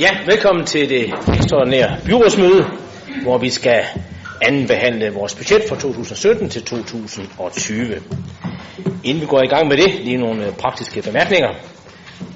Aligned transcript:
Ja, 0.00 0.10
velkommen 0.26 0.66
til 0.66 0.88
det 0.88 1.14
ekstraordinære 1.38 1.96
byrådsmøde, 2.04 2.66
hvor 3.22 3.38
vi 3.38 3.50
skal 3.50 3.84
andenbehandle 4.42 5.10
vores 5.10 5.34
budget 5.34 5.62
fra 5.68 5.76
2017 5.76 6.48
til 6.48 6.62
2020. 6.64 8.02
Inden 9.04 9.20
vi 9.22 9.26
går 9.26 9.42
i 9.42 9.46
gang 9.46 9.68
med 9.68 9.76
det, 9.76 9.94
lige 9.94 10.16
nogle 10.16 10.46
øh, 10.46 10.52
praktiske 10.52 11.02
bemærkninger. 11.02 11.48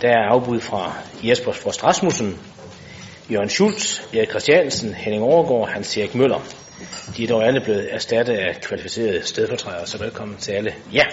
Der 0.01 0.09
er 0.09 0.29
afbud 0.31 0.61
fra 0.61 0.93
Jesper 1.23 1.53
Frost 1.53 1.85
Rasmussen, 1.85 2.39
Jørgen 3.33 3.49
Schultz, 3.49 4.01
Erik 4.15 4.31
Christiansen, 4.31 4.95
Henning 4.95 5.23
Overgaard 5.23 5.61
og 5.61 5.69
Hans 5.69 5.97
Erik 5.97 6.15
Møller. 6.15 6.41
De 7.17 7.25
er 7.25 7.29
dog 7.29 7.47
alle 7.47 7.61
blevet 7.61 7.89
erstattet 7.95 8.35
af 8.35 8.61
kvalificerede 8.63 9.21
stedfortrædere, 9.25 9.87
så 9.87 9.99
velkommen 9.99 10.37
til 10.37 10.53
alle. 10.53 10.75
Ja. 10.93 11.05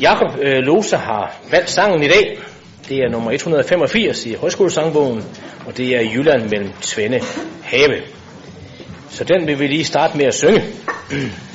Jakob 0.00 0.38
øh, 0.42 0.58
Lose 0.58 0.96
har 0.96 1.40
valgt 1.50 1.70
sangen 1.70 2.02
i 2.02 2.08
dag. 2.08 2.38
Det 2.88 2.96
er 2.96 3.08
nummer 3.08 3.30
185 3.30 4.26
i 4.26 4.34
højskolesangbogen, 4.34 5.24
og 5.66 5.76
det 5.76 5.96
er 5.96 6.00
Jylland 6.00 6.50
mellem 6.50 6.70
Svende 6.80 7.20
Have. 7.62 8.02
Så 9.08 9.24
den 9.24 9.46
vil 9.46 9.58
vi 9.58 9.66
lige 9.66 9.84
starte 9.84 10.16
med 10.16 10.26
at 10.26 10.34
synge. 10.34 10.64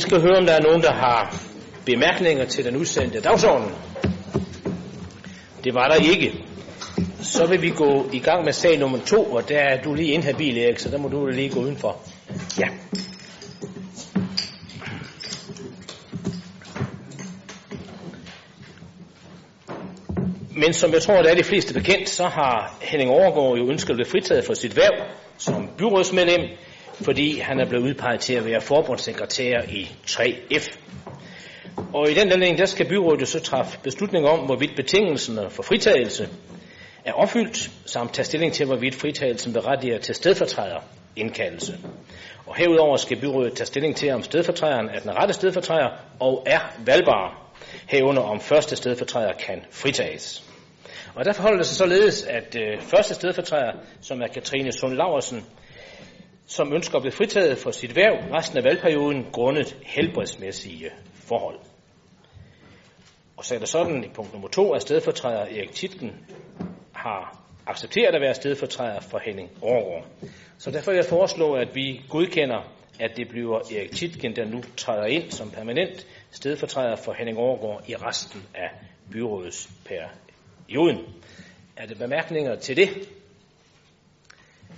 Jeg 0.00 0.08
skal 0.08 0.20
høre, 0.20 0.36
om 0.36 0.46
der 0.46 0.52
er 0.52 0.60
nogen, 0.60 0.82
der 0.82 0.92
har 0.92 1.36
bemærkninger 1.86 2.44
til 2.44 2.64
den 2.64 2.76
udsendte 2.76 3.20
dagsorden. 3.20 3.70
Det 5.64 5.74
var 5.74 5.88
der 5.88 5.94
ikke. 5.94 6.44
Så 7.20 7.46
vil 7.46 7.62
vi 7.62 7.70
gå 7.70 8.06
i 8.12 8.18
gang 8.18 8.44
med 8.44 8.52
sag 8.52 8.78
nummer 8.78 8.98
to, 8.98 9.24
og 9.24 9.48
der 9.48 9.58
er 9.58 9.82
du 9.82 9.94
lige 9.94 10.12
inhabil, 10.12 10.58
Erik, 10.58 10.78
så 10.78 10.90
der 10.90 10.98
må 10.98 11.08
du 11.08 11.26
lige 11.26 11.50
gå 11.50 11.60
udenfor. 11.60 11.96
Ja. 12.58 12.68
Men 20.56 20.72
som 20.72 20.92
jeg 20.92 21.02
tror, 21.02 21.22
det 21.22 21.30
er 21.30 21.36
de 21.36 21.44
fleste 21.44 21.74
bekendt, 21.74 22.08
så 22.08 22.24
har 22.26 22.76
Henning 22.80 23.10
Overgaard 23.10 23.58
jo 23.58 23.70
ønsket 23.70 23.90
at 23.90 23.96
blive 23.96 24.10
fritaget 24.10 24.44
for 24.44 24.54
sit 24.54 24.76
værv 24.76 25.06
som 25.38 25.68
byrådsmedlem, 25.78 26.40
fordi 27.04 27.38
han 27.38 27.60
er 27.60 27.68
blevet 27.68 27.84
udpeget 27.84 28.20
til 28.20 28.34
at 28.34 28.44
være 28.44 28.60
forbundssekretær 28.60 29.62
i 29.68 29.90
3F. 30.06 30.78
Og 31.94 32.10
i 32.10 32.14
den 32.14 32.32
anledning, 32.32 32.58
der 32.58 32.66
skal 32.66 32.88
byrådet 32.88 33.28
så 33.28 33.40
træffe 33.40 33.78
beslutning 33.82 34.26
om, 34.26 34.38
hvorvidt 34.38 34.76
betingelserne 34.76 35.50
for 35.50 35.62
fritagelse 35.62 36.28
er 37.04 37.12
opfyldt, 37.12 37.70
samt 37.86 38.14
tage 38.14 38.24
stilling 38.24 38.52
til, 38.52 38.66
hvorvidt 38.66 38.94
fritagelsen 38.94 39.52
berettiger 39.52 39.98
til 39.98 40.14
stedfortræder 40.14 40.80
indkaldelse. 41.16 41.78
Og 42.46 42.56
herudover 42.56 42.96
skal 42.96 43.20
byrådet 43.20 43.52
tage 43.52 43.66
stilling 43.66 43.96
til, 43.96 44.10
om 44.10 44.22
stedfortræderen 44.22 44.88
er 44.88 45.00
den 45.00 45.10
rette 45.10 45.34
stedfortræder 45.34 45.88
og 46.20 46.42
er 46.46 46.60
valgbar, 46.86 47.52
herunder 47.86 48.22
om 48.22 48.40
første 48.40 48.76
stedfortræder 48.76 49.32
kan 49.32 49.64
fritages. 49.70 50.44
Og 51.14 51.24
der 51.24 51.32
forholder 51.32 51.56
det 51.56 51.66
sig 51.66 51.76
således, 51.76 52.22
at 52.22 52.56
øh, 52.56 52.80
første 52.80 53.14
stedfortræder, 53.14 53.72
som 54.00 54.22
er 54.22 54.26
Katrine 54.26 54.72
Sund 54.72 54.94
Laversen, 54.94 55.46
som 56.50 56.72
ønsker 56.72 56.96
at 56.96 57.02
blive 57.02 57.12
fritaget 57.12 57.58
for 57.58 57.70
sit 57.70 57.96
værv 57.96 58.32
resten 58.32 58.58
af 58.58 58.64
valgperioden 58.64 59.26
grundet 59.32 59.76
helbredsmæssige 59.82 60.90
forhold. 61.14 61.58
Og 63.36 63.44
så 63.44 63.54
er 63.54 63.58
det 63.58 63.68
sådan 63.68 64.04
i 64.04 64.08
punkt 64.08 64.32
nummer 64.32 64.48
to, 64.48 64.72
at 64.72 64.82
stedfortræder 64.82 65.40
Erik 65.40 65.72
Titlen 65.72 66.26
har 66.92 67.42
accepteret 67.66 68.14
at 68.14 68.20
være 68.20 68.34
stedfortræder 68.34 69.00
for 69.00 69.18
Henning 69.24 69.50
Overgaard. 69.62 70.06
Så 70.58 70.70
derfor 70.70 70.90
vil 70.90 70.96
jeg 70.96 71.04
foreslå, 71.04 71.54
at 71.54 71.74
vi 71.74 72.02
godkender, 72.08 72.72
at 73.00 73.16
det 73.16 73.28
bliver 73.28 73.58
Erik 73.58 73.90
Titgen, 73.90 74.36
der 74.36 74.44
nu 74.44 74.62
træder 74.76 75.06
ind 75.06 75.30
som 75.30 75.50
permanent 75.50 76.06
stedfortræder 76.30 76.96
for 76.96 77.12
Henning 77.12 77.38
Aargaard 77.38 77.88
i 77.88 77.94
resten 77.94 78.42
af 78.54 78.70
byrådets 79.12 79.70
perioden. 79.84 80.98
Er 81.76 81.86
det 81.86 81.98
bemærkninger 81.98 82.56
til 82.56 82.76
det? 82.76 82.88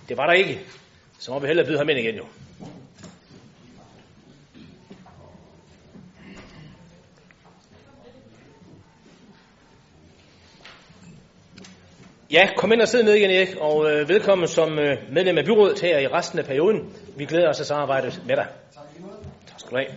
Det 0.09 0.17
var 0.17 0.27
der 0.27 0.33
ikke. 0.33 0.61
Så 1.23 1.33
må 1.33 1.39
vi 1.39 1.47
hellere 1.47 1.67
byde 1.67 1.79
ham 1.79 1.89
ind 1.89 1.99
igen 1.99 2.15
jo. 2.15 2.25
Ja, 12.31 12.49
kom 12.57 12.73
ind 12.73 12.81
og 12.81 12.89
sid 12.89 13.03
ned 13.03 13.15
igen, 13.15 13.31
Erik, 13.31 13.57
og 13.61 13.91
øh, 13.91 14.09
velkommen 14.09 14.49
som 14.49 14.79
øh, 14.79 15.13
medlem 15.13 15.39
af 15.39 15.45
byrådet 15.45 15.81
her 15.81 15.99
i 15.99 16.07
resten 16.07 16.39
af 16.39 16.45
perioden. 16.45 16.97
Vi 17.17 17.25
glæder 17.25 17.49
os 17.49 17.57
til 17.57 17.67
samarbejdet 17.67 18.23
med 18.27 18.37
dig. 18.37 18.47
Tak 18.75 18.85
tak 19.47 19.61
skal 19.61 19.71
du 19.71 19.77
have. 19.77 19.89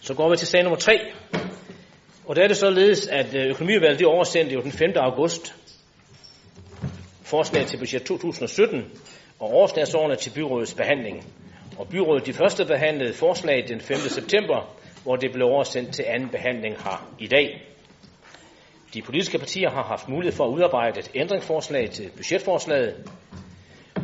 Så 0.00 0.14
går 0.14 0.30
vi 0.30 0.36
til 0.36 0.48
sag 0.48 0.62
nummer 0.62 0.78
3. 0.78 0.98
Og 2.26 2.36
der 2.36 2.42
er 2.42 2.48
det 2.48 2.56
således, 2.56 3.06
at 3.06 3.26
økonomivalget 3.26 3.50
økonomiudvalget 3.50 3.98
det 3.98 4.06
oversendte 4.06 4.54
jo 4.54 4.60
den 4.60 4.72
5. 4.72 4.92
august 4.96 5.63
forslag 7.34 7.66
til 7.66 7.78
budget 7.78 8.02
2017 8.02 8.84
og 9.40 9.50
overslagsårene 9.50 10.16
til 10.16 10.30
byrådets 10.30 10.74
behandling. 10.74 11.24
Og 11.78 11.88
byrådet 11.88 12.26
de 12.26 12.32
første 12.32 12.64
behandlede 12.64 13.14
forslag 13.14 13.64
den 13.68 13.80
5. 13.80 13.96
september, 13.96 14.76
hvor 15.02 15.16
det 15.16 15.32
blev 15.32 15.46
oversendt 15.46 15.94
til 15.94 16.04
anden 16.08 16.28
behandling 16.28 16.74
her 16.76 17.14
i 17.18 17.26
dag. 17.26 17.62
De 18.94 19.02
politiske 19.02 19.38
partier 19.38 19.70
har 19.70 19.82
haft 19.82 20.08
mulighed 20.08 20.36
for 20.36 20.44
at 20.44 20.50
udarbejde 20.50 21.00
et 21.00 21.10
ændringsforslag 21.14 21.90
til 21.90 22.10
budgetforslaget. 22.16 22.94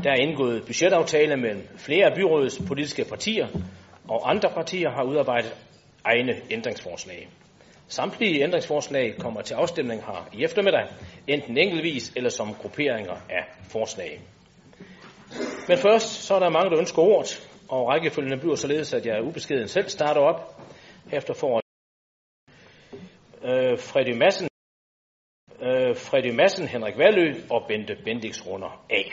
Der 0.04 0.10
er 0.10 0.20
indgået 0.26 0.62
budgetaftale 0.66 1.36
mellem 1.36 1.62
flere 1.76 2.06
af 2.06 2.14
byrådets 2.16 2.60
politiske 2.68 3.04
partier, 3.04 3.46
og 4.08 4.30
andre 4.30 4.50
partier 4.54 4.90
har 4.90 5.02
udarbejdet 5.02 5.54
egne 6.04 6.34
ændringsforslag. 6.50 7.28
Samtlige 7.90 8.42
ændringsforslag 8.42 9.14
kommer 9.18 9.42
til 9.42 9.54
afstemning 9.54 10.06
her 10.06 10.28
i 10.32 10.44
eftermiddag, 10.44 10.86
enten 11.26 11.58
enkeltvis 11.58 12.12
eller 12.16 12.30
som 12.30 12.54
grupperinger 12.54 13.12
af 13.12 13.44
forslag. 13.70 14.20
Men 15.68 15.78
først 15.78 16.06
så 16.06 16.34
er 16.34 16.38
der 16.38 16.50
mange, 16.50 16.70
der 16.70 16.78
ønsker 16.78 17.02
ordet, 17.02 17.50
og 17.68 17.88
rækkefølgen 17.88 18.40
bliver 18.40 18.54
således, 18.54 18.92
at 18.92 19.06
jeg 19.06 19.22
ubeskeden 19.22 19.68
selv 19.68 19.88
starter 19.88 20.20
op. 20.20 20.62
Efter 21.12 21.34
får 21.34 21.62
øh, 23.44 23.78
Freddy 23.78 24.16
Madsen, 24.16 24.48
øh, 25.62 25.96
Freddy 25.96 26.34
Madsen, 26.34 26.68
Henrik 26.68 26.98
Valø 26.98 27.34
og 27.50 27.64
Bente 27.68 27.96
Bendix 28.04 28.46
runder 28.46 28.84
af, 28.90 29.12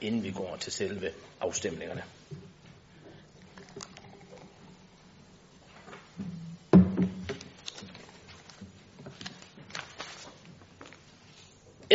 inden 0.00 0.24
vi 0.24 0.30
går 0.30 0.56
til 0.60 0.72
selve 0.72 1.10
afstemningerne. 1.40 2.02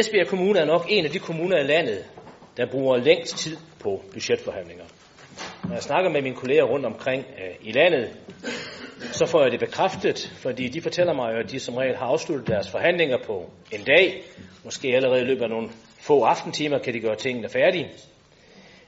Esbjerg 0.02 0.28
Kommune 0.28 0.60
er 0.60 0.66
nok 0.66 0.86
en 0.90 1.06
af 1.06 1.12
de 1.12 1.20
kommuner 1.20 1.58
i 1.58 1.64
landet, 1.64 2.06
der 2.58 2.66
bruger 2.72 2.98
længst 2.98 3.38
tid 3.38 3.58
på 3.80 4.02
budgetforhandlinger. 4.14 4.84
Når 5.64 5.74
jeg 5.74 5.84
snakker 5.84 6.10
med 6.10 6.22
mine 6.22 6.36
kolleger 6.36 6.64
rundt 6.64 6.86
omkring 6.86 7.26
øh, 7.38 7.68
i 7.70 7.72
landet, 7.72 8.10
så 9.12 9.26
får 9.26 9.42
jeg 9.42 9.52
det 9.52 9.60
bekræftet, 9.60 10.34
fordi 10.38 10.68
de 10.68 10.82
fortæller 10.82 11.14
mig, 11.14 11.34
at 11.34 11.52
de 11.52 11.60
som 11.60 11.76
regel 11.76 11.96
har 11.96 12.06
afsluttet 12.06 12.48
deres 12.48 12.70
forhandlinger 12.70 13.18
på 13.26 13.50
en 13.72 13.84
dag. 13.84 14.24
Måske 14.64 14.88
allerede 14.88 15.22
i 15.22 15.26
løbet 15.26 15.44
af 15.44 15.50
nogle 15.50 15.70
få 16.00 16.24
aftentimer 16.24 16.80
kan 16.80 16.94
de 16.94 17.00
gøre 17.00 17.16
tingene 17.16 17.50
færdige. 17.50 17.90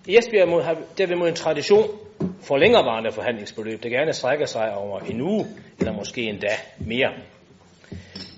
I 0.07 0.17
Esbjerg 0.17 0.65
har 0.65 0.77
derimod 0.97 1.27
en 1.27 1.35
tradition 1.35 1.87
for 2.41 2.57
længerevarende 2.57 3.11
forhandlingsbeløb, 3.11 3.83
der 3.83 3.89
gerne 3.89 4.13
strækker 4.13 4.45
sig 4.45 4.75
over 4.75 4.99
en 4.99 5.21
uge, 5.21 5.45
eller 5.79 5.93
måske 5.93 6.21
endda 6.21 6.53
mere. 6.79 7.13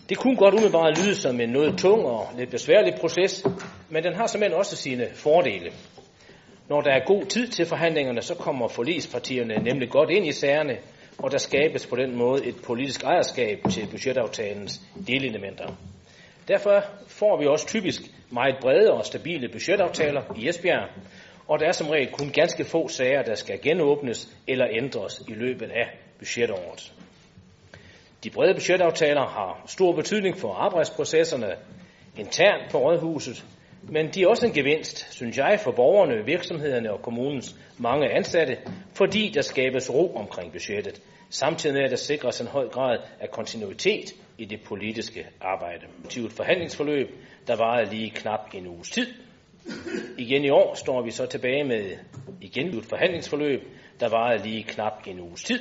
Det 0.09 0.17
kunne 0.17 0.35
godt 0.35 0.53
umiddelbart 0.53 0.97
lyde 0.97 1.15
som 1.15 1.41
en 1.41 1.49
noget 1.49 1.77
tung 1.77 2.05
og 2.05 2.27
lidt 2.37 2.51
besværlig 2.51 2.93
proces, 3.01 3.43
men 3.89 4.03
den 4.03 4.13
har 4.13 4.27
simpelthen 4.27 4.57
også 4.59 4.75
sine 4.75 5.07
fordele. 5.13 5.71
Når 6.69 6.81
der 6.81 6.91
er 6.91 7.05
god 7.05 7.25
tid 7.25 7.47
til 7.47 7.65
forhandlingerne, 7.65 8.21
så 8.21 8.35
kommer 8.35 8.67
forligspartierne 8.67 9.63
nemlig 9.63 9.89
godt 9.89 10.09
ind 10.09 10.27
i 10.27 10.31
sagerne, 10.31 10.77
og 11.17 11.31
der 11.31 11.37
skabes 11.37 11.87
på 11.87 11.95
den 11.95 12.15
måde 12.15 12.45
et 12.45 12.55
politisk 12.65 13.03
ejerskab 13.03 13.59
til 13.71 13.87
budgetaftalens 13.91 14.81
delelementer. 15.07 15.67
Derfor 16.47 16.83
får 17.07 17.39
vi 17.39 17.45
også 17.47 17.67
typisk 17.67 18.01
meget 18.31 18.55
brede 18.61 18.91
og 18.91 19.05
stabile 19.05 19.49
budgetaftaler 19.49 20.21
i 20.37 20.49
Esbjerg, 20.49 20.89
og 21.47 21.59
der 21.59 21.67
er 21.67 21.71
som 21.71 21.89
regel 21.89 22.11
kun 22.11 22.29
ganske 22.29 22.63
få 22.63 22.87
sager, 22.87 23.21
der 23.23 23.35
skal 23.35 23.61
genåbnes 23.61 24.37
eller 24.47 24.67
ændres 24.81 25.23
i 25.27 25.33
løbet 25.33 25.71
af 25.71 25.97
budgetåret. 26.19 26.93
De 28.25 28.29
brede 28.29 28.53
budgetaftaler 28.53 29.25
har 29.27 29.63
stor 29.67 29.91
betydning 29.95 30.37
for 30.37 30.53
arbejdsprocesserne 30.53 31.55
internt 32.17 32.71
på 32.71 32.77
rådhuset, 32.77 33.45
men 33.83 34.09
de 34.13 34.21
er 34.23 34.27
også 34.27 34.45
en 34.45 34.53
gevinst, 34.53 35.13
synes 35.13 35.37
jeg, 35.37 35.59
for 35.63 35.71
borgerne, 35.71 36.25
virksomhederne 36.25 36.91
og 36.93 37.01
kommunens 37.01 37.55
mange 37.77 38.09
ansatte, 38.09 38.57
fordi 38.93 39.31
der 39.33 39.41
skabes 39.41 39.93
ro 39.93 40.15
omkring 40.15 40.51
budgettet, 40.51 41.01
samtidig 41.29 41.73
med 41.75 41.83
at 41.83 41.89
der 41.89 41.95
sikres 41.95 42.41
en 42.41 42.47
høj 42.47 42.67
grad 42.67 42.97
af 43.19 43.31
kontinuitet 43.31 44.13
i 44.37 44.45
det 44.45 44.59
politiske 44.65 45.27
arbejde. 45.41 45.85
Til 46.09 46.25
et 46.25 46.33
forhandlingsforløb, 46.33 47.09
der 47.47 47.55
varede 47.55 47.89
lige 47.89 48.09
knap 48.09 48.53
en 48.53 48.67
uges 48.67 48.89
tid. 48.89 49.07
Igen 50.17 50.45
i 50.45 50.49
år 50.49 50.73
står 50.75 51.01
vi 51.01 51.11
så 51.11 51.25
tilbage 51.25 51.63
med 51.63 51.97
igen 52.41 52.77
et 52.77 52.85
forhandlingsforløb, 52.85 53.61
der 53.99 54.09
varede 54.09 54.43
lige 54.43 54.63
knap 54.63 55.07
en 55.07 55.19
uges 55.19 55.43
tid. 55.43 55.59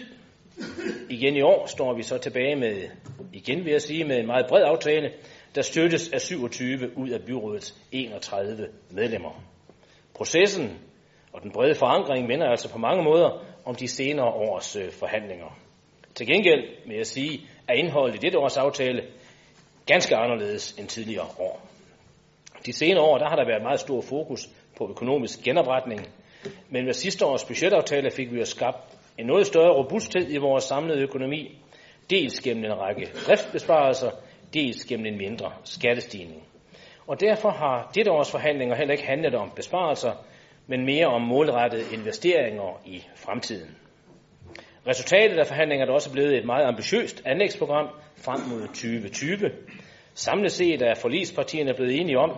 Igen 1.10 1.36
i 1.36 1.42
år 1.42 1.66
står 1.66 1.94
vi 1.94 2.02
så 2.02 2.18
tilbage 2.18 2.56
med, 2.56 2.88
igen 3.32 3.64
vil 3.64 3.70
jeg 3.70 3.82
sige, 3.82 4.04
med 4.04 4.18
en 4.18 4.26
meget 4.26 4.46
bred 4.48 4.62
aftale, 4.64 5.12
der 5.54 5.62
støttes 5.62 6.12
af 6.12 6.20
27 6.20 6.98
ud 6.98 7.08
af 7.08 7.22
byrådets 7.26 7.74
31 7.92 8.68
medlemmer. 8.90 9.42
Processen 10.14 10.78
og 11.32 11.42
den 11.42 11.52
brede 11.52 11.74
forankring 11.74 12.26
minder 12.26 12.46
altså 12.46 12.72
på 12.72 12.78
mange 12.78 13.04
måder 13.04 13.44
om 13.64 13.74
de 13.74 13.88
senere 13.88 14.26
års 14.26 14.76
øh, 14.76 14.92
forhandlinger. 14.92 15.58
Til 16.14 16.26
gengæld 16.26 16.64
vil 16.86 16.96
jeg 16.96 17.06
sige, 17.06 17.40
at 17.68 17.78
indholdet 17.78 18.14
i 18.14 18.18
dette 18.18 18.38
års 18.38 18.56
aftale 18.56 19.02
ganske 19.86 20.16
anderledes 20.16 20.72
end 20.72 20.88
tidligere 20.88 21.26
år. 21.38 21.60
De 22.66 22.72
senere 22.72 23.04
år 23.04 23.18
der 23.18 23.28
har 23.28 23.36
der 23.36 23.46
været 23.46 23.62
meget 23.62 23.80
stor 23.80 24.00
fokus 24.00 24.48
på 24.76 24.90
økonomisk 24.90 25.42
genopretning, 25.42 26.00
men 26.68 26.84
med 26.84 26.92
sidste 26.92 27.26
års 27.26 27.44
budgetaftale 27.44 28.10
fik 28.10 28.32
vi 28.32 28.38
jo 28.38 28.44
skabt 28.44 28.78
en 29.18 29.26
noget 29.26 29.46
større 29.46 29.74
robusthed 29.74 30.30
i 30.30 30.36
vores 30.36 30.64
samlede 30.64 31.00
økonomi, 31.02 31.58
dels 32.10 32.40
gennem 32.40 32.64
en 32.64 32.78
række 32.78 33.08
driftsbesparelser, 33.26 34.10
dels 34.54 34.84
gennem 34.84 35.06
en 35.06 35.18
mindre 35.18 35.52
skattestigning. 35.64 36.42
Og 37.06 37.20
derfor 37.20 37.50
har 37.50 37.90
dette 37.94 38.10
års 38.12 38.30
forhandlinger 38.30 38.76
heller 38.76 38.92
ikke 38.92 39.06
handlet 39.06 39.34
om 39.34 39.50
besparelser, 39.56 40.12
men 40.66 40.84
mere 40.84 41.06
om 41.06 41.22
målrettede 41.22 41.84
investeringer 41.94 42.80
i 42.86 43.02
fremtiden. 43.16 43.76
Resultatet 44.86 45.38
af 45.38 45.46
forhandlingerne 45.46 45.90
er 45.90 45.94
også 45.94 46.12
blevet 46.12 46.38
et 46.38 46.44
meget 46.44 46.64
ambitiøst 46.64 47.22
anlægsprogram 47.26 47.88
frem 48.16 48.40
mod 48.40 48.66
2020. 48.66 49.50
Samlet 50.14 50.52
set 50.52 50.82
er 50.82 50.94
forligspartierne 50.94 51.74
blevet 51.74 52.00
enige 52.00 52.18
om, 52.18 52.30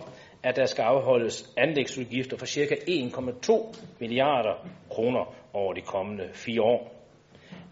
at 0.46 0.56
der 0.56 0.66
skal 0.66 0.82
afholdes 0.82 1.50
anlægsudgifter 1.56 2.36
for 2.36 2.46
ca. 2.46 2.74
1,2 2.74 3.76
milliarder 4.00 4.68
kroner 4.90 5.34
over 5.52 5.72
de 5.72 5.80
kommende 5.80 6.28
fire 6.32 6.62
år. 6.62 6.92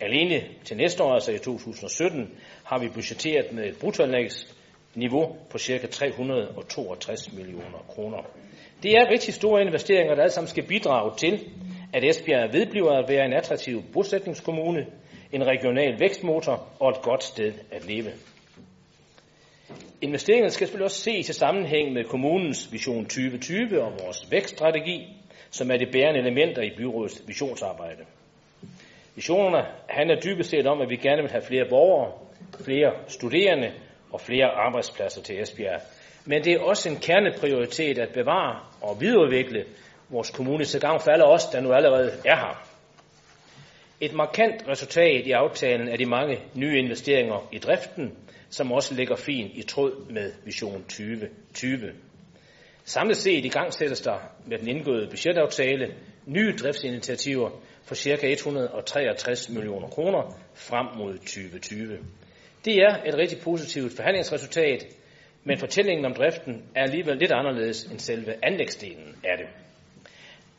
Alene 0.01 0.43
til 0.65 0.77
næste 0.77 1.03
år, 1.03 1.13
altså 1.15 1.33
i 1.33 1.39
2017, 1.39 2.31
har 2.65 2.79
vi 2.79 2.89
budgetteret 2.89 3.53
med 3.53 3.65
et 3.65 3.77
bruttoanlægsniveau 3.81 5.37
på 5.51 5.59
ca. 5.59 5.87
362 5.87 7.33
millioner 7.33 7.85
kroner. 7.89 8.19
Det 8.83 8.93
er 8.93 9.11
rigtig 9.11 9.35
store 9.35 9.63
investeringer, 9.63 10.15
der 10.15 10.23
alle 10.23 10.33
sammen 10.33 10.49
skal 10.49 10.67
bidrage 10.67 11.13
til, 11.17 11.41
at 11.93 12.05
Esbjerg 12.05 12.53
vedbliver 12.53 12.93
at 12.93 13.09
være 13.09 13.25
en 13.25 13.33
attraktiv 13.33 13.83
bosætningskommune, 13.93 14.87
en 15.33 15.47
regional 15.47 16.01
vækstmotor 16.01 16.69
og 16.81 16.91
et 16.91 17.03
godt 17.03 17.25
sted 17.25 17.53
at 17.71 17.87
leve. 17.87 18.11
Investeringerne 20.05 20.51
skal 20.51 20.67
selvfølgelig 20.67 20.85
også 20.85 21.01
ses 21.01 21.29
i 21.29 21.33
sammenhæng 21.33 21.93
med 21.93 22.05
kommunens 22.05 22.73
Vision 22.73 23.05
2020 23.05 23.83
og 23.83 23.93
vores 24.05 24.31
vækststrategi, 24.31 25.17
som 25.51 25.71
er 25.71 25.77
de 25.77 25.87
bærende 25.93 26.21
elementer 26.21 26.63
i 26.63 26.71
byrådets 26.77 27.23
visionsarbejde. 27.27 28.05
Visionerne 29.15 29.67
handler 29.89 30.21
dybest 30.21 30.51
set 30.51 30.67
om, 30.67 30.81
at 30.81 30.91
vi 30.91 30.97
gerne 30.97 31.23
vil 31.23 31.31
have 31.31 31.43
flere 31.43 31.65
borgere, 31.71 32.13
flere 32.65 32.93
studerende 33.09 33.73
og 34.13 34.21
flere 34.21 34.47
arbejdspladser 34.47 35.23
til 35.23 35.41
Esbjerg. 35.41 35.81
Men 36.25 36.45
det 36.45 36.53
er 36.53 36.61
også 36.61 36.89
en 36.89 36.97
kerneprioritet 36.97 37.99
at 37.99 38.13
bevare 38.15 38.61
og 38.81 39.01
videreudvikle 39.01 39.65
vores 40.09 40.31
kommune 40.31 40.65
til 40.65 40.81
gang 40.81 41.03
for 41.03 41.11
alle 41.11 41.25
os, 41.25 41.47
der 41.47 41.61
nu 41.61 41.73
allerede 41.73 42.13
er 42.25 42.37
her. 42.37 42.67
Et 44.01 44.13
markant 44.13 44.69
resultat 44.69 45.27
i 45.27 45.31
aftalen 45.31 45.89
er 45.89 45.97
de 45.97 46.07
mange 46.07 46.39
nye 46.55 46.79
investeringer 46.79 47.49
i 47.53 47.59
driften, 47.59 48.13
som 48.55 48.73
også 48.73 48.95
ligger 48.95 49.17
fint 49.17 49.53
i 49.55 49.63
tråd 49.63 50.11
med 50.11 50.33
Vision 50.45 50.83
2020. 50.83 51.93
Samlet 52.85 53.17
set 53.17 53.45
i 53.45 53.49
gang 53.49 53.73
sættes 53.73 54.01
der 54.01 54.19
med 54.47 54.59
den 54.59 54.69
indgåede 54.69 55.07
budgetaftale 55.11 55.95
nye 56.27 56.57
driftsinitiativer 56.57 57.51
for 57.85 57.95
ca. 57.95 58.33
163 58.33 59.49
millioner 59.49 59.89
kroner 59.89 60.39
frem 60.55 60.87
mod 60.97 61.15
2020. 61.19 61.99
Det 62.65 62.77
er 62.77 63.03
et 63.07 63.15
rigtig 63.15 63.39
positivt 63.41 63.97
forhandlingsresultat, 63.97 64.87
men 65.45 65.59
fortællingen 65.59 66.05
om 66.05 66.15
driften 66.15 66.63
er 66.75 66.83
alligevel 66.83 67.17
lidt 67.17 67.33
anderledes 67.33 67.85
end 67.85 67.99
selve 67.99 68.35
anlægsdelen 68.43 69.15
af 69.25 69.39
det. 69.39 69.47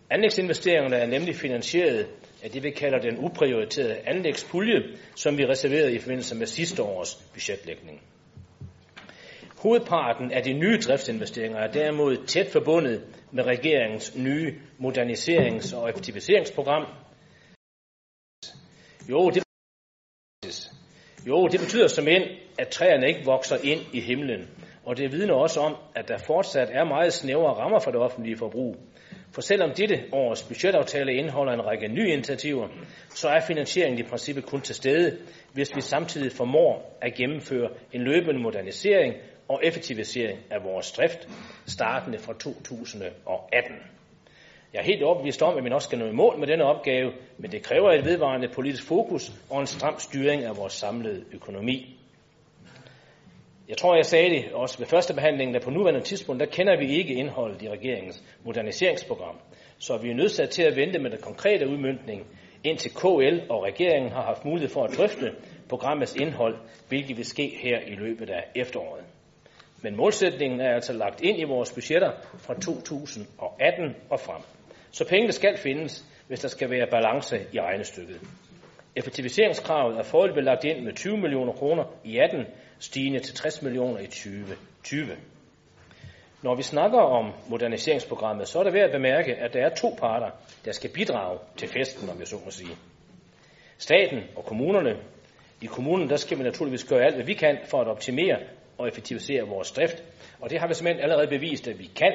Anlægsinvesteringerne 0.10 0.96
er 0.96 1.08
nemlig 1.08 1.36
finansieret 1.36 2.08
af 2.44 2.52
det, 2.52 2.64
vi 2.64 2.70
kalder 2.72 3.00
den 3.00 3.18
uprioriterede 3.26 3.98
anlægspulje, 4.08 4.98
som 5.16 5.38
vi 5.38 5.46
reserverede 5.46 5.96
i 5.96 6.00
forbindelse 6.00 6.36
med 6.36 6.46
sidste 6.46 6.84
års 6.84 7.16
budgetlægning. 7.34 8.02
Hovedparten 9.64 10.32
af 10.32 10.44
de 10.44 10.54
nye 10.54 10.80
driftsinvesteringer 10.88 11.60
er 11.60 11.72
derimod 11.72 12.26
tæt 12.26 12.48
forbundet 12.48 13.04
med 13.32 13.44
regeringens 13.44 14.16
nye 14.18 14.54
moderniserings- 14.80 15.76
og 15.76 15.90
effektiviseringsprogram. 15.90 16.86
Jo, 19.10 19.30
det, 19.30 19.44
jo, 21.28 21.48
det 21.52 21.60
betyder 21.60 21.88
som 21.88 22.08
end, 22.08 22.24
at 22.60 22.68
træerne 22.68 23.08
ikke 23.08 23.26
vokser 23.26 23.58
ind 23.64 23.82
i 23.94 24.00
himlen, 24.02 24.50
og 24.86 24.98
det 24.98 25.12
vidner 25.12 25.34
også 25.34 25.60
om, 25.60 25.76
at 25.96 26.08
der 26.08 26.18
fortsat 26.18 26.70
er 26.72 26.84
meget 26.84 27.14
snævre 27.14 27.54
rammer 27.54 27.80
for 27.80 27.92
det 27.92 28.02
offentlige 28.02 28.38
forbrug. 28.38 28.76
For 29.36 29.42
selvom 29.42 29.72
dette 29.72 30.04
års 30.12 30.44
budgetaftale 30.44 31.14
indeholder 31.14 31.54
en 31.54 31.66
række 31.66 31.88
nye 31.88 32.14
initiativer, 32.14 32.68
så 33.10 33.28
er 33.30 33.40
finansieringen 33.40 34.00
i 34.00 34.04
princippet 34.04 34.46
kun 34.46 34.62
til 34.62 34.76
stede, 34.76 35.18
hvis 35.54 35.76
vi 35.76 35.82
samtidig 35.82 36.32
formår 36.32 36.98
at 37.02 37.14
gennemføre 37.14 37.70
en 37.94 38.02
løbende 38.02 38.42
modernisering 38.42 39.14
og 39.48 39.60
effektivisering 39.64 40.40
af 40.52 40.64
vores 40.64 40.92
drift, 40.92 41.28
startende 41.68 42.18
fra 42.18 42.34
2018. 42.34 43.72
Jeg 44.74 44.80
er 44.80 44.84
helt 44.84 45.04
overbevist 45.04 45.42
om, 45.42 45.58
at 45.58 45.64
vi 45.64 45.70
nok 45.70 45.82
skal 45.82 46.00
nå 46.00 46.06
i 46.06 46.12
mål 46.12 46.40
med 46.40 46.48
denne 46.48 46.64
opgave, 46.64 47.12
men 47.38 47.52
det 47.52 47.64
kræver 47.64 47.92
et 47.92 48.06
vedvarende 48.06 48.48
politisk 48.56 48.88
fokus 48.88 49.32
og 49.50 49.60
en 49.60 49.68
stram 49.68 50.00
styring 50.00 50.44
af 50.44 50.58
vores 50.58 50.74
samlede 50.74 51.24
økonomi. 51.34 52.00
Jeg 53.70 53.78
tror, 53.78 53.96
jeg 53.96 54.06
sagde 54.06 54.30
det 54.30 54.54
også 54.54 54.78
ved 54.78 54.88
første 54.88 55.14
behandling, 55.14 55.56
at 55.56 55.62
på 55.62 55.70
nuværende 55.70 56.02
tidspunkt, 56.02 56.40
der 56.40 56.46
kender 56.46 56.78
vi 56.78 56.96
ikke 56.96 57.14
indholdet 57.14 57.62
i 57.62 57.70
regeringens 57.70 58.24
moderniseringsprogram. 58.44 59.40
Så 59.78 59.98
vi 59.98 60.10
er 60.10 60.16
nødsat 60.16 60.50
til 60.50 60.64
at 60.64 60.76
vente 60.76 61.00
med 61.00 61.12
den 61.12 61.20
konkrete 61.22 61.68
udmyndning, 61.68 62.28
indtil 62.64 62.92
KL 62.92 63.40
og 63.50 63.64
regeringen 63.64 64.12
har 64.12 64.22
haft 64.22 64.46
mulighed 64.46 64.70
for 64.70 64.84
at 64.84 64.98
drøfte 64.98 65.32
programmets 65.70 66.16
indhold, 66.16 66.56
hvilket 66.88 67.18
vil 67.18 67.26
ske 67.26 67.58
her 67.64 67.80
i 67.88 67.96
løbet 67.96 68.30
af 68.30 68.44
efteråret. 68.56 69.04
Men 69.84 69.96
målsætningen 69.96 70.62
er 70.62 70.74
altså 70.74 70.94
lagt 70.94 71.22
ind 71.22 71.40
i 71.40 71.44
vores 71.44 71.74
budgetter 71.74 72.12
fra 72.38 72.54
2018 72.54 73.96
og 74.10 74.20
frem. 74.20 74.42
Så 74.92 75.08
pengene 75.08 75.32
skal 75.32 75.58
findes, 75.58 76.06
hvis 76.28 76.40
der 76.40 76.48
skal 76.48 76.70
være 76.70 76.88
balance 76.92 77.40
i 77.54 77.60
regnestykket. 77.60 78.22
Effektiviseringskravet 78.96 79.98
er 79.98 80.04
foreløbig 80.04 80.44
lagt 80.44 80.64
ind 80.64 80.84
med 80.84 80.94
20 80.94 81.18
millioner 81.18 81.54
kroner 81.54 81.84
i 82.04 82.18
18, 82.18 82.46
stigende 82.80 83.20
til 83.20 83.36
60 83.36 83.62
millioner 83.62 84.00
i 84.00 84.08
2020. 84.08 85.08
Når 86.42 86.56
vi 86.56 86.64
snakker 86.64 87.00
om 87.00 87.34
moderniseringsprogrammet, 87.50 88.48
så 88.48 88.60
er 88.60 88.64
det 88.64 88.74
værd 88.74 88.86
at 88.86 88.92
bemærke, 88.92 89.36
at 89.36 89.54
der 89.54 89.66
er 89.66 89.76
to 89.76 89.96
parter, 90.00 90.30
der 90.66 90.72
skal 90.72 90.90
bidrage 90.94 91.40
til 91.58 91.68
festen, 91.68 92.10
om 92.10 92.20
jeg 92.20 92.28
så 92.28 92.36
må 92.46 92.52
sige. 92.52 92.76
Staten 93.78 94.20
og 94.36 94.46
kommunerne. 94.46 94.98
I 95.62 95.66
kommunen 95.66 96.10
der 96.10 96.16
skal 96.16 96.38
vi 96.38 96.44
naturligvis 96.44 96.84
gøre 96.84 97.06
alt, 97.06 97.16
hvad 97.16 97.26
vi 97.26 97.34
kan 97.34 97.58
for 97.66 97.82
at 97.82 97.88
optimere 97.88 98.38
og 98.78 98.88
effektivisere 98.88 99.48
vores 99.48 99.72
drift, 99.72 100.04
og 100.40 100.50
det 100.50 100.60
har 100.60 100.68
vi 100.68 100.74
simpelthen 100.74 101.04
allerede 101.04 101.28
bevist, 101.28 101.68
at 101.68 101.80
vi 101.80 101.92
kan. 101.96 102.14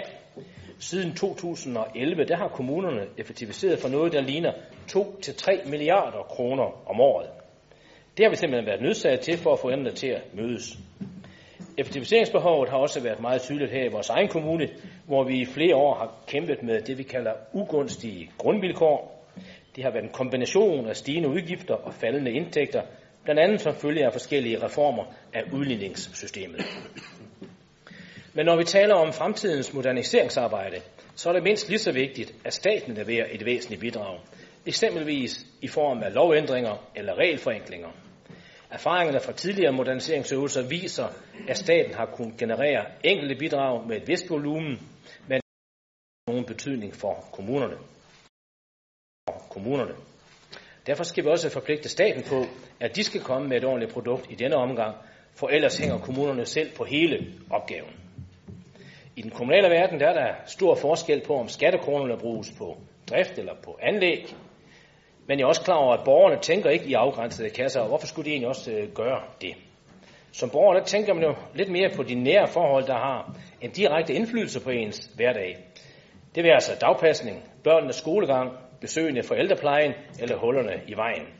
Siden 0.80 1.14
2011 1.14 2.24
der 2.24 2.36
har 2.36 2.48
kommunerne 2.48 3.06
effektiviseret 3.18 3.78
for 3.78 3.88
noget, 3.88 4.12
der 4.12 4.20
ligner 4.20 4.52
2-3 4.92 5.70
milliarder 5.70 6.22
kroner 6.22 6.90
om 6.90 7.00
året. 7.00 7.30
Det 8.16 8.24
har 8.24 8.30
vi 8.30 8.36
simpelthen 8.36 8.66
været 8.66 8.80
nødsaget 8.80 9.20
til 9.20 9.38
for 9.38 9.52
at 9.52 9.58
få 9.58 9.68
enderne 9.68 9.92
til 9.92 10.06
at 10.06 10.22
mødes. 10.34 10.78
Effektiviseringsbehovet 11.78 12.68
har 12.68 12.76
også 12.76 13.00
været 13.02 13.20
meget 13.20 13.42
tydeligt 13.42 13.70
her 13.70 13.84
i 13.84 13.88
vores 13.92 14.08
egen 14.08 14.28
kommune, 14.28 14.68
hvor 15.06 15.24
vi 15.24 15.40
i 15.40 15.44
flere 15.44 15.76
år 15.76 15.94
har 15.94 16.14
kæmpet 16.26 16.62
med 16.62 16.80
det, 16.80 16.98
vi 16.98 17.02
kalder 17.02 17.32
ugunstige 17.52 18.30
grundvilkår. 18.38 19.26
Det 19.76 19.84
har 19.84 19.90
været 19.90 20.04
en 20.04 20.10
kombination 20.10 20.86
af 20.86 20.96
stigende 20.96 21.28
udgifter 21.28 21.74
og 21.74 21.94
faldende 21.94 22.32
indtægter, 22.32 22.82
blandt 23.24 23.40
andet 23.40 23.60
som 23.60 23.74
følge 23.74 24.04
af 24.06 24.12
forskellige 24.12 24.64
reformer 24.64 25.04
af 25.34 25.42
udligningssystemet. 25.52 26.60
Men 28.34 28.46
når 28.46 28.56
vi 28.56 28.64
taler 28.64 28.94
om 28.94 29.12
fremtidens 29.12 29.74
moderniseringsarbejde, 29.74 30.80
så 31.14 31.28
er 31.28 31.32
det 31.32 31.42
mindst 31.42 31.68
lige 31.68 31.78
så 31.78 31.92
vigtigt, 31.92 32.34
at 32.44 32.54
staten 32.54 32.94
leverer 32.94 33.26
et 33.30 33.44
væsentligt 33.44 33.80
bidrag, 33.80 34.20
eksempelvis 34.66 35.46
i 35.60 35.68
form 35.68 36.02
af 36.02 36.14
lovændringer 36.14 36.90
eller 36.96 37.14
regelforenklinger. 37.14 37.88
Erfaringerne 38.70 39.20
fra 39.20 39.32
tidligere 39.32 39.72
moderniseringsøvelser 39.72 40.68
viser, 40.68 41.08
at 41.48 41.58
staten 41.58 41.94
har 41.94 42.06
kunnet 42.06 42.38
generere 42.38 42.86
enkelte 43.04 43.34
bidrag 43.34 43.86
med 43.88 43.96
et 43.96 44.08
vist 44.08 44.30
volumen, 44.30 44.78
men 45.28 45.40
nogen 46.28 46.44
betydning 46.44 46.94
for 46.94 47.28
kommunerne. 47.32 47.76
For 49.28 49.46
kommunerne. 49.50 49.94
Derfor 50.86 51.04
skal 51.04 51.24
vi 51.24 51.28
også 51.28 51.50
forpligte 51.50 51.88
staten 51.88 52.22
på, 52.22 52.44
at 52.80 52.96
de 52.96 53.04
skal 53.04 53.20
komme 53.20 53.48
med 53.48 53.56
et 53.56 53.64
ordentligt 53.64 53.92
produkt 53.92 54.26
i 54.30 54.34
denne 54.34 54.56
omgang, 54.56 54.96
for 55.34 55.48
ellers 55.48 55.78
hænger 55.78 55.98
kommunerne 55.98 56.46
selv 56.46 56.70
på 56.76 56.84
hele 56.84 57.34
opgaven. 57.50 58.09
I 59.20 59.22
den 59.22 59.30
kommunale 59.30 59.70
verden 59.70 60.00
der 60.00 60.06
er 60.06 60.12
der 60.12 60.34
stor 60.46 60.74
forskel 60.74 61.22
på, 61.26 61.34
om 61.34 61.48
skattekronerne 61.48 62.16
bruges 62.16 62.52
på 62.58 62.76
drift 63.10 63.38
eller 63.38 63.54
på 63.64 63.78
anlæg. 63.82 64.34
Men 65.26 65.38
jeg 65.38 65.44
er 65.44 65.48
også 65.48 65.62
klar 65.62 65.76
over, 65.76 65.94
at 65.94 66.04
borgerne 66.04 66.40
tænker 66.40 66.70
ikke 66.70 66.86
i 66.86 66.94
afgrænsede 66.94 67.50
kasser, 67.50 67.80
og 67.80 67.88
hvorfor 67.88 68.06
skulle 68.06 68.26
de 68.26 68.30
egentlig 68.30 68.48
også 68.48 68.72
øh, 68.72 68.92
gøre 68.94 69.22
det? 69.40 69.54
Som 70.32 70.50
borger, 70.50 70.74
der 70.74 70.84
tænker 70.84 71.14
man 71.14 71.22
jo 71.22 71.34
lidt 71.54 71.70
mere 71.70 71.90
på 71.96 72.02
de 72.02 72.14
nære 72.14 72.48
forhold, 72.48 72.86
der 72.86 72.94
har 72.94 73.36
en 73.60 73.70
direkte 73.70 74.14
indflydelse 74.14 74.60
på 74.60 74.70
ens 74.70 75.10
hverdag. 75.16 75.56
Det 76.34 76.44
vil 76.44 76.50
altså 76.50 76.72
dagpasning, 76.80 77.50
børnenes 77.64 77.96
skolegang, 77.96 78.52
besøgende 78.80 79.22
forældreplejen 79.22 79.92
eller 80.20 80.36
hullerne 80.36 80.80
i 80.86 80.96
vejen. 80.96 81.39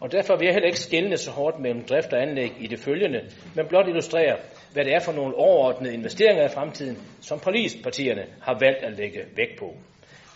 Og 0.00 0.12
derfor 0.12 0.36
vil 0.36 0.44
jeg 0.44 0.54
heller 0.54 0.66
ikke 0.66 0.80
skille 0.80 1.16
så 1.16 1.30
hårdt 1.30 1.58
mellem 1.58 1.84
drift 1.84 2.12
og 2.12 2.22
anlæg 2.22 2.52
i 2.60 2.66
det 2.66 2.78
følgende, 2.78 3.20
men 3.54 3.66
blot 3.68 3.88
illustrere, 3.88 4.36
hvad 4.72 4.84
det 4.84 4.94
er 4.94 5.00
for 5.00 5.12
nogle 5.12 5.34
overordnede 5.36 5.94
investeringer 5.94 6.44
i 6.44 6.48
fremtiden, 6.48 6.98
som 7.20 7.40
partierne 7.40 8.26
har 8.40 8.58
valgt 8.60 8.84
at 8.84 8.92
lægge 8.92 9.20
vægt 9.36 9.58
på. 9.58 9.74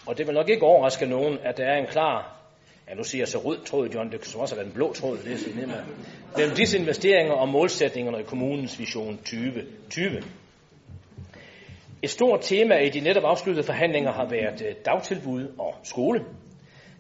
Og 0.07 0.19
det 0.19 0.27
vil 0.27 0.35
nok 0.35 0.49
ikke 0.49 0.63
overraske 0.63 1.07
nogen, 1.07 1.39
at 1.45 1.57
der 1.57 1.65
er 1.65 1.79
en 1.79 1.87
klar, 1.87 2.37
ja 2.89 2.95
nu 2.95 3.03
siger 3.05 3.23
jeg 3.23 3.29
så 3.29 3.39
rød 3.39 3.65
tråd, 3.65 3.89
John, 3.89 4.13
det 4.13 4.21
kan 4.21 4.41
også 4.41 4.55
have 4.55 4.59
været 4.59 4.69
en 4.69 4.75
blå 4.75 4.93
tråd, 4.93 5.19
det 5.19 5.33
er 5.33 5.37
så 5.37 5.51
med, 5.55 5.69
mellem 6.37 6.57
disse 6.57 6.79
investeringer 6.79 7.33
og 7.33 7.49
målsætningerne 7.49 8.21
i 8.21 8.23
kommunens 8.23 8.79
vision 8.79 9.17
2020. 9.17 10.23
Et 12.03 12.11
stort 12.11 12.41
tema 12.43 12.79
i 12.79 12.89
de 12.89 13.01
netop 13.01 13.25
afsluttede 13.25 13.67
forhandlinger 13.67 14.13
har 14.13 14.29
været 14.29 14.63
eh, 14.63 14.75
dagtilbud 14.85 15.47
og 15.59 15.75
skole. 15.83 16.25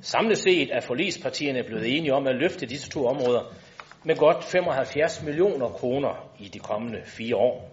Samlet 0.00 0.38
set 0.38 0.68
er 0.72 0.80
forlispartierne 0.80 1.62
blevet 1.62 1.96
enige 1.96 2.14
om 2.14 2.26
at 2.26 2.36
løfte 2.36 2.66
disse 2.66 2.90
to 2.90 3.06
områder 3.06 3.54
med 4.04 4.16
godt 4.16 4.44
75 4.44 5.22
millioner 5.22 5.68
kroner 5.68 6.32
i 6.38 6.48
de 6.48 6.58
kommende 6.58 7.02
fire 7.04 7.36
år. 7.36 7.70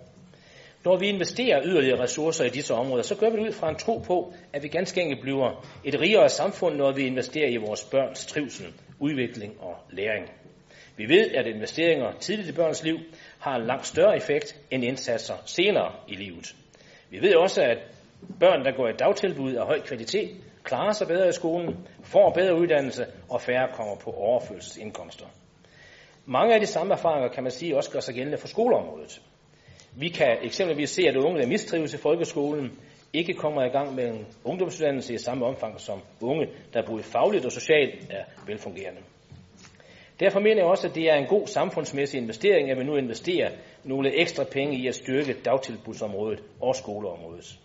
Når 0.86 0.98
vi 0.98 1.08
investerer 1.08 1.62
yderligere 1.65 2.01
ressourcer 2.01 2.46
i 2.46 2.50
disse 2.50 2.74
områder, 2.74 3.03
så 3.03 3.15
gør 3.15 3.30
vi 3.30 3.38
det 3.38 3.48
ud 3.48 3.51
fra 3.51 3.70
en 3.70 3.75
tro 3.75 3.98
på, 3.98 4.34
at 4.53 4.63
vi 4.63 4.68
ganske 4.68 5.01
enkelt 5.01 5.22
bliver 5.22 5.65
et 5.84 6.01
rigere 6.01 6.30
samfund, 6.30 6.75
når 6.75 6.92
vi 6.92 7.06
investerer 7.06 7.50
i 7.50 7.58
vores 7.58 7.84
børns 7.84 8.25
trivsel, 8.25 8.74
udvikling 9.00 9.53
og 9.60 9.75
læring. 9.89 10.30
Vi 10.98 11.10
ved, 11.10 11.32
at 11.32 11.48
investeringer 11.48 12.12
tidligt 12.20 12.50
i 12.50 12.51
børns 12.51 12.84
liv 12.84 12.98
har 13.39 13.56
en 13.56 13.68
langt 13.68 13.86
større 13.86 14.18
effekt 14.18 14.60
end 14.72 14.84
indsatser 14.84 15.36
senere 15.46 15.92
i 16.08 16.15
livet. 16.15 16.56
Vi 17.10 17.22
ved 17.22 17.36
også, 17.36 17.62
at 17.62 17.77
børn, 18.39 18.65
der 18.65 18.72
går 18.72 18.88
i 18.88 18.94
dagtilbud 19.00 19.53
af 19.53 19.65
høj 19.65 19.80
kvalitet, 19.80 20.30
klarer 20.63 20.91
sig 20.91 21.08
bedre 21.08 21.29
i 21.29 21.32
skolen, 21.32 21.88
får 22.03 22.29
bedre 22.29 22.60
uddannelse 22.60 23.05
og 23.29 23.41
færre 23.41 23.67
kommer 23.74 23.96
på 23.96 24.12
overførselsindkomster. 24.12 25.25
Mange 26.25 26.53
af 26.53 26.60
de 26.60 26.65
samme 26.65 26.93
erfaringer 26.93 27.29
kan 27.29 27.43
man 27.43 27.51
sige 27.51 27.77
også 27.77 27.91
gør 27.91 28.00
sig 28.00 28.15
gældende 28.15 28.38
for 28.38 28.48
skoleområdet. 28.48 29.22
Vi 29.96 30.10
kan 30.10 30.38
eksempelvis 30.41 30.89
se, 30.89 31.08
at 31.08 31.15
unge, 31.15 31.41
der 31.41 31.48
mistrives 31.48 31.93
i 31.93 31.98
folkeskolen, 31.98 32.79
ikke 33.13 33.34
kommer 33.34 33.63
i 33.63 33.70
gang 33.70 33.96
med 33.96 34.08
en 34.10 34.27
ungdomsuddannelse 34.43 35.13
i 35.13 35.17
samme 35.17 35.46
omfang 35.46 35.79
som 35.79 36.01
unge, 36.22 36.48
der 36.74 36.86
både 36.86 37.03
fagligt 37.03 37.46
og 37.46 37.51
socialt 37.51 38.08
er 38.10 38.24
velfungerende. 38.48 39.01
Derfor 40.20 40.39
mener 40.39 40.58
jeg 40.58 40.65
også, 40.65 40.88
at 40.88 40.96
det 40.96 41.10
er 41.10 41.15
en 41.15 41.27
god 41.27 41.48
samfundsmæssig 41.48 42.22
investering, 42.22 42.72
at 42.72 42.77
vi 42.77 42.84
nu 42.84 42.96
investerer 42.96 43.51
nogle 43.84 44.22
ekstra 44.22 44.43
penge 44.43 44.77
i 44.77 44.88
at 44.88 44.96
styrke 44.96 45.34
dagtilbudsområdet 45.34 46.43
og 46.62 46.75
skoleområdet. 46.75 47.60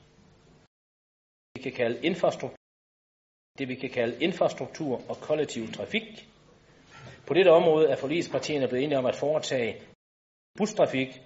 Vi 1.57 1.63
kan 1.63 1.73
kalde 1.73 2.07
infrastruktur, 2.07 2.58
det 3.59 3.69
vi 3.69 3.75
kan 3.75 3.91
kalde 3.91 4.25
infrastruktur 4.25 5.03
og 5.09 5.17
kollektiv 5.17 5.73
trafik. 5.73 6.29
På 7.27 7.35
dette 7.35 7.49
område 7.49 7.89
er 7.89 7.97
forligspartierne 7.97 8.69
blevet 8.69 8.85
enige 8.85 8.99
om 8.99 9.07
at 9.07 9.17
foretage 9.17 9.77
bustrafik, 10.59 11.23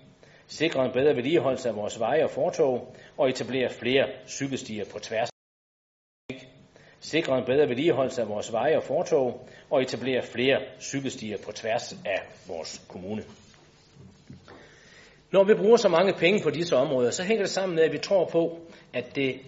sikre 0.47 0.85
en 0.85 0.93
bedre 0.93 1.17
vedligeholdelse 1.17 1.69
af 1.69 1.77
vores 1.77 2.01
veje 2.01 2.25
og 2.25 2.31
fortog 2.31 2.97
og 3.19 3.29
etablere 3.29 3.71
flere 3.71 4.09
cykelstier 4.29 4.85
på 4.93 4.99
tværs. 4.99 5.29
Sikre 7.01 7.39
en 7.39 7.45
bedre 7.45 7.69
vedligeholdelse 7.69 8.23
af 8.23 8.29
vores 8.29 8.53
veje 8.53 8.77
og 8.77 8.83
fortog 8.83 9.49
og 9.71 9.83
etablere 9.83 10.23
flere 10.23 10.61
cykelstier 10.81 11.39
på 11.45 11.53
tværs 11.53 11.93
af 11.93 12.23
vores 12.49 12.87
kommune. 12.89 13.25
Når 15.33 15.45
vi 15.45 15.55
bruger 15.55 15.77
så 15.77 15.89
mange 15.89 16.13
penge 16.19 16.43
på 16.43 16.51
disse 16.51 16.77
områder, 16.77 17.11
så 17.11 17.23
hænger 17.23 17.43
det 17.43 17.51
sammen 17.51 17.75
med, 17.75 17.85
at 17.85 17.93
vi 17.93 17.99
tror 17.99 18.25
på, 18.25 18.59
at 18.93 19.17
det 19.17 19.41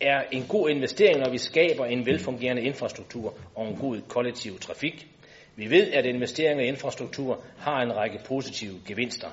er 0.00 0.22
en 0.32 0.46
god 0.48 0.70
investering, 0.70 1.18
når 1.18 1.30
vi 1.30 1.38
skaber 1.38 1.86
en 1.86 2.06
velfungerende 2.06 2.62
infrastruktur 2.62 3.34
og 3.54 3.68
en 3.68 3.76
god 3.76 4.00
kollektiv 4.08 4.58
trafik. 4.58 5.06
Vi 5.56 5.70
ved, 5.70 5.92
at 5.92 6.06
investeringer 6.06 6.64
i 6.64 6.68
infrastruktur 6.68 7.44
har 7.58 7.82
en 7.82 7.96
række 7.96 8.20
positive 8.24 8.74
gevinster. 8.86 9.28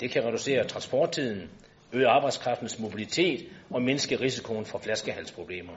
Det 0.00 0.10
kan 0.10 0.24
reducere 0.24 0.64
transporttiden, 0.64 1.50
øge 1.92 2.08
arbejdskraftens 2.08 2.78
mobilitet 2.78 3.48
og 3.70 3.82
mindske 3.82 4.20
risikoen 4.20 4.64
for 4.64 4.78
flaskehalsproblemer. 4.78 5.72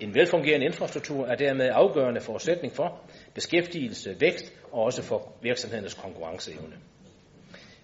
En 0.00 0.14
velfungerende 0.14 0.66
infrastruktur 0.66 1.26
er 1.26 1.34
dermed 1.34 1.68
afgørende 1.72 2.20
forudsætning 2.20 2.72
for 2.74 3.00
beskæftigelse, 3.34 4.20
vækst 4.20 4.52
og 4.72 4.82
også 4.82 5.02
for 5.02 5.32
virksomhedernes 5.42 5.94
konkurrenceevne. 5.94 6.76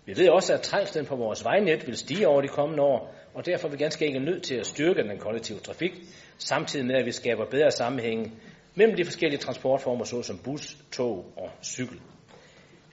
Vi 0.06 0.16
ved 0.16 0.28
også, 0.28 0.54
at 0.54 0.60
trængslen 0.60 1.06
på 1.06 1.16
vores 1.16 1.44
vejnet 1.44 1.86
vil 1.86 1.96
stige 1.96 2.28
over 2.28 2.40
de 2.42 2.48
kommende 2.48 2.82
år, 2.82 3.14
og 3.34 3.46
derfor 3.46 3.68
er 3.68 3.72
vi 3.72 3.76
ganske 3.76 4.06
enkelt 4.06 4.24
nødt 4.24 4.42
til 4.42 4.54
at 4.54 4.66
styrke 4.66 5.02
den 5.02 5.18
kollektive 5.18 5.58
trafik, 5.58 5.92
samtidig 6.38 6.86
med 6.86 6.94
at 6.94 7.06
vi 7.06 7.12
skaber 7.12 7.44
bedre 7.44 7.70
sammenhæng 7.70 8.42
mellem 8.74 8.96
de 8.96 9.04
forskellige 9.04 9.40
transportformer, 9.40 10.04
såsom 10.04 10.38
bus, 10.38 10.76
tog 10.92 11.32
og 11.36 11.50
cykel. 11.62 12.00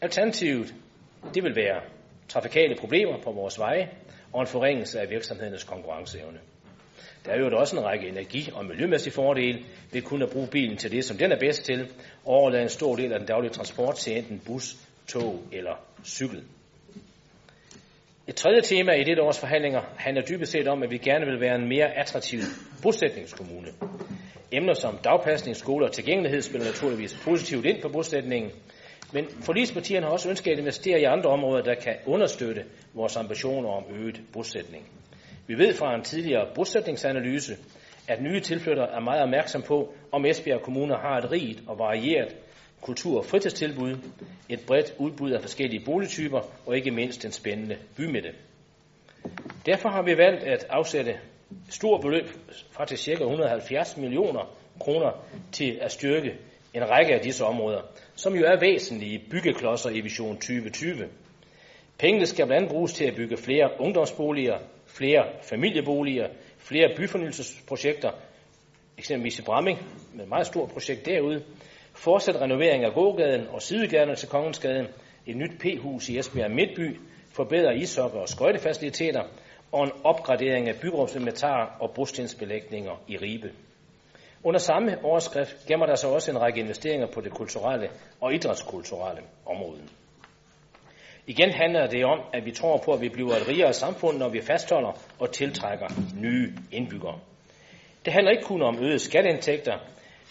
Alternativet, 0.01 0.75
det 1.33 1.43
vil 1.43 1.55
være 1.55 1.81
trafikale 2.27 2.75
problemer 2.79 3.21
på 3.23 3.31
vores 3.31 3.59
veje 3.59 3.89
og 4.33 4.41
en 4.41 4.47
forringelse 4.47 4.99
af 4.99 5.09
virksomhedernes 5.09 5.63
konkurrenceevne. 5.63 6.39
Der 7.25 7.31
er 7.31 7.39
jo 7.39 7.57
også 7.57 7.77
en 7.77 7.83
række 7.83 8.07
energi- 8.07 8.49
og 8.53 8.65
miljømæssige 8.65 9.13
fordele 9.13 9.65
ved 9.91 10.01
kun 10.01 10.21
at 10.21 10.29
bruge 10.29 10.47
bilen 10.47 10.77
til 10.77 10.91
det, 10.91 11.05
som 11.05 11.17
den 11.17 11.31
er 11.31 11.39
bedst 11.39 11.65
til, 11.65 11.81
og 12.25 12.33
overlade 12.33 12.63
en 12.63 12.69
stor 12.69 12.95
del 12.95 13.13
af 13.13 13.19
den 13.19 13.27
daglige 13.27 13.51
transport 13.51 13.95
til 13.95 14.17
enten 14.17 14.41
bus, 14.45 14.75
tog 15.07 15.43
eller 15.51 15.75
cykel. 16.05 16.43
Et 18.27 18.35
tredje 18.35 18.61
tema 18.61 18.91
i 18.93 19.03
dette 19.03 19.23
års 19.23 19.39
forhandlinger 19.39 19.81
handler 19.97 20.23
dybest 20.23 20.51
set 20.51 20.67
om, 20.67 20.83
at 20.83 20.91
vi 20.91 20.97
gerne 20.97 21.25
vil 21.25 21.39
være 21.39 21.55
en 21.55 21.67
mere 21.67 21.97
attraktiv 21.97 22.39
bosætningskommune. 22.83 23.67
Emner 24.51 24.73
som 24.73 24.97
dagpasning, 25.03 25.55
skole 25.57 25.85
og 25.85 25.91
tilgængelighed 25.91 26.41
spiller 26.41 26.67
naturligvis 26.67 27.19
positivt 27.23 27.65
ind 27.65 27.81
på 27.81 27.89
bosætningen, 27.89 28.51
men 29.13 29.25
forligspartierne 29.43 30.05
har 30.05 30.13
også 30.13 30.29
ønsket 30.29 30.51
at 30.51 30.59
investere 30.59 31.01
i 31.01 31.03
andre 31.03 31.29
områder, 31.29 31.63
der 31.63 31.75
kan 31.75 31.95
understøtte 32.05 32.65
vores 32.93 33.17
ambitioner 33.17 33.69
om 33.69 33.83
øget 33.95 34.21
bosætning. 34.33 34.83
Vi 35.47 35.57
ved 35.57 35.73
fra 35.73 35.95
en 35.95 36.01
tidligere 36.03 36.47
bosætningsanalyse, 36.55 37.57
at 38.07 38.21
nye 38.21 38.39
tilflyttere 38.39 38.95
er 38.95 38.99
meget 38.99 39.21
opmærksom 39.23 39.61
på, 39.61 39.93
om 40.11 40.25
Esbjerg 40.25 40.61
Kommune 40.61 40.95
har 40.95 41.17
et 41.17 41.31
rigt 41.31 41.61
og 41.67 41.79
varieret 41.79 42.35
kultur- 42.81 43.17
og 43.17 43.25
fritidstilbud, 43.25 43.97
et 44.49 44.59
bredt 44.67 44.93
udbud 44.97 45.31
af 45.31 45.41
forskellige 45.41 45.85
boligtyper 45.85 46.39
og 46.65 46.75
ikke 46.75 46.91
mindst 46.91 47.25
en 47.25 47.31
spændende 47.31 47.77
bymidte. 47.95 48.33
Derfor 49.65 49.89
har 49.89 50.01
vi 50.01 50.17
valgt 50.17 50.43
at 50.43 50.65
afsætte 50.69 51.19
stor 51.69 51.97
beløb, 51.97 52.25
faktisk 52.71 53.03
ca. 53.03 53.11
170 53.11 53.97
millioner 53.97 54.57
kroner, 54.79 55.11
til 55.51 55.77
at 55.81 55.91
styrke 55.91 56.37
en 56.73 56.89
række 56.89 57.13
af 57.13 57.21
disse 57.21 57.45
områder, 57.45 57.81
som 58.15 58.35
jo 58.35 58.43
er 58.45 58.59
væsentlige 58.59 59.21
byggeklodser 59.31 59.89
i 59.89 60.01
Vision 60.01 60.35
2020. 60.35 61.09
Pengene 61.97 62.25
skal 62.25 62.45
blandt 62.45 62.61
andet 62.61 62.71
bruges 62.71 62.93
til 62.93 63.05
at 63.05 63.15
bygge 63.15 63.37
flere 63.37 63.69
ungdomsboliger, 63.79 64.57
flere 64.85 65.25
familieboliger, 65.41 66.27
flere 66.57 66.95
byfornyelsesprojekter, 66.97 68.11
eksempelvis 68.97 69.39
i 69.39 69.41
Bramming, 69.41 69.79
med 70.13 70.23
et 70.23 70.29
meget 70.29 70.47
stort 70.47 70.69
projekt 70.69 71.05
derude, 71.05 71.43
fortsat 72.01 72.41
renovering 72.41 72.83
af 72.83 72.93
gågaden 72.93 73.47
og 73.47 73.61
sidegaderne 73.61 74.15
til 74.15 74.29
Kongensgaden, 74.29 74.87
et 75.25 75.35
nyt 75.35 75.51
P-hus 75.59 76.09
i 76.09 76.17
Esbjerg 76.17 76.51
Midtby, 76.51 76.99
forbedre 77.33 77.77
ishokker 77.77 78.19
og 78.19 78.29
skøjtefaciliteter 78.29 79.23
og 79.71 79.83
en 79.83 79.91
opgradering 80.03 80.69
af 80.69 80.75
byrumsinventar 80.81 81.77
og 81.79 81.91
brostensbelægninger 81.95 83.01
i 83.07 83.17
Ribe. 83.17 83.51
Under 84.43 84.59
samme 84.59 84.97
overskrift 85.03 85.67
gemmer 85.67 85.85
der 85.85 85.95
sig 85.95 86.09
også 86.09 86.31
en 86.31 86.41
række 86.41 86.59
investeringer 86.59 87.07
på 87.13 87.21
det 87.21 87.31
kulturelle 87.31 87.89
og 88.21 88.33
idrætskulturelle 88.33 89.21
område. 89.45 89.81
Igen 91.27 91.51
handler 91.51 91.87
det 91.87 92.05
om, 92.05 92.19
at 92.33 92.45
vi 92.45 92.51
tror 92.51 92.77
på, 92.77 92.91
at 92.91 93.01
vi 93.01 93.09
bliver 93.09 93.35
et 93.35 93.47
rigere 93.47 93.73
samfund, 93.73 94.17
når 94.17 94.29
vi 94.29 94.41
fastholder 94.41 94.91
og 95.19 95.31
tiltrækker 95.31 95.87
nye 96.21 96.53
indbyggere. 96.71 97.19
Det 98.05 98.13
handler 98.13 98.31
ikke 98.31 98.43
kun 98.43 98.61
om 98.61 98.77
øgede 98.79 98.99
skatteindtægter, 98.99 99.77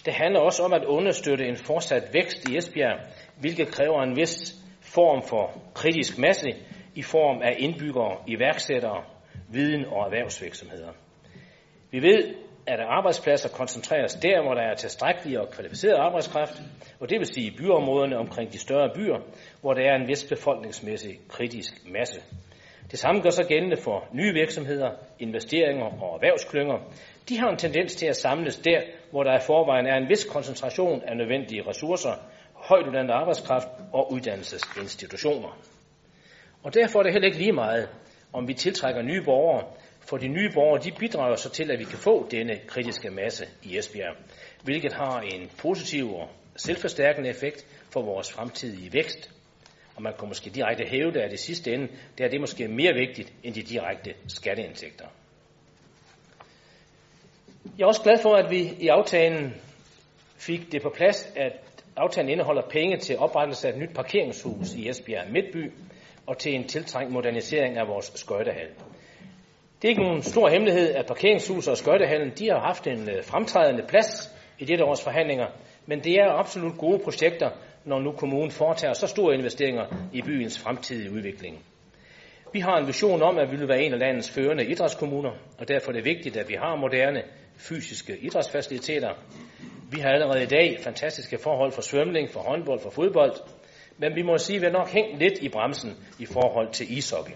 det 0.04 0.14
handler 0.14 0.40
også 0.40 0.62
om 0.62 0.72
at 0.72 0.84
understøtte 0.84 1.44
en 1.44 1.56
fortsat 1.56 2.02
vækst 2.12 2.48
i 2.48 2.56
Esbjerg, 2.56 3.00
hvilket 3.40 3.68
kræver 3.68 4.02
en 4.02 4.16
vis 4.16 4.54
form 4.80 5.22
for 5.22 5.62
kritisk 5.74 6.18
masse 6.18 6.48
i 6.94 7.02
form 7.02 7.42
af 7.42 7.56
indbyggere, 7.58 8.16
iværksættere, 8.26 9.04
viden 9.48 9.84
og 9.84 10.04
erhvervsvirksomheder. 10.06 10.92
Vi 11.90 12.02
ved, 12.02 12.34
at 12.66 12.80
arbejdspladser 12.80 13.48
koncentreres 13.48 14.14
der, 14.14 14.42
hvor 14.42 14.54
der 14.54 14.62
er 14.62 14.74
tilstrækkelig 14.74 15.40
og 15.40 15.50
kvalificeret 15.50 15.94
arbejdskraft, 15.94 16.62
og 17.00 17.10
det 17.10 17.18
vil 17.18 17.26
sige 17.26 17.46
i 17.46 17.56
byområderne 17.56 18.16
omkring 18.18 18.52
de 18.52 18.58
større 18.58 18.90
byer, 18.94 19.18
hvor 19.60 19.72
der 19.74 19.82
er 19.82 19.94
en 19.96 20.08
vis 20.08 20.24
befolkningsmæssig 20.28 21.18
kritisk 21.28 21.72
masse. 21.92 22.20
Det 22.90 22.98
samme 22.98 23.20
gør 23.20 23.30
sig 23.30 23.46
gældende 23.46 23.76
for 23.76 24.08
nye 24.12 24.32
virksomheder, 24.32 24.90
investeringer 25.18 26.02
og 26.02 26.14
erhvervsklynger. 26.14 26.78
De 27.28 27.38
har 27.38 27.48
en 27.50 27.56
tendens 27.56 27.96
til 27.96 28.06
at 28.06 28.16
samles 28.16 28.56
der, 28.56 28.80
hvor 29.10 29.22
der 29.22 29.36
i 29.36 29.40
forvejen 29.46 29.86
er 29.86 29.96
en 29.96 30.08
vis 30.08 30.24
koncentration 30.24 31.02
af 31.02 31.16
nødvendige 31.16 31.62
ressourcer, 31.68 32.14
højtuddannet 32.54 33.10
arbejdskraft 33.10 33.68
og 33.92 34.12
uddannelsesinstitutioner. 34.12 35.58
Og 36.62 36.74
derfor 36.74 36.98
er 36.98 37.02
det 37.02 37.12
heller 37.12 37.26
ikke 37.26 37.38
lige 37.38 37.52
meget, 37.52 37.88
om 38.32 38.48
vi 38.48 38.54
tiltrækker 38.54 39.02
nye 39.02 39.22
borgere, 39.22 39.64
for 40.00 40.16
de 40.16 40.28
nye 40.28 40.50
borgere 40.54 40.82
de 40.82 40.92
bidrager 40.98 41.36
så 41.36 41.50
til, 41.50 41.70
at 41.70 41.78
vi 41.78 41.84
kan 41.84 41.98
få 41.98 42.28
denne 42.30 42.58
kritiske 42.66 43.10
masse 43.10 43.46
i 43.62 43.78
Esbjerg, 43.78 44.16
hvilket 44.62 44.92
har 44.92 45.20
en 45.20 45.50
positiv 45.58 46.14
og 46.14 46.28
selvforstærkende 46.56 47.28
effekt 47.28 47.66
for 47.92 48.02
vores 48.02 48.32
fremtidige 48.32 48.92
vækst. 48.92 49.30
Og 49.96 50.02
man 50.02 50.12
kan 50.18 50.28
måske 50.28 50.50
direkte 50.50 50.84
hæve 50.84 51.22
at 51.22 51.30
det 51.30 51.40
sidste 51.40 51.74
ende, 51.74 51.88
det 52.18 52.24
er 52.24 52.30
det 52.30 52.40
måske 52.40 52.68
mere 52.68 52.94
vigtigt 52.94 53.32
end 53.42 53.54
de 53.54 53.62
direkte 53.62 54.14
skatteindtægter. 54.28 55.06
Jeg 57.64 57.84
er 57.84 57.88
også 57.88 58.02
glad 58.02 58.18
for, 58.18 58.34
at 58.34 58.50
vi 58.50 58.72
i 58.80 58.88
aftalen 58.88 59.54
fik 60.36 60.72
det 60.72 60.82
på 60.82 60.92
plads, 60.96 61.32
at 61.36 61.52
aftalen 61.96 62.30
indeholder 62.30 62.62
penge 62.70 62.96
til 62.96 63.18
oprettelse 63.18 63.68
af 63.68 63.72
et 63.72 63.78
nyt 63.78 63.94
parkeringshus 63.94 64.74
i 64.74 64.88
Esbjerg 64.88 65.32
Midtby 65.32 65.72
og 66.26 66.38
til 66.38 66.54
en 66.54 66.68
tiltrængt 66.68 67.12
modernisering 67.12 67.76
af 67.76 67.88
vores 67.88 68.12
skøjtehal. 68.14 68.68
Det 69.82 69.88
er 69.88 69.88
ikke 69.88 70.02
nogen 70.02 70.22
stor 70.22 70.48
hemmelighed, 70.48 70.94
at 70.94 71.06
parkeringshuset 71.06 71.70
og 71.70 71.76
skøjtehallen 71.76 72.32
de 72.38 72.48
har 72.48 72.60
haft 72.60 72.86
en 72.86 73.08
øh, 73.10 73.24
fremtrædende 73.24 73.84
plads 73.88 74.36
i 74.58 74.64
dette 74.64 74.84
års 74.84 75.04
forhandlinger, 75.04 75.46
men 75.86 76.04
det 76.04 76.14
er 76.14 76.38
absolut 76.38 76.78
gode 76.78 76.98
projekter, 76.98 77.50
når 77.84 78.00
nu 78.00 78.12
kommunen 78.12 78.50
foretager 78.50 78.92
så 78.92 79.06
store 79.06 79.34
investeringer 79.34 79.86
i 80.12 80.22
byens 80.22 80.58
fremtidige 80.58 81.12
udvikling. 81.12 81.64
Vi 82.52 82.60
har 82.60 82.76
en 82.76 82.86
vision 82.86 83.22
om, 83.22 83.38
at 83.38 83.52
vi 83.52 83.56
vil 83.56 83.68
være 83.68 83.82
en 83.82 83.92
af 83.92 83.98
landets 83.98 84.30
førende 84.30 84.64
idrætskommuner, 84.64 85.30
og 85.58 85.68
derfor 85.68 85.90
er 85.90 85.94
det 85.94 86.04
vigtigt, 86.04 86.36
at 86.36 86.48
vi 86.48 86.54
har 86.54 86.76
moderne 86.76 87.22
fysiske 87.60 88.18
idrætsfaciliteter. 88.18 89.10
Vi 89.90 90.00
har 90.00 90.08
allerede 90.08 90.42
i 90.42 90.46
dag 90.46 90.78
fantastiske 90.82 91.38
forhold 91.38 91.72
for 91.72 91.82
svømning, 91.82 92.30
for 92.30 92.40
håndbold, 92.40 92.80
for 92.80 92.90
fodbold, 92.90 93.32
men 93.98 94.14
vi 94.14 94.22
må 94.22 94.38
sige, 94.38 94.56
at 94.56 94.62
vi 94.62 94.66
er 94.66 94.72
nok 94.72 94.88
hængt 94.88 95.18
lidt 95.18 95.38
i 95.38 95.48
bremsen 95.48 95.96
i 96.18 96.26
forhold 96.26 96.72
til 96.72 96.98
ishockey. 96.98 97.32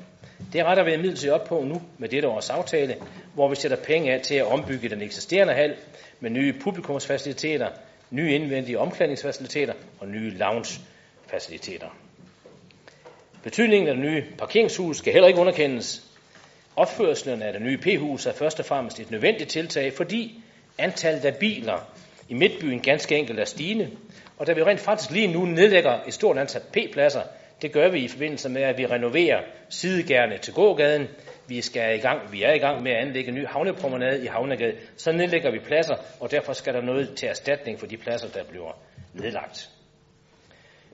Det 0.52 0.64
retter 0.64 0.84
vi 0.84 0.92
imidlertid 0.94 1.30
op 1.30 1.44
på 1.48 1.60
nu 1.60 1.82
med 1.98 2.08
dette 2.08 2.28
års 2.28 2.50
aftale, 2.50 2.96
hvor 3.34 3.48
vi 3.48 3.54
sætter 3.54 3.76
penge 3.76 4.12
af 4.12 4.20
til 4.20 4.34
at 4.34 4.46
ombygge 4.52 4.88
den 4.88 5.02
eksisterende 5.02 5.54
hal 5.54 5.76
med 6.20 6.30
nye 6.30 6.52
publikumsfaciliteter, 6.52 7.68
nye 8.10 8.34
indvendige 8.34 8.78
omklædningsfaciliteter 8.78 9.74
og 10.00 10.08
nye 10.08 10.30
loungefaciliteter. 10.30 11.88
Betydningen 13.42 13.88
af 13.88 13.94
det 13.94 14.04
nye 14.04 14.24
parkeringshus 14.38 14.96
skal 14.96 15.12
heller 15.12 15.28
ikke 15.28 15.40
underkendes. 15.40 16.13
Opførselen 16.76 17.42
af 17.42 17.52
det 17.52 17.62
nye 17.62 17.78
P-hus 17.78 18.26
er 18.26 18.32
først 18.32 18.60
og 18.60 18.66
fremmest 18.66 19.00
et 19.00 19.10
nødvendigt 19.10 19.50
tiltag, 19.50 19.92
fordi 19.92 20.42
antallet 20.78 21.24
af 21.24 21.36
biler 21.36 21.90
i 22.28 22.34
midtbyen 22.34 22.80
ganske 22.80 23.16
enkelt 23.16 23.40
er 23.40 23.44
stigende, 23.44 23.90
og 24.38 24.46
da 24.46 24.52
vi 24.52 24.62
rent 24.62 24.80
faktisk 24.80 25.10
lige 25.10 25.32
nu 25.32 25.44
nedlægger 25.44 25.98
et 26.06 26.14
stort 26.14 26.38
antal 26.38 26.62
P-pladser, 26.72 27.22
det 27.62 27.72
gør 27.72 27.88
vi 27.88 27.98
i 27.98 28.08
forbindelse 28.08 28.48
med, 28.48 28.62
at 28.62 28.78
vi 28.78 28.86
renoverer 28.86 29.40
sidegærne 29.68 30.38
til 30.38 30.54
gågaden. 30.54 31.08
Vi, 31.48 31.60
skal 31.60 31.98
i 31.98 32.00
gang, 32.00 32.32
vi 32.32 32.42
er 32.42 32.52
i 32.52 32.58
gang 32.58 32.82
med 32.82 32.92
at 32.92 32.98
anlægge 32.98 33.28
en 33.28 33.34
ny 33.34 33.46
havnepromenade 33.46 34.24
i 34.24 34.26
Havnegade. 34.26 34.74
Så 34.96 35.12
nedlægger 35.12 35.50
vi 35.50 35.58
pladser, 35.58 35.94
og 36.20 36.30
derfor 36.30 36.52
skal 36.52 36.74
der 36.74 36.80
noget 36.80 37.14
til 37.16 37.28
erstatning 37.28 37.80
for 37.80 37.86
de 37.86 37.96
pladser, 37.96 38.28
der 38.28 38.44
bliver 38.44 38.78
nedlagt. 39.14 39.73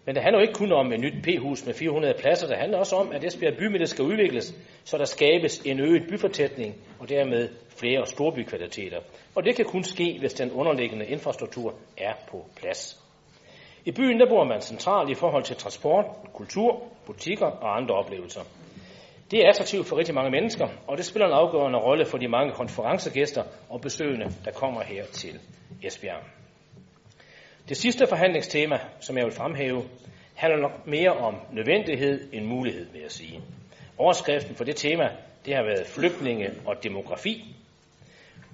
Men 0.04 0.14
det 0.14 0.22
handler 0.22 0.40
jo 0.40 0.42
ikke 0.42 0.54
kun 0.54 0.72
om 0.72 0.92
et 0.92 1.00
nyt 1.00 1.22
P-hus 1.22 1.66
med 1.66 1.74
400 1.74 2.14
pladser. 2.18 2.46
Det 2.46 2.56
handler 2.56 2.78
også 2.78 2.96
om, 2.96 3.12
at 3.12 3.24
Esbjerg 3.24 3.56
bymidte 3.56 3.86
skal 3.86 4.04
udvikles, 4.04 4.54
så 4.84 4.98
der 4.98 5.04
skabes 5.04 5.58
en 5.58 5.80
øget 5.80 6.02
byfortætning 6.08 6.74
og 6.98 7.08
dermed 7.08 7.48
flere 7.80 8.06
storbykvaliteter. 8.06 8.98
Og 9.34 9.44
det 9.44 9.56
kan 9.56 9.64
kun 9.64 9.84
ske, 9.84 10.16
hvis 10.18 10.32
den 10.32 10.52
underliggende 10.52 11.06
infrastruktur 11.06 11.74
er 11.98 12.12
på 12.30 12.44
plads. 12.56 13.00
I 13.84 13.92
byen 13.92 14.20
der 14.20 14.28
bor 14.28 14.44
man 14.44 14.60
centralt 14.60 15.10
i 15.10 15.14
forhold 15.14 15.44
til 15.44 15.56
transport, 15.56 16.04
kultur, 16.34 16.82
butikker 17.06 17.46
og 17.46 17.76
andre 17.76 17.94
oplevelser. 17.94 18.40
Det 19.30 19.38
er 19.38 19.48
attraktivt 19.48 19.86
for 19.86 19.96
rigtig 19.96 20.14
mange 20.14 20.30
mennesker, 20.30 20.68
og 20.86 20.96
det 20.96 21.04
spiller 21.04 21.26
en 21.26 21.32
afgørende 21.32 21.78
rolle 21.78 22.06
for 22.06 22.18
de 22.18 22.28
mange 22.28 22.52
konferencegæster 22.52 23.42
og 23.68 23.80
besøgende, 23.80 24.26
der 24.44 24.50
kommer 24.50 24.82
her 24.82 25.04
til 25.04 25.40
Esbjerg. 25.82 26.39
Det 27.68 27.76
sidste 27.76 28.06
forhandlingstema, 28.06 28.78
som 29.00 29.16
jeg 29.16 29.24
vil 29.24 29.32
fremhæve, 29.34 29.84
handler 30.34 30.60
nok 30.60 30.86
mere 30.86 31.10
om 31.10 31.34
nødvendighed 31.52 32.32
end 32.32 32.44
mulighed, 32.44 32.86
vil 32.92 33.00
jeg 33.00 33.10
sige. 33.10 33.40
Overskriften 33.98 34.56
for 34.56 34.64
det 34.64 34.76
tema, 34.76 35.08
det 35.46 35.54
har 35.54 35.62
været 35.62 35.86
flygtninge 35.86 36.50
og 36.66 36.84
demografi. 36.84 37.54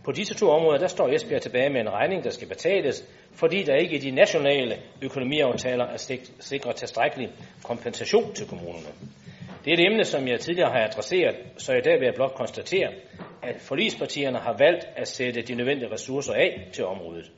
På 0.05 0.12
disse 0.12 0.35
to 0.35 0.49
områder, 0.49 0.79
der 0.79 0.87
står 0.87 1.09
Esbjerg 1.09 1.42
tilbage 1.42 1.71
med 1.71 1.81
en 1.81 1.90
regning, 1.92 2.25
der 2.25 2.31
skal 2.31 2.49
betales, 2.49 3.05
fordi 3.35 3.62
der 3.62 3.75
ikke 3.75 3.97
i 3.97 3.99
de 3.99 4.11
nationale 4.11 4.77
økonomiaftaler 5.03 5.85
er 5.85 6.19
sikret 6.40 6.77
tilstrækkelig 6.77 7.29
kompensation 7.64 8.35
til 8.35 8.47
kommunerne. 8.47 8.88
Det 9.64 9.73
er 9.73 9.75
et 9.75 9.87
emne, 9.87 10.05
som 10.05 10.29
jeg 10.29 10.40
tidligere 10.40 10.71
har 10.71 10.85
adresseret, 10.85 11.37
så 11.57 11.73
i 11.73 11.81
dag 11.81 11.99
vil 12.01 12.05
jeg 12.05 12.14
blot 12.14 12.35
konstatere, 12.35 12.88
at 13.42 13.61
forligspartierne 13.61 14.38
har 14.38 14.57
valgt 14.59 14.88
at 14.97 15.09
sætte 15.09 15.42
de 15.42 15.55
nødvendige 15.55 15.92
ressourcer 15.92 16.33
af 16.33 16.69
til 16.73 16.85
området. 16.85 17.31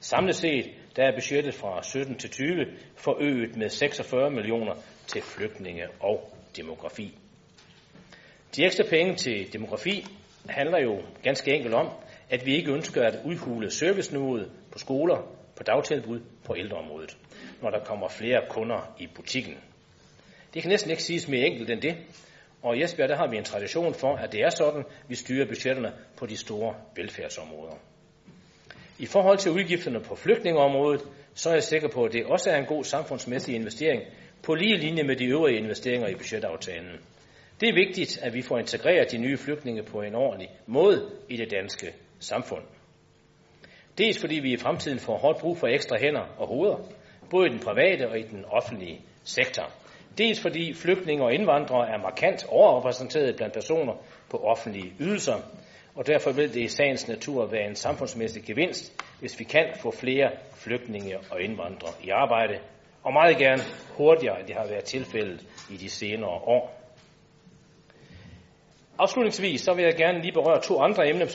Samlet 0.00 0.34
set 0.34 0.70
der 0.96 1.04
er 1.04 1.12
budgettet 1.12 1.54
fra 1.54 1.82
17 1.82 2.18
til 2.18 2.30
20 2.30 2.66
forøget 2.96 3.56
med 3.56 3.68
46 3.68 4.30
millioner 4.30 4.74
til 5.06 5.22
flygtninge 5.22 5.88
og 6.00 6.36
demografi. 6.56 7.18
De 8.56 8.64
ekstra 8.64 8.84
penge 8.90 9.14
til 9.14 9.52
demografi 9.52 10.06
handler 10.48 10.78
jo 10.78 11.02
ganske 11.22 11.54
enkelt 11.54 11.74
om, 11.74 11.88
at 12.30 12.46
vi 12.46 12.56
ikke 12.56 12.72
ønsker 12.72 13.02
at 13.02 13.18
udhule 13.24 13.70
serviceniveauet 13.70 14.50
på 14.72 14.78
skoler, 14.78 15.16
på 15.56 15.62
dagtilbud, 15.62 16.20
på 16.44 16.56
ældreområdet, 16.56 17.16
når 17.62 17.70
der 17.70 17.84
kommer 17.84 18.08
flere 18.08 18.42
kunder 18.50 18.94
i 18.98 19.06
butikken. 19.14 19.54
Det 20.54 20.62
kan 20.62 20.68
næsten 20.68 20.90
ikke 20.90 21.02
siges 21.02 21.28
mere 21.28 21.46
enkelt 21.46 21.70
end 21.70 21.80
det, 21.80 21.96
og 22.62 22.76
i 22.76 22.82
Esbjerg 22.82 23.08
der 23.08 23.16
har 23.16 23.30
vi 23.30 23.36
en 23.36 23.44
tradition 23.44 23.94
for, 23.94 24.16
at 24.16 24.32
det 24.32 24.40
er 24.40 24.50
sådan, 24.50 24.84
vi 25.08 25.14
styrer 25.14 25.46
budgetterne 25.46 25.92
på 26.16 26.26
de 26.26 26.36
store 26.36 26.74
velfærdsområder. 26.96 27.76
I 28.98 29.06
forhold 29.06 29.38
til 29.38 29.52
udgifterne 29.52 30.00
på 30.00 30.16
flygtningeområdet, 30.16 31.00
så 31.34 31.48
er 31.50 31.54
jeg 31.54 31.62
sikker 31.62 31.88
på, 31.88 32.04
at 32.04 32.12
det 32.12 32.24
også 32.24 32.50
er 32.50 32.56
en 32.56 32.66
god 32.66 32.84
samfundsmæssig 32.84 33.54
investering, 33.54 34.02
på 34.42 34.54
lige 34.54 34.76
linje 34.76 35.02
med 35.02 35.16
de 35.16 35.24
øvrige 35.24 35.58
investeringer 35.58 36.08
i 36.08 36.14
budgetaftalen. 36.14 37.00
Det 37.60 37.68
er 37.68 37.74
vigtigt, 37.74 38.18
at 38.22 38.34
vi 38.34 38.42
får 38.42 38.58
integreret 38.58 39.12
de 39.12 39.18
nye 39.18 39.36
flygtninge 39.36 39.82
på 39.82 40.02
en 40.02 40.14
ordentlig 40.14 40.48
måde 40.66 41.10
i 41.28 41.36
det 41.36 41.50
danske 41.50 41.92
samfund. 42.18 42.62
Dels 43.98 44.20
fordi 44.20 44.34
vi 44.34 44.52
i 44.52 44.56
fremtiden 44.56 44.98
får 44.98 45.18
hårdt 45.18 45.38
brug 45.38 45.58
for 45.58 45.66
ekstra 45.66 45.96
hænder 46.00 46.34
og 46.38 46.46
hoveder, 46.46 46.78
både 47.30 47.46
i 47.46 47.50
den 47.50 47.60
private 47.60 48.08
og 48.08 48.18
i 48.18 48.22
den 48.22 48.44
offentlige 48.44 49.00
sektor. 49.24 49.70
Dels 50.18 50.40
fordi 50.40 50.74
flygtninge 50.74 51.24
og 51.24 51.34
indvandrere 51.34 51.88
er 51.88 51.98
markant 51.98 52.46
overrepræsenteret 52.48 53.36
blandt 53.36 53.54
personer 53.54 53.94
på 54.30 54.36
offentlige 54.36 54.92
ydelser, 55.00 55.36
og 55.96 56.06
derfor 56.06 56.32
vil 56.32 56.54
det 56.54 56.60
i 56.60 56.68
sagens 56.68 57.08
natur 57.08 57.46
være 57.46 57.68
en 57.68 57.74
samfundsmæssig 57.74 58.44
gevinst, 58.44 59.02
hvis 59.20 59.38
vi 59.38 59.44
kan 59.44 59.66
få 59.82 59.90
flere 59.90 60.30
flygtninge 60.54 61.18
og 61.30 61.42
indvandrere 61.42 61.92
i 62.04 62.08
arbejde, 62.08 62.58
og 63.02 63.12
meget 63.12 63.38
gerne 63.38 63.62
hurtigere, 63.96 64.38
end 64.38 64.46
det 64.46 64.56
har 64.56 64.66
været 64.66 64.84
tilfældet 64.84 65.46
i 65.70 65.76
de 65.76 65.90
senere 65.90 66.30
år. 66.30 66.82
Afslutningsvis 68.98 69.60
så 69.60 69.74
vil 69.74 69.84
jeg 69.84 69.94
gerne 69.94 70.22
lige 70.22 70.32
berøre 70.32 70.60
to 70.60 70.78
andre 70.80 71.08
emner. 71.08 71.34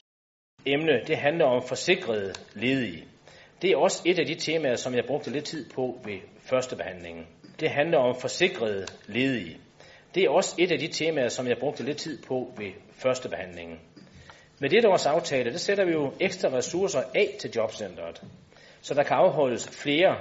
Emne, 0.65 1.01
det 1.07 1.17
handler 1.17 1.45
om 1.45 1.63
forsikrede 1.67 2.33
ledige. 2.53 3.03
Det 3.61 3.71
er 3.71 3.77
også 3.77 4.01
et 4.05 4.19
af 4.19 4.25
de 4.25 4.35
temaer, 4.35 4.75
som 4.75 4.93
jeg 4.93 5.03
brugte 5.07 5.31
lidt 5.31 5.45
tid 5.45 5.69
på 5.69 5.99
ved 6.05 6.19
første 6.39 6.75
behandlingen. 6.75 7.27
Det 7.59 7.69
handler 7.69 7.97
om 7.97 8.15
forsikrede 8.21 8.85
ledige. 9.07 9.57
Det 10.15 10.23
er 10.23 10.29
også 10.29 10.55
et 10.59 10.71
af 10.71 10.79
de 10.79 10.87
temaer, 10.87 11.27
som 11.27 11.47
jeg 11.47 11.57
brugte 11.59 11.83
lidt 11.83 11.97
tid 11.97 12.23
på 12.27 12.53
ved 12.57 12.71
første 12.93 13.29
behandlingen. 13.29 13.79
Med 14.61 14.69
dette 14.69 14.89
års 14.89 15.05
aftale, 15.05 15.51
der 15.51 15.57
sætter 15.57 15.85
vi 15.85 15.91
jo 15.91 16.13
ekstra 16.19 16.49
ressourcer 16.49 17.01
af 17.15 17.35
til 17.39 17.51
jobcentret, 17.55 18.23
så 18.81 18.93
der 18.93 19.03
kan 19.03 19.17
afholdes 19.17 19.69
flere 19.83 20.17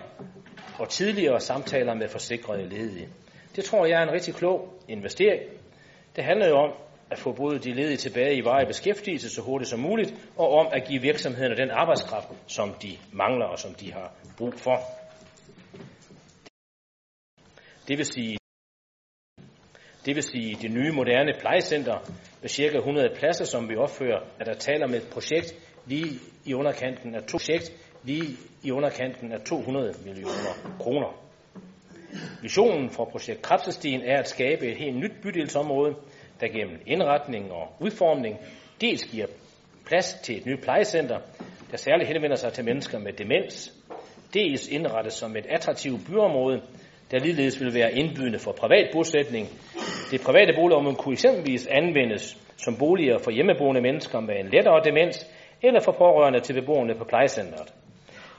og 0.79 0.89
tidligere 0.89 1.41
samtaler 1.41 1.95
med 1.95 2.09
forsikrede 2.09 2.69
ledige. 2.69 3.09
Det 3.57 3.65
tror 3.65 3.87
jeg 3.87 3.99
er 3.99 4.03
en 4.03 4.13
rigtig 4.13 4.35
klog 4.35 4.69
investering. 4.89 5.43
Det 6.17 6.25
handler 6.25 6.49
jo 6.49 6.55
om 6.57 6.73
at 7.11 7.19
få 7.19 7.33
både 7.33 7.59
de 7.59 7.73
ledige 7.73 7.97
tilbage 7.97 8.37
i 8.37 8.45
varig 8.45 8.67
beskæftigelse 8.67 9.31
så 9.31 9.43
hurtigt 9.43 9.71
som 9.71 9.81
muligt, 9.81 10.15
og 10.37 10.51
om 10.51 10.67
at 10.73 10.85
give 10.89 11.03
virksomhederne 11.03 11.57
den 11.57 11.71
arbejdskraft, 11.71 12.29
som 12.47 12.75
de 12.83 12.99
mangler 13.13 13.47
og 13.47 13.59
som 13.59 13.75
de 13.75 13.93
har 13.93 14.13
brug 14.39 14.55
for. 14.55 14.81
Det 17.89 17.99
vil 17.99 18.07
sige, 18.07 18.40
det 20.07 20.15
vil 20.15 20.23
sige 20.23 20.59
det 20.63 20.71
nye 20.71 20.93
moderne 20.93 21.33
plejecenter 21.41 21.99
med 22.41 22.49
cirka 22.49 22.77
100 22.77 23.09
pladser, 23.17 23.45
som 23.45 23.69
vi 23.69 23.77
opfører, 23.77 24.21
at 24.41 24.47
der 24.47 24.55
taler 24.55 24.87
med 24.87 24.97
et 24.97 25.09
projekt 25.13 25.55
lige 25.87 26.11
i 26.45 26.55
underkanten 26.55 27.15
af 27.15 27.23
to 27.23 27.27
projekt 27.31 27.73
lige 28.05 28.37
i 28.63 28.71
underkanten 28.71 29.33
af 29.33 29.41
200 29.41 29.95
millioner 30.05 30.75
kroner. 30.79 31.31
Visionen 32.43 32.91
for 32.91 33.05
projekt 33.05 33.43
Krabsestien 33.43 34.03
er 34.05 34.19
at 34.19 34.29
skabe 34.29 34.67
et 34.67 34.77
helt 34.77 34.97
nyt 34.97 35.13
bydelsområde, 35.23 35.95
der 36.41 36.49
gennem 36.49 36.81
indretning 36.87 37.53
og 37.53 37.73
udformning 37.81 38.39
dels 38.81 39.05
giver 39.05 39.27
plads 39.87 40.15
til 40.23 40.37
et 40.37 40.47
nyt 40.47 40.61
plejecenter, 40.63 41.19
der 41.71 41.77
særligt 41.77 42.09
henvender 42.09 42.37
sig 42.37 42.53
til 42.53 42.65
mennesker 42.65 42.99
med 42.99 43.13
demens, 43.13 43.73
dels 44.35 44.69
indrettes 44.69 45.15
som 45.15 45.37
et 45.37 45.47
attraktivt 45.49 46.07
byområde, 46.07 46.63
der 47.11 47.19
ligeledes 47.19 47.61
vil 47.61 47.75
være 47.75 47.93
indbydende 47.93 48.39
for 48.39 48.53
privat 48.53 48.91
bosætning. 48.93 49.49
Det 50.11 50.21
private 50.21 50.53
boligområde 50.57 50.97
kunne 50.97 51.13
eksempelvis 51.13 51.67
anvendes 51.67 52.37
som 52.57 52.77
boliger 52.77 53.19
for 53.19 53.31
hjemmeboende 53.31 53.81
mennesker 53.81 54.21
med 54.21 54.35
en 54.41 54.49
lettere 54.49 54.85
demens, 54.85 55.27
eller 55.63 55.81
for 55.81 55.93
pårørende 55.93 56.41
til 56.41 56.53
beboerne 56.55 56.95
på 56.95 57.05
plejecentret. 57.05 57.75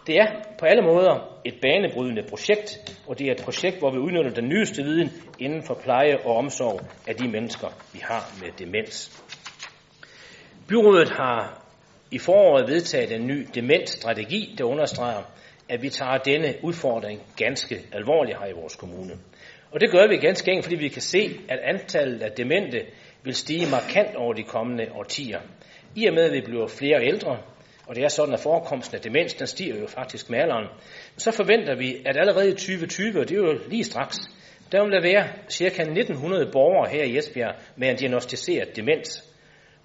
Det 0.07 0.15
er 0.15 0.27
på 0.59 0.65
alle 0.65 0.81
måder 0.81 1.39
et 1.45 1.55
banebrydende 1.61 2.23
projekt, 2.29 2.97
og 3.07 3.19
det 3.19 3.27
er 3.27 3.31
et 3.31 3.41
projekt, 3.45 3.79
hvor 3.79 3.91
vi 3.91 3.97
udnytter 3.97 4.31
den 4.31 4.49
nyeste 4.49 4.83
viden 4.83 5.09
inden 5.39 5.63
for 5.63 5.73
pleje 5.73 6.17
og 6.25 6.35
omsorg 6.35 6.79
af 7.07 7.15
de 7.15 7.27
mennesker, 7.27 7.67
vi 7.93 7.99
har 8.03 8.23
med 8.41 8.51
demens. 8.59 9.23
Byrådet 10.67 11.09
har 11.09 11.61
i 12.11 12.19
foråret 12.19 12.67
vedtaget 12.67 13.11
en 13.11 13.27
ny 13.27 13.47
demensstrategi, 13.55 14.55
der 14.57 14.63
understreger, 14.63 15.23
at 15.69 15.81
vi 15.81 15.89
tager 15.89 16.17
denne 16.17 16.53
udfordring 16.63 17.21
ganske 17.37 17.75
alvorligt 17.91 18.39
her 18.39 18.47
i 18.47 18.53
vores 18.61 18.75
kommune. 18.75 19.13
Og 19.71 19.79
det 19.79 19.91
gør 19.91 20.07
vi 20.07 20.17
ganske 20.17 20.51
enkelt, 20.51 20.65
fordi 20.65 20.75
vi 20.75 20.87
kan 20.87 21.01
se, 21.01 21.39
at 21.49 21.59
antallet 21.59 22.21
af 22.21 22.31
demente 22.31 22.85
vil 23.23 23.35
stige 23.35 23.69
markant 23.71 24.15
over 24.15 24.33
de 24.33 24.43
kommende 24.43 24.85
årtier. 24.95 25.39
I 25.95 26.05
og 26.05 26.13
med, 26.13 26.23
at 26.23 26.33
vi 26.33 26.41
bliver 26.41 26.67
flere 26.67 27.05
ældre, 27.05 27.37
og 27.87 27.95
det 27.95 28.03
er 28.03 28.07
sådan, 28.07 28.33
at 28.33 28.39
forekomsten 28.39 28.95
af 28.95 29.01
demens, 29.01 29.33
den 29.33 29.47
stiger 29.47 29.79
jo 29.79 29.87
faktisk 29.87 30.29
med 30.29 30.39
alderen, 30.39 30.67
så 31.17 31.31
forventer 31.31 31.75
vi, 31.75 31.97
at 32.05 32.17
allerede 32.17 32.49
i 32.49 32.51
2020, 32.51 33.19
og 33.19 33.29
det 33.29 33.37
er 33.37 33.41
jo 33.41 33.59
lige 33.69 33.83
straks, 33.83 34.17
der 34.71 34.83
vil 34.83 34.91
der 34.91 35.01
være 35.01 35.27
ca. 35.51 35.65
1900 35.65 36.49
borgere 36.51 36.89
her 36.89 37.03
i 37.03 37.17
Esbjerg 37.17 37.55
med 37.75 37.89
en 37.89 37.95
diagnostiseret 37.95 38.75
demens, 38.75 39.23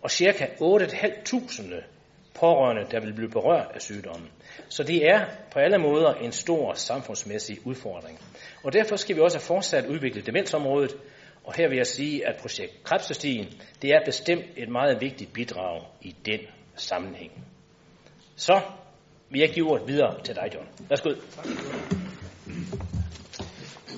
og 0.03 0.11
ca. 0.11 0.46
8.500 0.61 1.96
pårørende, 2.40 2.90
der 2.90 3.01
vil 3.01 3.14
blive 3.14 3.31
berørt 3.31 3.70
af 3.75 3.81
sygdommen. 3.81 4.31
Så 4.68 4.83
det 4.83 5.09
er 5.09 5.25
på 5.53 5.59
alle 5.59 5.79
måder 5.79 6.14
en 6.14 6.33
stor 6.33 6.72
samfundsmæssig 6.75 7.59
udfordring. 7.66 8.18
Og 8.62 8.72
derfor 8.72 8.96
skal 8.96 9.16
vi 9.16 9.20
også 9.20 9.38
fortsat 9.38 9.87
udvikle 9.87 10.22
demensområdet, 10.22 10.96
og 11.44 11.55
her 11.55 11.68
vil 11.68 11.77
jeg 11.77 11.87
sige, 11.87 12.29
at 12.29 12.37
projekt 12.40 12.85
Krebsestien, 12.85 13.46
det 13.83 13.90
er 13.90 14.01
bestemt 14.05 14.44
et 14.57 14.68
meget 14.68 15.01
vigtigt 15.01 15.33
bidrag 15.33 15.83
i 16.03 16.16
den 16.27 16.40
sammenhæng. 16.77 17.33
Så 18.37 18.61
vil 19.31 19.40
jeg 19.40 19.51
give 19.51 19.70
ordet 19.70 19.88
videre 19.88 20.22
til 20.25 20.35
dig, 20.35 20.51
John. 20.55 20.66
Værsgo. 20.88 21.11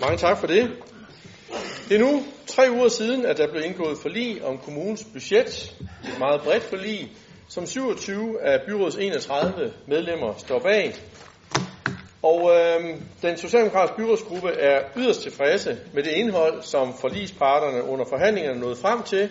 Mange 0.01 0.17
tak 0.17 0.39
for 0.39 0.47
det. 0.47 0.71
Det 1.89 1.97
er 1.97 2.01
nu 2.01 2.25
tre 2.47 2.67
uger 2.71 2.89
siden, 2.89 3.27
at 3.27 3.39
der 3.39 3.51
blev 3.51 3.63
indgået 3.65 3.99
forlig 4.03 4.45
om 4.45 4.59
kommunens 4.59 5.05
budget. 5.13 5.77
Et 6.05 6.19
meget 6.19 6.41
bredt 6.41 6.63
forlig, 6.63 7.13
som 7.49 7.67
27 7.67 8.43
af 8.43 8.63
byrådets 8.67 8.97
31 8.97 9.73
medlemmer 9.87 10.35
står 10.37 10.59
bag. 10.59 10.95
Og 12.23 12.51
øh, 12.57 12.97
den 13.23 13.37
socialdemokratiske 13.37 13.97
byrådsgruppe 13.97 14.49
er 14.49 14.81
yderst 14.97 15.23
tilfredse 15.23 15.79
med 15.95 16.03
det 16.03 16.11
indhold, 16.11 16.63
som 16.63 16.95
forligsparterne 17.01 17.83
under 17.83 18.05
forhandlingerne 18.05 18.61
nåede 18.61 18.77
frem 18.77 19.03
til, 19.03 19.31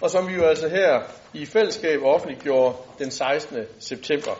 og 0.00 0.10
som 0.10 0.28
vi 0.28 0.34
jo 0.34 0.44
altså 0.44 0.68
her 0.68 1.00
i 1.34 1.46
fællesskab 1.46 2.02
offentliggjorde 2.02 2.76
den 2.98 3.10
16. 3.10 3.58
september. 3.78 4.30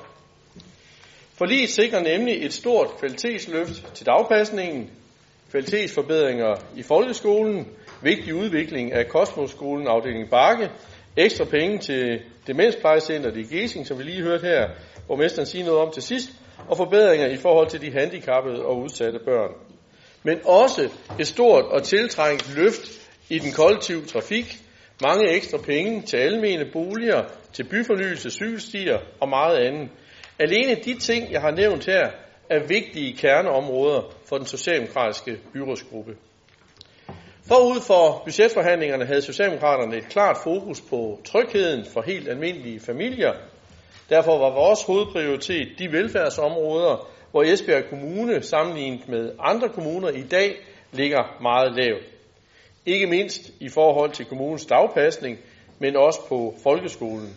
Forliget 1.35 1.71
sikrer 1.71 2.01
nemlig 2.01 2.45
et 2.45 2.53
stort 2.53 2.89
kvalitetsløft 2.99 3.95
til 3.95 4.07
dagpasningen. 4.07 4.91
kvalitetsforbedringer 5.51 6.57
i 6.77 6.83
folkeskolen, 6.83 7.69
vigtig 8.03 8.35
udvikling 8.35 8.93
af 8.93 9.09
Kosmoskolen 9.09 9.87
afdeling 9.87 10.31
Bakke, 10.31 10.71
ekstra 11.16 11.44
penge 11.44 11.79
til 11.79 12.20
demensplejecenteret 12.46 13.37
i 13.37 13.42
Gesing, 13.42 13.87
som 13.87 13.99
vi 13.99 14.03
lige 14.03 14.23
hørte 14.23 14.46
her, 14.46 14.68
borgmesteren 15.07 15.46
sige 15.46 15.64
noget 15.64 15.81
om 15.81 15.92
til 15.92 16.03
sidst, 16.03 16.31
og 16.68 16.77
forbedringer 16.77 17.27
i 17.27 17.37
forhold 17.37 17.68
til 17.68 17.81
de 17.81 17.92
handicappede 17.92 18.64
og 18.64 18.79
udsatte 18.79 19.18
børn. 19.25 19.51
Men 20.23 20.38
også 20.44 20.88
et 21.20 21.27
stort 21.27 21.64
og 21.64 21.83
tiltrængt 21.83 22.57
løft 22.57 23.09
i 23.29 23.38
den 23.38 23.53
kollektive 23.53 24.05
trafik, 24.05 24.59
mange 25.03 25.31
ekstra 25.31 25.59
penge 25.59 26.03
til 26.03 26.16
almene 26.16 26.64
boliger, 26.73 27.25
til 27.53 27.64
byfornyelse, 27.64 28.31
cykelstier 28.31 28.99
og 29.20 29.29
meget 29.29 29.57
andet. 29.57 29.88
Alene 30.38 30.75
de 30.75 30.99
ting, 30.99 31.33
jeg 31.33 31.40
har 31.40 31.51
nævnt 31.51 31.87
her, 31.87 32.11
er 32.51 32.66
vigtige 32.68 33.16
kerneområder 33.16 34.14
for 34.29 34.37
den 34.37 34.46
socialdemokratiske 34.46 35.38
byrådsgruppe. 35.53 36.12
Forud 37.53 37.81
for 37.81 38.23
budgetforhandlingerne 38.25 39.07
havde 39.07 39.23
Socialdemokraterne 39.23 39.97
et 39.97 40.09
klart 40.09 40.37
fokus 40.45 40.81
på 40.81 41.21
trygheden 41.25 41.85
for 41.93 42.03
helt 42.03 42.29
almindelige 42.29 42.81
familier. 42.81 43.33
Derfor 44.11 44.39
var 44.39 44.51
vores 44.51 44.85
hovedprioritet 44.85 45.69
de 45.79 45.93
velfærdsområder, 45.93 47.09
hvor 47.31 47.43
Esbjerg 47.43 47.85
Kommune 47.91 48.43
sammenlignet 48.43 49.09
med 49.09 49.33
andre 49.39 49.69
kommuner 49.69 50.09
i 50.09 50.23
dag 50.23 50.57
ligger 50.93 51.37
meget 51.43 51.73
lavt. 51.77 52.03
Ikke 52.87 53.07
mindst 53.07 53.51
i 53.61 53.69
forhold 53.69 54.11
til 54.11 54.27
kommunens 54.27 54.67
dagpasning, 54.67 55.39
men 55.79 55.97
også 55.97 56.21
på 56.29 56.55
folkeskolen. 56.63 57.37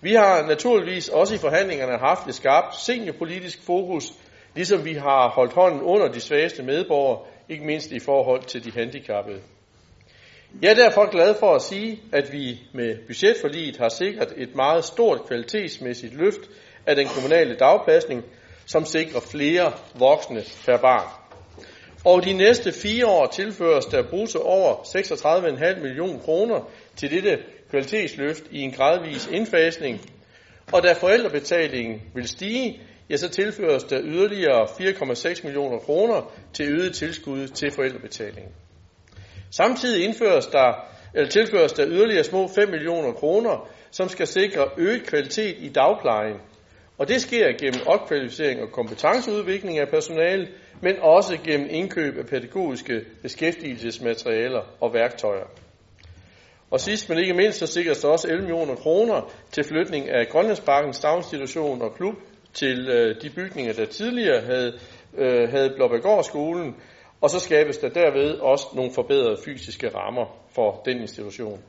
Vi 0.00 0.14
har 0.14 0.46
naturligvis 0.46 1.08
også 1.08 1.34
i 1.34 1.38
forhandlingerne 1.38 1.98
haft 1.98 2.28
et 2.28 2.34
skarpt 2.34 2.76
seniorpolitisk 2.76 3.62
fokus, 3.66 4.12
ligesom 4.54 4.84
vi 4.84 4.92
har 4.92 5.28
holdt 5.28 5.52
hånden 5.52 5.82
under 5.82 6.08
de 6.08 6.20
svageste 6.20 6.62
medborgere, 6.62 7.18
ikke 7.48 7.64
mindst 7.64 7.92
i 7.92 7.98
forhold 7.98 8.42
til 8.44 8.64
de 8.64 8.70
handicappede. 8.70 9.40
Jeg 10.62 10.70
er 10.70 10.74
derfor 10.74 11.10
glad 11.10 11.34
for 11.40 11.54
at 11.54 11.62
sige, 11.62 12.00
at 12.12 12.32
vi 12.32 12.60
med 12.72 12.98
budgetforliget 13.06 13.76
har 13.76 13.88
sikret 13.88 14.32
et 14.36 14.54
meget 14.54 14.84
stort 14.84 15.26
kvalitetsmæssigt 15.26 16.14
løft 16.14 16.50
af 16.86 16.96
den 16.96 17.06
kommunale 17.06 17.56
dagpasning, 17.56 18.24
som 18.66 18.84
sikrer 18.84 19.20
flere 19.20 19.72
voksne 19.98 20.42
per 20.66 20.76
barn. 20.76 21.08
Og 22.04 22.24
de 22.24 22.32
næste 22.32 22.72
fire 22.72 23.06
år 23.06 23.26
tilføres 23.26 23.86
der 23.86 24.02
bruse 24.10 24.40
over 24.40 24.74
36,5 24.74 25.80
millioner 25.80 26.18
kroner 26.18 26.70
til 26.96 27.10
dette 27.10 27.38
kvalitetsløft 27.70 28.42
i 28.50 28.60
en 28.60 28.70
gradvis 28.72 29.26
indfasning. 29.32 30.00
Og 30.72 30.82
da 30.82 30.92
forældrebetalingen 30.92 32.02
vil 32.14 32.28
stige, 32.28 32.80
ja, 33.10 33.16
så 33.16 33.28
tilføres 33.28 33.84
der 33.84 34.00
yderligere 34.02 34.64
4,6 34.64 35.44
millioner 35.44 35.78
kroner 35.78 36.32
til 36.52 36.72
øget 36.72 36.94
tilskud 36.94 37.48
til 37.48 37.70
forældrebetaling. 37.70 38.54
Samtidig 39.50 40.04
indføres 40.04 40.46
der, 40.46 40.88
eller 41.14 41.30
tilføres 41.30 41.72
der 41.72 41.86
yderligere 41.88 42.24
små 42.24 42.48
5 42.48 42.70
millioner 42.70 43.12
kroner, 43.12 43.68
som 43.90 44.08
skal 44.08 44.26
sikre 44.26 44.70
øget 44.78 45.06
kvalitet 45.06 45.56
i 45.58 45.68
dagplejen. 45.68 46.36
Og 46.98 47.08
det 47.08 47.20
sker 47.20 47.46
gennem 47.58 47.80
opkvalificering 47.86 48.62
og 48.62 48.72
kompetenceudvikling 48.72 49.78
af 49.78 49.88
personale, 49.88 50.48
men 50.82 50.94
også 51.02 51.38
gennem 51.44 51.68
indkøb 51.70 52.18
af 52.18 52.26
pædagogiske 52.26 53.00
beskæftigelsesmaterialer 53.22 54.62
og 54.80 54.94
værktøjer. 54.94 55.46
Og 56.70 56.80
sidst 56.80 57.08
men 57.08 57.18
ikke 57.18 57.34
mindst, 57.34 57.58
så 57.58 57.66
sikres 57.66 57.98
der 58.00 58.08
også 58.08 58.28
11 58.28 58.42
millioner 58.42 58.74
kroner 58.74 59.32
til 59.52 59.64
flytning 59.64 60.10
af 60.10 60.28
Grønlandsparkens 60.28 61.00
daginstitution 61.00 61.82
og 61.82 61.94
klub 61.94 62.14
til 62.54 62.88
øh, 62.88 63.22
de 63.22 63.30
bygninger, 63.30 63.72
der 63.72 63.86
tidligere 63.86 64.40
havde, 64.40 64.78
øh, 65.18 65.48
havde 65.50 65.72
Blåbærgårdsskolen, 65.76 66.76
og 67.20 67.30
så 67.30 67.40
skabes 67.40 67.78
der 67.78 67.88
derved 67.88 68.34
også 68.34 68.66
nogle 68.74 68.92
forbedrede 68.94 69.36
fysiske 69.44 69.88
rammer 69.88 70.26
for 70.54 70.82
den 70.84 71.00
institution. 71.00 71.60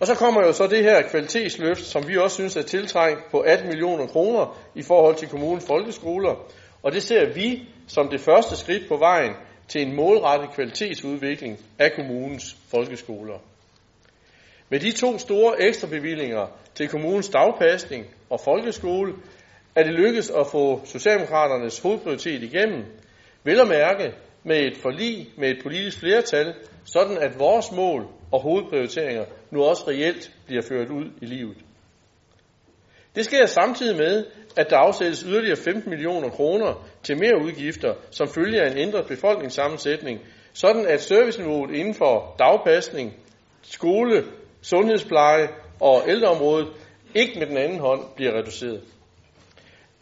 Og 0.00 0.06
så 0.06 0.14
kommer 0.14 0.46
jo 0.46 0.52
så 0.52 0.66
det 0.66 0.82
her 0.82 1.02
kvalitetsløft, 1.02 1.82
som 1.82 2.08
vi 2.08 2.16
også 2.16 2.34
synes 2.34 2.56
er 2.56 2.62
tiltrængt 2.62 3.30
på 3.30 3.40
18 3.40 3.68
millioner 3.68 4.06
kroner 4.06 4.58
i 4.74 4.82
forhold 4.82 5.16
til 5.16 5.28
kommunens 5.28 5.66
folkeskoler. 5.66 6.34
Og 6.82 6.92
det 6.92 7.02
ser 7.02 7.34
vi 7.34 7.68
som 7.86 8.08
det 8.08 8.20
første 8.20 8.56
skridt 8.56 8.88
på 8.88 8.96
vejen 8.96 9.32
til 9.68 9.82
en 9.82 9.96
målrettet 9.96 10.50
kvalitetsudvikling 10.54 11.58
af 11.78 11.92
kommunens 11.96 12.56
folkeskoler. 12.70 13.38
Med 14.68 14.80
de 14.80 14.92
to 14.92 15.18
store 15.18 15.62
ekstra 15.62 15.88
bevillinger 15.88 16.46
til 16.74 16.88
kommunens 16.88 17.28
dagpasning 17.28 18.06
og 18.30 18.40
folkeskole, 18.40 19.12
er 19.76 19.82
det 19.82 19.92
lykkedes 19.92 20.30
at 20.30 20.46
få 20.46 20.80
Socialdemokraternes 20.84 21.78
hovedprioritet 21.78 22.42
igennem, 22.42 22.84
vel 23.44 23.60
at 23.60 23.68
mærke 23.68 24.14
med 24.42 24.56
et 24.56 24.76
forlig 24.76 25.28
med 25.36 25.48
et 25.50 25.62
politisk 25.62 25.98
flertal, 25.98 26.54
sådan 26.84 27.18
at 27.18 27.38
vores 27.38 27.72
mål 27.72 28.06
og 28.32 28.40
hovedprioriteringer 28.40 29.24
nu 29.50 29.62
også 29.62 29.84
reelt 29.88 30.32
bliver 30.46 30.62
ført 30.62 30.90
ud 30.90 31.04
i 31.22 31.26
livet. 31.26 31.56
Det 33.14 33.24
sker 33.24 33.46
samtidig 33.46 33.96
med, 33.96 34.24
at 34.56 34.70
der 34.70 34.76
afsættes 34.76 35.20
yderligere 35.20 35.56
15 35.56 35.90
millioner 35.90 36.28
kroner 36.28 36.86
til 37.02 37.18
mere 37.18 37.44
udgifter, 37.44 37.94
som 38.10 38.28
følger 38.28 38.62
af 38.62 38.70
en 38.70 38.78
ændret 38.78 39.06
befolkningssammensætning, 39.06 40.20
sådan 40.52 40.86
at 40.86 41.02
serviceniveauet 41.02 41.70
inden 41.70 41.94
for 41.94 42.34
dagpasning, 42.38 43.16
skole, 43.62 44.24
sundhedspleje 44.62 45.48
og 45.80 46.02
ældreområdet 46.08 46.68
ikke 47.14 47.38
med 47.38 47.46
den 47.46 47.56
anden 47.56 47.78
hånd 47.78 48.00
bliver 48.16 48.32
reduceret. 48.32 48.82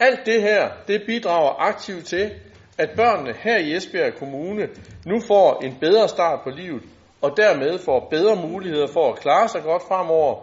Alt 0.03 0.27
det 0.27 0.43
her, 0.43 0.71
det 0.89 1.03
bidrager 1.07 1.55
aktivt 1.61 2.07
til, 2.07 2.31
at 2.79 2.91
børnene 2.97 3.35
her 3.39 3.59
i 3.59 3.77
Esbjerg 3.77 4.15
Kommune 4.15 4.69
nu 5.07 5.21
får 5.21 5.61
en 5.65 5.77
bedre 5.81 6.09
start 6.09 6.41
på 6.45 6.51
livet, 6.51 6.83
og 7.21 7.37
dermed 7.37 7.79
får 7.79 8.09
bedre 8.11 8.37
muligheder 8.37 8.87
for 8.87 9.13
at 9.13 9.21
klare 9.21 9.49
sig 9.49 9.63
godt 9.63 9.83
fremover. 9.89 10.41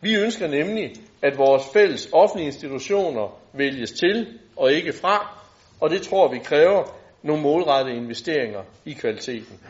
Vi 0.00 0.14
ønsker 0.14 0.48
nemlig, 0.48 0.92
at 1.22 1.38
vores 1.38 1.62
fælles 1.72 2.08
offentlige 2.12 2.46
institutioner 2.46 3.40
vælges 3.52 3.90
til 3.92 4.38
og 4.56 4.72
ikke 4.72 4.92
fra, 4.92 5.38
og 5.80 5.90
det 5.90 6.02
tror 6.02 6.28
vi 6.32 6.38
kræver 6.38 6.96
nogle 7.22 7.42
målrettede 7.42 7.96
investeringer 7.96 8.62
i 8.84 8.92
kvaliteten. 8.92 9.60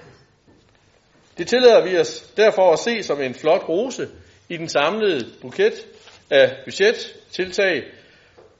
Det 1.39 1.49
tillader 1.49 1.85
vi 1.85 1.99
os 1.99 2.33
derfor 2.37 2.73
at 2.73 2.79
se 2.79 3.03
som 3.03 3.21
en 3.21 3.35
flot 3.35 3.69
rose 3.69 4.09
i 4.49 4.57
den 4.57 4.69
samlede 4.69 5.27
buket 5.43 5.87
af 6.31 6.57
budgettiltag, 6.65 7.83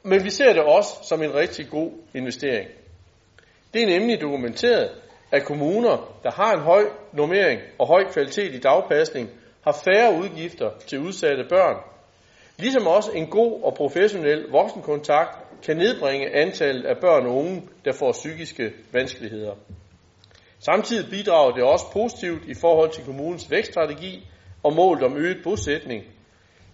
men 0.05 0.25
vi 0.25 0.31
ser 0.31 0.53
det 0.53 0.63
også 0.63 0.91
som 1.03 1.23
en 1.23 1.35
rigtig 1.35 1.69
god 1.71 1.91
investering. 2.15 2.69
Det 3.75 3.83
er 3.83 3.99
nemlig 3.99 4.21
dokumenteret, 4.21 4.91
at 5.33 5.45
kommuner, 5.45 6.19
der 6.23 6.31
har 6.31 6.53
en 6.53 6.61
høj 6.61 6.85
normering 7.13 7.61
og 7.79 7.87
høj 7.87 8.05
kvalitet 8.13 8.55
i 8.55 8.59
dagpasning, 8.59 9.31
har 9.65 9.83
færre 9.85 10.19
udgifter 10.19 10.71
til 10.87 10.99
udsatte 10.99 11.45
børn. 11.49 11.77
Ligesom 12.59 12.87
også 12.87 13.11
en 13.13 13.27
god 13.27 13.63
og 13.63 13.75
professionel 13.75 14.51
voksenkontakt 14.51 15.39
kan 15.67 15.77
nedbringe 15.77 16.37
antallet 16.37 16.85
af 16.85 16.97
børn 17.01 17.27
og 17.27 17.37
unge, 17.37 17.63
der 17.85 17.93
får 17.93 18.13
psykiske 18.13 18.73
vanskeligheder. 18.93 19.55
Samtidig 20.59 21.11
bidrager 21.11 21.53
det 21.53 21.63
også 21.63 21.85
positivt 21.93 22.43
i 22.47 22.55
forhold 22.61 22.91
til 22.91 23.05
kommunens 23.05 23.51
vækststrategi 23.51 24.29
og 24.63 24.75
målet 24.75 25.03
om 25.03 25.17
øget 25.17 25.39
bosætning. 25.45 26.05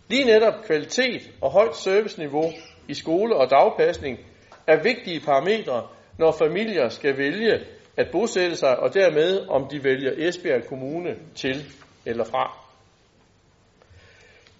Lige 0.08 0.24
netop 0.24 0.54
kvalitet 0.64 1.30
og 1.40 1.50
højt 1.50 1.76
serviceniveau 1.76 2.52
i 2.90 2.94
skole 2.94 3.36
og 3.36 3.50
dagpasning 3.50 4.18
er 4.66 4.82
vigtige 4.82 5.20
parametre, 5.20 5.86
når 6.18 6.32
familier 6.32 6.88
skal 6.88 7.18
vælge 7.18 7.60
at 7.96 8.06
bosætte 8.12 8.56
sig, 8.56 8.78
og 8.78 8.94
dermed 8.94 9.46
om 9.48 9.68
de 9.68 9.84
vælger 9.84 10.12
Esbjerg 10.16 10.64
Kommune 10.68 11.16
til 11.34 11.64
eller 12.06 12.24
fra. 12.24 12.56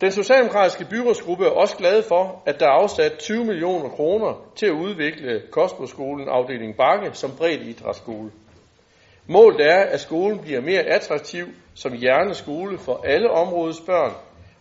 Den 0.01 0.13
socialdemokratiske 0.13 0.87
byrådsgruppe 0.91 1.45
er 1.45 1.51
også 1.51 1.77
glad 1.77 2.03
for, 2.03 2.43
at 2.47 2.61
der 2.61 2.67
er 2.67 2.71
afsat 2.83 3.19
20 3.19 3.45
millioner 3.45 3.89
kroner 3.89 4.51
til 4.57 4.67
at 4.67 4.73
udvikle 4.73 5.43
Kostbrugsskolen 5.51 6.29
afdeling 6.29 6.77
Bakke 6.77 7.11
som 7.13 7.31
bredt 7.39 7.63
idrætsskole. 7.63 8.31
Målet 9.27 9.61
er, 9.61 9.81
at 9.85 10.01
skolen 10.01 10.39
bliver 10.39 10.61
mere 10.61 10.83
attraktiv 10.83 11.47
som 11.75 11.93
hjerneskole 11.93 12.79
for 12.79 13.01
alle 13.05 13.31
områdets 13.31 13.81
børn, 13.81 14.13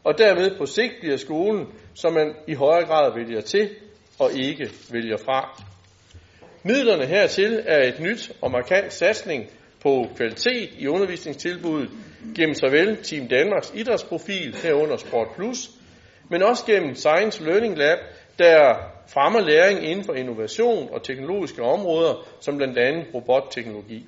og 0.03 0.17
dermed 0.17 0.57
på 0.57 0.65
sigt 0.65 0.93
bliver 0.99 1.17
skolen, 1.17 1.67
som 1.93 2.13
man 2.13 2.35
i 2.47 2.53
højere 2.53 2.85
grad 2.85 3.13
vælger 3.15 3.41
til 3.41 3.69
og 4.19 4.31
ikke 4.33 4.69
vælger 4.91 5.17
fra. 5.17 5.63
Midlerne 6.63 7.05
hertil 7.05 7.63
er 7.65 7.87
et 7.87 7.99
nyt 7.99 8.31
og 8.41 8.51
markant 8.51 8.93
satsning 8.93 9.49
på 9.81 10.07
kvalitet 10.15 10.69
i 10.77 10.87
undervisningstilbuddet 10.87 11.89
gennem 12.35 12.55
såvel 12.55 12.97
Team 13.03 13.27
Danmarks 13.27 13.73
idrætsprofil 13.75 14.55
herunder 14.63 14.97
Sport 14.97 15.27
Plus, 15.35 15.69
men 16.29 16.43
også 16.43 16.65
gennem 16.65 16.95
Science 16.95 17.43
Learning 17.43 17.77
Lab, 17.77 17.97
der 18.39 18.75
fremmer 19.07 19.39
læring 19.39 19.83
inden 19.83 20.05
for 20.05 20.13
innovation 20.13 20.89
og 20.93 21.03
teknologiske 21.03 21.61
områder, 21.61 22.27
som 22.39 22.57
blandt 22.57 22.77
andet 22.77 23.05
robotteknologi. 23.13 24.05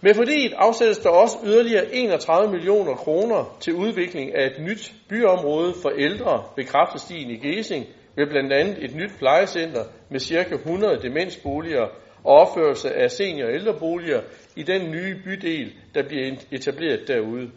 Med 0.00 0.14
forliget 0.14 0.52
afsættes 0.56 0.98
der 0.98 1.10
også 1.10 1.36
yderligere 1.44 1.94
31 1.94 2.50
millioner 2.52 2.94
kroner 2.94 3.56
til 3.60 3.74
udvikling 3.74 4.34
af 4.34 4.46
et 4.46 4.62
nyt 4.62 4.92
byområde 5.08 5.74
for 5.82 5.90
ældre 5.90 6.44
ved 6.56 6.64
Kraftestien 6.64 7.30
i 7.30 7.36
Gesing, 7.36 7.86
med 8.16 8.26
blandt 8.26 8.52
andet 8.52 8.84
et 8.84 8.94
nyt 8.94 9.10
plejecenter 9.18 9.84
med 10.10 10.20
ca. 10.20 10.54
100 10.54 11.02
demensboliger 11.02 11.86
og 12.24 12.34
opførelse 12.34 12.94
af 12.94 13.10
senior- 13.10 13.46
og 13.46 13.54
ældreboliger 13.54 14.20
i 14.56 14.62
den 14.62 14.90
nye 14.90 15.16
bydel, 15.24 15.72
der 15.94 16.02
bliver 16.08 16.36
etableret 16.52 17.08
derude. 17.08 17.50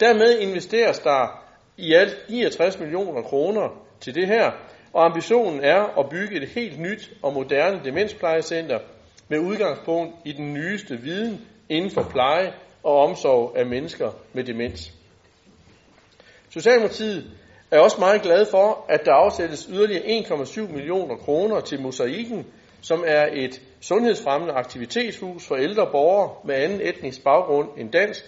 Dermed 0.00 0.38
investeres 0.38 0.98
der 0.98 1.44
i 1.76 1.92
alt 1.94 2.16
69 2.28 2.78
millioner 2.78 3.22
kroner 3.22 3.84
til 4.00 4.14
det 4.14 4.26
her, 4.26 4.50
og 4.92 5.04
ambitionen 5.04 5.60
er 5.64 5.98
at 5.98 6.08
bygge 6.10 6.42
et 6.42 6.48
helt 6.48 6.80
nyt 6.80 7.10
og 7.22 7.32
moderne 7.32 7.80
demensplejecenter 7.84 8.78
med 9.28 9.38
udgangspunkt 9.38 10.14
i 10.24 10.32
den 10.32 10.54
nyeste 10.54 10.96
viden 10.96 11.40
inden 11.68 11.90
for 11.90 12.02
pleje 12.02 12.52
og 12.82 12.96
omsorg 13.02 13.56
af 13.56 13.66
mennesker 13.66 14.10
med 14.32 14.44
demens. 14.44 14.92
Socialdemokratiet 16.50 17.30
er 17.70 17.78
også 17.78 17.96
meget 17.98 18.22
glad 18.22 18.46
for, 18.50 18.84
at 18.88 19.04
der 19.04 19.12
afsættes 19.12 19.68
yderligere 19.70 20.20
1,7 20.20 20.60
millioner 20.60 21.16
kroner 21.16 21.60
til 21.60 21.80
Mosaikken, 21.82 22.46
som 22.80 23.04
er 23.06 23.28
et 23.32 23.62
sundhedsfremmende 23.80 24.54
aktivitetshus 24.54 25.46
for 25.46 25.56
ældre 25.56 25.88
borgere 25.92 26.34
med 26.44 26.54
anden 26.54 26.80
etnisk 26.80 27.24
baggrund 27.24 27.68
end 27.76 27.92
dansk. 27.92 28.24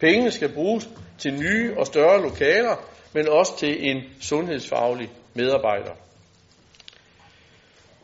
Pengene 0.00 0.30
skal 0.30 0.54
bruges 0.54 0.88
til 1.18 1.34
nye 1.34 1.74
og 1.78 1.86
større 1.86 2.22
lokaler, 2.22 2.76
men 3.12 3.28
også 3.28 3.58
til 3.58 3.90
en 3.90 4.02
sundhedsfaglig 4.20 5.10
medarbejder. 5.34 5.92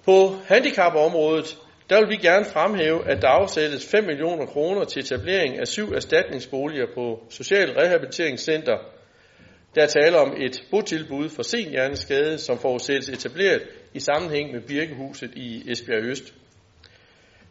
På 0.05 0.35
handicapområdet 0.47 1.59
der 1.93 2.01
vil 2.01 2.11
vi 2.11 2.17
gerne 2.17 2.45
fremhæve, 2.45 3.11
at 3.11 3.23
der 3.23 3.29
afsættes 3.29 3.91
5 3.91 4.05
millioner 4.05 4.47
kroner 4.47 4.85
til 4.85 5.01
etablering 5.01 5.59
af 5.59 5.67
syv 5.67 5.93
erstatningsboliger 5.93 6.87
på 6.95 7.25
Social 7.31 7.71
Rehabiliteringscenter. 7.71 8.79
Der 9.75 9.83
er 9.83 9.87
tale 9.87 10.19
om 10.19 10.35
et 10.39 10.65
botilbud 10.71 11.29
for 11.29 11.43
senhjerneskade, 11.43 12.39
som 12.39 12.59
forudsættes 12.59 13.09
etableret 13.09 13.63
i 13.95 14.01
sammenhæng 14.01 14.53
med 14.53 14.61
Birkehuset 14.61 15.31
i 15.37 15.71
Esbjerg 15.71 16.05
Øst. 16.05 16.35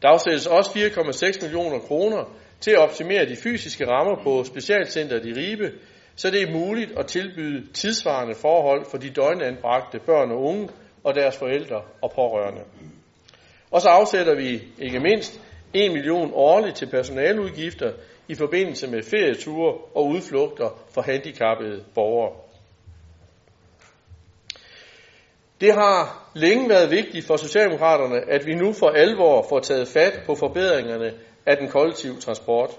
Der 0.01 0.07
afsættes 0.07 0.47
også 0.47 0.71
4,6 0.71 1.41
millioner 1.41 1.79
kroner 1.79 2.37
til 2.59 2.71
at 2.71 2.77
optimere 2.77 3.25
de 3.25 3.35
fysiske 3.35 3.87
rammer 3.87 4.23
på 4.23 4.43
specialcenteret 4.43 5.25
i 5.25 5.33
Ribe, 5.33 5.71
så 6.15 6.31
det 6.31 6.41
er 6.41 6.51
muligt 6.51 6.99
at 6.99 7.07
tilbyde 7.07 7.73
tidsvarende 7.73 8.35
forhold 8.35 8.85
for 8.91 8.97
de 8.97 9.09
døgnanbragte 9.09 9.99
børn 10.05 10.31
og 10.31 10.41
unge 10.41 10.69
og 11.03 11.15
deres 11.15 11.37
forældre 11.37 11.81
og 12.01 12.11
pårørende. 12.15 12.61
Og 13.71 13.81
så 13.81 13.89
afsætter 13.89 14.35
vi 14.35 14.63
ikke 14.79 14.99
mindst 14.99 15.41
1 15.73 15.91
million 15.91 16.31
årligt 16.33 16.75
til 16.75 16.85
personaludgifter 16.85 17.91
i 18.27 18.35
forbindelse 18.35 18.87
med 18.87 19.03
ferieture 19.03 19.73
og 19.95 20.07
udflugter 20.07 20.69
for 20.93 21.01
handicappede 21.01 21.83
borgere. 21.95 22.33
Det 25.61 25.73
har 25.73 26.29
længe 26.35 26.69
været 26.69 26.91
vigtigt 26.91 27.27
for 27.27 27.35
Socialdemokraterne, 27.35 28.31
at 28.31 28.45
vi 28.45 28.53
nu 28.53 28.73
for 28.73 28.89
alvor 28.89 29.45
får 29.49 29.59
taget 29.59 29.87
fat 29.87 30.21
på 30.25 30.35
forbedringerne 30.35 31.13
af 31.45 31.57
den 31.57 31.67
kollektive 31.67 32.15
transport. 32.15 32.69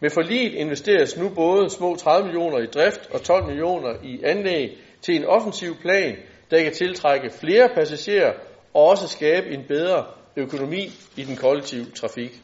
Med 0.00 0.10
forliget 0.10 0.52
investeres 0.54 1.16
nu 1.16 1.28
både 1.28 1.70
små 1.70 1.96
30 1.96 2.26
millioner 2.26 2.58
i 2.58 2.66
drift 2.66 3.10
og 3.12 3.22
12 3.22 3.46
millioner 3.46 3.94
i 4.02 4.22
anlæg 4.24 4.78
til 5.02 5.16
en 5.16 5.24
offensiv 5.24 5.76
plan, 5.80 6.16
der 6.50 6.62
kan 6.62 6.72
tiltrække 6.72 7.30
flere 7.30 7.68
passagerer 7.74 8.32
og 8.74 8.84
også 8.84 9.08
skabe 9.08 9.46
en 9.50 9.64
bedre 9.68 10.06
økonomi 10.36 10.92
i 11.16 11.24
den 11.24 11.36
kollektive 11.36 11.84
trafik. 11.84 12.40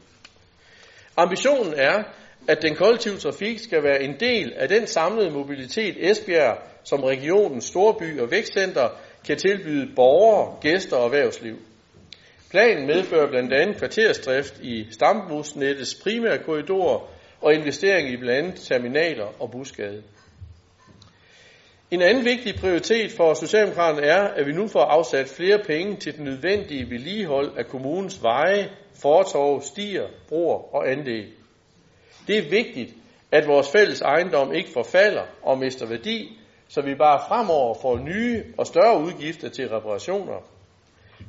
Ambitionen 1.16 1.74
er, 1.76 2.02
at 2.48 2.62
den 2.62 2.74
kollektive 2.74 3.16
trafik 3.16 3.58
skal 3.58 3.82
være 3.82 4.02
en 4.02 4.20
del 4.20 4.52
af 4.56 4.68
den 4.68 4.86
samlede 4.86 5.30
mobilitet 5.30 6.10
Esbjerg 6.10 6.58
som 6.84 7.04
regionens 7.04 7.64
storby 7.64 8.20
og 8.20 8.30
vækstcenter 8.30 8.88
kan 9.26 9.36
tilbyde 9.36 9.92
borgere, 9.96 10.56
gæster 10.60 10.96
og 10.96 11.04
erhvervsliv. 11.04 11.56
Planen 12.50 12.86
medfører 12.86 13.28
blandt 13.30 13.52
andet 13.52 13.76
kvartersdrift 13.76 14.60
i 14.62 14.86
stambusnettets 14.90 15.94
primære 16.02 16.38
korridorer 16.38 17.08
og 17.40 17.54
investering 17.54 18.10
i 18.10 18.16
blandt 18.16 18.38
andet 18.38 18.60
terminaler 18.60 19.42
og 19.42 19.50
busgade. 19.50 20.02
En 21.90 22.02
anden 22.02 22.24
vigtig 22.24 22.54
prioritet 22.60 23.12
for 23.12 23.34
Socialdemokraterne 23.34 24.06
er, 24.06 24.22
at 24.22 24.46
vi 24.46 24.52
nu 24.52 24.68
får 24.68 24.80
afsat 24.80 25.28
flere 25.28 25.58
penge 25.66 25.96
til 25.96 26.16
den 26.16 26.24
nødvendige 26.24 26.90
vedligehold 26.90 27.58
af 27.58 27.66
kommunens 27.66 28.22
veje, 28.22 28.70
fortov, 29.02 29.62
stier, 29.62 30.06
broer 30.28 30.74
og 30.74 30.90
anlæg. 30.90 31.24
Det 32.26 32.38
er 32.38 32.50
vigtigt, 32.50 32.94
at 33.32 33.46
vores 33.46 33.70
fælles 33.70 34.00
ejendom 34.00 34.52
ikke 34.52 34.70
forfalder 34.72 35.22
og 35.42 35.58
mister 35.58 35.86
værdi, 35.86 36.38
så 36.68 36.82
vi 36.82 36.94
bare 36.94 37.20
fremover 37.28 37.74
får 37.82 37.98
nye 37.98 38.44
og 38.58 38.66
større 38.66 39.00
udgifter 39.00 39.48
til 39.48 39.68
reparationer. 39.68 40.40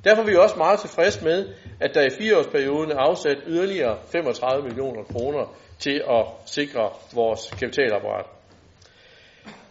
Derfor 0.03 0.21
er 0.21 0.25
vi 0.25 0.35
også 0.35 0.55
meget 0.57 0.79
tilfredse 0.79 1.23
med, 1.23 1.53
at 1.81 1.91
der 1.93 2.01
i 2.01 2.09
fireårsperioden 2.09 2.91
er 2.91 2.97
afsat 2.97 3.37
yderligere 3.47 3.97
35 4.11 4.63
millioner 4.63 5.03
kroner 5.03 5.55
til 5.79 6.03
at 6.09 6.25
sikre 6.45 6.89
vores 7.13 7.49
kapitalapparat. 7.59 8.34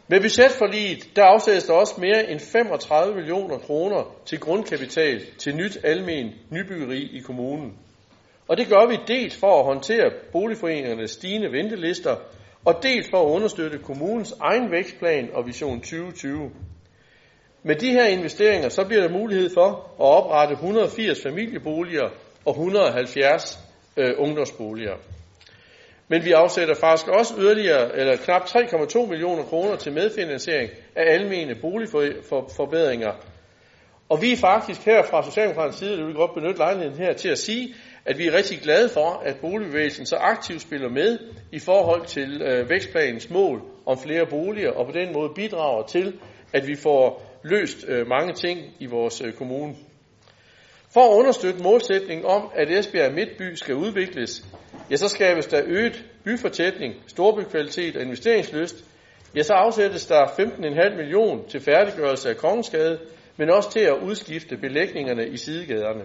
Med 0.08 0.20
budgetforliget, 0.20 1.16
der 1.16 1.24
afsættes 1.24 1.64
der 1.64 1.72
også 1.72 1.94
mere 2.00 2.30
end 2.30 2.40
35 2.40 3.14
millioner 3.14 3.58
kroner 3.58 4.14
til 4.26 4.40
grundkapital 4.40 5.26
til 5.38 5.56
nyt 5.56 5.78
almen 5.84 6.32
nybyggeri 6.50 7.10
i 7.12 7.20
kommunen. 7.20 7.78
Og 8.48 8.56
det 8.56 8.68
gør 8.68 8.86
vi 8.88 8.96
dels 9.08 9.36
for 9.36 9.58
at 9.58 9.64
håndtere 9.64 10.10
boligforeningernes 10.32 11.10
stigende 11.10 11.52
ventelister, 11.52 12.16
og 12.64 12.82
dels 12.82 13.10
for 13.10 13.26
at 13.26 13.30
understøtte 13.34 13.78
kommunens 13.78 14.34
egen 14.40 14.70
vækstplan 14.70 15.30
og 15.32 15.46
vision 15.46 15.80
2020. 15.80 16.50
Med 17.62 17.76
de 17.76 17.90
her 17.90 18.06
investeringer, 18.06 18.68
så 18.68 18.84
bliver 18.84 19.02
der 19.02 19.18
mulighed 19.18 19.50
for 19.54 19.68
at 20.00 20.06
oprette 20.24 20.52
180 20.52 21.22
familieboliger 21.22 22.08
og 22.44 22.52
170 22.52 23.58
øh, 23.96 24.10
ungdomsboliger. 24.18 24.94
Men 26.08 26.24
vi 26.24 26.32
afsætter 26.32 26.74
faktisk 26.74 27.08
også 27.08 27.34
yderligere, 27.38 27.96
eller 27.98 28.16
knap 28.16 28.42
3,2 28.42 29.06
millioner 29.06 29.42
kroner 29.42 29.76
til 29.76 29.92
medfinansiering 29.92 30.70
af 30.96 31.14
almene 31.14 31.54
boligforbedringer. 31.60 33.12
Og 34.08 34.22
vi 34.22 34.32
er 34.32 34.36
faktisk 34.36 34.84
her 34.84 35.02
fra 35.02 35.22
Socialdemokraternes 35.22 35.76
side, 35.76 35.96
det 35.96 36.06
vil 36.06 36.14
godt 36.14 36.34
benytte 36.34 36.58
lejligheden 36.58 36.98
her 36.98 37.12
til 37.12 37.28
at 37.28 37.38
sige, 37.38 37.74
at 38.04 38.18
vi 38.18 38.26
er 38.26 38.36
rigtig 38.36 38.58
glade 38.58 38.88
for, 38.88 39.22
at 39.24 39.36
boligbevægelsen 39.40 40.06
så 40.06 40.16
aktivt 40.16 40.62
spiller 40.62 40.88
med 40.88 41.18
i 41.52 41.58
forhold 41.58 42.06
til 42.06 42.42
øh, 42.42 42.70
vækstplanens 42.70 43.30
mål 43.30 43.62
om 43.86 43.98
flere 43.98 44.26
boliger, 44.30 44.70
og 44.70 44.86
på 44.86 44.92
den 44.92 45.12
måde 45.12 45.30
bidrager 45.34 45.86
til, 45.86 46.18
at 46.52 46.66
vi 46.66 46.76
får 46.76 47.22
løst 47.42 47.84
øh, 47.88 48.06
mange 48.06 48.32
ting 48.32 48.58
i 48.78 48.86
vores 48.86 49.22
øh, 49.22 49.32
kommune. 49.32 49.74
For 50.94 51.00
at 51.00 51.18
understøtte 51.18 51.62
målsætningen 51.62 52.26
om, 52.26 52.50
at 52.54 52.70
Esbjerg 52.70 53.14
Midtby 53.14 53.54
skal 53.54 53.74
udvikles, 53.74 54.44
ja, 54.90 54.96
så 54.96 55.08
skabes 55.08 55.46
der 55.46 55.62
øget 55.66 56.04
byfortætning, 56.24 56.94
storbykvalitet 57.06 57.96
og 57.96 58.02
investeringslyst. 58.02 58.84
Ja, 59.36 59.42
så 59.42 59.52
afsættes 59.52 60.06
der 60.06 60.26
15,5 60.26 60.96
million 60.96 61.48
til 61.48 61.60
færdiggørelse 61.60 62.30
af 62.30 62.36
Kongensgade, 62.36 62.98
men 63.36 63.50
også 63.50 63.70
til 63.70 63.80
at 63.80 63.96
udskifte 64.02 64.56
belægningerne 64.56 65.28
i 65.28 65.36
sidegaderne. 65.36 66.04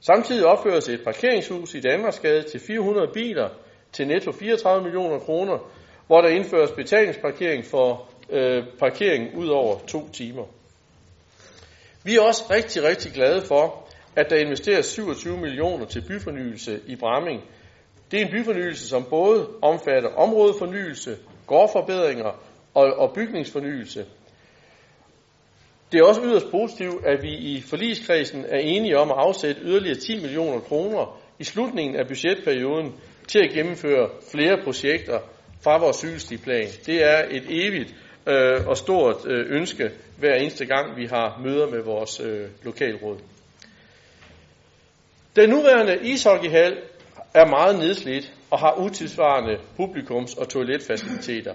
Samtidig 0.00 0.46
opføres 0.46 0.88
et 0.88 1.04
parkeringshus 1.04 1.74
i 1.74 1.80
Danmarksgade 1.80 2.42
til 2.42 2.60
400 2.60 3.10
biler 3.14 3.48
til 3.92 4.06
netto 4.06 4.32
34 4.32 4.82
millioner 4.82 5.18
kroner, 5.18 5.58
hvor 6.06 6.20
der 6.20 6.28
indføres 6.28 6.70
betalingsparkering 6.70 7.64
for 7.64 8.10
øh, 8.30 8.64
parkering 8.78 9.36
ud 9.36 9.48
over 9.48 9.78
to 9.86 10.08
timer. 10.12 10.44
Vi 12.04 12.16
er 12.16 12.20
også 12.20 12.42
rigtig, 12.50 12.82
rigtig 12.82 13.12
glade 13.12 13.42
for, 13.42 13.88
at 14.16 14.30
der 14.30 14.36
investeres 14.36 14.86
27 14.86 15.36
millioner 15.36 15.86
til 15.86 16.04
byfornyelse 16.08 16.80
i 16.86 16.96
Bramming. 16.96 17.42
Det 18.12 18.20
er 18.20 18.24
en 18.26 18.30
byfornyelse, 18.30 18.88
som 18.88 19.04
både 19.10 19.48
omfatter 19.62 20.08
områdefornyelse, 20.08 21.16
gårdforbedringer 21.46 22.42
og, 22.74 22.84
og 22.96 23.12
bygningsfornyelse. 23.14 24.04
Det 25.92 26.00
er 26.00 26.04
også 26.04 26.22
yderst 26.22 26.50
positivt, 26.50 27.06
at 27.06 27.22
vi 27.22 27.34
i 27.34 27.60
forligskredsen 27.60 28.44
er 28.48 28.58
enige 28.58 28.98
om 28.98 29.10
at 29.10 29.16
afsætte 29.18 29.62
yderligere 29.62 29.98
10 29.98 30.20
millioner 30.20 30.60
kroner 30.60 31.20
i 31.38 31.44
slutningen 31.44 31.96
af 31.96 32.08
budgetperioden 32.08 32.94
til 33.28 33.38
at 33.38 33.52
gennemføre 33.54 34.10
flere 34.32 34.58
projekter 34.64 35.18
fra 35.64 35.78
vores 35.78 35.96
cykelstiplan. 35.96 36.68
Det 36.86 37.04
er 37.04 37.24
et 37.30 37.44
evigt 37.48 37.94
øh, 38.26 38.66
og 38.66 38.76
stort 38.76 39.16
øh, 39.26 39.56
ønske 39.56 39.90
hver 40.18 40.34
eneste 40.34 40.66
gang, 40.66 40.96
vi 40.96 41.06
har 41.06 41.40
møder 41.44 41.70
med 41.70 41.82
vores 41.82 42.20
øh, 42.20 42.48
lokalråd. 42.62 43.18
Den 45.36 45.50
nuværende 45.50 45.98
ishockeyhal 46.02 46.78
er 47.34 47.46
meget 47.46 47.78
nedslidt 47.78 48.32
og 48.50 48.58
har 48.58 48.74
utidssvarende 48.78 49.58
publikums- 49.76 50.38
og 50.38 50.48
toiletfaciliteter. 50.48 51.54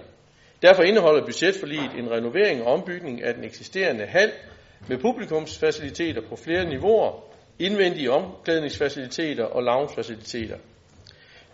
Derfor 0.62 0.82
indeholder 0.82 1.24
budgetforliget 1.24 1.90
en 1.98 2.10
renovering 2.10 2.62
og 2.62 2.72
ombygning 2.72 3.24
af 3.24 3.34
den 3.34 3.44
eksisterende 3.44 4.06
hal 4.06 4.32
med 4.88 4.98
publikumsfaciliteter 4.98 6.20
på 6.28 6.36
flere 6.36 6.64
niveauer, 6.64 7.24
indvendige 7.58 8.10
omklædningsfaciliteter 8.10 9.44
og 9.44 9.62
loungefaciliteter. 9.62 10.56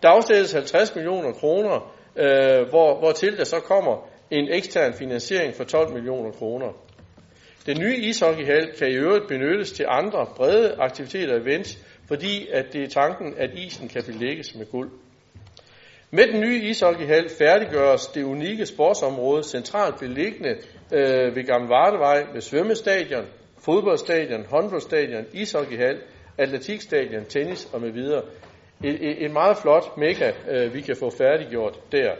Der 0.01 0.09
afsættes 0.09 0.51
50 0.51 0.95
millioner 0.95 1.31
kroner, 1.31 1.93
øh, 2.15 2.69
hvor, 2.69 2.99
hvor 2.99 3.11
til 3.11 3.37
der 3.37 3.43
så 3.43 3.59
kommer 3.59 4.07
en 4.31 4.47
ekstern 4.51 4.93
finansiering 4.93 5.55
for 5.55 5.63
12 5.63 5.93
millioner 5.93 6.31
kroner. 6.31 6.73
Den 7.65 7.79
nye 7.79 7.95
ishockeyhal 7.97 8.71
kan 8.79 8.91
i 8.91 8.95
øvrigt 8.95 9.27
benyttes 9.27 9.71
til 9.71 9.85
andre 9.89 10.27
brede 10.35 10.75
aktiviteter 10.79 11.33
og 11.33 11.41
events, 11.41 11.77
fordi 12.07 12.47
at 12.51 12.65
det 12.73 12.83
er 12.83 12.87
tanken, 12.87 13.33
at 13.37 13.49
isen 13.53 13.87
kan 13.87 14.03
belægges 14.03 14.55
med 14.55 14.65
guld. 14.65 14.91
Med 16.11 16.27
den 16.27 16.41
nye 16.41 16.61
ishockeyhal 16.61 17.29
færdiggøres 17.29 18.07
det 18.07 18.23
unikke 18.23 18.65
sportsområde 18.65 19.43
centralt 19.43 19.99
beliggende 19.99 20.55
øh, 20.93 21.35
ved 21.35 21.43
Gamle 21.45 21.69
Vardevej 21.69 22.23
med 22.33 22.41
svømmestadion, 22.41 23.25
fodboldstadion, 23.65 24.45
håndboldstadion, 24.45 25.25
ishockeyhal, 25.33 25.97
atletikstadion, 26.37 27.25
tennis 27.25 27.69
og 27.73 27.81
med 27.81 27.91
videre. 27.91 28.21
Et, 28.83 29.09
et, 29.09 29.25
et 29.25 29.31
meget 29.31 29.57
flot 29.57 29.97
mega, 29.97 30.31
øh, 30.49 30.73
vi 30.73 30.81
kan 30.81 30.95
få 30.95 31.09
færdiggjort 31.09 31.79
der. 31.91 32.11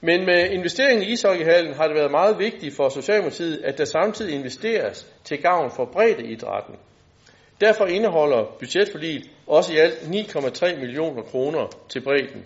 Men 0.00 0.26
med 0.26 0.50
investeringen 0.50 1.02
i 1.08 1.12
ishockeyhallen 1.12 1.74
har 1.74 1.86
det 1.86 1.96
været 1.96 2.10
meget 2.10 2.38
vigtigt 2.38 2.76
for 2.76 2.88
Socialdemokratiet, 2.88 3.60
at 3.64 3.78
der 3.78 3.84
samtidig 3.84 4.34
investeres 4.34 5.06
til 5.24 5.42
gavn 5.42 5.70
for 5.70 5.84
breddeidrætten. 5.84 6.74
Derfor 7.60 7.86
indeholder 7.86 8.56
budgetforliget 8.58 9.30
også 9.46 9.72
i 9.72 9.76
alt 9.76 9.94
9,3 9.94 10.80
millioner 10.80 11.22
kroner 11.22 11.72
til 11.88 12.00
bredden. 12.00 12.44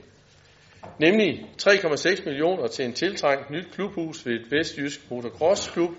Nemlig 0.99 1.47
3,6 1.63 2.25
millioner 2.25 2.67
til 2.67 2.85
en 2.85 2.93
tiltrængt 2.93 3.51
nyt 3.51 3.67
klubhus 3.75 4.27
ved 4.27 4.33
et 4.35 4.47
vestjysk 4.51 5.01
motocrossklub, 5.11 5.91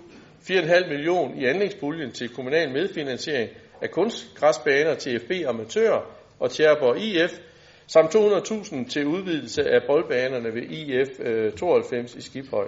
4,5 0.50 0.88
millioner 0.88 1.40
i 1.40 1.44
anlægspuljen 1.44 2.12
til 2.12 2.28
kommunal 2.28 2.72
medfinansiering 2.72 3.50
af 3.82 3.90
kunstgræsbaner 3.90 4.94
til 4.94 5.20
FB 5.20 5.30
Amatør 5.46 6.00
og 6.40 6.50
Tjerborg 6.50 6.98
IF, 6.98 7.38
samt 7.86 8.14
200.000 8.14 8.88
til 8.88 9.06
udvidelse 9.06 9.70
af 9.70 9.80
boldbanerne 9.86 10.54
ved 10.54 10.62
IF 10.62 11.08
92 11.56 12.14
i 12.14 12.16
øh, 12.16 12.22
Skibhøj. 12.22 12.66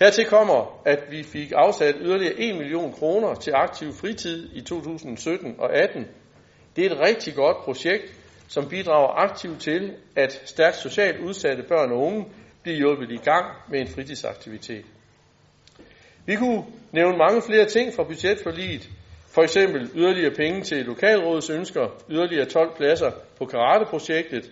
Hertil 0.00 0.26
kommer, 0.26 0.82
at 0.84 1.04
vi 1.10 1.22
fik 1.22 1.52
afsat 1.54 1.94
yderligere 2.00 2.34
1 2.38 2.56
million 2.56 2.92
kroner 2.92 3.34
til 3.34 3.52
aktiv 3.54 3.92
fritid 3.92 4.48
i 4.52 4.60
2017 4.60 5.54
og 5.58 5.76
18. 5.76 6.06
Det 6.76 6.86
er 6.86 6.90
et 6.90 7.00
rigtig 7.00 7.34
godt 7.34 7.56
projekt, 7.56 8.04
som 8.48 8.68
bidrager 8.68 9.08
aktivt 9.08 9.60
til, 9.60 9.94
at 10.16 10.42
stærkt 10.44 10.76
socialt 10.76 11.20
udsatte 11.20 11.62
børn 11.62 11.92
og 11.92 11.98
unge 11.98 12.24
bliver 12.62 12.78
hjulpet 12.78 13.12
i 13.12 13.16
gang 13.16 13.46
med 13.70 13.80
en 13.80 13.88
fritidsaktivitet. 13.88 14.84
Vi 16.26 16.36
kunne 16.36 16.64
nævne 16.92 17.16
mange 17.18 17.42
flere 17.42 17.64
ting 17.64 17.94
fra 17.94 18.02
budgetforliget, 18.04 18.90
for 19.36 19.42
eksempel 19.42 19.90
yderligere 19.94 20.34
penge 20.34 20.62
til 20.62 20.84
lokalrådets 20.84 21.50
ønsker, 21.50 22.04
yderligere 22.10 22.44
12 22.44 22.76
pladser 22.76 23.10
på 23.38 23.44
karateprojektet, 23.44 24.50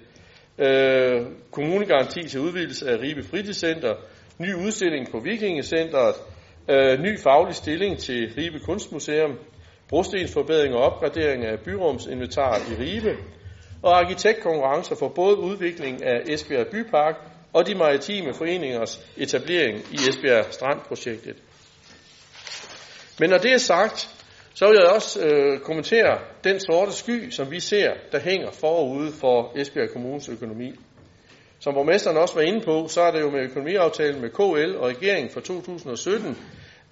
øh, 0.58 1.26
kommunegaranti 1.50 2.28
til 2.28 2.40
udvidelse 2.40 2.90
af 2.90 2.96
Ribe 3.00 3.22
Fritidscenter, 3.22 3.94
ny 4.38 4.54
udstilling 4.54 5.10
på 5.10 5.20
Vikingecenteret, 5.20 6.14
øh, 6.70 7.00
ny 7.00 7.18
faglig 7.18 7.54
stilling 7.54 7.98
til 7.98 8.32
Ribe 8.38 8.58
Kunstmuseum, 8.58 9.38
brostensforbedring 9.88 10.74
og 10.74 10.82
opgradering 10.82 11.44
af 11.44 11.60
byrumsinventaret 11.60 12.62
i 12.70 12.82
Ribe, 12.82 13.16
og 13.82 13.98
arkitektkonkurrencer 13.98 14.96
for 14.96 15.08
både 15.08 15.36
udvikling 15.38 16.04
af 16.04 16.22
Esbjerg 16.28 16.66
Bypark 16.66 17.14
og 17.52 17.66
de 17.66 17.74
maritime 17.74 18.34
foreningers 18.34 19.06
etablering 19.16 19.78
i 19.78 19.94
Esbjerg 20.08 20.44
Strandprojektet. 20.50 21.36
Men 23.20 23.30
når 23.30 23.38
det 23.38 23.52
er 23.52 23.58
sagt, 23.58 24.13
så 24.54 24.66
vil 24.66 24.78
jeg 24.80 24.92
også 24.94 25.26
øh, 25.26 25.58
kommentere 25.58 26.18
den 26.44 26.60
sorte 26.60 26.92
sky, 26.92 27.30
som 27.30 27.50
vi 27.50 27.60
ser, 27.60 27.90
der 28.12 28.20
hænger 28.20 28.50
forude 28.50 29.12
for 29.12 29.52
Esbjerg 29.56 29.90
Kommunes 29.92 30.28
økonomi. 30.28 30.72
Som 31.60 31.74
borgmesteren 31.74 32.16
også 32.16 32.34
var 32.34 32.42
inde 32.42 32.60
på, 32.60 32.88
så 32.88 33.00
er 33.00 33.10
det 33.10 33.20
jo 33.20 33.30
med 33.30 33.40
økonomiaftalen 33.40 34.20
med 34.20 34.30
KL 34.30 34.76
og 34.76 34.88
regeringen 34.88 35.30
for 35.30 35.40
2017 35.40 36.36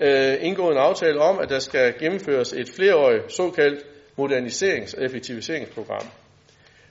øh, 0.01 0.35
indgået 0.41 0.73
en 0.73 0.79
aftale 0.79 1.21
om, 1.21 1.39
at 1.39 1.49
der 1.49 1.59
skal 1.59 1.95
gennemføres 1.99 2.53
et 2.53 2.71
flereårigt 2.77 3.33
såkaldt 3.33 3.87
moderniserings- 4.19 4.99
og 4.99 5.05
effektiviseringsprogram. 5.05 6.07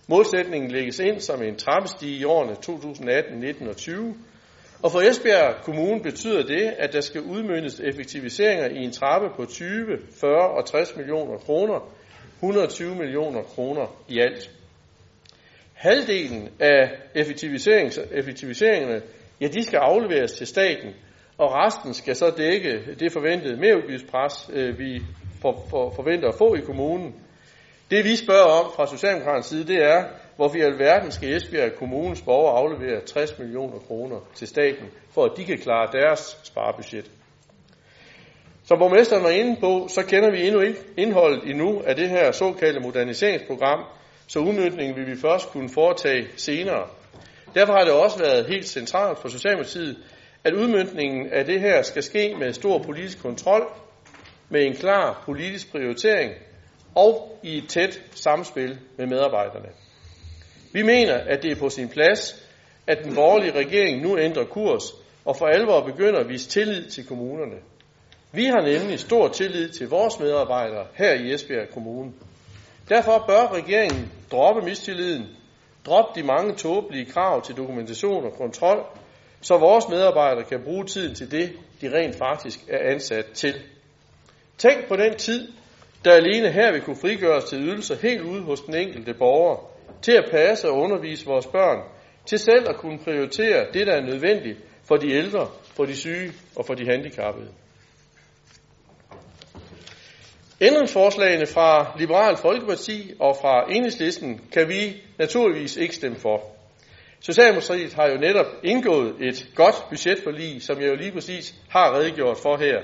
Målsætningen 0.07 0.71
lægges 0.71 0.99
ind 0.99 1.19
som 1.19 1.41
en 1.41 1.55
trappestige 1.55 2.17
i 2.17 2.23
årene 2.23 2.55
2018, 2.55 3.39
19 3.39 3.67
og 3.67 3.77
20, 3.77 4.15
og 4.83 4.91
for 4.91 5.01
Esbjerg 5.01 5.55
Kommune 5.63 6.01
betyder 6.01 6.43
det, 6.43 6.73
at 6.77 6.93
der 6.93 7.01
skal 7.01 7.21
udmyndes 7.21 7.79
effektiviseringer 7.79 8.67
i 8.67 8.83
en 8.83 8.91
trappe 8.91 9.29
på 9.35 9.45
20, 9.45 9.97
40 10.21 10.49
og 10.49 10.65
60 10.65 10.95
millioner 10.95 11.37
kroner, 11.37 11.89
120 12.35 12.95
millioner 12.95 13.43
kroner 13.43 13.95
i 14.07 14.19
alt. 14.19 14.51
Halvdelen 15.73 16.49
af 16.59 16.91
effektiviserings, 17.15 17.99
effektiviseringerne, 18.11 19.01
ja, 19.41 19.47
de 19.47 19.63
skal 19.63 19.77
afleveres 19.77 20.31
til 20.31 20.47
staten, 20.47 20.93
og 21.37 21.53
resten 21.53 21.93
skal 21.93 22.15
så 22.15 22.33
dække 22.37 22.95
det 22.99 23.11
forventede 23.11 23.57
merudgiftspres, 23.57 24.49
øh, 24.53 24.79
vi 24.79 25.01
for, 25.41 25.65
for, 25.69 25.93
forventer 25.95 26.27
at 26.27 26.35
få 26.37 26.55
i 26.55 26.61
kommunen. 26.61 27.15
Det 27.91 28.05
vi 28.05 28.15
spørger 28.15 28.63
om 28.63 28.71
fra 28.75 28.87
Socialdemokraternes 28.87 29.45
side, 29.45 29.67
det 29.67 29.83
er, 29.83 30.03
hvorfor 30.41 30.57
i 30.57 30.61
alverden 30.61 31.11
skal 31.11 31.33
Esbjerg 31.33 31.75
Kommunes 31.75 32.21
borgere 32.21 32.57
aflevere 32.57 33.01
60 33.01 33.39
millioner 33.39 33.79
kroner 33.79 34.19
til 34.35 34.47
staten, 34.47 34.85
for 35.11 35.25
at 35.25 35.31
de 35.37 35.45
kan 35.45 35.57
klare 35.57 35.91
deres 35.91 36.37
sparebudget. 36.43 37.11
Som 38.63 38.79
borgmesteren 38.79 39.23
var 39.23 39.29
inde 39.29 39.57
på, 39.59 39.87
så 39.89 40.05
kender 40.05 40.31
vi 40.31 40.47
endnu 40.47 40.61
ikke 40.61 40.79
indholdet 40.97 41.49
endnu 41.49 41.81
af 41.85 41.95
det 41.95 42.09
her 42.09 42.31
såkaldte 42.31 42.79
moderniseringsprogram, 42.79 43.83
så 44.27 44.39
udmyndningen 44.39 44.95
vil 44.95 45.07
vi 45.07 45.15
først 45.21 45.49
kunne 45.49 45.69
foretage 45.69 46.27
senere. 46.37 46.87
Derfor 47.55 47.73
har 47.73 47.83
det 47.83 47.93
også 47.93 48.19
været 48.19 48.45
helt 48.45 48.67
centralt 48.67 49.19
for 49.19 49.27
Socialdemokratiet, 49.27 49.97
at 50.43 50.53
udmyndningen 50.53 51.29
af 51.31 51.45
det 51.45 51.59
her 51.59 51.81
skal 51.81 52.03
ske 52.03 52.35
med 52.39 52.53
stor 52.53 52.83
politisk 52.83 53.21
kontrol, 53.21 53.67
med 54.49 54.65
en 54.65 54.73
klar 54.73 55.23
politisk 55.25 55.71
prioritering 55.71 56.31
og 56.95 57.39
i 57.43 57.57
et 57.57 57.69
tæt 57.69 58.01
samspil 58.11 58.79
med 58.97 59.07
medarbejderne. 59.07 59.80
Vi 60.73 60.83
mener, 60.83 61.13
at 61.13 61.43
det 61.43 61.51
er 61.51 61.55
på 61.55 61.69
sin 61.69 61.89
plads, 61.89 62.45
at 62.87 63.03
den 63.03 63.15
borgerlige 63.15 63.51
regering 63.51 64.01
nu 64.01 64.17
ændrer 64.17 64.45
kurs 64.45 64.83
og 65.25 65.37
for 65.37 65.45
alvor 65.45 65.81
begynder 65.81 66.19
at 66.19 66.29
vise 66.29 66.49
tillid 66.49 66.89
til 66.89 67.07
kommunerne. 67.07 67.57
Vi 68.31 68.45
har 68.45 68.61
nemlig 68.61 68.99
stor 68.99 69.27
tillid 69.27 69.69
til 69.69 69.89
vores 69.89 70.19
medarbejdere 70.19 70.87
her 70.93 71.13
i 71.13 71.33
Esbjerg 71.33 71.69
Kommune. 71.73 72.11
Derfor 72.89 73.23
bør 73.27 73.53
regeringen 73.53 74.11
droppe 74.31 74.61
mistilliden, 74.61 75.25
droppe 75.85 76.21
de 76.21 76.25
mange 76.25 76.55
tåbelige 76.55 77.05
krav 77.05 77.41
til 77.41 77.57
dokumentation 77.57 78.25
og 78.25 78.33
kontrol, 78.33 78.85
så 79.41 79.57
vores 79.57 79.89
medarbejdere 79.89 80.43
kan 80.43 80.63
bruge 80.63 80.85
tiden 80.85 81.15
til 81.15 81.31
det, 81.31 81.51
de 81.81 81.97
rent 81.97 82.15
faktisk 82.15 82.59
er 82.69 82.91
ansat 82.93 83.25
til. 83.33 83.53
Tænk 84.57 84.87
på 84.87 84.95
den 84.95 85.17
tid, 85.17 85.47
der 86.05 86.11
alene 86.11 86.51
her 86.51 86.71
vil 86.71 86.81
kunne 86.81 86.95
frigøres 87.01 87.43
til 87.43 87.59
ydelser 87.59 87.95
helt 87.95 88.21
ude 88.21 88.41
hos 88.41 88.61
den 88.61 88.75
enkelte 88.75 89.13
borger, 89.13 89.71
til 90.01 90.11
at 90.11 90.29
passe 90.31 90.69
og 90.69 90.77
undervise 90.77 91.25
vores 91.25 91.47
børn, 91.47 91.79
til 92.25 92.39
selv 92.39 92.69
at 92.69 92.75
kunne 92.77 92.99
prioritere 93.03 93.65
det, 93.73 93.87
der 93.87 93.93
er 93.93 94.01
nødvendigt 94.01 94.57
for 94.87 94.97
de 94.97 95.11
ældre, 95.11 95.47
for 95.75 95.85
de 95.85 95.95
syge 95.95 96.31
og 96.55 96.65
for 96.65 96.73
de 96.73 96.85
handicappede. 96.85 97.47
Ændringsforslagene 100.61 101.45
fra 101.45 101.95
Liberal 101.99 102.37
Folkeparti 102.37 103.13
og 103.19 103.37
fra 103.41 103.65
Enhedslisten 103.71 104.41
kan 104.53 104.69
vi 104.69 105.03
naturligvis 105.19 105.77
ikke 105.77 105.95
stemme 105.95 106.17
for. 106.17 106.43
Socialdemokratiet 107.19 107.93
har 107.93 108.07
jo 108.09 108.17
netop 108.17 108.45
indgået 108.63 109.15
et 109.19 109.47
godt 109.55 109.75
budgetforlig, 109.89 110.61
som 110.61 110.81
jeg 110.81 110.89
jo 110.89 110.95
lige 110.95 111.11
præcis 111.11 111.55
har 111.69 111.95
redegjort 111.95 112.37
for 112.37 112.57
her. 112.57 112.81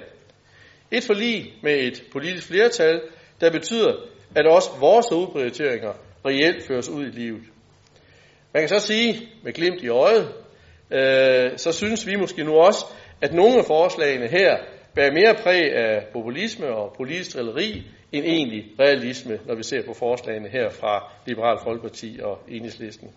Et 0.92 1.04
forlig 1.04 1.54
med 1.64 1.74
et 1.80 2.04
politisk 2.12 2.48
flertal, 2.48 3.02
der 3.42 3.52
betyder, 3.52 3.94
at 4.36 4.48
også 4.48 4.70
vores 4.80 5.06
hovedprioriteringer 5.12 5.94
reelt 6.26 6.64
føres 6.64 6.90
ud 6.90 7.06
i 7.06 7.10
livet. 7.10 7.42
Man 8.54 8.62
kan 8.62 8.70
så 8.70 8.88
sige, 8.88 9.30
med 9.44 9.54
glimt 9.54 9.84
i 9.84 9.90
øjet, 9.90 10.34
øh, 10.92 11.58
så 11.58 11.72
synes 11.72 12.08
vi 12.08 12.16
måske 12.16 12.44
nu 12.44 12.54
også, 12.54 12.86
at 13.22 13.34
nogle 13.34 13.58
af 13.60 13.66
forslagene 13.66 14.28
her 14.28 14.58
bærer 14.96 15.12
mere 15.12 15.36
præg 15.44 15.76
af 15.76 16.08
populisme 16.14 16.68
og 16.68 16.94
politisk 16.98 17.36
drilleri 17.36 17.84
end 18.12 18.26
egentlig 18.26 18.66
realisme, 18.80 19.40
når 19.46 19.56
vi 19.56 19.64
ser 19.64 19.86
på 19.86 19.94
forslagene 19.94 20.50
her 20.50 20.70
fra 20.70 21.12
Liberal 21.26 21.58
Folkeparti 21.64 22.20
og 22.24 22.40
Enhedslisten. 22.48 23.12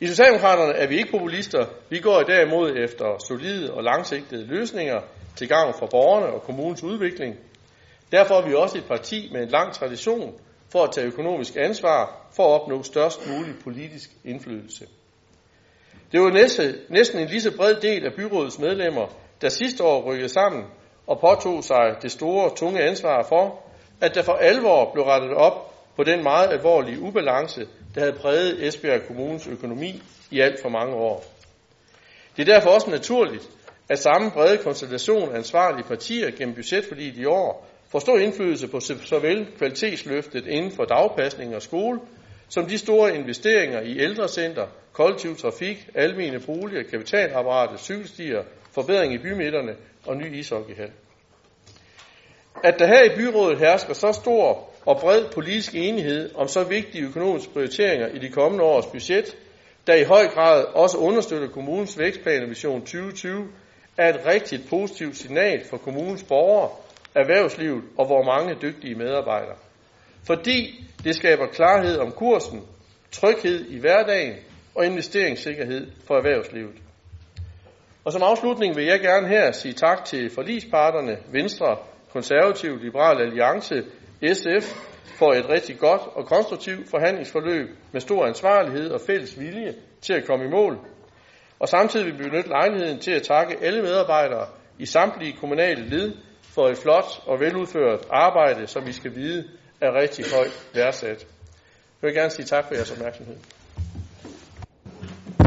I 0.00 0.06
Socialdemokraterne 0.06 0.72
er 0.72 0.86
vi 0.86 0.96
ikke 0.96 1.10
populister. 1.10 1.66
Vi 1.88 1.98
går 1.98 2.20
i 2.20 2.24
derimod 2.24 2.76
efter 2.76 3.24
solide 3.28 3.74
og 3.74 3.84
langsigtede 3.84 4.46
løsninger 4.46 5.00
til 5.36 5.48
gavn 5.48 5.74
for 5.78 5.86
borgerne 5.86 6.26
og 6.26 6.42
kommunens 6.42 6.82
udvikling. 6.82 7.36
Derfor 8.12 8.34
er 8.34 8.46
vi 8.48 8.54
også 8.54 8.78
et 8.78 8.84
parti 8.84 9.28
med 9.32 9.42
en 9.42 9.48
lang 9.48 9.72
tradition 9.72 10.34
for 10.74 10.84
at 10.84 10.92
tage 10.92 11.06
økonomisk 11.06 11.56
ansvar 11.56 12.26
for 12.36 12.42
at 12.42 12.60
opnå 12.60 12.82
størst 12.82 13.20
mulig 13.30 13.54
politisk 13.64 14.10
indflydelse. 14.24 14.86
Det 16.12 16.20
var 16.20 16.30
næsten 16.90 17.20
en 17.20 17.28
lige 17.28 17.40
så 17.40 17.56
bred 17.56 17.74
del 17.74 18.06
af 18.06 18.14
byrådets 18.16 18.58
medlemmer, 18.58 19.06
der 19.40 19.48
sidste 19.48 19.84
år 19.84 20.02
rykkede 20.02 20.28
sammen 20.28 20.64
og 21.06 21.20
påtog 21.20 21.64
sig 21.64 21.96
det 22.02 22.10
store, 22.12 22.50
tunge 22.56 22.82
ansvar 22.82 23.22
for, 23.22 23.62
at 24.00 24.14
der 24.14 24.22
for 24.22 24.32
alvor 24.32 24.90
blev 24.92 25.04
rettet 25.04 25.34
op 25.34 25.74
på 25.96 26.04
den 26.04 26.22
meget 26.22 26.48
alvorlige 26.52 27.00
ubalance, 27.00 27.60
der 27.94 28.00
havde 28.00 28.12
præget 28.12 28.66
Esbjerg 28.66 29.06
Kommunes 29.06 29.46
økonomi 29.46 30.02
i 30.30 30.40
alt 30.40 30.62
for 30.62 30.68
mange 30.68 30.94
år. 30.94 31.24
Det 32.36 32.48
er 32.48 32.54
derfor 32.54 32.70
også 32.70 32.90
naturligt, 32.90 33.48
at 33.88 33.98
samme 33.98 34.30
brede 34.30 34.58
konstellation 34.58 35.32
af 35.32 35.36
ansvarlige 35.36 35.86
partier 35.86 36.30
gennem 36.30 36.54
budgetforliget 36.54 37.16
i 37.16 37.24
år 37.24 37.66
får 37.94 37.98
stor 37.98 38.18
indflydelse 38.18 38.68
på 38.68 38.80
såvel 38.80 39.46
kvalitetsløftet 39.58 40.46
inden 40.46 40.70
for 40.70 40.84
dagpasning 40.84 41.54
og 41.54 41.62
skole, 41.62 42.00
som 42.48 42.66
de 42.66 42.78
store 42.78 43.14
investeringer 43.14 43.80
i 43.80 43.98
ældrecenter, 44.00 44.66
kollektiv 44.92 45.36
trafik, 45.36 45.88
almene 45.94 46.40
boliger, 46.40 46.82
kapitalapparatet, 46.90 47.80
cykelstier, 47.80 48.42
forbedring 48.72 49.14
i 49.14 49.18
bymidterne 49.18 49.72
og 50.06 50.16
ny 50.16 50.38
ishockeyhal. 50.38 50.90
At 52.64 52.74
der 52.78 52.86
her 52.86 53.02
i 53.04 53.16
byrådet 53.16 53.58
hersker 53.58 53.94
så 53.94 54.12
stor 54.12 54.70
og 54.86 55.00
bred 55.00 55.24
politisk 55.34 55.74
enighed 55.74 56.30
om 56.34 56.48
så 56.48 56.64
vigtige 56.64 57.04
økonomiske 57.04 57.52
prioriteringer 57.52 58.08
i 58.08 58.18
de 58.18 58.28
kommende 58.28 58.64
års 58.64 58.86
budget, 58.86 59.36
der 59.86 59.94
i 59.94 60.04
høj 60.04 60.26
grad 60.26 60.64
også 60.64 60.98
understøtter 60.98 61.48
kommunens 61.48 61.98
vækstplan 61.98 62.42
og 62.42 62.48
vision 62.48 62.80
2020, 62.80 63.48
er 63.96 64.08
et 64.14 64.26
rigtig 64.26 64.60
positivt 64.70 65.16
signal 65.16 65.64
for 65.70 65.76
kommunens 65.76 66.22
borgere, 66.22 66.70
erhvervslivet 67.14 67.82
og 67.98 68.08
vores 68.08 68.26
mange 68.26 68.54
dygtige 68.62 68.94
medarbejdere. 68.94 69.56
Fordi 70.26 70.84
det 71.04 71.16
skaber 71.16 71.46
klarhed 71.46 71.98
om 71.98 72.12
kursen, 72.12 72.62
tryghed 73.12 73.66
i 73.68 73.78
hverdagen 73.78 74.34
og 74.74 74.86
investeringssikkerhed 74.86 75.90
for 76.06 76.14
erhvervslivet. 76.14 76.74
Og 78.04 78.12
som 78.12 78.22
afslutning 78.22 78.76
vil 78.76 78.84
jeg 78.84 79.00
gerne 79.00 79.28
her 79.28 79.52
sige 79.52 79.72
tak 79.72 80.04
til 80.04 80.30
forlisparterne 80.30 81.16
Venstre, 81.32 81.76
Konservativ, 82.12 82.78
Liberal 82.78 83.20
Alliance, 83.20 83.82
SF 84.32 84.74
for 85.18 85.32
et 85.32 85.48
rigtig 85.48 85.78
godt 85.78 86.02
og 86.14 86.26
konstruktivt 86.26 86.90
forhandlingsforløb 86.90 87.68
med 87.92 88.00
stor 88.00 88.26
ansvarlighed 88.26 88.90
og 88.90 89.00
fælles 89.00 89.38
vilje 89.40 89.74
til 90.00 90.12
at 90.12 90.26
komme 90.26 90.44
i 90.44 90.48
mål. 90.48 90.78
Og 91.58 91.68
samtidig 91.68 92.06
vil 92.06 92.18
vi 92.18 92.22
benytte 92.22 92.48
lejligheden 92.48 92.98
til 92.98 93.10
at 93.10 93.22
takke 93.22 93.56
alle 93.62 93.82
medarbejdere 93.82 94.46
i 94.78 94.86
samtlige 94.86 95.36
kommunale 95.40 95.88
led 95.88 96.12
for 96.54 96.68
et 96.68 96.78
flot 96.78 97.22
og 97.26 97.40
veludført 97.40 98.00
arbejde, 98.10 98.66
som 98.66 98.86
vi 98.86 98.92
skal 98.92 99.14
vide 99.14 99.48
er 99.80 99.94
rigtig 99.94 100.24
højt 100.34 100.68
værdsat. 100.74 101.26
Jeg 102.02 102.08
vil 102.08 102.14
gerne 102.14 102.30
sige 102.30 102.46
tak 102.46 102.64
for 102.68 102.74
jeres 102.74 102.90
opmærksomhed. 102.90 103.36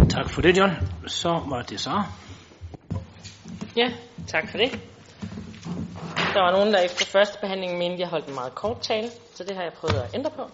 Tak 0.10 0.30
for 0.30 0.41
det, 0.41 0.58
John. 0.58 0.72
Så 1.08 1.30
var 1.30 1.62
det 1.62 1.80
så. 1.80 2.03
Ja, 3.78 3.91
tak 4.28 4.49
for 4.51 4.58
det. 4.58 4.72
Der 6.34 6.41
var 6.41 6.51
nogen, 6.51 6.74
der 6.74 6.80
efter 6.80 7.05
første 7.05 7.38
behandling 7.41 7.78
mente, 7.78 7.93
at 7.93 7.99
jeg 7.99 8.08
holdt 8.08 8.28
en 8.28 8.36
meget 8.36 8.55
kort 8.55 8.82
tale, 8.82 9.10
så 9.36 9.43
det 9.43 9.55
har 9.55 9.64
jeg 9.64 9.74
prøvet 9.74 10.03
at 10.03 10.10
ændre 10.14 10.32
på. 10.32 10.49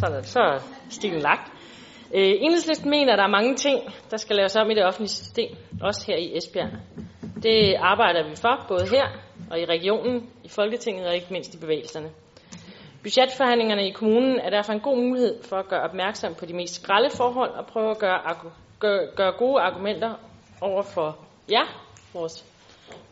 Sådan, 0.00 0.24
så 0.24 0.40
er 0.40 0.58
stilen 0.90 1.20
lagt. 1.20 1.52
Øh, 2.14 2.32
enhedslisten 2.40 2.90
mener, 2.90 3.12
at 3.12 3.18
der 3.18 3.24
er 3.24 3.28
mange 3.28 3.54
ting, 3.54 3.80
der 4.10 4.16
skal 4.16 4.36
laves 4.36 4.56
om 4.56 4.70
i 4.70 4.74
det 4.74 4.84
offentlige 4.84 5.08
system, 5.08 5.56
også 5.82 6.04
her 6.06 6.16
i 6.16 6.36
Esbjerg. 6.36 6.70
Det 7.42 7.74
arbejder 7.78 8.28
vi 8.28 8.36
for, 8.36 8.64
både 8.68 8.86
her 8.90 9.06
og 9.50 9.60
i 9.60 9.64
regionen, 9.64 10.30
i 10.44 10.48
Folketinget 10.48 11.06
og 11.06 11.14
ikke 11.14 11.26
mindst 11.30 11.54
i 11.54 11.58
bevægelserne. 11.58 12.10
Budgetforhandlingerne 13.02 13.88
i 13.88 13.90
kommunen 13.90 14.38
er 14.38 14.50
derfor 14.50 14.72
en 14.72 14.80
god 14.80 14.96
mulighed 14.96 15.42
for 15.42 15.56
at 15.56 15.68
gøre 15.68 15.80
opmærksom 15.80 16.34
på 16.34 16.46
de 16.46 16.54
mest 16.54 16.86
grælde 16.86 17.10
forhold 17.16 17.50
og 17.50 17.66
prøve 17.66 17.90
at 17.90 17.98
gøre, 17.98 18.20
gøre, 18.78 19.06
gøre 19.16 19.32
gode 19.38 19.60
argumenter 19.60 20.14
over 20.60 20.82
for 20.82 21.18
jer, 21.50 21.66
vores 22.14 22.44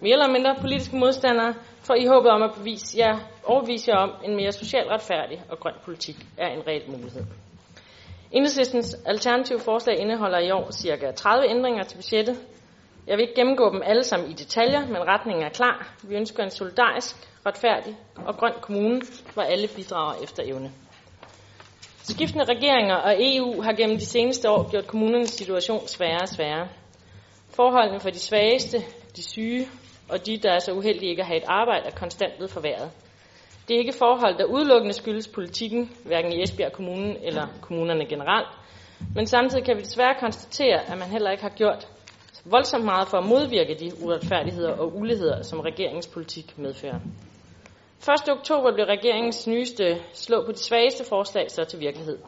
mere 0.01 0.13
eller 0.13 0.29
mindre 0.29 0.57
politiske 0.61 0.97
modstandere, 0.97 1.55
for 1.83 1.95
i 1.95 2.07
håbet 2.07 2.31
om 2.31 2.43
at 2.43 2.51
bevise 2.59 2.99
jer, 2.99 3.19
overbevise 3.45 3.91
jer 3.91 3.97
om, 3.97 4.11
en 4.25 4.37
mere 4.37 4.53
socialt 4.53 4.91
retfærdig 4.91 5.43
og 5.49 5.59
grøn 5.61 5.75
politik 5.85 6.17
er 6.39 6.49
en 6.49 6.67
reel 6.67 6.91
mulighed. 6.91 7.25
Enhedslistens 8.33 8.97
alternative 9.07 9.61
forslag 9.61 9.99
indeholder 9.99 10.39
i 10.39 10.51
år 10.51 10.71
ca. 10.73 11.11
30 11.11 11.51
ændringer 11.51 11.83
til 11.83 11.97
budgettet. 11.97 12.39
Jeg 13.07 13.17
vil 13.17 13.23
ikke 13.23 13.35
gennemgå 13.35 13.73
dem 13.73 13.83
alle 13.85 14.05
sammen 14.05 14.31
i 14.31 14.35
detaljer, 14.35 14.87
men 14.87 14.97
retningen 14.97 15.45
er 15.45 15.49
klar. 15.49 15.95
Vi 16.03 16.15
ønsker 16.15 16.43
en 16.43 16.51
solidarisk, 16.51 17.17
retfærdig 17.47 17.97
og 18.17 18.37
grøn 18.37 18.53
kommune, 18.61 19.03
hvor 19.35 19.43
alle 19.43 19.69
bidrager 19.77 20.23
efter 20.23 20.43
evne. 20.47 20.73
Skiftende 22.03 22.45
regeringer 22.45 22.95
og 22.95 23.15
EU 23.19 23.63
har 23.63 23.73
gennem 23.73 23.99
de 23.99 24.07
seneste 24.07 24.51
år 24.51 24.71
gjort 24.71 24.87
kommunernes 24.87 25.31
situation 25.31 25.89
sværere 25.89 26.23
og 26.23 26.29
sværere. 26.29 26.69
Forholdene 27.55 28.01
for 28.01 28.11
de 28.11 28.19
svageste, 28.19 28.79
de 29.17 29.23
syge 29.23 29.69
og 30.09 30.27
de, 30.27 30.37
der 30.37 30.53
er 30.53 30.59
så 30.59 30.73
uheldige 30.73 31.11
ikke 31.11 31.23
at 31.23 31.27
have 31.27 31.37
et 31.37 31.47
arbejde, 31.47 31.87
er 31.87 31.91
konstant 31.91 32.35
blevet 32.35 32.51
forværret. 32.51 32.91
Det 33.69 33.75
er 33.75 33.79
ikke 33.79 33.99
forhold, 33.99 34.39
der 34.39 34.45
udelukkende 34.45 34.95
skyldes 34.95 35.29
politikken, 35.29 35.91
hverken 36.05 36.33
i 36.33 36.43
Esbjerg 36.43 36.73
Kommune 36.73 37.25
eller 37.25 37.47
kommunerne 37.63 38.07
generelt, 38.07 38.49
men 39.15 39.27
samtidig 39.27 39.65
kan 39.65 39.77
vi 39.77 39.83
desværre 39.83 40.15
konstatere, 40.21 40.81
at 40.93 40.99
man 40.99 41.09
heller 41.09 41.31
ikke 41.31 41.43
har 41.43 41.51
gjort 41.51 41.89
voldsomt 42.45 42.85
meget 42.85 43.09
for 43.09 43.19
at 43.19 43.27
modvirke 43.27 43.75
de 43.75 43.93
uretfærdigheder 44.05 44.73
og 44.73 44.97
uligheder, 44.97 45.43
som 45.43 45.61
regeringens 45.61 46.07
politik 46.07 46.59
medfører. 46.59 46.99
1. 48.09 48.33
oktober 48.33 48.73
blev 48.75 48.87
regeringens 48.87 49.47
nyeste 49.47 50.03
slå 50.13 50.45
på 50.47 50.53
de 50.53 50.59
svageste 50.59 51.05
forslag 51.05 51.51
så 51.51 51.65
til 51.65 51.81
virkelighed. 51.81 52.19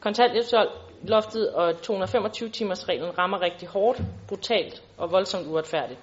Kontanthjælpsloftet 0.00 1.50
og 1.50 1.70
225-timers 1.70 2.88
reglen 2.88 3.18
rammer 3.18 3.42
rigtig 3.42 3.68
hårdt, 3.68 4.00
brutalt 4.28 4.82
og 4.98 5.12
voldsomt 5.12 5.46
uretfærdigt. 5.46 6.00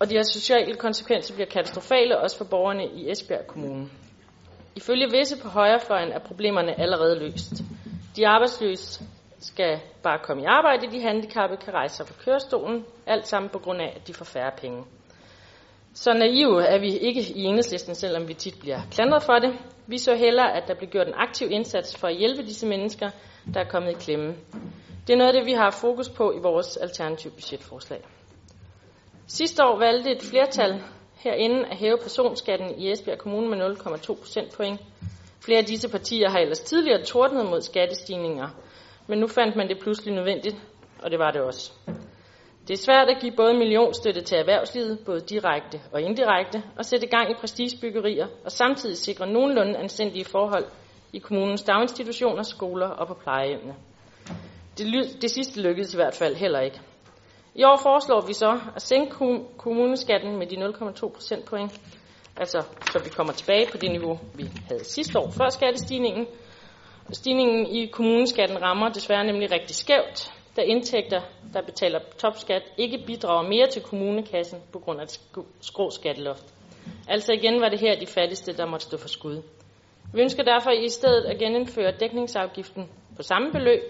Og 0.00 0.10
de 0.10 0.14
her 0.14 0.22
sociale 0.22 0.74
konsekvenser 0.74 1.34
bliver 1.34 1.48
katastrofale 1.48 2.18
også 2.18 2.38
for 2.38 2.44
borgerne 2.44 2.84
i 2.86 3.10
Esbjerg 3.10 3.46
Kommune. 3.46 3.88
Ifølge 4.76 5.10
visse 5.10 5.42
på 5.42 5.48
højrefløjen 5.48 6.12
er 6.12 6.18
problemerne 6.18 6.80
allerede 6.80 7.18
løst. 7.18 7.52
De 8.16 8.28
arbejdsløse 8.28 9.04
skal 9.38 9.80
bare 10.02 10.18
komme 10.22 10.42
i 10.42 10.46
arbejde, 10.46 10.90
de 10.90 11.00
handicappede 11.02 11.60
kan 11.64 11.74
rejse 11.74 11.96
sig 11.96 12.06
fra 12.06 12.14
kørestolen, 12.24 12.84
alt 13.06 13.26
sammen 13.26 13.50
på 13.50 13.58
grund 13.58 13.80
af, 13.80 13.92
at 13.96 14.08
de 14.08 14.14
får 14.14 14.24
færre 14.24 14.50
penge. 14.60 14.84
Så 15.94 16.12
naive 16.12 16.64
er 16.64 16.78
vi 16.80 16.98
ikke 16.98 17.20
i 17.20 17.42
enhedslisten, 17.42 17.94
selvom 17.94 18.28
vi 18.28 18.34
tit 18.34 18.54
bliver 18.60 18.80
klandret 18.90 19.22
for 19.22 19.38
det. 19.38 19.52
Vi 19.86 19.98
så 19.98 20.14
hellere, 20.14 20.56
at 20.56 20.68
der 20.68 20.74
bliver 20.74 20.90
gjort 20.90 21.08
en 21.08 21.14
aktiv 21.16 21.48
indsats 21.50 21.96
for 21.96 22.08
at 22.08 22.16
hjælpe 22.16 22.42
disse 22.42 22.66
mennesker, 22.66 23.10
der 23.54 23.60
er 23.60 23.68
kommet 23.68 23.90
i 23.90 23.94
klemme. 23.94 24.34
Det 25.06 25.12
er 25.12 25.16
noget 25.16 25.32
af 25.32 25.38
det, 25.40 25.46
vi 25.46 25.52
har 25.52 25.70
fokus 25.70 26.08
på 26.08 26.32
i 26.32 26.38
vores 26.42 26.76
alternative 26.76 27.32
budgetforslag. 27.32 28.00
Sidste 29.26 29.64
år 29.64 29.78
valgte 29.78 30.10
et 30.10 30.22
flertal 30.22 30.82
herinde 31.14 31.66
at 31.70 31.76
hæve 31.76 31.98
personskatten 32.02 32.78
i 32.78 32.92
Esbjerg 32.92 33.18
Kommune 33.18 33.48
med 33.48 33.58
0,2 33.58 34.14
procentpoint. 34.14 34.80
Flere 35.44 35.58
af 35.58 35.64
disse 35.64 35.88
partier 35.90 36.30
har 36.30 36.38
ellers 36.38 36.60
tidligere 36.60 37.02
tordnet 37.02 37.46
mod 37.50 37.60
skattestigninger, 37.60 38.48
men 39.06 39.18
nu 39.18 39.26
fandt 39.26 39.56
man 39.56 39.68
det 39.68 39.78
pludselig 39.82 40.14
nødvendigt, 40.14 40.56
og 41.02 41.10
det 41.10 41.18
var 41.18 41.30
det 41.30 41.40
også. 41.40 41.72
Det 42.68 42.74
er 42.74 42.82
svært 42.82 43.08
at 43.08 43.20
give 43.20 43.32
både 43.36 43.54
millionstøtte 43.54 44.20
til 44.20 44.38
erhvervslivet, 44.38 44.98
både 45.06 45.20
direkte 45.20 45.80
og 45.92 46.02
indirekte, 46.02 46.62
og 46.78 46.84
sætte 46.84 47.06
gang 47.06 47.30
i 47.30 47.34
prestigebyggerier, 47.40 48.26
og 48.44 48.52
samtidig 48.52 48.98
sikre 48.98 49.26
nogenlunde 49.26 49.78
anstændige 49.78 50.24
forhold 50.24 50.64
i 51.12 51.18
kommunens 51.18 51.62
daginstitutioner, 51.62 52.42
skoler 52.42 52.88
og 52.88 53.06
på 53.06 53.14
plejehjemmene. 53.14 53.74
Det, 54.78 54.86
det 55.22 55.30
sidste 55.30 55.60
lykkedes 55.62 55.94
i 55.94 55.96
hvert 55.96 56.14
fald 56.14 56.36
heller 56.36 56.60
ikke. 56.60 56.80
I 57.56 57.64
år 57.64 57.76
foreslår 57.82 58.20
vi 58.26 58.32
så 58.32 58.60
at 58.76 58.82
sænke 58.82 59.14
kommuneskatten 59.56 60.38
med 60.38 60.46
de 60.46 60.56
0,2 60.56 61.08
procentpoint, 61.08 61.80
altså 62.36 62.62
så 62.92 62.98
vi 63.04 63.10
kommer 63.10 63.32
tilbage 63.32 63.66
på 63.72 63.76
det 63.76 63.90
niveau, 63.90 64.18
vi 64.34 64.44
havde 64.68 64.84
sidste 64.84 65.18
år 65.18 65.30
før 65.30 65.48
skattestigningen. 65.48 66.26
Stigningen 67.12 67.66
i 67.66 67.86
kommuneskatten 67.86 68.62
rammer 68.62 68.88
desværre 68.88 69.24
nemlig 69.24 69.52
rigtig 69.52 69.76
skævt, 69.76 70.32
da 70.56 70.62
indtægter, 70.62 71.20
der 71.52 71.62
betaler 71.62 71.98
topskat, 72.18 72.62
ikke 72.78 73.02
bidrager 73.06 73.48
mere 73.48 73.66
til 73.66 73.82
kommunekassen 73.82 74.58
på 74.72 74.78
grund 74.78 75.00
af 75.00 75.04
et 75.04 75.20
skrå 75.60 75.90
skatteloft. 75.90 76.54
Altså 77.08 77.32
igen 77.32 77.60
var 77.60 77.68
det 77.68 77.80
her 77.80 77.98
de 77.98 78.06
fattigste, 78.06 78.56
der 78.56 78.66
måtte 78.66 78.86
stå 78.86 78.96
for 78.96 79.08
skud. 79.08 79.42
Vi 80.14 80.20
ønsker 80.20 80.42
derfor 80.42 80.70
i 80.70 80.88
stedet 80.88 81.24
at 81.24 81.38
genindføre 81.38 81.92
dækningsafgiften 82.00 82.88
på 83.16 83.22
samme 83.22 83.52
beløb, 83.52 83.82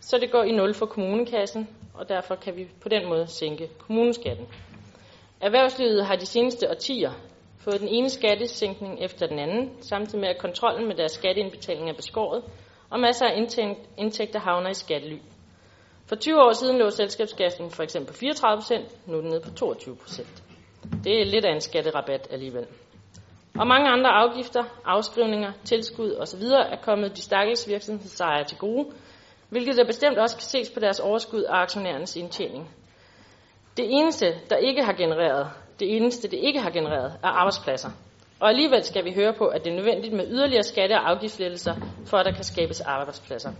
så 0.00 0.18
det 0.18 0.30
går 0.30 0.42
i 0.42 0.52
nul 0.52 0.74
for 0.74 0.86
kommunekassen, 0.86 1.68
og 1.98 2.08
derfor 2.08 2.34
kan 2.34 2.56
vi 2.56 2.68
på 2.80 2.88
den 2.88 3.08
måde 3.08 3.26
sænke 3.26 3.70
kommuneskatten. 3.78 4.46
Erhvervslivet 5.40 6.06
har 6.06 6.16
de 6.16 6.26
seneste 6.26 6.70
årtier 6.70 7.12
fået 7.58 7.80
den 7.80 7.88
ene 7.88 8.10
skattesænkning 8.10 9.04
efter 9.04 9.26
den 9.26 9.38
anden, 9.38 9.82
samtidig 9.82 10.20
med 10.20 10.28
at 10.28 10.38
kontrollen 10.38 10.88
med 10.88 10.96
deres 10.96 11.12
skatteindbetaling 11.12 11.88
er 11.88 11.94
beskåret, 11.94 12.42
og 12.90 13.00
masser 13.00 13.26
af 13.26 13.46
indtægter 13.96 14.40
havner 14.40 14.70
i 14.70 14.74
skattely. 14.74 15.18
For 16.06 16.16
20 16.16 16.42
år 16.42 16.52
siden 16.52 16.78
lå 16.78 16.90
selskabsskatten 16.90 17.70
for 17.70 17.82
eksempel 17.82 18.12
på 18.12 18.18
34 18.18 18.56
procent, 18.56 19.08
nu 19.08 19.16
er 19.16 19.20
den 19.20 19.30
nede 19.30 19.40
på 19.40 19.50
22 19.50 19.96
procent. 19.96 20.42
Det 21.04 21.20
er 21.20 21.24
lidt 21.24 21.44
af 21.44 21.52
en 21.52 21.60
skatterabat 21.60 22.28
alligevel. 22.30 22.66
Og 23.58 23.66
mange 23.66 23.90
andre 23.90 24.10
afgifter, 24.10 24.64
afskrivninger, 24.84 25.52
tilskud 25.64 26.16
osv. 26.20 26.42
er 26.42 26.76
kommet 26.82 27.16
de 27.16 27.22
stakkels 27.22 27.68
virksomhedsejere 27.68 28.44
til 28.44 28.58
gode, 28.58 28.86
hvilket 29.48 29.76
der 29.76 29.84
bestemt 29.84 30.18
også 30.18 30.36
kan 30.36 30.44
ses 30.44 30.70
på 30.70 30.80
deres 30.80 31.00
overskud 31.00 31.42
og 31.42 31.62
aktionærernes 31.62 32.16
indtjening. 32.16 32.70
Det 33.76 33.86
eneste, 33.88 34.34
der 34.50 34.56
ikke 34.56 34.84
har 34.84 34.92
genereret, 34.92 35.50
det 35.80 35.96
eneste, 35.96 36.28
det 36.28 36.36
ikke 36.36 36.60
har 36.60 36.70
genereret, 36.70 37.12
er 37.22 37.28
arbejdspladser. 37.28 37.90
Og 38.40 38.48
alligevel 38.48 38.84
skal 38.84 39.04
vi 39.04 39.12
høre 39.14 39.32
på, 39.32 39.46
at 39.46 39.64
det 39.64 39.70
er 39.70 39.76
nødvendigt 39.76 40.14
med 40.14 40.26
yderligere 40.28 40.62
skatte- 40.62 40.92
og 40.92 41.10
afgiftslettelser, 41.10 41.74
for 42.06 42.16
at 42.16 42.26
der 42.26 42.32
kan 42.32 42.44
skabes 42.44 42.80
arbejdspladser. 42.80 43.52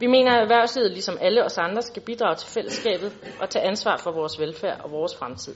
Vi 0.00 0.06
mener, 0.06 0.32
at 0.32 0.42
erhvervslivet, 0.42 0.90
ligesom 0.90 1.18
alle 1.20 1.44
os 1.44 1.58
andre, 1.58 1.82
skal 1.82 2.02
bidrage 2.02 2.36
til 2.36 2.48
fællesskabet 2.48 3.12
og 3.40 3.50
tage 3.50 3.64
ansvar 3.64 3.96
for 3.96 4.10
vores 4.10 4.40
velfærd 4.40 4.80
og 4.84 4.90
vores 4.90 5.16
fremtid. 5.16 5.54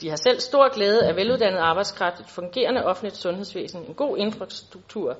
De 0.00 0.08
har 0.08 0.16
selv 0.16 0.40
stor 0.40 0.74
glæde 0.74 1.06
af 1.06 1.16
veluddannet 1.16 1.58
arbejdskraft, 1.58 2.20
et 2.20 2.28
fungerende 2.28 2.84
offentligt 2.84 3.16
sundhedsvæsen, 3.16 3.84
en 3.88 3.94
god 3.94 4.18
infrastruktur, 4.18 5.16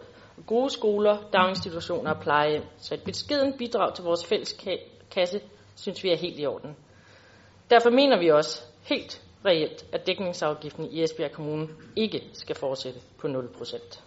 gode 0.46 0.70
skoler, 0.70 1.18
daginstitutioner 1.32 2.10
og 2.14 2.20
plejehjem. 2.22 2.62
Så 2.78 2.94
et 2.94 3.04
beskeden 3.04 3.58
bidrag 3.58 3.94
til 3.94 4.04
vores 4.04 4.26
fælles 4.26 4.64
kasse 5.10 5.40
synes 5.76 6.04
vi 6.04 6.10
er 6.10 6.16
helt 6.16 6.40
i 6.40 6.46
orden. 6.46 6.76
Derfor 7.70 7.90
mener 7.90 8.18
vi 8.18 8.28
også 8.30 8.62
helt 8.82 9.22
reelt, 9.46 9.84
at 9.92 10.06
dækningsafgiften 10.06 10.90
i 10.90 11.02
Esbjerg 11.02 11.32
Kommune 11.32 11.68
ikke 11.96 12.22
skal 12.32 12.56
fortsætte 12.56 13.00
på 13.18 13.26
0%. 13.26 14.00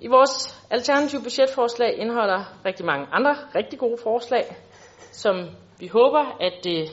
I 0.00 0.06
vores 0.06 0.62
alternative 0.70 1.22
budgetforslag 1.22 1.98
indeholder 1.98 2.60
rigtig 2.64 2.86
mange 2.86 3.06
andre 3.12 3.36
rigtig 3.54 3.78
gode 3.78 3.96
forslag, 4.02 4.56
som 5.12 5.36
vi 5.78 5.86
håber, 5.86 6.36
at 6.40 6.52
det, 6.64 6.88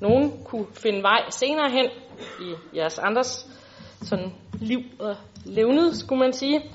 nogen 0.00 0.44
kunne 0.44 0.66
finde 0.74 1.02
vej 1.02 1.30
senere 1.30 1.70
hen 1.70 1.90
i 2.40 2.76
jeres 2.76 2.98
andres 2.98 3.46
sådan 4.02 4.32
liv 4.60 4.78
og 4.98 5.16
levnet, 5.44 5.96
skulle 5.96 6.18
man 6.18 6.32
sige. 6.32 6.70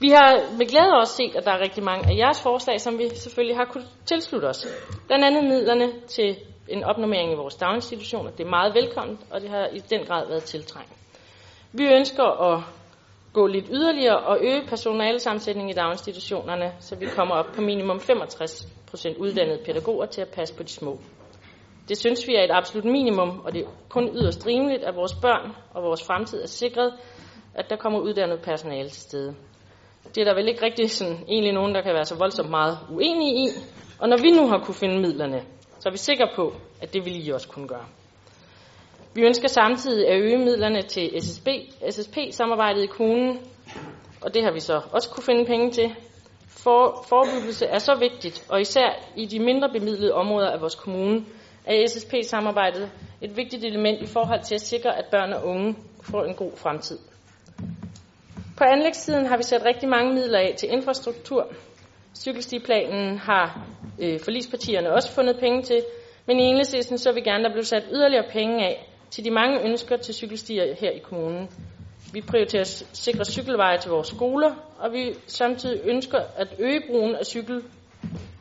Vi 0.00 0.08
har 0.10 0.56
med 0.58 0.66
glæde 0.66 0.92
også 1.00 1.14
set, 1.16 1.36
at 1.36 1.44
der 1.44 1.50
er 1.50 1.60
rigtig 1.60 1.84
mange 1.84 2.10
af 2.10 2.16
jeres 2.16 2.42
forslag, 2.42 2.80
som 2.80 2.98
vi 2.98 3.08
selvfølgelig 3.08 3.56
har 3.56 3.64
kunnet 3.64 3.88
tilslutte 4.06 4.46
os. 4.46 4.66
Blandt 5.06 5.24
andet 5.24 5.44
midlerne 5.44 5.92
til 6.06 6.36
en 6.68 6.84
opnormering 6.84 7.32
i 7.32 7.34
vores 7.34 7.54
daginstitutioner. 7.54 8.30
Det 8.30 8.46
er 8.46 8.50
meget 8.50 8.74
velkomment, 8.74 9.20
og 9.30 9.40
det 9.40 9.50
har 9.50 9.66
i 9.66 9.78
den 9.78 10.06
grad 10.06 10.28
været 10.28 10.42
tiltrængt. 10.42 10.92
Vi 11.72 11.86
ønsker 11.86 12.24
at 12.24 12.62
gå 13.32 13.46
lidt 13.46 13.66
yderligere 13.70 14.18
og 14.18 14.38
øge 14.40 14.62
personalesammensætningen 14.68 15.70
i 15.70 15.74
daginstitutionerne, 15.74 16.72
så 16.80 16.96
vi 16.96 17.06
kommer 17.06 17.34
op 17.34 17.46
på 17.54 17.60
minimum 17.60 18.00
65 18.00 18.68
procent 18.90 19.16
uddannede 19.16 19.62
pædagoger 19.66 20.06
til 20.06 20.20
at 20.20 20.28
passe 20.28 20.54
på 20.54 20.62
de 20.62 20.68
små. 20.68 20.98
Det 21.88 21.98
synes 21.98 22.28
vi 22.28 22.34
er 22.34 22.42
et 22.42 22.50
absolut 22.52 22.84
minimum, 22.84 23.40
og 23.44 23.52
det 23.54 23.60
er 23.62 23.68
kun 23.88 24.08
yderst 24.14 24.46
rimeligt, 24.46 24.84
at 24.84 24.96
vores 24.96 25.14
børn 25.22 25.56
og 25.74 25.82
vores 25.82 26.06
fremtid 26.06 26.42
er 26.42 26.46
sikret, 26.46 26.92
at 27.54 27.70
der 27.70 27.76
kommer 27.76 27.98
uddannet 27.98 28.42
personale 28.42 28.88
til 28.88 29.00
stede. 29.00 29.34
Det 30.14 30.20
er 30.20 30.24
der 30.24 30.34
vel 30.34 30.48
ikke 30.48 30.62
rigtig 30.64 30.90
sådan, 30.90 31.24
egentlig 31.28 31.52
nogen, 31.52 31.74
der 31.74 31.82
kan 31.82 31.94
være 31.94 32.04
så 32.04 32.14
voldsomt 32.14 32.50
meget 32.50 32.78
uenige 32.90 33.34
i. 33.34 33.48
Og 34.00 34.08
når 34.08 34.16
vi 34.22 34.30
nu 34.30 34.48
har 34.48 34.58
kunne 34.58 34.74
finde 34.74 35.00
midlerne, 35.00 35.42
så 35.80 35.88
er 35.88 35.90
vi 35.90 35.98
sikre 35.98 36.28
på, 36.36 36.52
at 36.82 36.94
det 36.94 37.04
vil 37.04 37.26
I 37.26 37.30
også 37.30 37.48
kunne 37.48 37.68
gøre. 37.68 37.86
Vi 39.14 39.22
ønsker 39.22 39.48
samtidig 39.48 40.08
at 40.08 40.20
øge 40.20 40.38
midlerne 40.38 40.82
til 40.82 41.22
SSB, 41.22 41.48
SSP-samarbejdet 41.90 42.82
i 42.82 42.86
kommunen, 42.86 43.38
og 44.20 44.34
det 44.34 44.44
har 44.44 44.52
vi 44.52 44.60
så 44.60 44.80
også 44.92 45.10
kunne 45.10 45.24
finde 45.24 45.44
penge 45.44 45.70
til. 45.70 45.94
For, 46.48 47.04
forebyggelse 47.08 47.66
er 47.66 47.78
så 47.78 47.94
vigtigt, 48.00 48.46
og 48.48 48.60
især 48.60 48.88
i 49.16 49.26
de 49.26 49.38
mindre 49.40 49.68
bemidlede 49.72 50.14
områder 50.14 50.50
af 50.50 50.60
vores 50.60 50.74
kommune, 50.74 51.24
er 51.64 51.86
SSP-samarbejdet 51.86 52.90
et 53.20 53.36
vigtigt 53.36 53.64
element 53.64 54.02
i 54.02 54.06
forhold 54.06 54.42
til 54.42 54.54
at 54.54 54.60
sikre, 54.60 54.98
at 54.98 55.04
børn 55.10 55.32
og 55.32 55.44
unge 55.44 55.76
får 56.02 56.24
en 56.24 56.34
god 56.34 56.52
fremtid. 56.56 56.98
På 58.58 58.64
anlægssiden 58.64 59.26
har 59.26 59.36
vi 59.36 59.42
sat 59.42 59.64
rigtig 59.64 59.88
mange 59.88 60.14
midler 60.14 60.38
af 60.38 60.54
til 60.58 60.72
infrastruktur. 60.72 61.46
Cykelstiplanen 62.14 63.18
har 63.18 63.66
øh, 63.98 64.20
forlispartierne 64.20 64.92
også 64.92 65.12
fundet 65.12 65.36
penge 65.40 65.62
til, 65.62 65.82
men 66.26 66.40
i 66.40 66.42
enhedslisten 66.42 66.98
så 66.98 67.12
vil 67.12 67.16
vi 67.16 67.30
gerne, 67.30 67.44
der 67.44 67.52
blev 67.52 67.64
sat 67.64 67.84
yderligere 67.92 68.24
penge 68.32 68.66
af 68.66 68.88
til 69.10 69.24
de 69.24 69.30
mange 69.30 69.60
ønsker 69.60 69.96
til 69.96 70.14
cykelstier 70.14 70.74
her 70.74 70.90
i 70.90 70.98
kommunen. 70.98 71.48
Vi 72.12 72.20
prioriterer 72.20 72.60
at 72.60 72.84
sikre 72.92 73.24
cykelveje 73.24 73.78
til 73.78 73.90
vores 73.90 74.08
skoler, 74.08 74.54
og 74.78 74.92
vi 74.92 75.14
samtidig 75.26 75.80
ønsker 75.84 76.18
at 76.36 76.48
øge 76.58 76.82
brugen 76.90 77.16
af 77.16 77.26
cykel, 77.26 77.62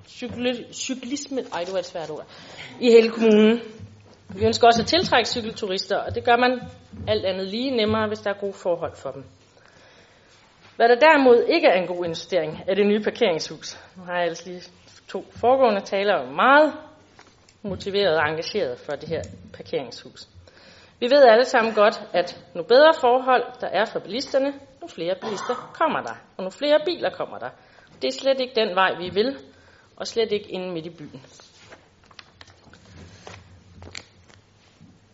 cykel, 0.08 0.66
cyklisme 0.72 1.42
ej, 1.54 1.64
det 1.64 1.74
var 1.74 1.80
et 1.80 1.86
svært 1.86 2.10
ord, 2.10 2.26
i 2.82 2.92
hele 2.92 3.10
kommunen. 3.10 3.62
Vi 4.36 4.46
ønsker 4.46 4.68
også 4.68 4.82
at 4.82 4.88
tiltrække 4.88 5.30
cykelturister, 5.30 5.98
og 5.98 6.16
det 6.16 6.24
gør 6.24 6.38
man 6.38 6.60
alt 7.08 7.26
andet 7.26 7.48
lige 7.48 7.72
nemmere, 7.72 8.08
hvis 8.08 8.20
der 8.20 8.30
er 8.30 8.40
gode 8.40 8.54
forhold 8.54 8.96
for 8.96 9.12
dem. 9.12 9.24
Hvad 10.78 10.90
der 10.90 10.96
derimod 10.96 11.44
ikke 11.48 11.68
er 11.68 11.82
en 11.82 11.88
god 11.88 12.06
investering, 12.06 12.64
er 12.68 12.76
det 12.76 12.86
nye 12.88 13.04
parkeringshus. 13.04 13.80
Nu 13.96 14.04
har 14.04 14.14
jeg 14.14 14.24
altså 14.24 14.50
lige 14.50 14.62
to 15.08 15.26
foregående 15.32 15.82
talere 15.82 16.32
meget 16.32 16.74
motiveret 17.62 18.18
og 18.18 18.30
engageret 18.30 18.80
for 18.80 18.92
det 18.92 19.10
her 19.10 19.24
parkeringshus. 19.54 20.28
Vi 21.00 21.06
ved 21.06 21.24
alle 21.28 21.46
sammen 21.46 21.74
godt, 21.74 22.02
at 22.14 22.44
nu 22.56 22.64
bedre 22.64 22.94
forhold 23.02 23.44
der 23.62 23.68
er 23.68 23.86
for 23.86 24.00
bilisterne, 24.00 24.54
nu 24.82 24.88
flere 24.88 25.16
bilister 25.22 25.56
kommer 25.74 26.02
der, 26.02 26.16
og 26.38 26.44
nu 26.44 26.50
flere 26.50 26.80
biler 26.86 27.10
kommer 27.10 27.38
der. 27.38 27.50
Det 28.02 28.08
er 28.08 28.20
slet 28.20 28.40
ikke 28.40 28.56
den 28.56 28.76
vej, 28.76 28.98
vi 28.98 29.10
vil, 29.10 29.38
og 29.96 30.08
slet 30.08 30.32
ikke 30.32 30.52
inde 30.52 30.72
midt 30.74 30.86
i 30.86 30.90
byen. 30.90 31.22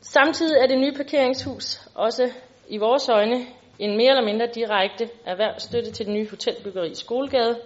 Samtidig 0.01 0.57
er 0.61 0.68
det 0.68 0.80
nye 0.80 0.93
parkeringshus 0.93 1.88
også 1.95 2.32
i 2.68 2.78
vores 2.78 3.09
øjne 3.09 3.45
en 3.80 3.97
mere 3.97 4.09
eller 4.09 4.24
mindre 4.24 4.47
direkte 4.55 5.09
erhvervsstøtte 5.26 5.91
til 5.91 6.05
det 6.05 6.13
nye 6.13 6.30
hotelbyggeri 6.30 6.91
i 6.91 6.95
Skolegade. 6.95 7.59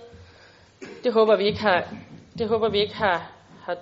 Det 1.04 1.14
håber 1.14 1.38
vi 1.38 1.46
ikke 1.46 1.60
har, 1.60 1.94
det 2.38 2.48
håber 2.48 2.70
vi 2.70 2.80
ikke 2.80 2.96
har, 2.96 3.32
har 3.62 3.78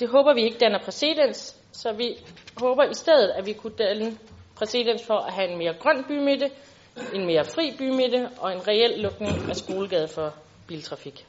det 0.00 0.08
håber 0.08 0.34
vi 0.34 0.42
ikke 0.42 0.58
danner 0.58 0.78
præcedens, 0.78 1.56
så 1.72 1.92
vi 1.92 2.16
håber 2.60 2.84
i 2.84 2.94
stedet, 2.94 3.30
at 3.30 3.46
vi 3.46 3.52
kunne 3.52 3.76
danne 3.78 4.18
præcedens 4.56 5.06
for 5.06 5.14
at 5.14 5.32
have 5.32 5.48
en 5.50 5.58
mere 5.58 5.74
grøn 5.78 6.04
bymidte, 6.08 6.50
en 7.14 7.26
mere 7.26 7.44
fri 7.44 7.74
bymidte 7.78 8.28
og 8.38 8.52
en 8.52 8.68
reel 8.68 9.00
lukning 9.00 9.48
af 9.48 9.56
Skolegade 9.56 10.08
for 10.08 10.34
biltrafik. 10.68 11.26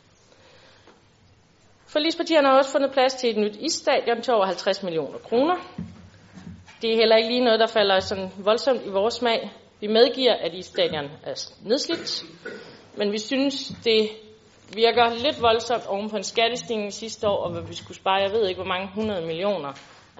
Forligspartierne 1.87 2.47
har 2.47 2.57
også 2.57 2.71
fundet 2.71 2.91
plads 2.91 3.13
til 3.13 3.29
et 3.29 3.37
nyt 3.37 3.55
isstadion 3.55 4.21
til 4.21 4.33
over 4.33 4.45
50 4.45 4.83
millioner 4.83 5.17
kroner. 5.17 5.55
Det 6.81 6.91
er 6.91 6.95
heller 6.95 7.15
ikke 7.15 7.29
lige 7.29 7.43
noget, 7.43 7.59
der 7.59 7.67
falder 7.67 7.99
sådan 7.99 8.31
voldsomt 8.37 8.85
i 8.85 8.89
vores 8.89 9.13
smag. 9.13 9.51
Vi 9.83 9.87
medgiver, 9.87 10.33
at 10.33 10.53
isstadion 10.53 11.05
er 11.23 11.51
nedslidt, 11.65 12.23
men 12.97 13.11
vi 13.11 13.17
synes, 13.17 13.71
det 13.83 14.09
virker 14.75 15.09
lidt 15.23 15.41
voldsomt 15.41 15.85
oven 15.87 16.09
på 16.09 16.15
en 16.17 16.23
skattestigning 16.23 16.93
sidste 16.93 17.27
år, 17.27 17.37
og 17.37 17.51
hvad 17.51 17.61
vi 17.61 17.75
skulle 17.75 17.97
spare, 17.97 18.21
jeg 18.21 18.31
ved 18.31 18.47
ikke, 18.47 18.61
hvor 18.61 18.67
mange 18.67 18.89
hundrede 18.95 19.25
millioner, 19.25 19.69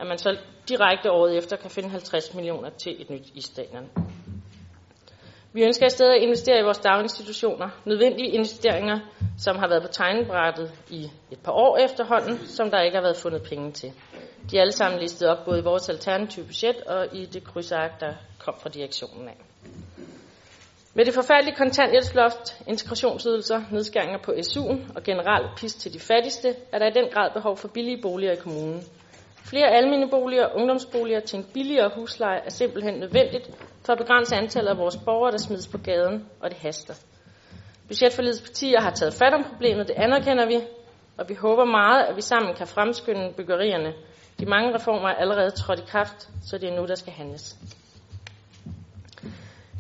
at 0.02 0.08
man 0.08 0.18
så 0.18 0.38
direkte 0.70 1.12
året 1.12 1.38
efter 1.38 1.56
kan 1.56 1.70
finde 1.70 1.90
50 1.90 2.34
millioner 2.34 2.70
til 2.70 3.02
et 3.02 3.10
nyt 3.10 3.28
isstadion. 3.36 3.90
Vi 5.54 5.64
ønsker 5.64 5.86
i 5.86 5.90
stedet 5.90 6.14
at 6.14 6.22
investere 6.22 6.60
i 6.60 6.64
vores 6.64 6.80
daginstitutioner. 6.80 7.70
Nødvendige 7.86 8.30
investeringer, 8.32 9.00
som 9.38 9.56
har 9.58 9.68
været 9.68 9.82
på 9.82 9.92
tegnebrættet 9.92 10.72
i 10.90 11.12
et 11.32 11.40
par 11.44 11.52
år 11.52 11.78
efterhånden, 11.78 12.38
som 12.38 12.72
der 12.72 12.82
ikke 12.82 12.96
har 12.98 13.04
været 13.04 13.18
fundet 13.18 13.44
penge 13.50 13.72
til. 13.72 13.92
De 14.52 14.58
er 14.58 14.62
alle 14.62 14.72
sammen 14.72 15.00
listet 15.00 15.30
op 15.30 15.46
både 15.46 15.60
i 15.60 15.64
vores 15.64 15.90
alternative 15.90 16.46
budget 16.46 16.82
og 16.82 17.16
i 17.16 17.26
det 17.26 17.44
krydsark, 17.44 18.00
der 18.00 18.14
kom 18.46 18.56
fra 18.60 18.70
direktionen 18.70 19.28
af. 19.28 19.38
Med 20.96 21.06
det 21.06 21.14
forfærdelige 21.14 21.56
kontanthjælpsloft, 21.56 22.62
integrationsydelser, 22.68 23.62
nedskæringer 23.72 24.18
på 24.18 24.32
SU'en 24.32 24.96
og 24.96 25.04
generelt 25.04 25.48
pis 25.58 25.74
til 25.76 25.94
de 25.94 26.00
fattigste, 26.00 26.56
er 26.72 26.80
der 26.80 26.88
i 26.88 26.94
den 26.94 27.10
grad 27.14 27.32
behov 27.34 27.58
for 27.58 27.68
billige 27.68 28.02
boliger 28.02 28.32
i 28.32 28.36
kommunen. 28.36 28.84
Flere 29.46 29.68
almene 29.68 30.10
boliger 30.10 30.46
og 30.46 30.56
ungdomsboliger 30.56 31.20
til 31.20 31.40
en 31.40 31.46
billigere 31.54 31.92
husleje 31.96 32.40
er 32.46 32.50
simpelthen 32.50 32.94
nødvendigt 32.94 33.50
for 33.86 33.94
at 33.94 34.00
begrænse 34.00 34.36
antallet 34.36 34.70
af 34.72 34.78
vores 34.78 34.98
borgere, 35.06 35.32
der 35.32 35.38
smides 35.38 35.68
på 35.68 35.78
gaden, 35.78 36.26
og 36.40 36.50
det 36.50 36.58
haster. 36.58 36.94
Budgetforlidets 37.88 38.42
partier 38.42 38.82
har 38.82 38.92
taget 38.92 39.14
fat 39.14 39.34
om 39.34 39.44
problemet, 39.44 39.88
det 39.88 39.96
anerkender 39.98 40.46
vi, 40.46 40.60
og 41.18 41.30
vi 41.30 41.34
håber 41.34 41.66
meget, 41.66 42.04
at 42.04 42.16
vi 42.16 42.22
sammen 42.22 42.56
kan 42.56 42.68
fremskynde 42.68 43.34
byggerierne. 43.38 43.94
De 44.40 44.46
mange 44.46 44.76
reformer 44.76 45.10
er 45.10 45.16
allerede 45.16 45.52
trådt 45.52 45.80
i 45.80 45.84
kraft, 45.88 46.30
så 46.44 46.58
det 46.58 46.70
er 46.70 46.76
nu, 46.76 46.86
der 46.86 46.96
skal 46.96 47.14
handles. 47.14 47.58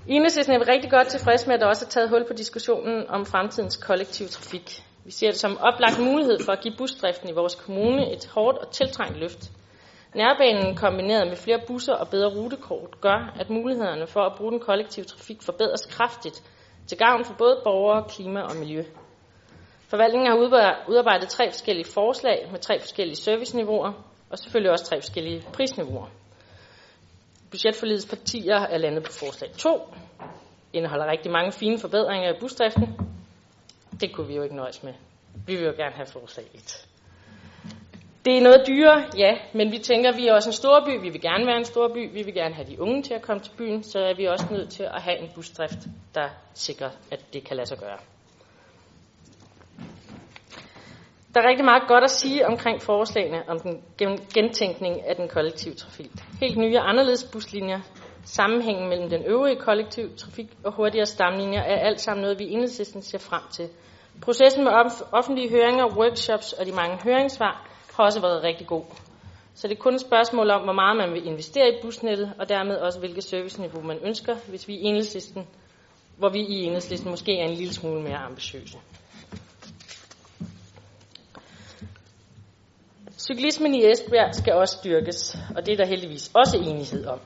I 0.07 0.13
enhedslisten 0.13 0.55
er 0.55 0.59
vi 0.59 0.71
rigtig 0.71 0.91
godt 0.91 1.07
tilfreds 1.07 1.47
med, 1.47 1.55
at 1.55 1.61
der 1.61 1.67
også 1.67 1.85
er 1.85 1.89
taget 1.89 2.09
hul 2.09 2.27
på 2.27 2.33
diskussionen 2.33 3.07
om 3.09 3.25
fremtidens 3.25 3.77
kollektiv 3.77 4.27
trafik. 4.27 4.83
Vi 5.05 5.11
ser 5.11 5.27
det 5.27 5.39
som 5.39 5.57
oplagt 5.57 5.99
mulighed 5.99 6.39
for 6.45 6.51
at 6.51 6.61
give 6.61 6.73
busdriften 6.77 7.29
i 7.29 7.33
vores 7.33 7.55
kommune 7.55 8.13
et 8.13 8.25
hårdt 8.35 8.57
og 8.57 8.71
tiltrængt 8.71 9.17
løft. 9.17 9.51
Nærbanen 10.15 10.75
kombineret 10.75 11.27
med 11.27 11.37
flere 11.37 11.59
busser 11.67 11.93
og 11.93 12.07
bedre 12.09 12.29
rutekort 12.35 13.01
gør, 13.01 13.33
at 13.39 13.49
mulighederne 13.49 14.07
for 14.07 14.21
at 14.21 14.33
bruge 14.37 14.51
den 14.51 14.59
kollektive 14.59 15.05
trafik 15.05 15.41
forbedres 15.41 15.85
kraftigt 15.85 16.43
til 16.87 16.97
gavn 16.97 17.25
for 17.25 17.33
både 17.37 17.61
borgere, 17.63 18.03
klima 18.09 18.41
og 18.41 18.55
miljø. 18.55 18.83
Forvaltningen 19.87 20.27
har 20.31 20.37
udarbejdet 20.87 21.29
tre 21.29 21.51
forskellige 21.51 21.91
forslag 21.93 22.47
med 22.51 22.59
tre 22.59 22.79
forskellige 22.79 23.15
serviceniveauer 23.15 23.91
og 24.29 24.37
selvfølgelig 24.37 24.71
også 24.71 24.85
tre 24.85 25.01
forskellige 25.01 25.43
prisniveauer. 25.53 26.07
Budgetforlidets 27.53 28.05
partier 28.05 28.55
er 28.55 28.77
landet 28.77 29.03
på 29.03 29.11
forslag 29.11 29.51
2, 29.51 29.93
indeholder 30.73 31.11
rigtig 31.11 31.31
mange 31.31 31.51
fine 31.51 31.79
forbedringer 31.79 32.29
af 32.29 32.39
busdriften. 32.39 32.97
Det 34.01 34.15
kunne 34.15 34.27
vi 34.27 34.35
jo 34.35 34.43
ikke 34.43 34.55
nøjes 34.55 34.83
med. 34.83 34.93
Vi 35.47 35.55
vil 35.55 35.65
jo 35.65 35.73
gerne 35.77 35.95
have 35.95 36.05
forslag 36.05 36.45
1. 36.53 36.87
Det 38.25 38.37
er 38.37 38.41
noget 38.41 38.63
dyrere, 38.67 39.03
ja, 39.17 39.37
men 39.53 39.71
vi 39.71 39.77
tænker, 39.77 40.09
at 40.09 40.17
vi 40.17 40.27
er 40.27 40.33
også 40.33 40.49
en 40.49 40.53
stor 40.53 40.85
by. 40.85 41.01
Vi 41.01 41.09
vil 41.09 41.21
gerne 41.21 41.45
være 41.47 41.57
en 41.57 41.65
stor 41.65 41.87
by. 41.93 42.13
Vi 42.13 42.23
vil 42.23 42.33
gerne 42.33 42.55
have 42.55 42.67
de 42.67 42.81
unge 42.81 43.03
til 43.03 43.13
at 43.13 43.21
komme 43.21 43.43
til 43.43 43.51
byen. 43.57 43.83
Så 43.83 43.99
er 43.99 44.13
vi 44.13 44.25
også 44.25 44.45
nødt 44.51 44.69
til 44.69 44.83
at 44.83 45.01
have 45.01 45.17
en 45.17 45.29
busdrift, 45.35 45.79
der 46.15 46.29
sikrer, 46.53 46.89
at 47.11 47.33
det 47.33 47.43
kan 47.43 47.57
lade 47.57 47.67
sig 47.67 47.77
gøre. 47.77 47.97
Der 51.33 51.41
er 51.41 51.49
rigtig 51.49 51.65
meget 51.65 51.83
godt 51.87 52.03
at 52.03 52.11
sige 52.11 52.47
omkring 52.47 52.81
forslagene 52.81 53.43
om 53.49 53.59
den 53.99 54.19
gentænkning 54.33 55.07
af 55.07 55.15
den 55.15 55.27
kollektive 55.27 55.73
trafik. 55.73 56.11
Helt 56.41 56.57
nye 56.57 56.77
og 56.77 56.89
anderledes 56.89 57.23
buslinjer, 57.33 57.79
sammenhængen 58.23 58.89
mellem 58.89 59.09
den 59.09 59.23
øvrige 59.23 59.55
kollektive 59.59 60.09
trafik 60.17 60.47
og 60.63 60.73
hurtigere 60.73 61.05
stamlinjer 61.05 61.61
er 61.61 61.79
alt 61.79 62.01
sammen 62.01 62.21
noget, 62.21 62.39
vi 62.39 62.45
i 62.45 62.67
ser 62.67 63.17
frem 63.17 63.41
til. 63.51 63.69
Processen 64.21 64.63
med 64.63 64.71
offentlige 65.11 65.49
høringer, 65.49 65.97
workshops 65.97 66.53
og 66.53 66.65
de 66.65 66.71
mange 66.71 66.97
høringssvar 67.03 67.67
har 67.97 68.03
også 68.03 68.21
været 68.21 68.43
rigtig 68.43 68.67
god. 68.67 68.83
Så 69.55 69.67
det 69.67 69.77
er 69.77 69.81
kun 69.81 69.95
et 69.95 70.01
spørgsmål 70.01 70.49
om, 70.49 70.61
hvor 70.61 70.73
meget 70.73 70.97
man 70.97 71.13
vil 71.13 71.27
investere 71.27 71.69
i 71.69 71.81
busnettet, 71.81 72.33
og 72.39 72.49
dermed 72.49 72.77
også 72.77 72.99
hvilket 72.99 73.23
serviceniveau 73.23 73.81
man 73.81 73.97
ønsker, 74.03 74.35
hvis 74.49 74.67
vi 74.67 74.73
i 74.73 74.83
enhedslisten, 74.83 75.47
hvor 76.17 76.29
vi 76.29 76.39
i 76.39 76.63
enhedslisten 76.63 77.09
måske 77.09 77.39
er 77.39 77.45
en 77.45 77.55
lille 77.55 77.73
smule 77.73 78.01
mere 78.01 78.17
ambitiøse. 78.17 78.77
Cyklismen 83.27 83.75
i 83.75 83.85
Esbjerg 83.91 84.35
skal 84.35 84.53
også 84.53 84.77
styrkes, 84.77 85.37
og 85.55 85.65
det 85.65 85.71
er 85.71 85.77
der 85.77 85.85
heldigvis 85.85 86.31
også 86.33 86.57
enighed 86.57 87.05
om. 87.05 87.19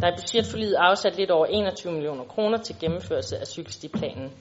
Der 0.00 0.06
er 0.06 0.12
i 0.12 0.16
budgetforliget 0.16 0.74
afsat 0.74 1.16
lidt 1.16 1.30
over 1.30 1.46
21 1.46 1.92
millioner 1.92 2.24
kroner 2.24 2.58
til 2.58 2.76
gennemførelse 2.80 3.38
af 3.38 3.46
cykelstiplanen. 3.46 4.32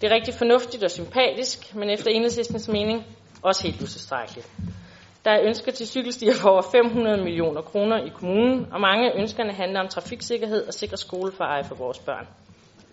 Det 0.00 0.10
er 0.10 0.14
rigtig 0.14 0.34
fornuftigt 0.34 0.84
og 0.84 0.90
sympatisk, 0.90 1.74
men 1.74 1.90
efter 1.90 2.10
enhedslistens 2.10 2.68
mening 2.68 3.06
også 3.42 3.62
helt 3.62 3.82
utilstrækkeligt. 3.82 4.48
Der 5.24 5.30
er 5.30 5.42
ønsker 5.46 5.72
til 5.72 5.86
cykelstier 5.88 6.34
for 6.34 6.50
over 6.50 6.62
500 6.62 7.22
millioner 7.22 7.62
kroner 7.62 8.04
i 8.04 8.08
kommunen, 8.08 8.66
og 8.72 8.80
mange 8.80 9.12
af 9.12 9.18
ønskerne 9.18 9.52
handler 9.52 9.80
om 9.80 9.88
trafiksikkerhed 9.88 10.66
og 10.66 10.74
sikre 10.74 10.96
skolefareje 10.96 11.64
for 11.64 11.74
vores 11.74 11.98
børn. 11.98 12.26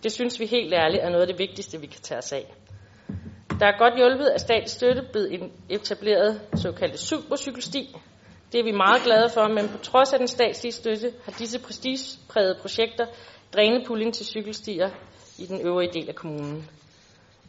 Det 0.02 0.12
synes 0.12 0.40
vi 0.40 0.46
helt 0.46 0.74
ærligt 0.74 1.02
er 1.02 1.08
noget 1.08 1.22
af 1.22 1.28
det 1.28 1.38
vigtigste, 1.38 1.80
vi 1.80 1.86
kan 1.86 2.00
tage 2.00 2.18
os 2.18 2.32
af. 2.32 2.44
Der 3.62 3.68
er 3.68 3.78
godt 3.78 3.96
hjulpet 3.96 4.26
af 4.26 4.40
statens 4.40 4.70
støtte 4.70 5.02
blevet 5.12 5.52
etableret 5.68 6.40
såkaldte 6.54 6.98
supercykelsti. 6.98 7.96
Det 8.52 8.60
er 8.60 8.64
vi 8.64 8.72
meget 8.72 9.02
glade 9.02 9.28
for, 9.34 9.48
men 9.48 9.68
på 9.68 9.78
trods 9.78 10.12
af 10.12 10.18
den 10.18 10.28
statslige 10.28 10.72
støtte 10.72 11.12
har 11.24 11.32
disse 11.32 11.58
prestigeprægede 11.60 12.58
projekter 12.60 13.06
drænet 13.54 13.86
puljen 13.86 14.12
til 14.12 14.26
cykelstier 14.26 14.90
i 15.38 15.46
den 15.46 15.60
øvrige 15.60 15.92
del 15.92 16.08
af 16.08 16.14
kommunen. 16.14 16.70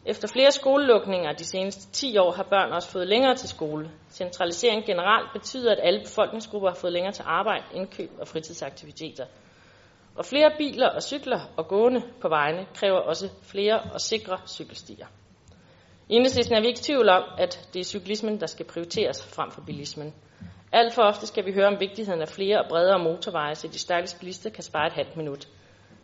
Efter 0.06 0.28
flere 0.28 0.52
skolelukninger 0.52 1.32
de 1.32 1.44
seneste 1.44 1.92
10 1.92 2.18
år 2.18 2.32
har 2.32 2.42
børn 2.42 2.72
også 2.72 2.90
fået 2.90 3.08
længere 3.08 3.36
til 3.36 3.48
skole. 3.48 3.90
Centralisering 4.10 4.84
generelt 4.84 5.32
betyder, 5.32 5.72
at 5.72 5.80
alle 5.82 6.00
befolkningsgrupper 6.00 6.68
har 6.68 6.76
fået 6.76 6.92
længere 6.92 7.12
til 7.12 7.24
arbejde, 7.26 7.64
indkøb 7.74 8.10
og 8.20 8.28
fritidsaktiviteter. 8.28 9.26
Og 10.16 10.24
flere 10.24 10.50
biler 10.58 10.88
og 10.88 11.02
cykler 11.02 11.40
og 11.56 11.68
gående 11.68 12.02
på 12.20 12.28
vejene 12.28 12.66
kræver 12.74 12.98
også 12.98 13.28
flere 13.42 13.80
og 13.80 14.00
sikre 14.00 14.38
cykelstier. 14.46 15.06
I 16.08 16.14
enhedslisten 16.14 16.56
er 16.56 16.60
vi 16.60 16.66
ikke 16.66 16.80
i 16.80 16.82
tvivl 16.82 17.08
om, 17.08 17.22
at 17.38 17.68
det 17.74 17.80
er 17.80 17.84
cyklismen, 17.84 18.40
der 18.40 18.46
skal 18.46 18.66
prioriteres 18.66 19.24
frem 19.24 19.50
for 19.50 19.60
bilismen. 19.60 20.14
Alt 20.72 20.94
for 20.94 21.02
ofte 21.02 21.26
skal 21.26 21.46
vi 21.46 21.52
høre 21.52 21.66
om 21.66 21.80
vigtigheden 21.80 22.20
af 22.20 22.28
flere 22.28 22.62
og 22.62 22.68
bredere 22.68 22.98
motorveje, 22.98 23.54
så 23.54 23.68
de 23.68 23.78
stærkeste 23.78 24.18
bilister 24.18 24.50
kan 24.50 24.62
spare 24.64 24.86
et 24.86 24.92
halvt 24.92 25.16
minut. 25.16 25.48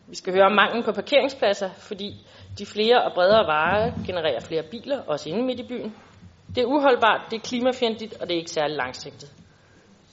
Vi 0.06 0.16
skal 0.16 0.32
høre 0.32 0.46
om 0.46 0.52
manglen 0.52 0.84
på 0.84 0.92
parkeringspladser, 0.92 1.70
fordi 1.72 2.26
de 2.58 2.66
flere 2.66 3.02
og 3.02 3.12
bredere 3.14 3.46
veje 3.46 3.94
genererer 4.06 4.40
flere 4.40 4.62
biler, 4.62 5.02
også 5.02 5.28
inde 5.28 5.42
midt 5.42 5.60
i 5.60 5.66
byen. 5.68 5.94
Det 6.54 6.62
er 6.62 6.66
uholdbart, 6.66 7.20
det 7.30 7.36
er 7.36 7.40
klimafjendtligt, 7.40 8.14
og 8.20 8.28
det 8.28 8.34
er 8.34 8.38
ikke 8.38 8.50
særlig 8.50 8.76
langsigtet. 8.76 9.32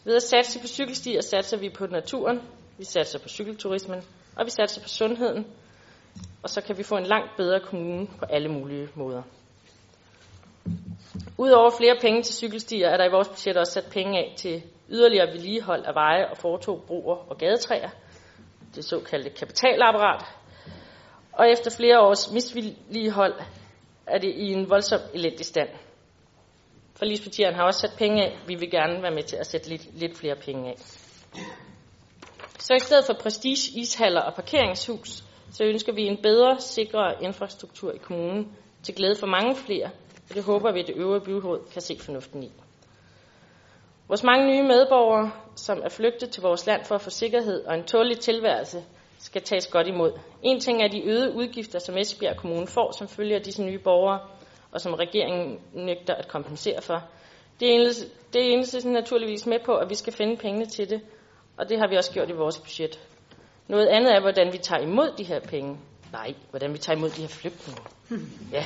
Ved 0.06 0.16
at 0.16 0.24
satse 0.24 0.60
på 0.60 0.68
cykelstier 0.68 1.22
satser 1.22 1.58
vi 1.58 1.70
på 1.70 1.88
naturen, 1.88 2.42
vi 2.78 2.86
satser 2.86 3.20
på 3.20 3.30
cykelturismen, 3.30 4.00
og 4.36 4.46
vi 4.46 4.52
satser 4.52 4.82
på 4.82 4.88
sundheden, 4.88 5.48
og 6.44 6.50
så 6.50 6.62
kan 6.62 6.78
vi 6.78 6.84
få 6.84 6.96
en 6.96 7.06
langt 7.06 7.32
bedre 7.38 7.60
kommune 7.60 8.08
på 8.20 8.26
alle 8.26 8.50
mulige 8.50 8.88
måder. 8.96 9.22
Udover 11.38 11.70
flere 11.78 11.98
penge 12.02 12.24
til 12.24 12.36
cykelstier, 12.36 12.88
er 12.88 12.98
der 12.98 13.06
i 13.06 13.12
vores 13.12 13.28
budget 13.28 13.58
også 13.58 13.74
sat 13.74 13.90
penge 13.92 14.20
af 14.20 14.34
til 14.38 14.64
yderligere 14.90 15.28
vedligehold 15.28 15.86
af 15.86 15.96
veje 15.96 16.30
og 16.30 16.38
fortog, 16.38 16.84
broer 16.88 17.16
og 17.16 17.38
gadetræer. 17.38 17.90
Det 18.76 18.86
såkaldte 18.86 19.30
kapitalapparat. 19.30 20.26
Og 21.34 21.50
efter 21.50 21.72
flere 21.78 22.02
års 22.02 22.32
misvedligehold 22.32 23.34
er 24.08 24.18
det 24.18 24.36
i 24.36 24.54
en 24.54 24.70
voldsom 24.70 25.00
elendig 25.14 25.46
stand. 25.46 25.70
Forligspartierne 26.96 27.56
har 27.56 27.64
også 27.64 27.80
sat 27.80 27.96
penge 27.98 28.24
af. 28.24 28.38
Vi 28.48 28.56
vil 28.56 28.72
gerne 28.72 29.02
være 29.02 29.12
med 29.12 29.24
til 29.24 29.36
at 29.36 29.48
sætte 29.48 29.70
lidt, 29.70 30.00
lidt 30.00 30.18
flere 30.18 30.36
penge 30.36 30.70
af. 30.70 30.76
Så 32.60 32.74
i 32.74 32.80
stedet 32.80 33.06
for 33.06 33.14
prestige, 33.14 33.80
ishaller 33.80 34.22
og 34.22 34.34
parkeringshus, 34.34 35.24
så 35.52 35.64
ønsker 35.64 35.94
vi 35.94 36.02
en 36.02 36.22
bedre, 36.24 36.60
sikrere 36.60 37.24
infrastruktur 37.24 37.92
i 37.92 37.98
kommunen 37.98 38.58
til 38.84 38.96
glæde 38.96 39.16
for 39.20 39.28
mange 39.28 39.56
flere, 39.56 39.90
og 40.30 40.36
det 40.36 40.44
håber 40.44 40.72
vi, 40.72 40.80
at 40.80 40.88
det 40.88 40.96
øvrige 40.96 41.26
byråd 41.26 41.60
kan 41.74 41.82
se 41.82 41.98
fornuften 42.00 42.44
i. 42.44 42.52
Vores 44.08 44.24
mange 44.24 44.48
nye 44.48 44.64
medborgere, 44.64 45.32
som 45.56 45.82
er 45.84 45.90
flygtet 45.90 46.30
til 46.30 46.42
vores 46.42 46.68
land 46.68 46.86
for 46.86 46.96
at 46.96 47.02
få 47.02 47.10
sikkerhed 47.10 47.66
og 47.66 47.76
en 47.76 47.84
tålig 47.84 48.20
tilværelse, 48.20 48.84
skal 49.18 49.42
tages 49.42 49.68
godt 49.68 49.88
imod. 49.88 50.12
En 50.44 50.60
ting 50.60 50.84
er 50.84 50.88
de 50.88 51.04
øgede 51.04 51.34
udgifter, 51.36 51.80
som 51.80 51.98
Esbjerg 51.98 52.38
Kommune 52.38 52.68
får 52.68 52.92
som 52.92 53.08
følge 53.08 53.36
af 53.36 53.42
disse 53.42 53.64
nye 53.64 53.80
borgere, 53.80 54.20
og 54.72 54.82
som 54.82 54.94
regeringen 54.94 55.60
nægter 55.74 56.14
at 56.14 56.28
kompensere 56.28 56.82
for. 56.82 57.04
Det 57.60 57.76
er, 57.76 57.94
det 58.34 58.42
er 58.42 58.52
enhedslisten 58.52 58.94
naturligvis 58.94 59.46
med 59.46 59.60
på, 59.66 59.76
at 59.76 59.90
vi 59.90 59.96
skal 59.96 60.14
finde 60.14 60.38
pengene 60.38 60.66
til 60.66 60.90
det, 60.90 61.02
og 61.58 61.70
det 61.70 61.80
har 61.80 61.88
vi 61.88 61.96
også 61.96 62.12
gjort 62.12 62.30
i 62.30 62.34
vores 62.34 62.60
budget. 62.60 63.00
Noget 63.68 63.88
andet 63.88 64.16
er, 64.16 64.22
hvordan 64.22 64.54
vi 64.54 64.58
tager 64.58 64.82
imod 64.82 65.12
de 65.18 65.24
her 65.24 65.40
penge. 65.40 65.78
Nej, 66.12 66.34
hvordan 66.50 66.74
vi 66.74 66.78
tager 66.78 66.98
imod 66.98 67.10
de 67.10 67.22
her 67.22 67.28
flygtninge. 67.28 67.82
Ja. 68.52 68.66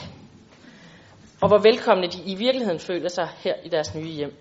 Og 1.41 1.47
hvor 1.47 1.57
velkomne 1.57 2.07
de 2.07 2.31
i 2.31 2.35
virkeligheden 2.35 2.79
føler 2.79 3.09
sig 3.09 3.29
her 3.43 3.53
i 3.63 3.69
deres 3.69 3.95
nye 3.95 4.11
hjem. 4.11 4.33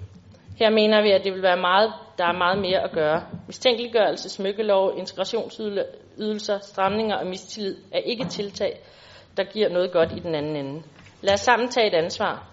Her 0.59 0.71
mener 0.71 1.03
vi, 1.03 1.11
at 1.11 1.25
det 1.25 1.33
vil 1.33 1.43
være 1.43 1.61
meget, 1.61 1.93
der 2.19 2.25
er 2.25 2.39
meget 2.39 2.59
mere 2.59 2.81
at 2.81 2.93
gøre. 2.93 3.23
Mistænkeliggørelse, 3.47 4.29
smykkelov, 4.29 4.99
integrationsydelser, 4.99 6.59
stramninger 6.59 7.17
og 7.17 7.27
mistillid 7.27 7.77
er 7.93 7.99
ikke 7.99 8.25
tiltag, 8.25 8.81
der 9.37 9.45
giver 9.45 9.69
noget 9.69 9.93
godt 9.93 10.13
i 10.13 10.21
den 10.21 10.35
anden 10.35 10.57
ende. 10.57 10.83
Lad 11.23 11.35
os 11.35 11.41
sammen 11.41 11.69
tage 11.69 11.87
et 11.87 11.95
ansvar. 11.95 12.49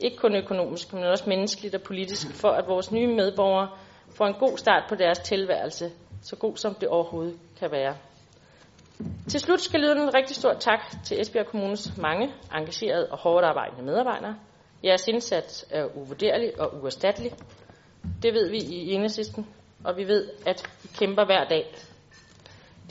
Ikke 0.00 0.16
kun 0.16 0.36
økonomisk, 0.36 0.92
men 0.92 1.04
også 1.04 1.24
menneskeligt 1.26 1.74
og 1.74 1.82
politisk, 1.82 2.34
for 2.34 2.48
at 2.48 2.68
vores 2.68 2.92
nye 2.92 3.14
medborgere 3.14 3.68
får 4.16 4.26
en 4.26 4.34
god 4.34 4.58
start 4.58 4.82
på 4.88 4.94
deres 4.94 5.18
tilværelse, 5.18 5.90
så 6.22 6.36
god 6.36 6.56
som 6.56 6.74
det 6.74 6.88
overhovedet 6.88 7.36
kan 7.60 7.70
være. 7.72 7.96
Til 9.28 9.40
slut 9.40 9.60
skal 9.60 9.80
lyde 9.80 9.92
en 9.92 10.14
rigtig 10.14 10.36
stor 10.36 10.52
tak 10.52 10.80
til 11.04 11.20
Esbjerg 11.20 11.46
Kommunes 11.46 11.96
mange 11.96 12.32
engagerede 12.54 13.08
og 13.10 13.18
hårdt 13.18 13.46
arbejdende 13.46 13.84
medarbejdere. 13.84 14.36
Jeres 14.84 15.08
indsats 15.08 15.66
er 15.70 15.96
uvurderlig 15.96 16.60
og 16.60 16.74
uerstattelig. 16.82 17.32
Det 18.22 18.34
ved 18.34 18.50
vi 18.50 18.56
i 18.56 18.92
enhedslisten, 18.92 19.46
og 19.84 19.96
vi 19.96 20.04
ved, 20.08 20.28
at 20.46 20.70
I 20.84 20.88
kæmper 20.98 21.24
hver 21.24 21.44
dag. 21.44 21.74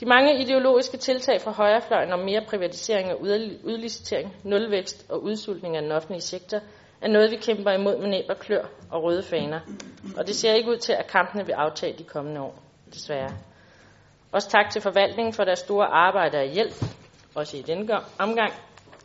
De 0.00 0.06
mange 0.06 0.42
ideologiske 0.42 0.96
tiltag 0.96 1.40
fra 1.40 1.50
højrefløjen 1.50 2.12
om 2.12 2.18
mere 2.18 2.44
privatisering 2.48 3.12
og 3.12 3.20
udlicitering, 3.64 4.36
nulvækst 4.44 5.06
og 5.10 5.22
udsultning 5.22 5.76
af 5.76 5.82
den 5.82 5.92
offentlige 5.92 6.20
sektor 6.20 6.58
er 7.02 7.08
noget, 7.08 7.30
vi 7.30 7.36
kæmper 7.36 7.70
imod 7.70 7.98
med 7.98 8.08
næb 8.08 8.24
og 8.28 8.38
klør 8.38 8.64
og 8.90 9.02
røde 9.02 9.22
faner. 9.22 9.60
Og 10.16 10.26
det 10.26 10.36
ser 10.36 10.52
ikke 10.52 10.70
ud 10.70 10.76
til, 10.76 10.92
at 10.92 11.06
kampene 11.06 11.46
vil 11.46 11.52
aftage 11.52 11.98
de 11.98 12.04
kommende 12.04 12.40
år, 12.40 12.62
desværre. 12.94 13.30
Også 14.32 14.50
tak 14.50 14.70
til 14.70 14.82
forvaltningen 14.82 15.32
for 15.32 15.44
deres 15.44 15.58
store 15.58 15.86
arbejde 15.86 16.38
og 16.38 16.46
hjælp, 16.46 16.84
også 17.34 17.56
i 17.56 17.62
denne 17.62 17.94
omgang. 18.18 18.52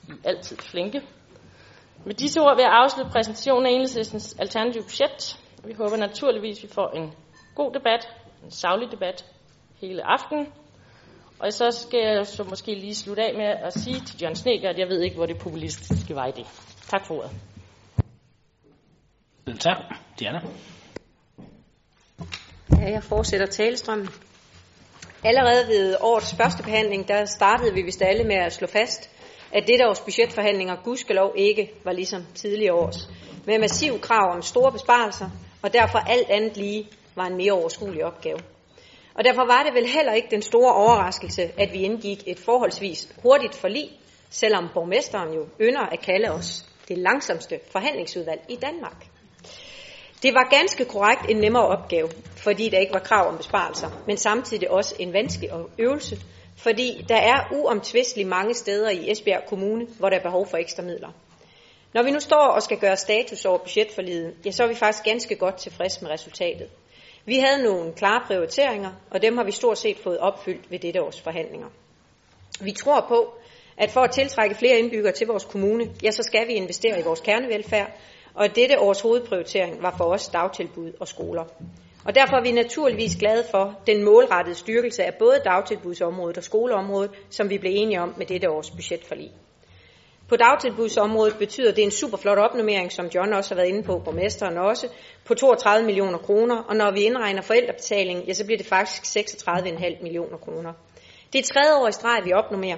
I 0.08 0.12
er 0.12 0.30
altid 0.30 0.58
flinke. 0.58 1.02
Med 2.06 2.14
disse 2.14 2.42
ord 2.42 2.56
vil 2.56 2.64
jeg 2.64 2.72
afslutte 2.72 3.12
præsentationen 3.12 3.66
af 3.66 3.72
enhedslistens 3.72 4.36
alternative 4.40 4.84
budget. 4.84 5.40
Vi 5.66 5.74
håber 5.74 5.98
naturligvis, 5.98 6.58
at 6.58 6.64
vi 6.64 6.74
får 6.74 6.90
en 6.90 7.14
god 7.56 7.74
debat, 7.74 8.08
en 8.44 8.52
savlig 8.52 8.92
debat 8.92 9.26
hele 9.82 10.04
aftenen. 10.08 10.48
Og 11.40 11.54
så 11.54 11.72
skal 11.72 12.00
jeg 12.00 12.28
så 12.28 12.44
måske 12.44 12.76
lige 12.76 12.96
slutte 12.96 13.24
af 13.24 13.34
med 13.36 13.46
at 13.46 13.74
sige 13.74 14.00
til 14.00 14.22
John 14.22 14.36
Sneger, 14.36 14.70
at 14.70 14.80
jeg 14.80 14.88
ved 14.88 15.02
ikke, 15.02 15.16
hvor 15.16 15.26
det 15.26 15.38
populistiske 15.38 16.16
var 16.16 16.26
i 16.26 16.32
det. 16.32 16.46
Tak 16.90 17.06
for 17.06 17.16
ordet. 17.16 17.32
Tak, 19.60 19.78
Diana. 20.20 20.42
Ja, 22.72 22.92
jeg 22.92 23.04
fortsætter 23.04 23.46
talestrømmen. 23.46 24.10
Allerede 25.26 25.68
ved 25.68 25.96
årets 26.02 26.36
første 26.36 26.64
behandling, 26.64 27.08
der 27.08 27.26
startede 27.26 27.74
vi 27.74 27.82
vist 27.82 28.02
alle 28.02 28.24
med 28.24 28.36
at 28.36 28.54
slå 28.54 28.68
fast, 28.68 29.10
at 29.54 29.68
dette 29.68 29.88
års 29.90 30.02
budgetforhandlinger 30.02 30.76
gudskelov 30.84 31.34
ikke 31.36 31.72
var 31.84 31.92
ligesom 31.92 32.22
tidligere 32.36 32.74
års, 32.74 33.10
med 33.46 33.60
massiv 33.60 34.00
krav 34.00 34.36
om 34.36 34.42
store 34.42 34.72
besparelser, 34.72 35.30
og 35.62 35.74
derfor 35.74 35.98
alt 35.98 36.30
andet 36.30 36.58
lige 36.58 36.88
var 37.16 37.26
en 37.26 37.38
mere 37.38 37.52
overskuelig 37.52 38.06
opgave. 38.06 38.38
Og 39.16 39.24
derfor 39.24 39.46
var 39.46 39.64
det 39.64 39.74
vel 39.74 39.88
heller 39.88 40.14
ikke 40.14 40.28
den 40.32 40.42
store 40.42 40.74
overraskelse, 40.74 41.52
at 41.58 41.74
vi 41.74 41.80
indgik 41.80 42.24
et 42.28 42.40
forholdsvis 42.40 43.14
hurtigt 43.24 43.56
forlig, 43.56 43.90
selvom 44.30 44.70
borgmesteren 44.74 45.34
jo 45.34 45.48
ynder 45.62 45.82
at 45.92 46.00
kalde 46.00 46.30
os 46.30 46.66
det 46.88 46.98
langsomste 46.98 47.60
forhandlingsudvalg 47.72 48.42
i 48.50 48.56
Danmark. 48.56 49.06
Det 50.24 50.34
var 50.34 50.58
ganske 50.58 50.86
korrekt 50.86 51.30
en 51.30 51.38
nemmere 51.38 51.68
opgave, 51.68 52.10
fordi 52.38 52.70
der 52.70 52.80
ikke 52.80 52.94
var 52.94 53.00
krav 53.00 53.28
om 53.28 53.38
besparelser, 53.38 54.04
men 54.08 54.18
samtidig 54.18 54.72
også 54.72 54.96
en 55.00 55.14
vanskelig 55.14 55.50
øvelse, 55.78 56.18
fordi 56.58 57.06
der 57.10 57.16
er 57.16 57.48
uomtvisteligt 57.52 58.30
mange 58.30 58.54
steder 58.54 58.90
i 58.90 59.12
Esbjerg 59.12 59.44
Kommune, 59.48 59.88
hvor 60.00 60.10
der 60.10 60.18
er 60.18 60.22
behov 60.22 60.48
for 60.48 60.58
ekstra 60.58 60.84
midler. 60.84 61.10
Når 61.94 62.04
vi 62.04 62.12
nu 62.12 62.20
står 62.20 62.48
og 62.48 62.64
skal 62.64 62.78
gøre 62.78 62.98
status 62.98 63.46
over 63.46 63.58
budgetforlidet, 63.58 64.34
ja, 64.46 64.52
så 64.52 64.64
er 64.64 64.68
vi 64.68 64.76
faktisk 64.76 65.04
ganske 65.04 65.36
godt 65.36 65.56
tilfreds 65.56 66.02
med 66.02 66.12
resultatet. 66.12 66.68
Vi 67.26 67.40
havde 67.40 67.64
nogle 67.64 67.94
klare 67.94 68.22
prioriteringer, 68.28 68.92
og 69.12 69.22
dem 69.22 69.38
har 69.38 69.44
vi 69.44 69.52
stort 69.52 69.78
set 69.78 69.98
fået 69.98 70.18
opfyldt 70.18 70.72
ved 70.72 70.80
dette 70.80 71.02
års 71.02 71.22
forhandlinger. 71.22 71.68
Vi 72.62 72.72
tror 72.72 73.06
på, 73.08 73.34
at 73.78 73.92
for 73.92 74.02
at 74.02 74.12
tiltrække 74.12 74.56
flere 74.56 74.80
indbyggere 74.80 75.14
til 75.14 75.28
vores 75.28 75.46
kommune, 75.46 75.90
ja, 76.04 76.12
så 76.12 76.24
skal 76.24 76.48
vi 76.48 76.54
investere 76.54 77.00
i 77.00 77.04
vores 77.04 77.20
kernevelfærd, 77.20 77.92
og 78.36 78.56
dette 78.56 78.80
års 78.80 79.02
hovedprioritering 79.02 79.84
var 79.84 79.96
for 79.98 80.04
os 80.04 80.28
dagtilbud 80.28 80.92
og 81.00 81.08
skoler. 81.08 81.44
Og 82.06 82.16
derfor 82.16 82.36
er 82.36 82.42
vi 82.42 82.52
naturligvis 82.52 83.16
glade 83.16 83.44
for 83.52 83.80
den 83.88 84.04
målrettede 84.04 84.56
styrkelse 84.56 85.04
af 85.04 85.14
både 85.20 85.42
dagtilbudsområdet 85.46 86.38
og 86.38 86.44
skoleområdet, 86.44 87.12
som 87.30 87.50
vi 87.50 87.58
blev 87.58 87.72
enige 87.76 88.02
om 88.02 88.14
med 88.18 88.26
dette 88.26 88.50
års 88.50 88.72
budgetforlig. 88.72 89.32
På 90.30 90.36
dagtilbudsområdet 90.36 91.36
betyder 91.40 91.72
det 91.72 91.84
en 91.84 91.92
super 91.92 92.18
flot 92.18 92.38
opnummering, 92.38 92.92
som 92.92 93.06
John 93.16 93.34
også 93.34 93.56
har 93.56 93.62
været 93.62 93.70
inde 93.70 93.84
på, 93.84 94.02
borgmesteren 94.06 94.58
også, 94.58 94.88
på 95.26 95.34
32 95.34 95.86
millioner 95.86 96.18
kroner, 96.18 96.58
og 96.58 96.76
når 96.76 96.92
vi 96.92 97.02
indregner 97.02 97.42
forældrebetaling, 97.42 98.28
ja, 98.28 98.34
så 98.34 98.46
bliver 98.46 98.58
det 98.58 98.68
faktisk 98.68 99.18
36,5 99.18 100.04
millioner 100.04 100.38
kroner. 100.38 100.74
Det 101.34 101.40
er 101.40 101.54
tredje 101.54 101.76
år 101.82 101.88
i 101.88 101.92
streg, 101.92 102.22
vi 102.26 102.34
opnummerer, 102.34 102.78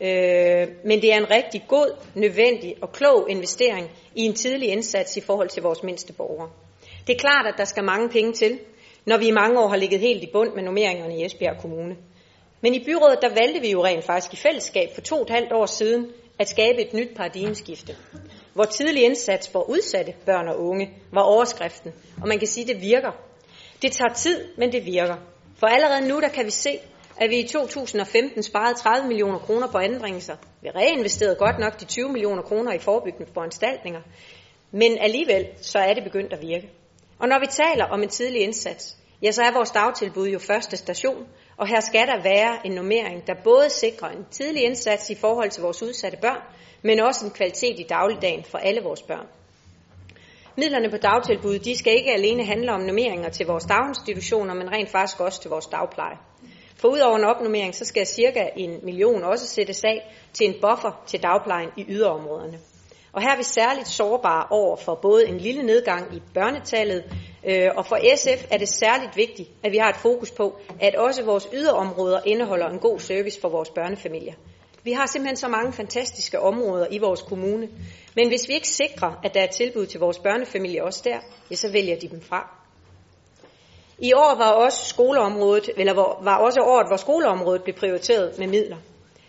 øh, 0.00 0.68
men 0.84 1.02
det 1.02 1.12
er 1.12 1.16
en 1.16 1.30
rigtig 1.30 1.64
god, 1.68 1.96
nødvendig 2.14 2.74
og 2.82 2.92
klog 2.92 3.30
investering 3.30 3.90
i 4.14 4.22
en 4.22 4.34
tidlig 4.34 4.68
indsats 4.68 5.16
i 5.16 5.20
forhold 5.20 5.48
til 5.48 5.62
vores 5.62 5.82
mindste 5.82 6.12
borgere. 6.12 6.50
Det 7.06 7.14
er 7.14 7.18
klart, 7.18 7.46
at 7.46 7.54
der 7.58 7.64
skal 7.64 7.84
mange 7.84 8.08
penge 8.08 8.32
til, 8.32 8.58
når 9.04 9.18
vi 9.18 9.26
i 9.26 9.30
mange 9.30 9.60
år 9.60 9.68
har 9.68 9.76
ligget 9.76 10.00
helt 10.00 10.22
i 10.22 10.30
bund 10.32 10.54
med 10.54 10.62
nummeringerne 10.62 11.16
i 11.16 11.24
Esbjerg 11.24 11.60
Kommune. 11.60 11.96
Men 12.60 12.74
i 12.74 12.84
byrådet, 12.84 13.18
der 13.22 13.28
valgte 13.28 13.60
vi 13.60 13.70
jo 13.70 13.84
rent 13.84 14.04
faktisk 14.04 14.32
i 14.32 14.36
fællesskab 14.36 14.88
for 14.94 15.00
to 15.00 15.16
og 15.16 15.22
et 15.22 15.30
halvt 15.30 15.52
år 15.52 15.66
siden 15.66 16.06
at 16.38 16.48
skabe 16.48 16.80
et 16.80 16.94
nyt 16.94 17.16
paradigmeskifte, 17.16 17.96
hvor 18.54 18.64
tidlig 18.64 19.02
indsats 19.02 19.48
for 19.48 19.70
udsatte 19.70 20.14
børn 20.26 20.48
og 20.48 20.60
unge 20.60 20.90
var 21.12 21.22
overskriften, 21.22 21.92
og 22.22 22.28
man 22.28 22.38
kan 22.38 22.48
sige, 22.48 22.64
at 22.64 22.68
det 22.68 22.82
virker. 22.82 23.12
Det 23.82 23.92
tager 23.92 24.14
tid, 24.14 24.48
men 24.56 24.72
det 24.72 24.86
virker. 24.86 25.16
For 25.56 25.66
allerede 25.66 26.08
nu 26.08 26.20
der 26.20 26.28
kan 26.28 26.46
vi 26.46 26.50
se, 26.50 26.78
at 27.20 27.30
vi 27.30 27.38
i 27.38 27.46
2015 27.48 28.42
sparede 28.42 28.78
30 28.78 29.08
millioner 29.08 29.38
kroner 29.38 29.66
på 29.66 29.78
anbringelser. 29.78 30.36
Vi 30.62 30.70
reinvesterede 30.70 31.36
godt 31.36 31.58
nok 31.58 31.80
de 31.80 31.84
20 31.84 32.08
millioner 32.08 32.42
kroner 32.42 32.72
i 32.72 32.78
forebyggende 32.78 33.32
foranstaltninger, 33.34 34.00
men 34.70 34.98
alligevel 34.98 35.46
så 35.62 35.78
er 35.78 35.94
det 35.94 36.04
begyndt 36.04 36.32
at 36.32 36.42
virke. 36.42 36.70
Og 37.18 37.28
når 37.28 37.40
vi 37.40 37.46
taler 37.46 37.84
om 37.84 38.02
en 38.02 38.08
tidlig 38.08 38.42
indsats, 38.42 38.96
ja, 39.22 39.30
så 39.30 39.42
er 39.42 39.52
vores 39.52 39.70
dagtilbud 39.70 40.28
jo 40.28 40.38
første 40.38 40.76
station, 40.76 41.26
og 41.56 41.66
her 41.68 41.80
skal 41.80 42.06
der 42.06 42.22
være 42.22 42.66
en 42.66 42.72
normering, 42.72 43.26
der 43.26 43.34
både 43.44 43.70
sikrer 43.70 44.08
en 44.08 44.26
tidlig 44.30 44.62
indsats 44.62 45.10
i 45.10 45.14
forhold 45.14 45.50
til 45.50 45.62
vores 45.62 45.82
udsatte 45.82 46.18
børn, 46.22 46.42
men 46.82 47.00
også 47.00 47.24
en 47.24 47.30
kvalitet 47.30 47.80
i 47.80 47.86
dagligdagen 47.88 48.44
for 48.44 48.58
alle 48.58 48.80
vores 48.82 49.02
børn. 49.02 49.26
Midlerne 50.56 50.90
på 50.90 50.96
dagtilbud, 50.96 51.58
de 51.58 51.78
skal 51.78 51.96
ikke 51.96 52.12
alene 52.12 52.44
handle 52.44 52.72
om 52.72 52.80
normeringer 52.80 53.28
til 53.28 53.46
vores 53.46 53.64
daginstitutioner, 53.64 54.54
men 54.54 54.72
rent 54.72 54.90
faktisk 54.90 55.20
også 55.20 55.40
til 55.40 55.50
vores 55.50 55.66
dagpleje. 55.66 56.16
For 56.80 56.88
udover 56.88 57.16
en 57.16 57.24
opnummering, 57.24 57.74
så 57.74 57.84
skal 57.84 58.06
cirka 58.06 58.48
en 58.56 58.80
million 58.82 59.24
også 59.24 59.46
sættes 59.46 59.84
af 59.84 60.14
til 60.32 60.46
en 60.46 60.54
buffer 60.60 61.02
til 61.06 61.22
dagplejen 61.22 61.68
i 61.76 61.84
yderområderne. 61.88 62.58
Og 63.12 63.22
her 63.22 63.30
er 63.30 63.36
vi 63.36 63.42
særligt 63.42 63.88
sårbare 63.88 64.46
over 64.50 64.76
for 64.76 64.94
både 64.94 65.28
en 65.28 65.38
lille 65.38 65.62
nedgang 65.62 66.16
i 66.16 66.22
børnetallet, 66.34 67.04
øh, 67.44 67.68
og 67.76 67.86
for 67.86 67.98
SF 68.16 68.46
er 68.50 68.58
det 68.58 68.68
særligt 68.68 69.16
vigtigt, 69.16 69.48
at 69.62 69.72
vi 69.72 69.76
har 69.76 69.88
et 69.88 69.96
fokus 69.96 70.30
på, 70.30 70.58
at 70.80 70.94
også 70.94 71.24
vores 71.24 71.48
yderområder 71.52 72.20
indeholder 72.26 72.68
en 72.68 72.78
god 72.78 72.98
service 72.98 73.40
for 73.40 73.48
vores 73.48 73.70
børnefamilier. 73.70 74.34
Vi 74.84 74.92
har 74.92 75.06
simpelthen 75.06 75.36
så 75.36 75.48
mange 75.48 75.72
fantastiske 75.72 76.40
områder 76.40 76.86
i 76.90 76.98
vores 76.98 77.22
kommune, 77.22 77.68
men 78.16 78.28
hvis 78.28 78.48
vi 78.48 78.54
ikke 78.54 78.68
sikrer, 78.68 79.20
at 79.24 79.34
der 79.34 79.40
er 79.40 79.46
tilbud 79.46 79.86
til 79.86 80.00
vores 80.00 80.18
børnefamilier 80.18 80.82
også 80.82 81.00
der, 81.04 81.18
ja, 81.50 81.56
så 81.56 81.72
vælger 81.72 81.98
de 81.98 82.08
dem 82.08 82.20
fra. 82.20 82.59
I 84.02 84.12
år 84.12 84.34
var 84.38 84.50
også 84.50 84.88
skoleområdet, 84.88 85.70
eller 85.76 85.94
var 86.22 86.36
også 86.36 86.60
året, 86.60 86.86
hvor 86.88 86.96
skoleområdet 86.96 87.62
blev 87.62 87.74
prioriteret 87.74 88.38
med 88.38 88.46
midler. 88.46 88.76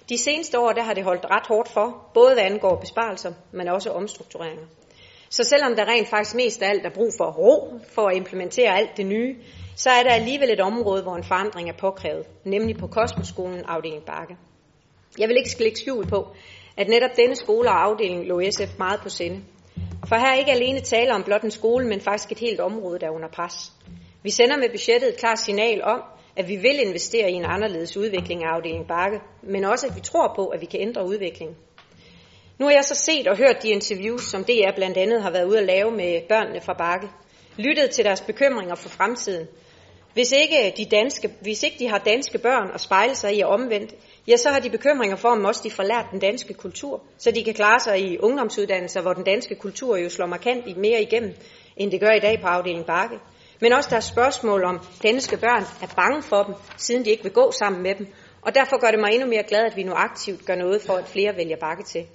De 0.09 0.17
seneste 0.17 0.59
år 0.59 0.71
der 0.71 0.83
har 0.83 0.93
det 0.93 1.03
holdt 1.03 1.25
ret 1.25 1.47
hårdt 1.47 1.69
for, 1.69 2.11
både 2.13 2.33
hvad 2.33 2.43
angår 2.43 2.75
besparelser, 2.75 3.33
men 3.51 3.67
også 3.67 3.89
omstruktureringer. 3.89 4.65
Så 5.29 5.43
selvom 5.43 5.75
der 5.75 5.85
rent 5.85 6.07
faktisk 6.07 6.35
mest 6.35 6.61
af 6.61 6.69
alt 6.69 6.85
er 6.85 6.89
brug 6.89 7.11
for 7.17 7.31
ro 7.31 7.79
for 7.95 8.07
at 8.07 8.15
implementere 8.15 8.77
alt 8.77 8.97
det 8.97 9.05
nye, 9.05 9.35
så 9.75 9.89
er 9.89 10.03
der 10.03 10.11
alligevel 10.11 10.49
et 10.49 10.59
område, 10.59 11.03
hvor 11.03 11.15
en 11.15 11.23
forandring 11.23 11.69
er 11.69 11.77
påkrævet, 11.79 12.25
nemlig 12.43 12.77
på 12.77 12.87
Kosmoskolen 12.87 13.65
afdeling 13.67 14.03
Bakke. 14.05 14.37
Jeg 15.17 15.27
vil 15.27 15.37
ikke 15.37 15.63
lægge 15.63 15.79
skjul 15.79 16.07
på, 16.07 16.27
at 16.77 16.87
netop 16.87 17.17
denne 17.17 17.35
skole 17.35 17.69
og 17.69 17.83
afdeling 17.83 18.27
lå 18.27 18.41
SF 18.51 18.77
meget 18.77 18.99
på 19.03 19.09
sinde. 19.09 19.41
For 20.07 20.15
her 20.15 20.27
er 20.27 20.35
ikke 20.35 20.51
alene 20.51 20.79
tale 20.79 21.13
om 21.13 21.23
blot 21.23 21.41
en 21.41 21.51
skole, 21.51 21.87
men 21.87 22.01
faktisk 22.01 22.31
et 22.31 22.39
helt 22.39 22.59
område, 22.59 22.99
der 22.99 23.07
er 23.07 23.11
under 23.11 23.29
pres. 23.29 23.71
Vi 24.23 24.29
sender 24.29 24.57
med 24.57 24.69
budgettet 24.69 25.09
et 25.09 25.17
klart 25.17 25.39
signal 25.39 25.83
om, 25.83 26.01
at 26.35 26.47
vi 26.47 26.55
vil 26.55 26.79
investere 26.79 27.31
i 27.31 27.33
en 27.33 27.45
anderledes 27.45 27.97
udvikling 27.97 28.43
af 28.43 28.47
afdeling 28.47 28.87
Bakke, 28.87 29.19
men 29.43 29.63
også 29.63 29.87
at 29.87 29.95
vi 29.95 29.99
tror 30.01 30.33
på, 30.35 30.47
at 30.47 30.61
vi 30.61 30.65
kan 30.65 30.81
ændre 30.81 31.05
udviklingen. 31.05 31.57
Nu 32.59 32.65
har 32.65 32.73
jeg 32.73 32.85
så 32.85 32.95
set 32.95 33.27
og 33.27 33.37
hørt 33.37 33.63
de 33.63 33.69
interviews, 33.69 34.23
som 34.23 34.43
DR 34.43 34.75
blandt 34.75 34.97
andet 34.97 35.21
har 35.23 35.31
været 35.31 35.45
ude 35.45 35.57
at 35.57 35.65
lave 35.65 35.91
med 35.91 36.21
børnene 36.29 36.61
fra 36.61 36.73
Bakke. 36.73 37.07
Lyttet 37.57 37.89
til 37.89 38.05
deres 38.05 38.21
bekymringer 38.21 38.75
for 38.75 38.89
fremtiden. 38.89 39.47
Hvis 40.13 40.31
ikke, 40.31 40.73
de 40.77 40.85
danske, 40.85 41.29
hvis 41.41 41.63
ikke 41.63 41.79
de 41.79 41.87
har 41.87 41.97
danske 41.97 42.37
børn 42.37 42.69
og 42.73 42.79
spejle 42.79 43.15
sig 43.15 43.37
i 43.37 43.41
og 43.41 43.49
omvendt, 43.49 43.95
ja, 44.27 44.35
så 44.35 44.49
har 44.49 44.59
de 44.59 44.69
bekymringer 44.69 45.15
for, 45.15 45.29
om 45.29 45.45
også 45.45 45.61
de 45.63 45.71
får 45.71 45.83
lært 45.83 46.05
den 46.11 46.19
danske 46.19 46.53
kultur, 46.53 47.03
så 47.17 47.31
de 47.31 47.43
kan 47.43 47.53
klare 47.53 47.79
sig 47.79 47.99
i 48.01 48.17
ungdomsuddannelser, 48.17 49.01
hvor 49.01 49.13
den 49.13 49.23
danske 49.23 49.55
kultur 49.55 49.97
jo 49.97 50.09
slår 50.09 50.25
markant 50.25 50.77
mere 50.77 51.01
igennem, 51.01 51.33
end 51.77 51.91
det 51.91 51.99
gør 51.99 52.11
i 52.11 52.19
dag 52.19 52.41
på 52.41 52.47
afdeling 52.47 52.85
Bakke 52.85 53.19
men 53.61 53.73
også 53.73 53.89
deres 53.89 54.05
spørgsmål 54.05 54.63
om 54.63 54.79
danske 55.03 55.37
børn 55.37 55.63
er 55.81 55.93
bange 55.95 56.21
for 56.21 56.43
dem, 56.43 56.55
siden 56.77 57.05
de 57.05 57.09
ikke 57.09 57.23
vil 57.23 57.31
gå 57.31 57.51
sammen 57.51 57.81
med 57.83 57.95
dem. 57.95 58.07
Og 58.41 58.55
derfor 58.55 58.79
gør 58.79 58.91
det 58.91 58.99
mig 58.99 59.11
endnu 59.13 59.27
mere 59.27 59.43
glad, 59.43 59.65
at 59.65 59.75
vi 59.75 59.83
nu 59.83 59.93
aktivt 59.95 60.45
gør 60.45 60.55
noget 60.55 60.81
for, 60.81 60.93
at 60.93 61.07
flere 61.07 61.35
vælger 61.35 61.57
bakke 61.57 61.83
til. 61.83 62.07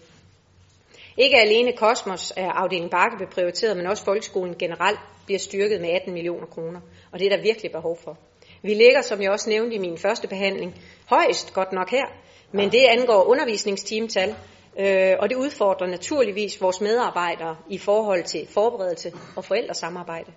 Ikke 1.16 1.36
alene 1.36 1.72
Kosmos 1.72 2.32
er 2.36 2.51
afdeling 2.51 2.90
Bakke 2.90 3.16
blev 3.16 3.28
prioriteret, 3.28 3.76
men 3.76 3.86
også 3.86 4.05
folkeskolen 4.05 4.55
generelt 4.59 4.99
bliver 5.26 5.38
styrket 5.38 5.80
med 5.80 5.90
18 5.90 6.12
millioner 6.14 6.47
kroner. 6.47 6.80
Og 7.12 7.18
det 7.18 7.26
er 7.26 7.36
der 7.36 7.42
virkelig 7.42 7.72
behov 7.72 7.99
for. 8.05 8.18
Vi 8.62 8.74
ligger, 8.74 9.03
som 9.03 9.22
jeg 9.22 9.30
også 9.30 9.51
nævnte 9.51 9.76
i 9.76 9.78
min 9.78 9.99
første 9.99 10.28
behandling, 10.28 10.74
højst 11.11 11.55
godt 11.55 11.72
nok 11.72 11.90
her, 11.90 12.07
men 12.53 12.72
det 12.72 12.84
angår 12.88 13.24
undervisningstimetal, 13.24 14.34
øh, 14.78 15.12
og 15.18 15.28
det 15.28 15.36
udfordrer 15.36 15.86
naturligvis 15.86 16.61
vores 16.61 16.80
medarbejdere 16.80 17.57
i 17.70 17.78
forhold 17.78 18.24
til 18.24 18.47
forberedelse 18.49 19.12
og 19.36 19.44
forældresamarbejde. 19.44 20.32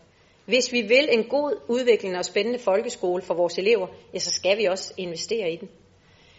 Hvis 0.50 0.72
vi 0.72 0.82
vil 0.82 1.08
en 1.12 1.24
god 1.24 1.56
udvikling 1.68 2.18
og 2.18 2.26
spændende 2.26 2.60
folkeskole 2.60 3.22
for 3.22 3.34
vores 3.34 3.58
elever, 3.58 3.88
ja, 4.14 4.20
så 4.20 4.32
skal 4.32 4.58
vi 4.58 4.66
også 4.66 4.93
investere 4.97 5.52
i 5.52 5.56
den. 5.56 5.70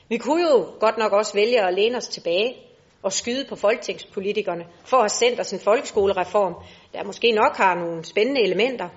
Vi 0.08 0.18
kunne 0.18 0.50
jo 0.50 0.66
godt 0.80 0.98
nok 0.98 1.12
også 1.12 1.34
vælge 1.34 1.66
at 1.66 1.74
læne 1.74 1.96
os 1.96 2.08
tilbage 2.08 2.56
og 3.02 3.12
skyde 3.12 3.44
på 3.48 3.56
folketingspolitikerne 3.56 4.66
for 4.84 4.96
at 4.96 5.02
have 5.02 5.08
sendt 5.08 5.40
os 5.40 5.52
en 5.52 5.61
folkeskolereform, 5.61 6.54
der 6.92 7.04
måske 7.04 7.32
nok 7.32 7.56
har 7.56 7.74
nogle 7.74 8.04
spændende 8.04 8.42
elementer, 8.42 8.88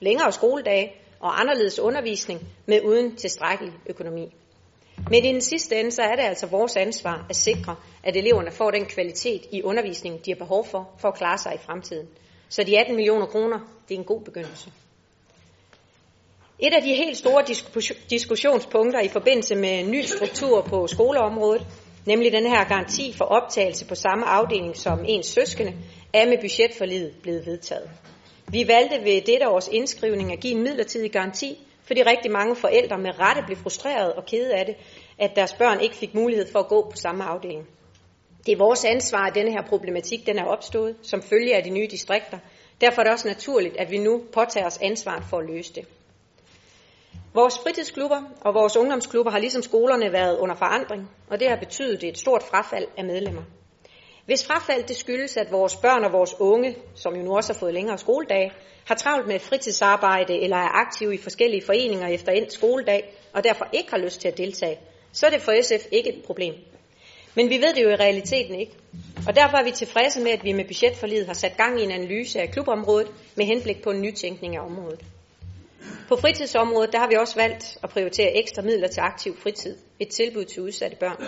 længere 0.00 0.32
skoledage 0.32 0.92
og 1.20 1.40
anderledes 1.40 1.78
undervisning 1.78 2.40
med 2.66 2.80
uden 2.84 3.16
tilstrækkelig 3.16 3.72
økonomi. 3.86 4.34
Men 5.10 5.24
i 5.24 5.32
den 5.32 5.40
sidste 5.40 5.80
ende, 5.80 5.90
så 5.90 6.02
er 6.02 6.16
det 6.16 6.22
altså 6.22 6.46
vores 6.46 6.76
ansvar 6.76 7.26
at 7.30 7.36
sikre, 7.36 7.76
at 8.02 8.16
eleverne 8.16 8.50
får 8.50 8.70
den 8.70 8.86
kvalitet 8.86 9.42
i 9.52 9.62
undervisningen, 9.62 10.20
de 10.24 10.30
har 10.30 10.38
behov 10.38 10.66
for, 10.66 10.90
for 10.98 11.08
at 11.08 11.14
klare 11.14 11.38
sig 11.38 11.54
i 11.54 11.58
fremtiden. 11.58 12.08
Så 12.50 12.64
de 12.64 12.78
18 12.78 12.96
millioner 12.96 13.26
kroner, 13.26 13.58
det 13.88 13.94
er 13.94 13.98
en 13.98 14.04
god 14.04 14.20
begyndelse. 14.20 14.72
Et 16.58 16.74
af 16.74 16.82
de 16.82 16.94
helt 16.94 17.16
store 17.16 17.44
diskussionspunkter 18.10 19.00
i 19.00 19.08
forbindelse 19.08 19.56
med 19.56 19.84
ny 19.84 20.02
struktur 20.02 20.60
på 20.60 20.86
skoleområdet, 20.86 21.66
nemlig 22.06 22.32
den 22.32 22.46
her 22.46 22.64
garanti 22.64 23.12
for 23.12 23.24
optagelse 23.24 23.86
på 23.86 23.94
samme 23.94 24.24
afdeling 24.26 24.76
som 24.76 25.04
ens 25.08 25.26
søskende, 25.26 25.74
er 26.14 26.26
med 26.26 26.38
budgetforliget 26.40 27.14
blevet 27.22 27.46
vedtaget. 27.46 27.90
Vi 28.48 28.68
valgte 28.68 29.04
ved 29.04 29.22
dette 29.22 29.48
års 29.48 29.68
indskrivning 29.68 30.32
at 30.32 30.40
give 30.40 30.52
en 30.52 30.62
midlertidig 30.62 31.12
garanti, 31.12 31.58
fordi 31.84 32.02
rigtig 32.02 32.30
mange 32.30 32.56
forældre 32.56 32.98
med 32.98 33.18
rette 33.18 33.42
blev 33.46 33.56
frustreret 33.56 34.12
og 34.12 34.26
kede 34.26 34.54
af 34.54 34.66
det, 34.66 34.74
at 35.18 35.36
deres 35.36 35.52
børn 35.52 35.80
ikke 35.80 35.96
fik 35.96 36.14
mulighed 36.14 36.52
for 36.52 36.58
at 36.58 36.68
gå 36.68 36.90
på 36.90 36.96
samme 36.96 37.24
afdeling. 37.24 37.68
Det 38.46 38.52
er 38.52 38.56
vores 38.56 38.84
ansvar, 38.84 39.26
at 39.26 39.34
denne 39.34 39.52
her 39.52 39.62
problematik 39.62 40.26
den 40.26 40.38
er 40.38 40.44
opstået 40.44 40.96
som 41.02 41.22
følge 41.22 41.56
af 41.56 41.62
de 41.62 41.70
nye 41.70 41.88
distrikter. 41.90 42.38
Derfor 42.80 43.00
er 43.00 43.04
det 43.04 43.12
også 43.12 43.28
naturligt, 43.28 43.76
at 43.76 43.90
vi 43.90 43.98
nu 43.98 44.22
påtager 44.32 44.66
os 44.66 44.78
ansvaret 44.82 45.24
for 45.30 45.38
at 45.38 45.46
løse 45.46 45.74
det. 45.74 45.84
Vores 47.34 47.58
fritidsklubber 47.58 48.22
og 48.40 48.54
vores 48.54 48.76
ungdomsklubber 48.76 49.30
har 49.30 49.38
ligesom 49.38 49.62
skolerne 49.62 50.12
været 50.12 50.38
under 50.38 50.54
forandring, 50.54 51.10
og 51.28 51.40
det 51.40 51.48
har 51.48 51.56
betydet 51.56 52.04
et 52.04 52.18
stort 52.18 52.42
frafald 52.42 52.86
af 52.96 53.04
medlemmer. 53.04 53.42
Hvis 54.26 54.46
frafald 54.46 54.84
det 54.84 54.96
skyldes, 54.96 55.36
at 55.36 55.52
vores 55.52 55.76
børn 55.76 56.04
og 56.04 56.12
vores 56.12 56.34
unge, 56.40 56.76
som 56.94 57.16
jo 57.16 57.22
nu 57.22 57.36
også 57.36 57.52
har 57.52 57.58
fået 57.58 57.74
længere 57.74 57.98
skoledage, 57.98 58.52
har 58.86 58.94
travlt 58.94 59.26
med 59.26 59.38
fritidsarbejde 59.38 60.34
eller 60.34 60.56
er 60.56 60.80
aktive 60.80 61.14
i 61.14 61.18
forskellige 61.18 61.62
foreninger 61.66 62.08
efter 62.08 62.32
endt 62.32 62.52
skoledag, 62.52 63.14
og 63.32 63.44
derfor 63.44 63.66
ikke 63.72 63.90
har 63.90 63.98
lyst 63.98 64.20
til 64.20 64.28
at 64.28 64.38
deltage, 64.38 64.78
så 65.12 65.26
er 65.26 65.30
det 65.30 65.42
for 65.42 65.52
SF 65.62 65.86
ikke 65.92 66.08
et 66.08 66.24
problem. 66.24 66.54
Men 67.34 67.50
vi 67.50 67.56
ved 67.56 67.74
det 67.74 67.82
jo 67.82 67.90
i 67.90 67.96
realiteten 67.96 68.54
ikke. 68.54 68.72
Og 69.26 69.36
derfor 69.36 69.56
er 69.56 69.64
vi 69.64 69.70
tilfredse 69.70 70.20
med, 70.20 70.30
at 70.30 70.44
vi 70.44 70.52
med 70.52 70.64
budgetforliget 70.64 71.26
har 71.26 71.34
sat 71.34 71.56
gang 71.56 71.80
i 71.80 71.84
en 71.84 71.90
analyse 71.90 72.40
af 72.40 72.50
klubområdet 72.50 73.08
med 73.34 73.44
henblik 73.46 73.82
på 73.82 73.90
en 73.90 74.02
nytænkning 74.02 74.56
af 74.56 74.60
området. 74.60 75.00
På 76.08 76.16
fritidsområdet 76.16 76.92
der 76.92 76.98
har 76.98 77.08
vi 77.08 77.14
også 77.14 77.34
valgt 77.36 77.78
at 77.82 77.90
prioritere 77.90 78.36
ekstra 78.36 78.62
midler 78.62 78.88
til 78.88 79.00
aktiv 79.00 79.36
fritid, 79.36 79.76
et 80.00 80.08
tilbud 80.08 80.44
til 80.44 80.62
udsatte 80.62 80.96
børn. 80.96 81.24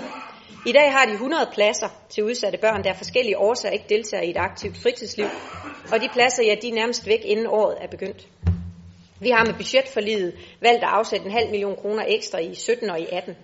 I 0.67 0.73
dag 0.73 0.93
har 0.93 1.07
de 1.07 1.13
100 1.13 1.51
pladser 1.55 1.89
til 2.11 2.25
udsatte 2.25 2.59
børn, 2.59 2.85
der 2.85 2.91
af 2.91 2.97
forskellige 2.97 3.39
årsager 3.39 3.73
ikke 3.73 3.85
deltager 3.89 4.23
i 4.23 4.31
et 4.31 4.37
aktivt 4.37 4.77
fritidsliv, 4.77 5.27
og 5.93 6.01
de 6.01 6.09
pladser 6.13 6.43
ja, 6.43 6.55
de 6.63 6.69
er 6.69 6.75
nærmest 6.75 7.07
væk 7.07 7.21
inden 7.25 7.47
året 7.47 7.77
er 7.81 7.87
begyndt. 7.87 8.29
Vi 9.21 9.31
har 9.31 9.45
med 9.45 9.55
budgetforliget 9.55 10.35
valgt 10.61 10.85
at 10.85 10.91
afsætte 10.91 11.27
en 11.27 11.33
halv 11.33 11.51
million 11.51 11.77
kroner 11.77 12.05
ekstra 12.09 12.39
i 12.39 12.55
17 12.55 12.91
og 12.91 13.01
i 13.01 13.07
18. 13.13 13.37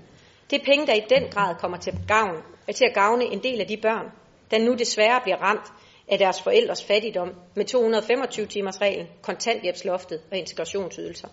Det 0.51 0.61
er 0.61 0.64
penge, 0.64 0.86
der 0.86 0.94
i 0.94 1.03
den 1.11 1.30
grad 1.30 1.55
kommer 1.55 1.76
til, 1.78 1.92
gavn, 2.09 2.36
øh, 2.68 2.74
til 2.74 2.84
at 2.84 2.94
gavne 2.94 3.24
en 3.24 3.42
del 3.42 3.61
af 3.61 3.66
de 3.66 3.76
børn, 3.76 4.07
der 4.51 4.59
nu 4.59 4.74
desværre 4.74 5.20
bliver 5.22 5.36
ramt 5.36 5.72
af 6.09 6.18
deres 6.18 6.42
forældres 6.42 6.84
fattigdom 6.84 7.34
med 7.55 7.64
225 7.64 8.46
timers 8.46 8.80
reglen, 8.80 9.07
kontanthjælpsloftet 9.22 10.20
og 10.30 10.36
integrationsydelser. 10.36 11.28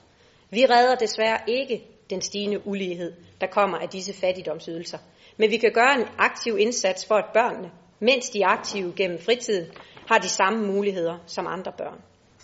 Vi 0.49 0.65
redder 0.65 0.95
desværre 0.95 1.37
ikke 1.47 1.83
den 2.09 2.21
stigende 2.21 2.67
ulighed, 2.67 3.13
der 3.41 3.47
kommer 3.47 3.77
af 3.77 3.89
disse 3.89 4.13
fattigdomsydelser. 4.13 4.97
Men 5.37 5.51
vi 5.51 5.57
kan 5.57 5.71
gøre 5.73 5.95
en 5.95 6.07
aktiv 6.17 6.57
indsats 6.59 7.05
for, 7.05 7.15
at 7.15 7.25
børnene, 7.33 7.71
mens 7.99 8.29
de 8.29 8.41
er 8.41 8.47
aktive 8.47 8.93
gennem 8.97 9.19
fritiden, 9.19 9.71
har 10.07 10.17
de 10.17 10.29
samme 10.29 10.67
muligheder 10.67 11.17
som 11.25 11.47
andre 11.47 11.71
børn. 11.77 12.01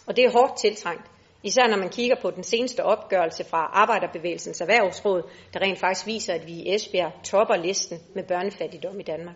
Og 0.07 0.15
det 0.15 0.26
er 0.26 0.32
hårdt 0.32 0.57
tiltrængt, 0.61 1.05
især 1.44 1.68
når 1.68 1.78
man 1.78 1.89
kigger 1.89 2.16
på 2.22 2.32
den 2.32 2.44
seneste 2.44 2.84
opgørelse 2.84 3.44
fra 3.44 3.70
Arbejderbevægelsens 3.74 4.62
Erhvervsråd, 4.62 5.22
der 5.54 5.62
rent 5.62 5.80
faktisk 5.80 6.08
viser, 6.08 6.34
at 6.34 6.48
vi 6.48 6.52
i 6.52 6.76
Esbjerg 6.76 7.12
topper 7.24 7.56
listen 7.56 8.00
med 8.16 8.24
børnefattigdom 8.24 9.00
i 9.00 9.04
Danmark. 9.04 9.36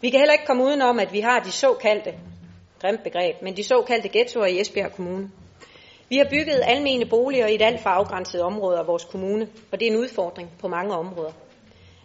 Vi 0.00 0.10
kan 0.10 0.20
heller 0.20 0.32
ikke 0.32 0.46
komme 0.46 0.64
udenom, 0.64 0.98
at 0.98 1.12
vi 1.12 1.20
har 1.20 1.40
de 1.40 1.52
såkaldte, 1.52 2.14
grimt 2.80 3.02
begreb, 3.04 3.36
men 3.42 3.56
de 3.56 3.64
såkaldte 3.64 4.08
ghettoer 4.08 4.46
i 4.46 4.60
Esbjerg 4.60 4.92
Kommune. 4.92 5.30
Vi 6.08 6.16
har 6.16 6.26
bygget 6.30 6.60
almene 6.64 7.06
boliger 7.06 7.46
i 7.46 7.54
et 7.54 7.62
alt 7.62 7.80
for 7.80 7.90
afgrænset 7.90 8.42
område 8.42 8.78
af 8.78 8.86
vores 8.86 9.04
kommune, 9.04 9.48
og 9.72 9.80
det 9.80 9.88
er 9.88 9.92
en 9.92 9.98
udfordring 9.98 10.50
på 10.60 10.68
mange 10.68 10.94
områder. 10.94 11.32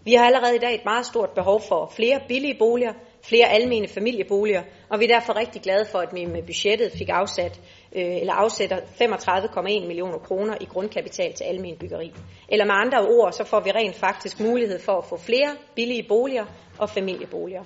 Vi 0.04 0.14
har 0.14 0.26
allerede 0.26 0.56
i 0.56 0.60
dag 0.60 0.76
et 0.76 0.86
meget 0.86 1.06
stort 1.06 1.30
behov 1.30 1.62
for 1.62 1.92
flere 1.96 2.20
billige 2.28 2.56
boliger, 2.60 2.94
flere 3.24 3.50
almene 3.50 3.88
familieboliger, 3.88 4.64
og 4.90 5.00
vi 5.00 5.06
er 5.06 5.16
derfor 5.16 5.36
rigtig 5.36 5.62
glade 5.62 5.86
for, 5.86 6.00
at 6.00 6.10
vi 6.14 6.26
med 6.26 6.44
budgettet 6.44 6.92
fik 6.92 7.10
afsat, 7.10 7.60
øh, 7.96 8.16
eller 8.22 8.34
afsætter 8.34 8.78
35,1 8.78 9.88
millioner 9.88 10.18
kroner 10.18 10.56
i 10.62 10.66
grundkapital 10.66 11.34
til 11.34 11.44
almen 11.44 11.78
byggeri. 11.78 12.14
Eller 12.50 12.66
med 12.66 12.74
andre 12.78 13.08
ord, 13.08 13.32
så 13.32 13.44
får 13.44 13.60
vi 13.60 13.72
rent 13.72 13.96
faktisk 13.96 14.40
mulighed 14.40 14.80
for 14.80 14.98
at 14.98 15.06
få 15.06 15.18
flere 15.18 15.56
billige 15.76 16.06
boliger 16.08 16.46
og 16.80 16.90
familieboliger. 16.90 17.64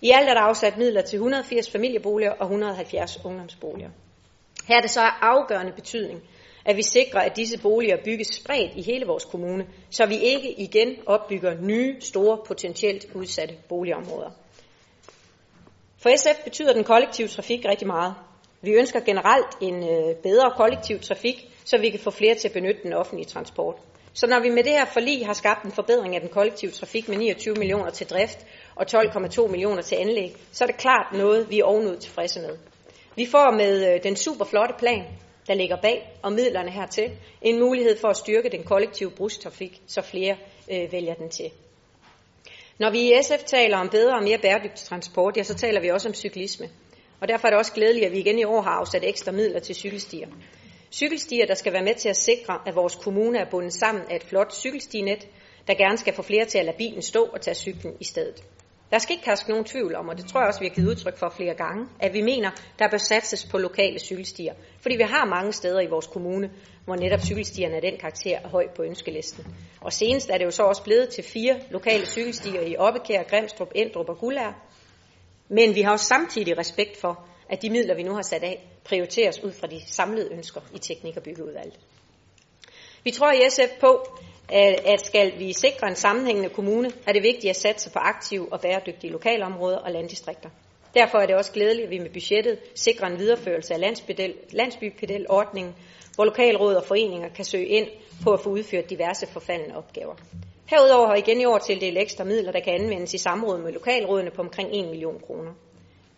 I 0.00 0.10
alt 0.10 0.28
er 0.28 0.34
der 0.34 0.40
afsat 0.40 0.78
midler 0.78 1.02
til 1.02 1.16
180 1.16 1.70
familieboliger 1.70 2.30
og 2.30 2.46
170 2.46 3.18
ungdomsboliger. 3.24 3.90
Her 4.68 4.76
er 4.76 4.80
det 4.80 4.90
så 4.90 5.00
af 5.00 5.12
afgørende 5.20 5.72
betydning, 5.72 6.22
at 6.64 6.76
vi 6.76 6.82
sikrer, 6.82 7.20
at 7.20 7.36
disse 7.36 7.62
boliger 7.62 7.96
bygges 8.04 8.26
spredt 8.26 8.72
i 8.76 8.82
hele 8.82 9.06
vores 9.06 9.24
kommune, 9.24 9.66
så 9.90 10.06
vi 10.06 10.18
ikke 10.18 10.60
igen 10.60 10.96
opbygger 11.06 11.60
nye, 11.60 12.00
store, 12.00 12.38
potentielt 12.46 13.06
udsatte 13.14 13.54
boligområder. 13.68 14.30
For 15.98 16.16
SF 16.16 16.44
betyder 16.44 16.72
den 16.72 16.84
kollektive 16.84 17.28
trafik 17.28 17.64
rigtig 17.64 17.86
meget. 17.86 18.14
Vi 18.62 18.70
ønsker 18.70 19.00
generelt 19.00 19.46
en 19.60 19.74
øh, 19.74 20.14
bedre 20.14 20.52
kollektiv 20.56 21.00
trafik, 21.00 21.48
så 21.64 21.78
vi 21.78 21.90
kan 21.90 22.00
få 22.00 22.10
flere 22.10 22.34
til 22.34 22.48
at 22.48 22.54
benytte 22.54 22.82
den 22.82 22.92
offentlige 22.92 23.28
transport. 23.28 23.76
Så 24.12 24.26
når 24.26 24.40
vi 24.40 24.50
med 24.50 24.64
det 24.64 24.72
her 24.72 24.84
forlig 24.84 25.26
har 25.26 25.32
skabt 25.32 25.64
en 25.64 25.72
forbedring 25.72 26.14
af 26.14 26.20
den 26.20 26.30
kollektive 26.30 26.70
trafik 26.70 27.08
med 27.08 27.16
29 27.16 27.54
millioner 27.54 27.90
til 27.90 28.06
drift 28.06 28.46
og 28.74 28.86
12,2 28.90 29.46
millioner 29.46 29.82
til 29.82 29.96
anlæg, 29.96 30.36
så 30.52 30.64
er 30.64 30.66
det 30.66 30.76
klart 30.76 31.12
noget, 31.12 31.50
vi 31.50 31.58
er 31.58 31.64
ovenud 31.64 31.96
tilfredse 31.96 32.40
med. 32.40 32.56
Vi 33.16 33.26
får 33.26 33.56
med 33.56 33.94
øh, 33.94 34.02
den 34.02 34.16
superflotte 34.16 34.74
plan, 34.78 35.04
der 35.46 35.54
ligger 35.54 35.76
bag, 35.76 36.18
og 36.22 36.32
midlerne 36.32 36.70
hertil, 36.70 37.10
en 37.42 37.60
mulighed 37.60 37.98
for 38.00 38.08
at 38.08 38.16
styrke 38.16 38.48
den 38.48 38.62
kollektive 38.62 39.10
bustrafik, 39.10 39.82
så 39.86 40.02
flere 40.02 40.36
øh, 40.72 40.92
vælger 40.92 41.14
den 41.14 41.28
til. 41.28 41.50
Når 42.78 42.90
vi 42.90 42.98
i 43.00 43.22
SF 43.22 43.44
taler 43.46 43.76
om 43.76 43.88
bedre 43.88 44.16
og 44.16 44.22
mere 44.22 44.38
bæredygtig 44.38 44.84
transport, 44.84 45.36
ja, 45.36 45.42
så 45.42 45.54
taler 45.54 45.80
vi 45.80 45.88
også 45.88 46.08
om 46.08 46.14
cyklisme. 46.14 46.68
Og 47.20 47.28
derfor 47.28 47.46
er 47.48 47.50
det 47.50 47.58
også 47.58 47.72
glædeligt, 47.72 48.06
at 48.06 48.12
vi 48.12 48.18
igen 48.18 48.38
i 48.38 48.44
år 48.44 48.60
har 48.60 48.70
afsat 48.70 49.04
ekstra 49.04 49.32
midler 49.32 49.60
til 49.60 49.74
cykelstier. 49.74 50.28
Cykelstier, 50.92 51.46
der 51.46 51.54
skal 51.54 51.72
være 51.72 51.84
med 51.84 51.94
til 51.94 52.08
at 52.08 52.16
sikre, 52.16 52.58
at 52.66 52.74
vores 52.74 52.94
kommune 52.94 53.38
er 53.38 53.50
bundet 53.50 53.72
sammen 53.72 54.02
af 54.10 54.16
et 54.16 54.22
flot 54.22 54.54
cykelstinet, 54.54 55.28
der 55.66 55.74
gerne 55.74 55.98
skal 55.98 56.14
få 56.14 56.22
flere 56.22 56.44
til 56.44 56.58
at 56.58 56.64
lade 56.64 56.76
bilen 56.76 57.02
stå 57.02 57.24
og 57.24 57.40
tage 57.40 57.54
cyklen 57.54 57.94
i 58.00 58.04
stedet. 58.04 58.44
Der 58.90 58.98
skal 58.98 59.12
ikke 59.12 59.24
kaste 59.24 59.50
nogen 59.50 59.64
tvivl 59.64 59.94
om, 59.94 60.08
og 60.08 60.18
det 60.18 60.26
tror 60.26 60.40
jeg 60.40 60.48
også, 60.48 60.60
vi 60.60 60.66
har 60.66 60.74
givet 60.74 60.88
udtryk 60.88 61.18
for 61.18 61.28
flere 61.36 61.54
gange, 61.54 61.86
at 62.00 62.12
vi 62.12 62.22
mener, 62.22 62.50
der 62.78 62.88
bør 62.90 62.98
satses 62.98 63.46
på 63.50 63.58
lokale 63.58 63.98
cykelstier. 63.98 64.54
Fordi 64.80 64.96
vi 64.96 65.02
har 65.02 65.24
mange 65.24 65.52
steder 65.52 65.80
i 65.80 65.86
vores 65.86 66.06
kommune, 66.06 66.50
hvor 66.84 66.96
netop 66.96 67.20
cykelstierne 67.20 67.76
er 67.76 67.80
den 67.80 67.96
karakter 68.00 68.38
er 68.38 68.48
høj 68.48 68.66
på 68.76 68.82
ønskelisten. 68.82 69.46
Og 69.80 69.92
senest 69.92 70.30
er 70.30 70.38
det 70.38 70.44
jo 70.44 70.50
så 70.50 70.62
også 70.62 70.82
blevet 70.82 71.08
til 71.08 71.24
fire 71.24 71.60
lokale 71.70 72.06
cykelstier 72.06 72.60
i 72.60 72.76
Oppekær, 72.76 73.22
Grimstrup, 73.22 73.70
Endrup 73.74 74.08
og 74.08 74.18
Gullær. 74.18 74.52
Men 75.48 75.74
vi 75.74 75.82
har 75.82 75.92
også 75.92 76.06
samtidig 76.06 76.58
respekt 76.58 77.00
for, 77.00 77.26
at 77.48 77.62
de 77.62 77.70
midler, 77.70 77.94
vi 77.94 78.02
nu 78.02 78.14
har 78.14 78.22
sat 78.22 78.42
af, 78.42 78.68
prioriteres 78.84 79.44
ud 79.44 79.52
fra 79.52 79.66
de 79.66 79.80
samlede 79.86 80.32
ønsker 80.32 80.60
i 80.74 80.78
teknik- 80.78 81.16
og 81.16 81.22
byggeudvalget. 81.22 81.78
Vi 83.04 83.10
tror 83.10 83.32
i 83.32 83.50
SF 83.50 83.80
på, 83.80 84.18
Øh, 84.52 84.92
at 84.92 85.06
skal 85.06 85.38
vi 85.38 85.52
sikre 85.52 85.88
en 85.88 85.96
sammenhængende 85.96 86.48
kommune, 86.48 86.90
er 87.06 87.12
det 87.12 87.22
vigtigt 87.22 87.50
at 87.50 87.56
satse 87.56 87.90
på 87.90 87.98
aktive 87.98 88.52
og 88.52 88.60
bæredygtige 88.60 89.12
lokalområder 89.12 89.76
og 89.76 89.92
landdistrikter. 89.92 90.48
Derfor 90.94 91.18
er 91.18 91.26
det 91.26 91.36
også 91.36 91.52
glædeligt, 91.52 91.84
at 91.84 91.90
vi 91.90 91.98
med 91.98 92.10
budgettet 92.10 92.58
sikrer 92.74 93.06
en 93.06 93.18
videreførelse 93.18 93.74
af 93.74 93.80
landsbypedelordningen, 94.50 95.74
hvor 96.14 96.24
lokalråd 96.24 96.74
og 96.74 96.84
foreninger 96.84 97.28
kan 97.28 97.44
søge 97.44 97.66
ind 97.66 97.88
på 98.24 98.32
at 98.32 98.40
få 98.40 98.50
udført 98.50 98.90
diverse 98.90 99.26
forfaldende 99.26 99.76
opgaver. 99.76 100.14
Herudover 100.70 101.06
har 101.06 101.14
igen 101.14 101.40
i 101.40 101.44
år 101.44 101.58
tildelt 101.58 101.98
ekstra 101.98 102.24
midler, 102.24 102.52
der 102.52 102.60
kan 102.60 102.72
anvendes 102.72 103.14
i 103.14 103.18
samråd 103.18 103.58
med 103.58 103.72
lokalrådene 103.72 104.30
på 104.30 104.42
omkring 104.42 104.68
1 104.76 104.88
million 104.88 105.20
kroner. 105.26 105.52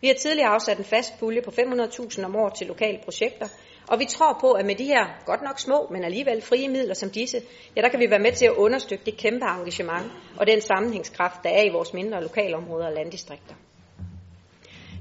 Vi 0.01 0.07
har 0.07 0.14
tidligere 0.14 0.49
afsat 0.49 0.78
en 0.78 0.85
fast 0.85 1.18
pulje 1.18 1.43
på 1.43 1.51
500.000 1.51 2.24
om 2.24 2.37
året 2.37 2.55
til 2.55 2.66
lokale 2.66 2.99
projekter, 3.05 3.49
og 3.91 3.99
vi 3.99 4.05
tror 4.05 4.38
på, 4.41 4.53
at 4.53 4.66
med 4.66 4.74
de 4.74 4.84
her 4.84 5.07
godt 5.26 5.43
nok 5.43 5.59
små, 5.59 5.88
men 5.91 6.05
alligevel 6.05 6.43
frie 6.43 6.68
midler 6.68 6.95
som 6.95 7.11
disse, 7.11 7.43
ja, 7.76 7.80
der 7.80 7.88
kan 7.88 8.01
vi 8.01 8.11
være 8.11 8.18
med 8.18 8.32
til 8.32 8.47
at 8.47 8.53
understøtte 8.53 9.05
det 9.05 9.16
kæmpe 9.16 9.47
engagement 9.47 10.12
og 10.36 10.47
den 10.47 10.61
sammenhængskraft, 10.61 11.45
der 11.45 11.51
er 11.51 11.62
i 11.62 11.68
vores 11.68 11.93
mindre 11.93 12.22
lokalområder 12.22 12.86
og 12.86 12.93
landdistrikter. 12.93 13.55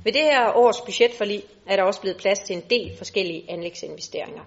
Ved 0.04 0.14
det 0.14 0.22
her 0.22 0.58
års 0.58 0.82
budgetforlig 0.82 1.44
er 1.68 1.76
der 1.76 1.84
også 1.84 2.02
blevet 2.02 2.18
plads 2.18 2.40
til 2.40 2.56
en 2.56 2.64
del 2.70 2.98
forskellige 2.98 3.46
anlægsinvesteringer. 3.50 4.42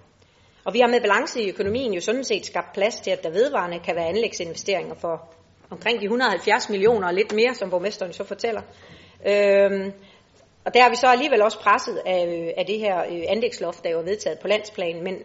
Og 0.65 0.73
vi 0.73 0.79
har 0.79 0.87
med 0.87 1.01
balance 1.01 1.41
i 1.41 1.49
økonomien 1.49 1.93
jo 1.93 2.01
sådan 2.01 2.23
set 2.23 2.45
skabt 2.45 2.73
plads 2.73 2.95
til, 2.95 3.11
at 3.11 3.23
der 3.23 3.29
vedvarende 3.29 3.79
kan 3.79 3.95
være 3.95 4.07
anlægsinvesteringer 4.07 4.95
for 4.95 5.33
omkring 5.69 5.99
de 5.99 6.05
170 6.05 6.69
millioner 6.69 7.07
og 7.07 7.13
lidt 7.13 7.33
mere, 7.35 7.55
som 7.55 7.69
borgmesteren 7.69 8.13
så 8.13 8.23
fortæller. 8.23 8.61
Øhm, 9.27 9.93
og 10.65 10.73
der 10.73 10.81
har 10.81 10.89
vi 10.89 10.95
så 10.95 11.07
alligevel 11.07 11.41
også 11.41 11.59
presset 11.59 12.01
af, 12.05 12.27
øh, 12.27 12.49
af 12.57 12.65
det 12.65 12.79
her 12.79 13.03
øh, 13.03 13.21
anlægsloft, 13.27 13.83
der 13.83 13.89
jo 13.89 13.99
er 13.99 14.03
vedtaget 14.03 14.39
på 14.39 14.47
landsplan, 14.47 15.03
men 15.03 15.15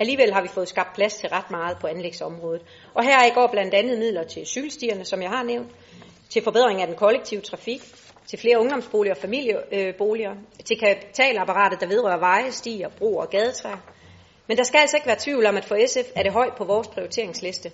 alligevel 0.00 0.32
har 0.32 0.42
vi 0.42 0.48
fået 0.48 0.68
skabt 0.68 0.94
plads 0.94 1.14
til 1.14 1.28
ret 1.28 1.50
meget 1.50 1.76
på 1.80 1.86
anlægsområdet. 1.86 2.62
Og 2.94 3.04
her 3.04 3.34
går 3.34 3.46
blandt 3.46 3.74
andet 3.74 3.98
midler 3.98 4.24
til 4.24 4.46
cykelstierne, 4.46 5.04
som 5.04 5.22
jeg 5.22 5.30
har 5.30 5.42
nævnt, 5.42 5.70
til 6.30 6.42
forbedring 6.42 6.80
af 6.80 6.86
den 6.86 6.96
kollektive 6.96 7.40
trafik, 7.40 7.82
til 8.26 8.38
flere 8.38 8.60
ungdomsboliger 8.60 9.14
og 9.14 9.20
familieboliger, 9.20 10.34
til 10.64 10.78
kapitalapparatet, 10.78 11.80
der 11.80 11.86
vedrører 11.86 12.18
veje, 12.18 12.52
stier, 12.52 12.88
broer 12.88 13.22
og 13.22 13.30
gadetræer. 13.30 13.76
Men 14.46 14.56
der 14.56 14.62
skal 14.62 14.78
altså 14.78 14.96
ikke 14.96 15.06
være 15.06 15.16
tvivl 15.20 15.46
om, 15.46 15.56
at 15.56 15.64
for 15.64 15.86
SF 15.86 16.10
er 16.14 16.22
det 16.22 16.32
højt 16.32 16.54
på 16.58 16.64
vores 16.64 16.88
prioriteringsliste, 16.88 17.70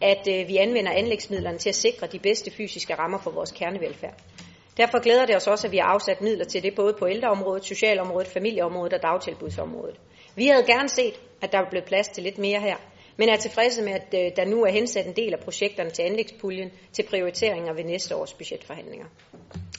at 0.00 0.28
øh, 0.28 0.48
vi 0.48 0.56
anvender 0.56 0.92
anlægsmidlerne 0.92 1.58
til 1.58 1.68
at 1.68 1.74
sikre 1.74 2.06
de 2.06 2.18
bedste 2.18 2.50
fysiske 2.50 2.94
rammer 2.94 3.18
for 3.18 3.30
vores 3.30 3.52
kernevelfærd. 3.52 4.14
Derfor 4.80 5.02
glæder 5.02 5.26
det 5.26 5.36
os 5.36 5.46
også, 5.46 5.66
at 5.66 5.72
vi 5.72 5.76
har 5.76 5.84
afsat 5.84 6.20
midler 6.20 6.44
til 6.44 6.62
det 6.62 6.74
både 6.74 6.94
på 6.98 7.08
ældreområdet, 7.08 7.64
socialområdet, 7.64 8.28
familieområdet 8.28 8.92
og 8.92 9.02
dagtilbudsområdet. 9.02 9.96
Vi 10.36 10.46
havde 10.46 10.64
gerne 10.66 10.88
set, 10.88 11.20
at 11.42 11.52
der 11.52 11.58
var 11.58 11.70
blevet 11.70 11.86
plads 11.86 12.08
til 12.08 12.22
lidt 12.22 12.38
mere 12.38 12.60
her, 12.60 12.76
men 13.16 13.28
er 13.28 13.36
tilfredse 13.36 13.82
med, 13.82 13.92
at 13.92 14.14
øh, 14.14 14.36
der 14.36 14.44
nu 14.44 14.64
er 14.64 14.70
hensat 14.70 15.06
en 15.06 15.16
del 15.16 15.32
af 15.32 15.40
projekterne 15.40 15.90
til 15.90 16.02
anlægspuljen 16.02 16.70
til 16.92 17.02
prioriteringer 17.02 17.72
ved 17.72 17.84
næste 17.84 18.16
års 18.16 18.32
budgetforhandlinger. 18.32 19.06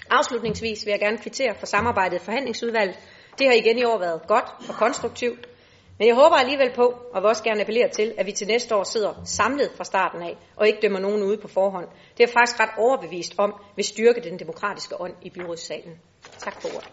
Afslutningsvis 0.09 0.85
vil 0.85 0.91
jeg 0.91 0.99
gerne 0.99 1.17
kvittere 1.17 1.55
for 1.55 1.65
samarbejdet 1.65 2.15
i 2.21 2.25
forhandlingsudvalget. 2.25 2.99
Det 3.39 3.47
har 3.47 3.53
igen 3.53 3.77
i 3.77 3.83
år 3.83 3.97
været 3.97 4.21
godt 4.27 4.45
og 4.69 4.75
konstruktivt, 4.75 5.50
men 5.97 6.07
jeg 6.07 6.15
håber 6.15 6.35
alligevel 6.35 6.71
på, 6.75 6.85
og 7.13 7.21
vil 7.21 7.29
også 7.29 7.43
gerne 7.43 7.61
appellere 7.61 7.89
til, 7.89 8.13
at 8.17 8.25
vi 8.25 8.31
til 8.31 8.47
næste 8.47 8.75
år 8.75 8.83
sidder 8.83 9.13
samlet 9.25 9.71
fra 9.77 9.83
starten 9.83 10.21
af, 10.21 10.37
og 10.55 10.67
ikke 10.67 10.79
dømmer 10.81 10.99
nogen 10.99 11.23
ude 11.23 11.37
på 11.37 11.47
forhånd. 11.47 11.87
Det 12.17 12.23
er 12.23 12.27
faktisk 12.27 12.59
ret 12.59 12.69
overbevist 12.77 13.33
om, 13.37 13.53
vil 13.75 13.85
styrke 13.85 14.21
den 14.21 14.39
demokratiske 14.39 15.01
ånd 15.01 15.13
i 15.21 15.29
byrådssalen. 15.29 15.99
Tak 16.37 16.61
for 16.61 16.67
ordet. 16.75 16.89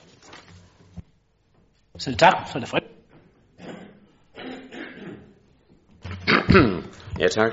Selv 1.99 2.17
tak, 2.17 2.49
så 2.53 2.59
er 2.59 2.61
det 2.61 2.69
fred. 2.69 2.81
Ja, 7.21 7.29
tak 7.29 7.53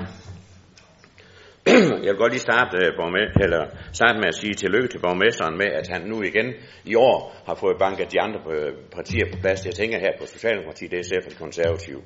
jeg 2.04 2.10
vil 2.12 2.22
godt 2.22 2.32
lige 2.32 2.48
starte, 2.50 2.76
øh, 2.84 2.90
borgme- 2.98 3.32
eller 3.44 3.62
starte 3.92 4.18
med 4.22 4.28
at 4.28 4.34
sige 4.34 4.54
tillykke 4.54 4.88
til 4.88 4.98
borgmesteren 4.98 5.56
med, 5.62 5.70
at 5.80 5.86
han 5.88 6.02
nu 6.12 6.22
igen 6.22 6.48
i 6.84 6.94
år 6.94 7.18
har 7.46 7.54
fået 7.54 7.76
banket 7.78 8.12
de 8.12 8.20
andre 8.20 8.40
øh, 8.54 8.72
partier 8.96 9.26
på 9.32 9.36
plads. 9.42 9.66
Jeg 9.66 9.74
tænker 9.74 9.98
her 9.98 10.12
på 10.20 10.26
Socialdemokratiet, 10.26 10.90
DSF 10.92 11.22
og 11.26 11.32
de 11.32 11.38
konservative. 11.44 12.02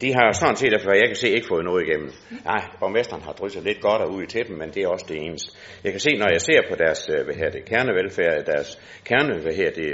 De 0.00 0.08
har 0.14 0.32
sådan 0.32 0.56
set, 0.56 0.80
for 0.84 0.92
jeg 0.92 1.08
kan 1.08 1.16
se, 1.16 1.28
ikke 1.28 1.50
fået 1.52 1.64
noget 1.64 1.82
igennem. 1.86 2.10
Nej, 2.50 2.62
borgmesteren 2.80 3.22
har 3.22 3.32
drysset 3.32 3.64
lidt 3.64 3.80
godt 3.80 4.02
ud 4.16 4.26
til 4.26 4.42
dem, 4.48 4.56
men 4.62 4.68
det 4.74 4.80
er 4.82 4.88
også 4.88 5.06
det 5.08 5.18
eneste. 5.26 5.48
Jeg 5.84 5.92
kan 5.92 6.00
se, 6.00 6.12
når 6.22 6.28
jeg 6.36 6.40
ser 6.40 6.60
på 6.70 6.74
deres 6.84 7.00
øh, 7.14 7.24
hvad 7.24 7.34
her 7.40 7.50
det, 7.50 7.62
kernevelfærd, 7.70 8.44
deres 8.52 8.70
kerne, 9.04 9.32
hvad 9.44 9.54
her 9.60 9.70
det, 9.70 9.90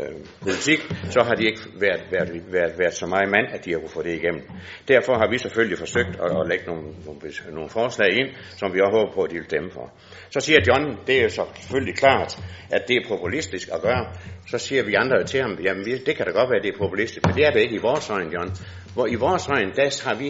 øh, 0.00 0.16
politik, 0.42 0.80
så 1.10 1.20
har 1.22 1.34
de 1.34 1.44
ikke 1.44 1.60
været, 1.80 2.02
været, 2.10 2.52
været, 2.52 2.72
været 2.78 2.94
så 2.94 3.06
meget 3.06 3.28
mand, 3.28 3.46
at 3.54 3.64
de 3.64 3.72
har 3.72 3.78
kunne 3.78 3.88
få 3.98 4.02
det 4.02 4.14
igennem. 4.14 4.42
Derfor 4.88 5.14
har 5.14 5.28
vi 5.30 5.38
selvfølgelig 5.38 5.78
forsøgt 5.78 6.14
at, 6.24 6.30
at 6.40 6.48
lægge 6.48 6.64
nogle, 6.66 6.82
nogle, 7.06 7.20
nogle 7.52 7.70
forslag 7.70 8.10
ind, 8.20 8.28
som 8.56 8.74
vi 8.74 8.80
også 8.80 8.96
håber 8.98 9.12
på, 9.12 9.22
at 9.22 9.30
de 9.30 9.36
vil 9.36 9.44
stemme 9.44 9.70
for. 9.70 9.92
Så 10.30 10.40
siger 10.40 10.60
John, 10.68 10.98
det 11.06 11.24
er 11.24 11.28
så 11.28 11.44
selvfølgelig 11.56 11.96
klart, 11.96 12.38
at 12.70 12.82
det 12.88 12.96
er 12.96 13.08
populistisk 13.08 13.68
at 13.74 13.82
gøre. 13.82 14.04
Så 14.46 14.58
siger 14.58 14.82
vi 14.82 14.94
andre 14.94 15.24
til 15.24 15.40
ham, 15.40 15.58
jamen 15.64 15.84
det 15.84 16.16
kan 16.16 16.26
da 16.26 16.32
godt 16.32 16.50
være, 16.50 16.58
at 16.60 16.64
det 16.64 16.74
er 16.74 16.78
populistisk, 16.78 17.26
men 17.26 17.34
det 17.36 17.46
er 17.46 17.50
det 17.50 17.60
ikke 17.60 17.74
i 17.74 17.84
vores 17.88 18.10
øjne, 18.10 18.30
John. 18.34 18.50
Hvor 18.94 19.06
i 19.06 19.14
vores 19.14 19.48
øjne, 19.48 19.72
der 19.76 20.02
har 20.08 20.14
vi 20.14 20.28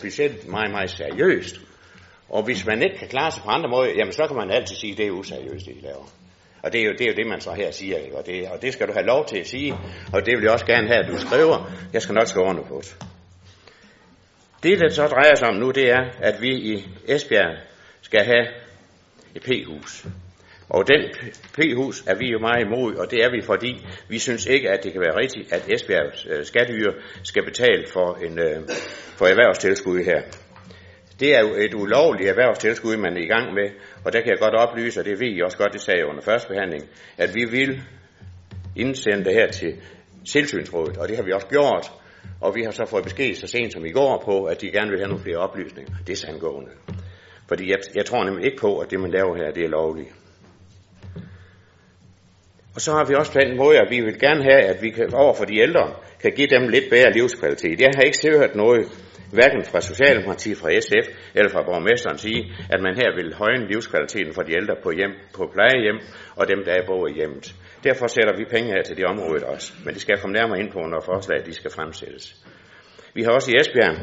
budgettet 0.00 0.48
meget, 0.48 0.70
meget 0.70 0.90
seriøst. 0.90 1.56
Og 2.28 2.42
hvis 2.42 2.66
man 2.66 2.82
ikke 2.82 2.98
kan 2.98 3.08
klare 3.08 3.30
sig 3.30 3.42
på 3.42 3.48
andre 3.48 3.68
måder, 3.68 3.90
jamen 3.98 4.12
så 4.12 4.26
kan 4.26 4.36
man 4.36 4.50
altid 4.50 4.76
sige, 4.76 4.92
at 4.92 4.98
det 4.98 5.06
er 5.06 5.10
useriøst, 5.10 5.66
det 5.66 5.74
de 5.76 5.82
laver. 5.82 6.23
Og 6.64 6.72
det 6.72 6.80
er, 6.80 6.84
jo, 6.84 6.92
det 6.92 7.00
er 7.00 7.06
jo 7.06 7.16
det, 7.16 7.26
man 7.26 7.40
så 7.40 7.52
her 7.52 7.70
siger, 7.70 7.98
ikke? 7.98 8.16
Og, 8.16 8.26
det, 8.26 8.48
og 8.48 8.62
det 8.62 8.72
skal 8.72 8.88
du 8.88 8.92
have 8.92 9.06
lov 9.06 9.26
til 9.26 9.38
at 9.38 9.46
sige, 9.46 9.74
og 10.12 10.26
det 10.26 10.36
vil 10.36 10.42
jeg 10.42 10.52
også 10.52 10.66
gerne 10.66 10.88
have, 10.88 11.04
at 11.04 11.10
du 11.12 11.18
skriver. 11.18 11.72
Jeg 11.92 12.02
skal 12.02 12.14
nok 12.14 12.26
skrive 12.26 12.46
under 12.46 12.64
på 12.64 12.80
det. 12.82 12.96
Det, 14.62 14.80
det 14.80 14.92
så 14.92 15.06
drejer 15.06 15.34
sig 15.34 15.48
om 15.48 15.54
nu, 15.54 15.70
det 15.70 15.90
er, 15.90 16.02
at 16.20 16.34
vi 16.40 16.48
i 16.48 16.88
Esbjerg 17.08 17.56
skal 18.02 18.24
have 18.24 18.46
et 19.34 19.42
P-hus. 19.42 20.06
Og 20.68 20.88
den 20.88 21.00
P-hus 21.54 22.04
er 22.06 22.14
vi 22.14 22.26
jo 22.26 22.38
meget 22.38 22.66
imod, 22.66 22.94
og 22.94 23.10
det 23.10 23.24
er 23.24 23.30
vi, 23.30 23.42
fordi 23.42 23.86
vi 24.08 24.18
synes 24.18 24.46
ikke, 24.46 24.70
at 24.70 24.84
det 24.84 24.92
kan 24.92 25.00
være 25.00 25.16
rigtigt, 25.16 25.52
at 25.52 25.62
Esbjergs 25.68 26.26
øh, 26.30 26.44
skatteyer 26.44 26.92
skal 27.22 27.44
betale 27.44 27.84
for, 27.92 28.18
en, 28.26 28.38
øh, 28.38 28.68
for 29.16 29.26
erhvervstilskud 29.26 30.04
her. 30.04 30.22
Det 31.20 31.36
er 31.36 31.40
jo 31.40 31.54
et 31.54 31.74
ulovligt 31.74 32.28
erhvervstilskud, 32.30 32.96
man 32.96 33.16
er 33.16 33.22
i 33.22 33.26
gang 33.26 33.54
med, 33.54 33.68
og 34.04 34.12
der 34.12 34.20
kan 34.20 34.30
jeg 34.30 34.38
godt 34.38 34.54
oplyse, 34.54 35.00
og 35.00 35.04
det 35.04 35.20
ved 35.20 35.28
I 35.36 35.42
også 35.42 35.58
godt, 35.58 35.72
det 35.72 35.80
sagde 35.80 36.00
jeg 36.00 36.08
under 36.08 36.22
første 36.22 36.48
behandling, 36.48 36.82
at 37.18 37.34
vi 37.34 37.44
vil 37.44 37.82
indsende 38.76 39.24
det 39.24 39.34
her 39.34 39.46
til 39.50 39.76
tilsynsrådet, 40.32 40.96
og 40.96 41.08
det 41.08 41.16
har 41.16 41.24
vi 41.24 41.32
også 41.32 41.46
gjort, 41.46 41.92
og 42.40 42.54
vi 42.54 42.62
har 42.62 42.70
så 42.70 42.86
fået 42.86 43.04
besked 43.04 43.34
så 43.34 43.46
sent 43.46 43.72
som 43.72 43.86
i 43.86 43.90
går 43.90 44.22
på, 44.24 44.44
at 44.44 44.60
de 44.60 44.70
gerne 44.70 44.90
vil 44.90 44.98
have 44.98 45.08
nogle 45.08 45.22
flere 45.22 45.36
oplysninger. 45.36 45.92
Det 46.06 46.12
er 46.12 46.16
sandgående. 46.16 46.70
Fordi 47.48 47.70
jeg, 47.70 47.78
jeg 47.94 48.04
tror 48.06 48.24
nemlig 48.24 48.44
ikke 48.44 48.60
på, 48.60 48.78
at 48.78 48.90
det 48.90 49.00
man 49.00 49.10
laver 49.10 49.36
her, 49.36 49.52
det 49.52 49.64
er 49.64 49.68
lovligt. 49.68 50.08
Og 52.74 52.80
så 52.80 52.92
har 52.92 53.04
vi 53.04 53.14
også 53.14 53.32
den 53.40 53.56
måde, 53.56 53.78
at 53.78 53.90
vi 53.90 54.00
vil 54.00 54.20
gerne 54.20 54.42
have, 54.42 54.62
at 54.62 54.82
vi 54.82 54.90
kan, 54.90 55.14
over 55.14 55.34
for 55.34 55.44
de 55.44 55.58
ældre 55.58 55.94
kan 56.22 56.32
give 56.36 56.48
dem 56.48 56.68
lidt 56.68 56.90
bedre 56.90 57.12
livskvalitet. 57.12 57.80
Jeg 57.80 57.90
har 57.96 58.02
ikke 58.02 58.38
hørt 58.38 58.54
noget, 58.54 58.84
hverken 59.38 59.62
fra 59.70 59.80
Socialdemokratiet, 59.80 60.58
fra 60.58 60.70
SF 60.86 61.06
eller 61.36 61.50
fra 61.54 61.62
borgmesteren 61.68 62.18
sige, 62.18 62.40
at 62.74 62.80
man 62.86 62.94
her 63.00 63.10
vil 63.18 63.34
højne 63.42 63.68
livskvaliteten 63.72 64.32
for 64.34 64.42
de 64.42 64.56
ældre 64.60 64.76
på, 64.82 64.90
hjem, 64.98 65.14
på 65.36 65.42
plejehjem 65.54 65.98
og 66.38 66.44
dem, 66.52 66.60
der 66.66 66.72
er 66.72 66.86
bor 66.86 67.06
i 67.08 67.14
hjemmet. 67.18 67.54
Derfor 67.86 68.06
sætter 68.06 68.34
vi 68.36 68.44
penge 68.54 68.68
her 68.74 68.82
til 68.82 68.96
det 68.96 69.06
område 69.12 69.44
også, 69.54 69.68
men 69.84 69.94
det 69.94 70.00
skal 70.02 70.12
jeg 70.14 70.20
komme 70.22 70.36
nærmere 70.38 70.60
ind 70.62 70.70
på, 70.72 70.80
når 70.92 71.00
forslaget 71.10 71.46
de 71.46 71.54
skal 71.54 71.70
fremsættes. 71.70 72.24
Vi 73.14 73.22
har 73.22 73.30
også 73.30 73.50
i 73.50 73.58
Esbjerg 73.60 73.96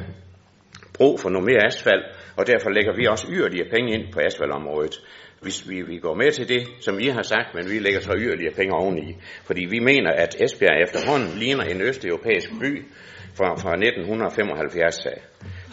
brug 0.97 1.19
for 1.19 1.29
noget 1.29 1.45
mere 1.49 1.65
asfalt, 1.65 2.05
og 2.37 2.47
derfor 2.47 2.69
lægger 2.69 2.93
vi 2.95 3.03
også 3.13 3.27
yderligere 3.35 3.69
penge 3.75 3.93
ind 3.95 4.13
på 4.13 4.19
asfaltområdet. 4.19 4.95
Hvis 5.41 5.69
vi, 5.69 5.81
vi 5.81 5.97
går 5.97 6.15
med 6.15 6.31
til 6.31 6.49
det, 6.49 6.63
som 6.79 6.97
vi 6.97 7.07
har 7.07 7.21
sagt, 7.21 7.49
men 7.55 7.69
vi 7.69 7.79
lægger 7.79 7.99
så 7.99 8.13
yderligere 8.17 8.53
penge 8.53 8.73
oveni. 8.73 9.17
Fordi 9.43 9.65
vi 9.65 9.79
mener, 9.79 10.11
at 10.11 10.35
Esbjerg 10.43 10.81
efterhånden 10.83 11.39
ligner 11.39 11.63
en 11.63 11.81
østeuropæisk 11.81 12.49
by 12.61 12.85
fra, 13.41 13.49
fra 13.63 13.73
1975 13.73 15.05
af. 15.05 15.21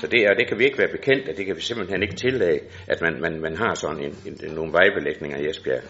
Så 0.00 0.06
det, 0.06 0.20
er, 0.26 0.34
det 0.34 0.48
kan 0.48 0.58
vi 0.58 0.64
ikke 0.64 0.78
være 0.78 0.96
bekendt, 0.98 1.28
at 1.28 1.36
det 1.36 1.46
kan 1.46 1.56
vi 1.56 1.60
simpelthen 1.60 2.02
ikke 2.02 2.16
tillade, 2.16 2.60
at 2.86 3.00
man, 3.00 3.20
man, 3.20 3.40
man 3.40 3.56
har 3.56 3.74
sådan 3.74 4.00
en, 4.06 4.14
en, 4.26 4.54
nogle 4.54 4.72
vejbelægninger 4.72 5.38
i 5.38 5.46
Esbjerg. 5.50 5.82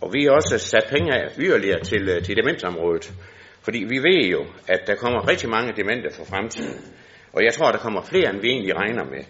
Og 0.00 0.08
vi 0.14 0.24
har 0.24 0.30
også 0.30 0.58
sat 0.58 0.86
penge 0.94 1.14
af 1.14 1.24
yderligere 1.38 1.80
til, 1.80 2.08
øh, 2.08 2.22
til 2.22 2.36
demensområdet. 2.36 3.12
Fordi 3.64 3.78
vi 3.92 3.98
ved 4.08 4.22
jo, 4.34 4.40
at 4.68 4.80
der 4.86 4.94
kommer 4.94 5.28
rigtig 5.30 5.48
mange 5.50 5.72
demente 5.80 6.08
for 6.16 6.24
fremtiden. 6.24 6.78
Og 7.32 7.44
jeg 7.44 7.52
tror, 7.54 7.70
der 7.70 7.78
kommer 7.78 8.02
flere, 8.02 8.30
end 8.30 8.40
vi 8.40 8.48
egentlig 8.48 8.76
regner 8.76 9.04
med. 9.04 9.24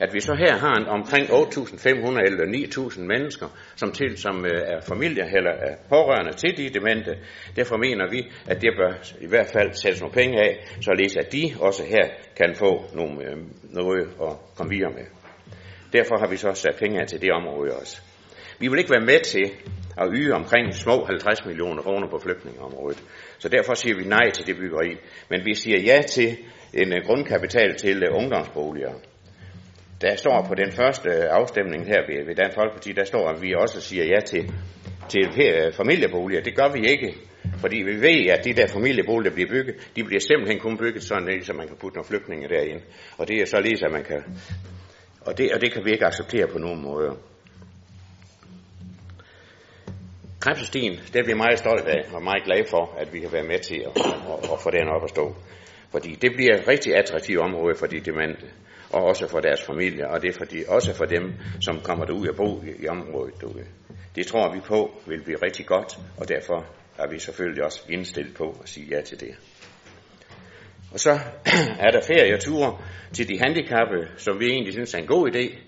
At 0.00 0.14
vi 0.14 0.20
så 0.20 0.34
her 0.34 0.56
har 0.56 0.74
en, 0.74 0.86
omkring 0.86 1.26
8.500 1.26 2.26
eller 2.26 2.44
9.000 2.90 3.00
mennesker, 3.00 3.46
som, 3.76 3.92
til, 3.92 4.18
som 4.18 4.44
øh, 4.46 4.60
er 4.66 4.80
familier 4.80 5.24
eller 5.24 5.50
er 5.50 5.74
pårørende 5.88 6.32
til 6.32 6.56
de 6.56 6.78
demente. 6.78 7.18
Derfor 7.56 7.76
mener 7.76 8.10
vi, 8.10 8.32
at 8.46 8.62
det 8.62 8.70
bør 8.78 8.92
i 9.20 9.26
hvert 9.26 9.50
fald 9.52 9.72
sættes 9.72 10.00
nogle 10.00 10.14
penge 10.14 10.40
af, 10.40 10.66
således 10.80 11.16
at 11.16 11.32
de 11.32 11.54
også 11.60 11.82
her 11.84 12.04
kan 12.36 12.54
få 12.54 12.84
nogle, 12.94 13.24
øh, 13.24 13.36
noget 13.62 14.08
at 14.22 14.32
komme 14.56 14.70
videre 14.70 14.92
med. 14.92 15.06
Derfor 15.92 16.18
har 16.18 16.28
vi 16.28 16.36
så 16.36 16.52
sat 16.54 16.76
penge 16.78 17.00
af 17.00 17.06
til 17.06 17.20
det 17.20 17.32
område 17.32 17.70
også. 17.80 18.00
Vi 18.58 18.68
vil 18.68 18.78
ikke 18.78 18.90
være 18.90 19.06
med 19.06 19.20
til 19.20 19.50
at 19.98 20.08
yde 20.12 20.32
omkring 20.32 20.74
små 20.74 21.04
50 21.04 21.44
millioner 21.46 21.82
kroner 21.82 22.08
på 22.10 22.18
flygtningeområdet. 22.18 23.02
Så 23.38 23.48
derfor 23.48 23.74
siger 23.74 23.96
vi 23.96 24.04
nej 24.04 24.30
til 24.30 24.46
det 24.46 24.56
byggeri. 24.56 24.96
Men 25.30 25.44
vi 25.44 25.54
siger 25.54 25.80
ja 25.80 26.02
til 26.02 26.36
en 26.74 26.92
øh, 26.92 27.04
grundkapital 27.06 27.76
til 27.76 28.02
øh, 28.02 28.08
ungdomsboliger. 28.14 28.92
Der 30.00 30.16
står 30.16 30.44
på 30.48 30.54
den 30.54 30.72
første 30.72 31.08
øh, 31.08 31.24
afstemning 31.30 31.86
her 31.86 32.00
ved, 32.08 32.26
ved 32.26 32.34
Dansk 32.34 32.54
Folkeparti, 32.54 32.92
der 32.92 33.04
står, 33.04 33.28
at 33.28 33.42
vi 33.42 33.54
også 33.54 33.80
siger 33.80 34.04
ja 34.04 34.20
til, 34.20 34.52
til 35.08 35.24
øh, 35.44 35.72
familieboliger. 35.72 36.42
Det 36.42 36.56
gør 36.56 36.68
vi 36.68 36.80
ikke, 36.88 37.14
fordi 37.58 37.76
vi 37.76 37.94
ved, 38.00 38.26
at 38.30 38.44
de 38.44 38.52
der 38.52 38.66
familieboliger, 38.66 39.30
der 39.30 39.34
bliver 39.34 39.48
bygget, 39.48 39.74
de 39.96 40.04
bliver 40.04 40.20
simpelthen 40.20 40.60
kun 40.60 40.78
bygget 40.78 41.02
sådan, 41.02 41.44
så 41.44 41.52
man 41.52 41.68
kan 41.68 41.76
putte 41.76 41.96
nogle 41.96 42.08
flygtninge 42.08 42.48
derind. 42.48 42.80
Og 43.18 43.28
det 43.28 43.36
er 43.42 43.46
så 43.46 43.60
lige, 43.60 43.86
at 43.86 43.92
man 43.92 44.04
kan... 44.04 44.20
Og 45.20 45.38
det, 45.38 45.52
og 45.54 45.60
det 45.60 45.72
kan 45.72 45.84
vi 45.84 45.90
ikke 45.90 46.06
acceptere 46.06 46.46
på 46.46 46.58
nogen 46.58 46.82
måde. 46.82 47.16
Krebsestien, 50.40 50.92
det 51.12 51.24
bliver 51.24 51.36
meget 51.36 51.58
stolt 51.58 51.86
af, 51.88 52.02
og 52.14 52.22
meget 52.22 52.44
glad 52.44 52.64
for, 52.70 52.94
at 52.98 53.12
vi 53.12 53.20
kan 53.20 53.32
være 53.32 53.42
med 53.52 53.58
til 53.58 53.78
at, 53.86 53.92
at, 54.06 54.50
at 54.52 54.58
få 54.62 54.70
den 54.70 54.88
op 54.88 55.04
at 55.04 55.10
stå. 55.10 55.34
Fordi 55.90 56.10
det 56.22 56.32
bliver 56.36 56.54
et 56.54 56.68
rigtig 56.68 56.96
attraktivt 56.96 57.40
område 57.40 57.74
for 57.78 57.86
de 57.86 58.00
demente, 58.00 58.46
og 58.92 59.04
også 59.04 59.28
for 59.28 59.40
deres 59.40 59.62
familier, 59.62 60.06
og 60.06 60.22
det 60.22 60.28
er 60.28 60.38
for 60.38 60.44
de, 60.44 60.64
også 60.68 60.94
for 60.94 61.04
dem, 61.04 61.32
som 61.60 61.80
kommer 61.80 62.04
derud 62.04 62.28
og 62.28 62.36
bo 62.36 62.62
i, 62.62 62.84
i 62.84 62.88
området 62.88 63.40
derude. 63.40 63.64
Det 64.16 64.26
tror 64.26 64.54
vi 64.54 64.60
på 64.60 65.00
vil 65.06 65.22
blive 65.24 65.38
rigtig 65.42 65.66
godt, 65.66 65.98
og 66.16 66.28
derfor 66.28 66.66
er 66.98 67.08
vi 67.10 67.18
selvfølgelig 67.18 67.64
også 67.64 67.82
indstillet 67.88 68.34
på 68.34 68.60
at 68.62 68.68
sige 68.68 68.86
ja 68.96 69.00
til 69.00 69.20
det. 69.20 69.34
Og 70.92 71.00
så 71.00 71.10
er 71.86 71.90
der 71.90 72.00
ferieture 72.06 72.78
til 73.12 73.28
de 73.28 73.38
handicappede, 73.38 74.08
som 74.16 74.40
vi 74.40 74.46
egentlig 74.46 74.72
synes 74.72 74.94
er 74.94 74.98
en 74.98 75.06
god 75.06 75.30
idé. 75.34 75.58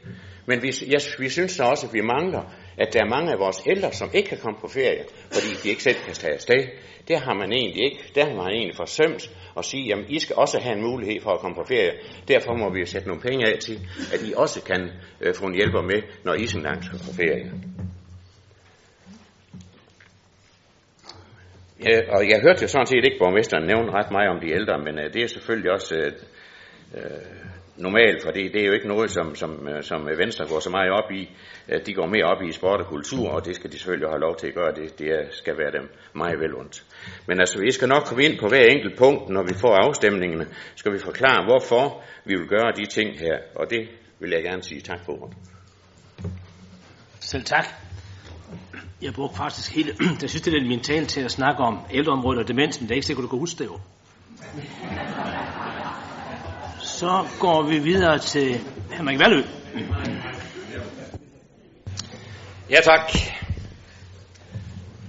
Men 0.47 0.63
vi, 0.63 0.73
ja, 0.87 0.97
vi 1.19 1.29
synes 1.29 1.53
så 1.53 1.63
også, 1.63 1.87
at 1.87 1.93
vi 1.93 2.01
mangler, 2.01 2.55
at 2.79 2.93
der 2.93 3.01
er 3.01 3.09
mange 3.09 3.33
af 3.33 3.39
vores 3.39 3.63
ældre, 3.67 3.93
som 3.93 4.11
ikke 4.15 4.29
kan 4.29 4.39
komme 4.39 4.59
på 4.61 4.69
ferie, 4.69 5.05
fordi 5.33 5.51
de 5.63 5.69
ikke 5.69 5.83
selv 5.83 5.97
kan 6.07 6.15
tage 6.15 6.35
afsted. 6.35 6.63
Det 7.09 7.17
har 7.21 7.35
man 7.35 7.53
egentlig 7.53 7.85
ikke. 7.85 7.99
Der 8.15 8.25
har 8.25 8.35
man 8.35 8.53
egentlig 8.53 8.77
forsømt 8.77 9.31
at 9.59 9.65
sige, 9.65 9.85
jamen 9.89 10.05
I 10.09 10.19
skal 10.19 10.37
også 10.37 10.61
have 10.61 10.77
en 10.77 10.83
mulighed 10.83 11.21
for 11.23 11.31
at 11.31 11.41
komme 11.41 11.55
på 11.55 11.65
ferie. 11.69 11.93
Derfor 12.29 12.53
må 12.57 12.73
vi 12.73 12.87
sætte 12.87 13.09
nogle 13.09 13.23
penge 13.23 13.47
af 13.47 13.59
til, 13.59 13.79
at 14.15 14.21
I 14.29 14.33
også 14.37 14.65
kan 14.65 14.91
øh, 15.21 15.35
få 15.35 15.47
en 15.47 15.55
hjælper 15.55 15.83
med, 15.83 16.03
når 16.25 16.35
I 16.35 16.47
engang 16.57 16.85
skal 16.85 16.99
på 16.99 17.13
ferie. 17.21 17.53
Ja, 21.87 22.17
og 22.17 22.29
jeg 22.29 22.41
hørte 22.43 22.63
jo 22.63 22.69
sådan 22.69 22.87
set 22.87 23.05
ikke 23.05 23.19
borgmesteren 23.19 23.67
nævne 23.67 23.93
ret 23.93 24.11
meget 24.11 24.29
om 24.29 24.41
de 24.41 24.51
ældre, 24.51 24.79
men 24.79 24.99
øh, 24.99 25.15
det 25.15 25.23
er 25.23 25.27
selvfølgelig 25.27 25.71
også 25.73 25.95
øh, 25.95 26.13
øh, 26.95 27.48
normalt, 27.79 28.23
for 28.23 28.31
det, 28.31 28.53
det 28.53 28.63
er 28.63 28.67
jo 28.67 28.73
ikke 28.73 28.89
noget, 28.89 29.11
som, 29.11 29.35
som, 29.35 29.69
øh, 29.69 29.83
som 29.83 30.09
øh, 30.09 30.19
Venstre 30.19 30.47
går 30.47 30.61
så 30.61 30.71
meget 30.71 30.91
op 30.91 31.11
i. 31.11 31.31
Øh, 31.69 31.87
de 31.87 31.95
går 31.95 32.07
mere 32.07 32.25
op 32.25 32.43
i 32.43 32.53
sport 32.53 32.81
og 32.81 32.87
kultur, 32.87 33.31
og 33.31 33.45
det 33.45 33.57
skal 33.57 33.73
de 33.73 33.79
selvfølgelig 33.79 34.09
have 34.09 34.21
lov 34.21 34.37
til 34.37 34.47
at 34.47 34.55
gøre. 34.55 34.75
Det, 34.75 34.99
det 34.99 35.11
skal 35.31 35.59
være 35.59 35.73
dem 35.73 35.89
meget 36.15 36.41
vel 36.41 36.57
ondt. 36.57 36.85
Men 37.27 37.41
altså, 37.41 37.61
vi 37.61 37.71
skal 37.71 37.89
nok 37.89 38.03
komme 38.05 38.25
ind 38.25 38.39
på 38.41 38.49
hver 38.49 38.65
enkelt 38.65 38.99
punkt, 38.99 39.29
når 39.29 39.43
vi 39.43 39.55
får 39.61 39.75
afstemningerne, 39.75 40.47
Skal 40.77 40.93
vi 40.93 40.99
forklare, 40.99 41.45
hvorfor 41.45 42.03
vi 42.25 42.35
vil 42.37 42.49
gøre 42.49 42.73
de 42.77 42.87
ting 42.87 43.19
her. 43.19 43.37
Og 43.55 43.71
det 43.71 43.89
vil 44.21 44.31
jeg 44.31 44.43
gerne 44.43 44.63
sige 44.63 44.81
tak 44.81 45.01
for. 45.05 45.33
Selv 47.21 47.45
tak. 47.45 47.67
Jeg 49.03 49.13
brugte 49.15 49.37
faktisk 49.37 49.77
hele 49.77 49.93
det 50.21 50.31
sidste 50.31 50.51
del 50.51 50.61
af 50.61 50.69
min 50.69 50.81
tale 50.81 51.07
til 51.07 51.21
at 51.21 51.31
snakke 51.31 51.63
om 51.63 51.79
ældreområdet 51.93 52.43
og 52.43 52.49
demens, 52.49 52.81
men 52.81 52.89
det 52.89 52.95
er 52.95 52.97
ikke 52.97 53.07
sikkert, 53.07 53.23
du 53.23 53.29
kan 53.29 53.39
huske 53.39 53.59
det 53.59 53.65
jo. 53.65 53.79
Så 56.99 57.27
går 57.41 57.63
vi 57.63 57.79
videre 57.79 58.19
til 58.19 58.61
Henrik 58.93 59.19
Valø. 59.19 59.43
Ja, 62.71 62.81
tak. 62.83 63.11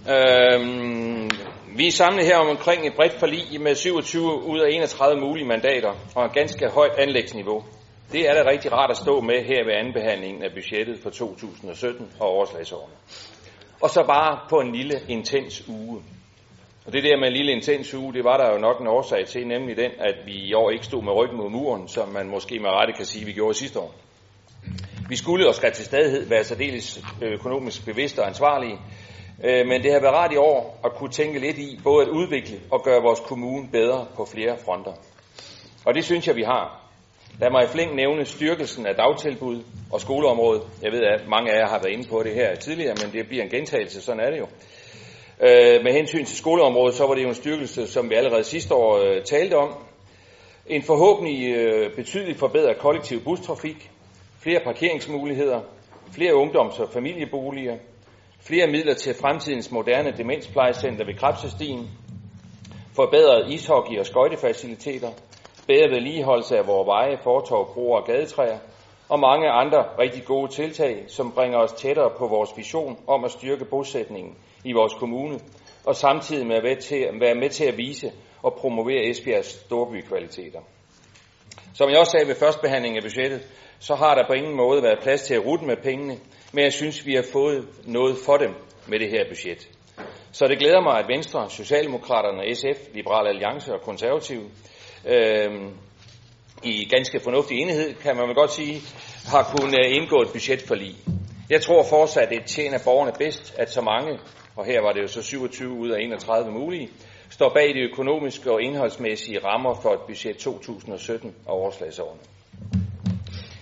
Øhm, 0.09 1.29
vi 1.75 1.87
er 1.87 1.91
samlet 1.91 2.25
her 2.25 2.37
omkring 2.37 2.87
et 2.87 2.93
bredt 2.95 3.19
forlig 3.19 3.61
med 3.61 3.75
27 3.75 4.43
ud 4.43 4.59
af 4.59 4.69
31 4.69 5.21
mulige 5.21 5.47
mandater 5.47 5.93
og 6.15 6.25
et 6.25 6.33
ganske 6.33 6.69
højt 6.69 6.97
anlægsniveau. 6.97 7.63
Det 8.11 8.29
er 8.29 8.33
da 8.33 8.49
rigtig 8.49 8.71
rart 8.73 8.91
at 8.91 8.97
stå 8.97 9.21
med 9.21 9.45
her 9.45 9.65
ved 9.65 9.73
andenbehandlingen 9.73 10.43
af 10.43 10.49
budgettet 10.53 10.99
for 11.03 11.09
2017 11.09 12.11
og 12.19 12.27
overslagsårene. 12.27 12.93
Og 13.81 13.89
så 13.89 14.03
bare 14.07 14.39
på 14.49 14.55
en 14.55 14.75
lille 14.75 15.01
intens 15.07 15.67
uge. 15.67 16.01
Og 16.89 16.93
det 16.93 17.03
der 17.03 17.17
med 17.17 17.27
en 17.27 17.33
lille 17.33 17.51
intens 17.51 17.93
uge, 17.93 18.13
det 18.13 18.23
var 18.23 18.37
der 18.37 18.53
jo 18.53 18.57
nok 18.57 18.81
en 18.81 18.87
årsag 18.87 19.25
til, 19.25 19.47
nemlig 19.47 19.77
den, 19.77 19.91
at 19.99 20.15
vi 20.25 20.33
i 20.33 20.53
år 20.53 20.69
ikke 20.69 20.85
stod 20.85 21.03
med 21.03 21.13
ryggen 21.13 21.37
mod 21.37 21.49
muren, 21.49 21.87
som 21.87 22.09
man 22.09 22.29
måske 22.29 22.59
med 22.59 22.69
rette 22.69 22.93
kan 22.93 23.05
sige, 23.05 23.25
vi 23.25 23.33
gjorde 23.33 23.53
sidste 23.53 23.79
år. 23.79 23.95
Vi 25.09 25.15
skulle 25.15 25.47
og 25.47 25.55
skal 25.55 25.71
til 25.71 25.85
stadighed 25.85 26.29
være 26.29 26.43
særdeles 26.43 27.03
økonomisk 27.21 27.85
bevidste 27.85 28.19
og 28.19 28.27
ansvarlige, 28.27 28.77
øh, 29.43 29.67
men 29.67 29.83
det 29.83 29.91
har 29.93 29.99
været 29.99 30.15
rart 30.15 30.33
i 30.33 30.37
år 30.37 30.79
at 30.85 30.91
kunne 30.93 31.09
tænke 31.09 31.39
lidt 31.39 31.57
i 31.57 31.79
både 31.83 32.05
at 32.05 32.09
udvikle 32.09 32.59
og 32.71 32.83
gøre 32.83 33.01
vores 33.01 33.19
kommune 33.19 33.67
bedre 33.71 34.07
på 34.15 34.25
flere 34.25 34.57
fronter. 34.65 34.93
Og 35.85 35.95
det 35.95 36.03
synes 36.03 36.27
jeg, 36.27 36.35
vi 36.35 36.43
har. 36.43 36.81
Lad 37.39 37.51
mig 37.51 37.63
i 37.63 37.67
flink 37.67 37.95
nævne 37.95 38.25
styrkelsen 38.25 38.85
af 38.85 38.95
dagtilbud 38.95 39.63
og 39.91 40.01
skoleområdet. 40.01 40.61
Jeg 40.81 40.91
ved, 40.91 41.03
at 41.03 41.27
mange 41.27 41.51
af 41.51 41.59
jer 41.59 41.67
har 41.67 41.79
været 41.83 41.93
inde 41.93 42.07
på 42.09 42.23
det 42.23 42.33
her 42.33 42.55
tidligere, 42.55 42.95
men 43.03 43.13
det 43.13 43.27
bliver 43.27 43.43
en 43.43 43.49
gentagelse, 43.49 44.01
sådan 44.01 44.21
er 44.21 44.29
det 44.31 44.39
jo. 44.39 44.47
Øh, 45.41 45.83
med 45.83 45.93
hensyn 45.93 46.25
til 46.25 46.37
skoleområdet, 46.37 46.95
så 46.95 47.07
var 47.07 47.15
det 47.15 47.23
jo 47.23 47.27
en 47.27 47.35
styrkelse, 47.35 47.87
som 47.87 48.09
vi 48.09 48.15
allerede 48.15 48.43
sidste 48.43 48.75
år 48.75 48.97
øh, 48.97 49.23
talte 49.23 49.57
om. 49.57 49.73
En 50.67 50.83
forhåbentlig 50.83 51.55
øh, 51.55 51.95
betydeligt 51.95 52.39
forbedret 52.39 52.77
kollektiv 52.77 53.23
bustrafik, 53.23 53.91
flere 54.43 54.59
parkeringsmuligheder, 54.63 55.61
flere 56.11 56.35
ungdoms- 56.35 56.79
og 56.79 56.89
familieboliger, 56.89 57.77
flere 58.41 58.67
midler 58.67 58.93
til 58.93 59.15
fremtidens 59.21 59.71
moderne 59.71 60.13
demensplejecenter 60.17 61.05
ved 61.05 61.13
Krebsestien, 61.13 61.89
forbedret 62.95 63.53
ishockey- 63.53 63.99
og 63.99 64.05
skøjtefaciliteter, 64.05 65.09
bedre 65.67 65.89
vedligeholdelse 65.89 66.57
af 66.57 66.67
vores 66.67 66.87
veje, 66.87 67.17
fortorv, 67.23 67.73
broer 67.73 67.99
og 67.99 68.05
gadetræer, 68.07 68.59
og 69.09 69.19
mange 69.19 69.49
andre 69.49 69.85
rigtig 69.99 70.23
gode 70.25 70.51
tiltag, 70.51 71.03
som 71.07 71.31
bringer 71.31 71.57
os 71.57 71.71
tættere 71.71 72.11
på 72.17 72.27
vores 72.27 72.49
vision 72.57 72.97
om 73.07 73.23
at 73.23 73.31
styrke 73.31 73.65
bosætningen 73.65 74.35
i 74.63 74.73
vores 74.73 74.93
kommune, 74.93 75.39
og 75.85 75.95
samtidig 75.95 76.47
med 76.47 76.55
at 76.55 76.63
være, 76.63 76.75
til, 76.75 76.95
at 76.95 77.13
være 77.19 77.35
med 77.35 77.49
til 77.49 77.65
at 77.65 77.77
vise 77.77 78.11
og 78.41 78.53
promovere 78.53 79.09
Esbjergs 79.09 79.47
storbykvaliteter. 79.47 80.59
Som 81.73 81.89
jeg 81.89 81.99
også 81.99 82.11
sagde 82.11 82.27
ved 82.27 82.35
førstbehandlingen 82.35 82.97
af 82.97 83.03
budgettet, 83.03 83.41
så 83.79 83.95
har 83.95 84.15
der 84.15 84.27
på 84.27 84.33
ingen 84.33 84.55
måde 84.55 84.83
været 84.83 84.99
plads 85.01 85.21
til 85.21 85.33
at 85.33 85.45
rute 85.45 85.65
med 85.65 85.75
pengene, 85.83 86.17
men 86.53 86.63
jeg 86.63 86.73
synes, 86.73 87.05
vi 87.05 87.15
har 87.15 87.25
fået 87.33 87.67
noget 87.85 88.17
for 88.25 88.37
dem 88.37 88.53
med 88.87 88.99
det 88.99 89.09
her 89.09 89.23
budget. 89.29 89.69
Så 90.31 90.47
det 90.47 90.59
glæder 90.59 90.81
mig, 90.81 90.99
at 90.99 91.07
Venstre, 91.07 91.49
Socialdemokraterne, 91.49 92.55
SF, 92.55 92.79
Liberal 92.93 93.27
Alliance 93.27 93.73
og 93.73 93.81
Konservative 93.81 94.43
øh, 95.05 95.51
i 96.63 96.85
ganske 96.85 97.19
fornuftig 97.19 97.57
enighed, 97.57 97.93
kan 97.93 98.15
man 98.15 98.27
vel 98.27 98.35
godt 98.35 98.51
sige, 98.51 98.81
har 99.31 99.55
kunnet 99.57 99.85
indgå 99.85 100.21
et 100.21 100.31
budgetforlig. 100.33 100.95
Jeg 101.49 101.61
tror 101.61 101.83
fortsat, 101.83 102.23
at 102.23 102.29
det 102.29 102.45
tjener 102.45 102.79
borgerne 102.85 103.11
bedst, 103.19 103.55
at 103.57 103.71
så 103.71 103.81
mange, 103.81 104.19
og 104.59 104.65
her 104.65 104.81
var 104.81 104.91
det 104.93 105.01
jo 105.01 105.07
så 105.07 105.23
27 105.23 105.71
ud 105.71 105.89
af 105.89 106.01
31 106.01 106.51
mulige, 106.51 106.89
står 107.29 107.53
bag 107.53 107.73
de 107.73 107.79
økonomiske 107.79 108.51
og 108.51 108.61
indholdsmæssige 108.61 109.39
rammer 109.43 109.73
for 109.81 109.93
et 109.93 109.99
budget 110.07 110.37
2017 110.37 111.35
og 111.45 111.53
overslagsårene. 111.53 112.21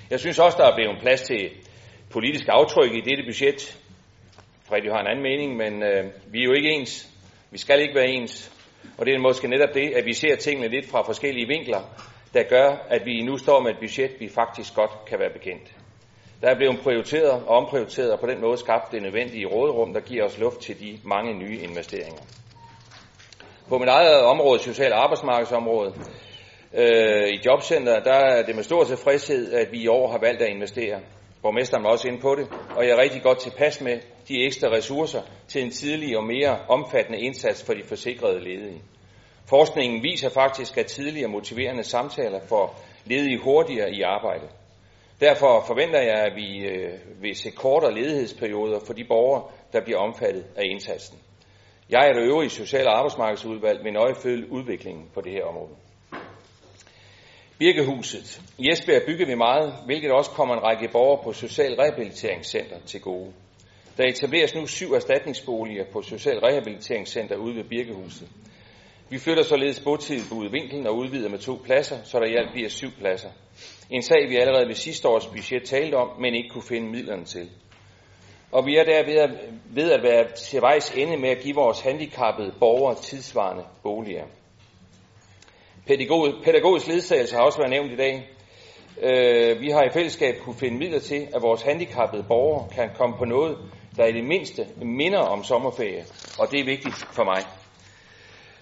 Jeg 0.10 0.20
synes 0.20 0.40
også, 0.40 0.58
der 0.58 0.66
er 0.72 0.76
blevet 0.76 0.98
plads 1.02 1.22
til 1.22 1.50
politisk 2.10 2.46
aftryk 2.50 2.94
i 2.94 3.02
dette 3.02 3.24
budget. 3.28 3.80
Fredrik 4.66 4.92
har 4.92 5.00
en 5.02 5.08
anden 5.08 5.24
mening, 5.24 5.58
men 5.58 5.84
øh, 5.84 6.06
vi 6.28 6.40
er 6.40 6.44
jo 6.44 6.54
ikke 6.54 6.70
ens. 6.70 7.10
Vi 7.52 7.58
skal 7.58 7.82
ikke 7.82 7.96
være 7.96 8.10
ens. 8.10 8.52
Og 8.98 9.06
det 9.06 9.14
er 9.14 9.20
måske 9.20 9.48
netop 9.48 9.74
det, 9.74 9.94
at 9.96 10.06
vi 10.06 10.14
ser 10.14 10.36
tingene 10.36 10.68
lidt 10.68 10.90
fra 10.90 11.02
forskellige 11.02 11.48
vinkler, 11.48 11.82
der 12.34 12.44
gør, 12.44 12.70
at 12.90 13.06
vi 13.06 13.22
nu 13.22 13.38
står 13.38 13.60
med 13.60 13.72
et 13.72 13.80
budget, 13.80 14.12
vi 14.20 14.30
faktisk 14.30 14.76
godt 14.76 14.92
kan 15.08 15.20
være 15.20 15.34
bekendt. 15.34 15.77
Der 16.42 16.50
er 16.50 16.56
blevet 16.56 16.80
prioriteret 16.84 17.32
og 17.32 17.58
omprioriteret 17.58 18.12
og 18.12 18.20
på 18.20 18.28
den 18.28 18.42
måde 18.42 18.58
skabt 18.58 18.92
det 18.92 19.02
nødvendige 19.02 19.46
råderum, 19.46 19.94
der 19.94 20.00
giver 20.00 20.24
os 20.24 20.38
luft 20.38 20.60
til 20.60 20.80
de 20.80 21.00
mange 21.04 21.34
nye 21.34 21.60
investeringer. 21.60 22.22
På 23.70 23.78
mit 23.78 23.90
eget 23.90 24.24
område, 24.24 24.60
social- 24.60 24.94
og 24.94 25.04
arbejdsmarkedsområde, 25.04 25.94
øh, 26.74 27.28
i 27.28 27.40
jobcenter, 27.46 28.00
der 28.00 28.14
er 28.14 28.46
det 28.46 28.56
med 28.56 28.64
stor 28.64 28.84
tilfredshed, 28.84 29.54
at 29.54 29.72
vi 29.72 29.80
i 29.80 29.88
år 29.88 30.12
har 30.12 30.20
valgt 30.20 30.42
at 30.42 30.50
investere. 30.50 31.00
Borgmesteren 31.42 31.84
var 31.84 31.90
også 31.90 32.08
inde 32.08 32.20
på 32.20 32.36
det, 32.36 32.48
og 32.76 32.86
jeg 32.86 32.92
er 32.92 33.02
rigtig 33.02 33.22
godt 33.24 33.40
tilpas 33.40 33.82
med 33.82 34.00
de 34.28 34.46
ekstra 34.46 34.68
ressourcer 34.68 35.22
til 35.48 35.64
en 35.64 35.72
tidlig 35.72 36.18
og 36.18 36.24
mere 36.24 36.58
omfattende 36.68 37.20
indsats 37.20 37.64
for 37.64 37.74
de 37.74 37.84
forsikrede 37.84 38.40
ledige. 38.40 38.82
Forskningen 39.50 40.04
viser 40.04 40.30
faktisk, 40.30 40.78
at 40.78 40.86
tidligere 40.86 41.30
motiverende 41.30 41.84
samtaler 41.84 42.40
får 42.50 42.80
ledige 43.06 43.40
hurtigere 43.44 43.92
i 43.92 44.02
arbejde. 44.02 44.48
Derfor 45.20 45.64
forventer 45.68 46.02
jeg, 46.02 46.16
at 46.16 46.36
vi 46.36 46.58
øh, 46.58 47.22
vil 47.22 47.36
se 47.36 47.50
kortere 47.52 47.96
ledighedsperioder 47.96 48.80
for 48.86 48.94
de 48.94 49.04
borgere, 49.04 49.44
der 49.74 49.82
bliver 49.84 50.00
omfattet 50.00 50.46
af 50.56 50.64
indsatsen. 50.66 51.18
Jeg 51.90 52.08
er 52.08 52.14
det 52.14 52.24
øvrige 52.24 52.50
social- 52.50 52.88
og 52.88 52.98
arbejdsmarkedsudvalg 52.98 53.84
med 53.84 53.92
nøje 53.92 54.16
følge 54.16 54.52
udviklingen 54.52 55.10
på 55.14 55.22
det 55.22 55.32
her 55.32 55.46
område. 55.46 55.76
Birkehuset. 57.60 58.42
I 58.58 58.70
Esbjerg 58.72 59.02
bygger 59.08 59.26
vi 59.26 59.36
meget, 59.36 59.74
hvilket 59.86 60.12
også 60.12 60.32
kommer 60.32 60.56
en 60.56 60.64
række 60.64 60.90
borgere 60.92 61.24
på 61.24 61.34
Social 61.34 61.76
Rehabiliteringscenter 61.76 62.80
til 62.86 63.02
gode. 63.02 63.34
Der 63.98 64.04
etableres 64.04 64.56
nu 64.56 64.68
syv 64.68 64.94
erstatningsboliger 64.94 65.84
på 65.94 66.02
Social 66.02 66.40
Rehabiliteringscenter 66.40 67.36
ude 67.36 67.56
ved 67.56 67.64
Birkehuset. 67.64 68.28
Vi 69.10 69.18
flytter 69.18 69.44
således 69.44 69.80
botilbuddet 69.80 70.54
vinklen 70.54 70.88
og 70.88 70.98
udvider 70.98 71.30
med 71.30 71.40
to 71.40 71.62
pladser, 71.64 71.98
så 72.04 72.20
der 72.20 72.26
i 72.26 72.36
alt 72.36 72.52
bliver 72.54 72.70
syv 72.70 72.92
pladser. 73.00 73.30
En 73.90 74.02
sag, 74.02 74.30
vi 74.30 74.36
allerede 74.36 74.68
ved 74.68 74.76
sidste 74.76 75.08
års 75.08 75.28
budget 75.28 75.64
talte 75.64 75.96
om, 75.96 76.10
men 76.20 76.36
ikke 76.36 76.50
kunne 76.50 76.64
finde 76.64 76.88
midlerne 76.88 77.26
til. 77.26 77.50
Og 78.52 78.66
vi 78.66 78.78
er 78.78 78.84
der 78.84 79.06
ved 79.06 79.16
at, 79.16 79.30
ved 79.66 79.92
at 79.92 80.04
være 80.04 80.28
til 80.50 80.62
vejs 80.62 80.92
ende 80.92 81.18
med 81.18 81.30
at 81.30 81.40
give 81.40 81.56
vores 81.56 81.80
handicappede 81.80 82.54
borgere 82.60 82.96
tidsvarende 82.96 83.64
boliger. 83.84 84.26
Pædagogisk 86.44 86.88
ledsagelse 86.88 87.36
har 87.36 87.42
også 87.42 87.58
været 87.58 87.70
nævnt 87.70 87.92
i 87.92 87.96
dag. 87.96 88.30
Øh, 89.02 89.62
vi 89.62 89.70
har 89.70 89.84
i 89.84 89.90
fællesskab 89.90 90.36
kunne 90.40 90.56
finde 90.56 90.78
midler 90.78 91.00
til, 91.00 91.28
at 91.36 91.42
vores 91.42 91.62
handicappede 91.62 92.24
borgere 92.28 92.70
kan 92.70 92.90
komme 92.98 93.18
på 93.18 93.26
noget, 93.26 93.58
der 93.98 94.06
i 94.06 94.12
det 94.12 94.24
mindste 94.24 94.68
minder 94.82 95.20
om 95.20 95.44
sommerferie, 95.44 96.06
og 96.40 96.52
det 96.52 96.60
er 96.60 96.66
vigtigt 96.66 96.96
for 96.96 97.24
mig. 97.24 97.44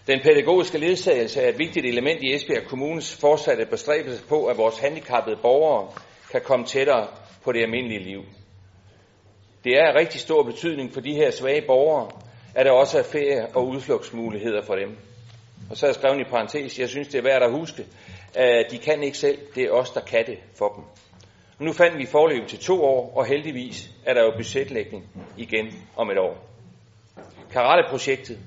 Den 0.07 0.19
pædagogiske 0.19 0.77
ledsagelse 0.77 1.41
er 1.41 1.49
et 1.49 1.59
vigtigt 1.59 1.85
element 1.85 2.23
i 2.23 2.33
Esbjerg 2.33 2.67
Kommunes 2.67 3.15
fortsatte 3.15 3.65
bestræbelse 3.65 4.23
på, 4.23 4.45
at 4.45 4.57
vores 4.57 4.79
handicappede 4.79 5.37
borgere 5.41 5.91
kan 6.31 6.41
komme 6.41 6.65
tættere 6.65 7.07
på 7.43 7.51
det 7.51 7.61
almindelige 7.61 8.03
liv. 8.03 8.21
Det 9.63 9.77
er 9.77 9.83
af 9.87 9.95
rigtig 9.95 10.21
stor 10.21 10.43
betydning 10.43 10.93
for 10.93 11.01
de 11.01 11.13
her 11.13 11.31
svage 11.31 11.63
borgere, 11.67 12.11
at 12.55 12.65
der 12.65 12.71
også 12.71 12.99
er 12.99 13.03
ferie- 13.03 13.55
og 13.55 13.67
udflugtsmuligheder 13.67 14.61
for 14.61 14.75
dem. 14.75 14.97
Og 15.69 15.77
så 15.77 15.85
er 15.85 15.89
jeg 15.89 15.95
skrevet 15.95 16.19
i 16.19 16.29
parentes, 16.29 16.79
jeg 16.79 16.89
synes 16.89 17.07
det 17.07 17.17
er 17.17 17.23
værd 17.23 17.43
at 17.43 17.51
huske, 17.51 17.85
at 18.33 18.71
de 18.71 18.77
kan 18.77 19.03
ikke 19.03 19.17
selv, 19.17 19.37
det 19.55 19.63
er 19.63 19.71
os, 19.71 19.91
der 19.91 20.01
kan 20.01 20.25
det 20.25 20.37
for 20.57 20.69
dem. 20.69 20.83
Nu 21.65 21.73
fandt 21.73 21.97
vi 21.97 22.05
forløb 22.05 22.47
til 22.47 22.59
to 22.59 22.83
år, 22.83 23.17
og 23.17 23.25
heldigvis 23.25 23.89
er 24.05 24.13
der 24.13 24.23
jo 24.23 24.31
budgetlægning 24.37 25.09
igen 25.37 25.73
om 25.95 26.09
et 26.09 26.17
år. 26.17 26.37
Karate-projektet. 27.51 28.39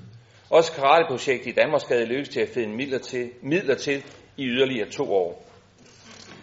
Også 0.49 0.71
karateprojektet 0.71 1.47
i 1.47 1.51
Danmark 1.51 1.81
skal 1.81 2.07
lykkes 2.07 2.29
til 2.29 2.39
at 2.39 2.49
finde 2.49 2.75
midler 2.75 2.97
til, 2.97 3.29
midler 3.41 3.75
til 3.75 4.03
i 4.37 4.45
yderligere 4.45 4.89
to 4.89 5.13
år. 5.13 5.45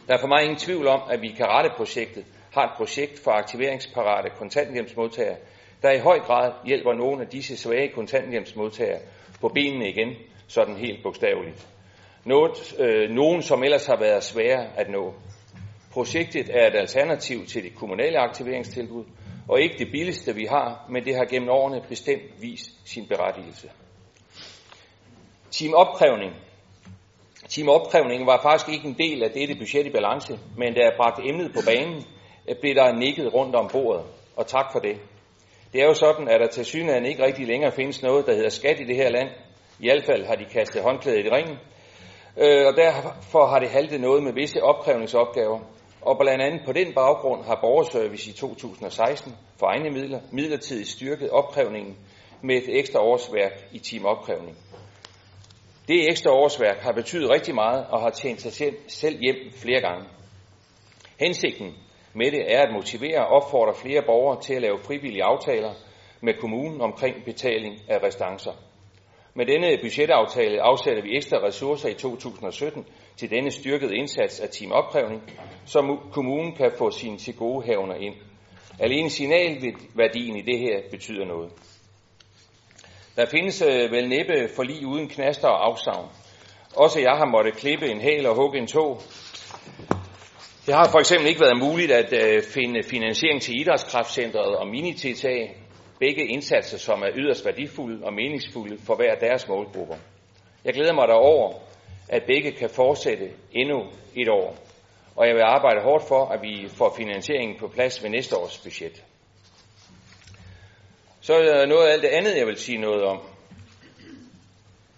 Der 0.09 0.15
er 0.15 0.20
for 0.20 0.27
mig 0.27 0.43
ingen 0.43 0.59
tvivl 0.59 0.87
om, 0.87 1.01
at 1.11 1.23
vi 1.23 1.28
i 1.28 1.35
karateprojektet 1.37 2.24
har 2.53 2.65
et 2.65 2.77
projekt 2.77 3.19
for 3.24 3.31
aktiveringsparate 3.31 4.31
kontanthjælpsmodtagere, 4.39 5.37
der 5.83 5.91
i 5.91 5.99
høj 5.99 6.19
grad 6.19 6.53
hjælper 6.66 6.95
nogle 6.95 7.23
af 7.23 7.28
disse 7.28 7.57
svage 7.57 7.89
kontanthjælpsmodtagere 7.89 9.01
på 9.41 9.49
benene 9.49 9.89
igen, 9.89 10.15
sådan 10.49 10.77
helt 10.77 11.03
bogstaveligt. 11.03 11.66
Noget, 12.24 12.74
øh, 12.78 13.11
nogen, 13.11 13.43
som 13.43 13.62
ellers 13.62 13.87
har 13.87 13.97
været 13.97 14.24
svære 14.24 14.66
at 14.77 14.89
nå. 14.91 15.15
Projektet 15.93 16.51
er 16.51 16.66
et 16.66 16.74
alternativ 16.74 17.47
til 17.47 17.62
det 17.62 17.74
kommunale 17.74 18.19
aktiveringstilbud, 18.19 19.05
og 19.49 19.61
ikke 19.61 19.78
det 19.78 19.89
billigste, 19.93 20.35
vi 20.35 20.45
har, 20.45 20.87
men 20.91 21.05
det 21.05 21.16
har 21.16 21.24
gennem 21.24 21.49
årene 21.49 21.83
bestemt 21.89 22.43
vist 22.43 22.89
sin 22.89 23.07
berettigelse. 23.09 23.70
Team 25.51 25.74
opkrævning. 25.74 26.32
Team 27.48 27.68
opkrævning 27.68 28.27
var 28.27 28.43
faktisk 28.43 28.68
ikke 28.73 28.89
en 28.89 28.98
del 28.98 29.23
af 29.23 29.31
dette 29.31 29.55
budget 29.55 29.86
i 29.86 29.90
balance, 29.90 30.39
men 30.56 30.74
da 30.74 30.81
jeg 30.81 30.93
bragte 30.97 31.23
emnet 31.28 31.52
på 31.52 31.60
banen, 31.66 32.05
blev 32.60 32.74
der 32.74 32.93
nikket 32.93 33.35
rundt 33.35 33.55
om 33.55 33.68
bordet, 33.73 34.05
og 34.36 34.47
tak 34.47 34.73
for 34.73 34.78
det. 34.78 34.97
Det 35.73 35.82
er 35.82 35.86
jo 35.86 35.94
sådan, 35.94 36.28
at 36.28 36.40
der 36.40 36.47
til 36.47 36.64
synligheden 36.64 37.06
ikke 37.06 37.24
rigtig 37.24 37.47
længere 37.47 37.73
findes 37.73 38.02
noget, 38.02 38.27
der 38.27 38.35
hedder 38.35 38.48
skat 38.48 38.81
i 38.81 38.85
det 38.85 38.97
her 38.97 39.10
land. 39.10 39.28
I 39.81 39.89
hvert 39.89 40.05
fald 40.05 40.27
har 40.27 40.35
de 40.35 40.44
kastet 40.44 40.82
håndklædet 40.82 41.27
i 41.27 41.31
ringen, 41.31 41.56
øh, 42.36 42.66
og 42.66 42.77
derfor 42.77 43.47
har 43.47 43.59
det 43.59 43.68
haltet 43.68 44.01
noget 44.01 44.23
med 44.23 44.32
visse 44.32 44.62
opkrævningsopgaver. 44.62 45.60
Og 46.01 46.18
blandt 46.18 46.43
andet 46.43 46.60
på 46.66 46.73
den 46.73 46.94
baggrund 46.94 47.44
har 47.44 47.59
Borgerservice 47.60 48.31
i 48.31 48.32
2016 48.32 49.36
for 49.59 49.66
egne 49.66 49.90
midler 49.90 50.20
midlertidigt 50.32 50.89
styrket 50.89 51.31
opkrævningen 51.31 51.97
med 52.43 52.56
et 52.56 52.78
ekstra 52.78 53.01
årsværk 53.01 53.68
i 53.73 53.78
teamopkrævning. 53.78 54.56
Det 55.89 56.11
ekstra 56.11 56.31
årsværk 56.31 56.79
har 56.81 56.93
betydet 56.93 57.31
rigtig 57.31 57.55
meget 57.55 57.87
og 57.87 58.01
har 58.01 58.11
tjent 58.11 58.41
sig 58.41 58.75
selv 58.89 59.19
hjem 59.21 59.37
flere 59.63 59.81
gange. 59.81 60.05
Hensigten 61.21 61.75
med 62.15 62.31
det 62.31 62.55
er 62.55 62.63
at 62.63 62.73
motivere 62.73 63.27
og 63.27 63.27
opfordre 63.27 63.75
flere 63.75 64.03
borgere 64.07 64.41
til 64.41 64.55
at 64.55 64.63
lave 64.63 64.79
frivillige 64.79 65.25
aftaler 65.25 65.73
med 66.21 66.35
kommunen 66.35 66.81
omkring 66.81 67.25
betaling 67.25 67.75
af 67.89 68.03
restancer. 68.03 68.53
Med 69.35 69.47
denne 69.47 69.79
budgetaftale 69.83 70.63
afsætter 70.63 71.03
vi 71.03 71.17
ekstra 71.17 71.39
ressourcer 71.47 71.89
i 71.89 71.95
2017 71.95 72.87
til 73.17 73.31
denne 73.31 73.51
styrkede 73.51 73.97
indsats 73.97 74.41
af 74.41 74.49
teamopkrævning, 74.49 75.23
så 75.67 75.99
kommunen 76.13 76.55
kan 76.55 76.73
få 76.79 76.91
sine 76.91 77.19
til 77.19 77.37
gode 77.37 77.67
havner 77.67 77.95
ind. 77.95 78.15
Alene 78.81 79.11
signalværdien 79.11 80.37
i 80.37 80.43
det 80.43 80.59
her 80.59 80.81
betyder 80.91 81.25
noget. 81.25 81.53
Der 83.16 83.26
findes 83.26 83.62
øh, 83.62 83.93
vel 83.93 84.09
næppe 84.09 84.48
forlig 84.56 84.86
uden 84.86 85.09
knaster 85.09 85.48
og 85.48 85.66
afsavn. 85.66 86.09
Også 86.76 87.01
jeg 87.01 87.12
har 87.16 87.26
måttet 87.26 87.55
klippe 87.55 87.86
en 87.88 88.01
hæl 88.01 88.26
og 88.26 88.34
hugge 88.34 88.59
en 88.59 88.66
tog. 88.66 89.01
Det 90.66 90.74
har 90.74 90.88
for 90.90 90.98
eksempel 90.98 91.28
ikke 91.28 91.40
været 91.40 91.59
muligt 91.59 91.93
at 91.93 92.12
øh, 92.12 92.43
finde 92.43 92.82
finansiering 92.82 93.43
til 93.43 93.60
idrætskraftcentret 93.60 94.56
og 94.56 94.66
minitiltag. 94.66 95.56
Begge 96.01 96.26
indsatser, 96.26 96.78
som 96.78 97.02
er 97.02 97.10
yderst 97.14 97.47
værdifulde 97.47 98.05
og 98.05 98.12
meningsfulde 98.14 98.78
for 98.86 98.94
hver 98.94 99.14
deres 99.14 99.48
målgrupper. 99.48 99.97
Jeg 100.64 100.74
glæder 100.74 100.93
mig 100.93 101.09
derover, 101.09 101.52
at 102.09 102.22
begge 102.26 102.52
kan 102.52 102.70
fortsætte 102.70 103.30
endnu 103.52 103.82
et 104.14 104.28
år. 104.28 104.56
Og 105.16 105.26
jeg 105.26 105.34
vil 105.34 105.43
arbejde 105.43 105.82
hårdt 105.82 106.05
for, 106.09 106.24
at 106.24 106.43
vi 106.43 106.68
får 106.68 106.94
finansieringen 106.97 107.59
på 107.59 107.68
plads 107.68 108.02
ved 108.02 108.10
næste 108.10 108.36
års 108.36 108.59
budget. 108.59 109.05
Så 111.27 111.35
er 111.35 111.43
der 111.43 111.66
noget 111.66 111.86
af 111.86 111.93
alt 111.93 112.03
det 112.03 112.09
andet, 112.09 112.36
jeg 112.36 112.47
vil 112.47 112.57
sige 112.57 112.78
noget 112.78 113.05
om. 113.05 113.19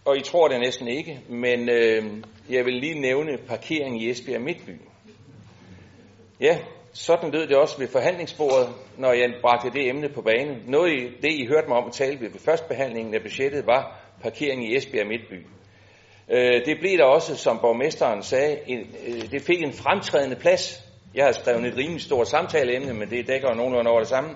Og 0.05 0.16
I 0.16 0.20
tror 0.20 0.48
det 0.48 0.60
næsten 0.60 0.88
ikke, 0.88 1.20
men 1.28 1.68
øh, 1.68 2.05
jeg 2.50 2.64
vil 2.64 2.74
lige 2.74 3.00
nævne 3.00 3.38
parkering 3.48 4.02
i 4.02 4.10
Esbjerg 4.10 4.40
Midtby. 4.40 4.70
Ja, 6.40 6.59
sådan 6.92 7.30
lød 7.30 7.46
det 7.46 7.56
også 7.56 7.78
ved 7.78 7.88
forhandlingsbordet, 7.88 8.68
når 8.98 9.12
jeg 9.12 9.34
bragte 9.42 9.70
det 9.70 9.88
emne 9.88 10.09
på 10.09 10.22
banen. 10.22 10.62
Noget 10.66 10.90
af 10.90 11.12
det, 11.22 11.32
I 11.32 11.46
hørte 11.46 11.68
mig 11.68 11.76
om 11.76 11.86
at 11.86 11.92
tale 11.92 12.20
ved, 12.20 12.30
ved 12.30 12.40
førstbehandlingen 12.40 13.14
af 13.14 13.22
budgettet, 13.22 13.66
var 13.66 14.00
parkering 14.22 14.70
i 14.70 14.76
Esbjerg 14.76 15.06
Midtby. 15.06 15.46
Øh, 16.30 16.66
det 16.66 16.78
blev 16.80 16.98
der 16.98 17.05
også, 17.05 17.36
som 17.36 17.59
borgmesteren 17.59 18.22
sagde, 18.22 18.59
en, 18.66 18.78
øh, 19.06 19.30
det 19.30 19.42
fik 19.42 19.62
en 19.62 19.72
fremtrædende 19.72 20.36
plads. 20.36 20.82
Jeg 21.14 21.24
har 21.24 21.32
skrevet 21.32 21.66
et 21.66 21.76
rimelig 21.76 22.02
stort 22.02 22.28
samtaleemne, 22.28 22.94
men 22.94 23.10
det 23.10 23.26
dækker 23.26 23.48
jo 23.48 23.55
nogenlunde 23.55 23.90
over 23.90 24.00
det 24.00 24.09
samme 24.09 24.30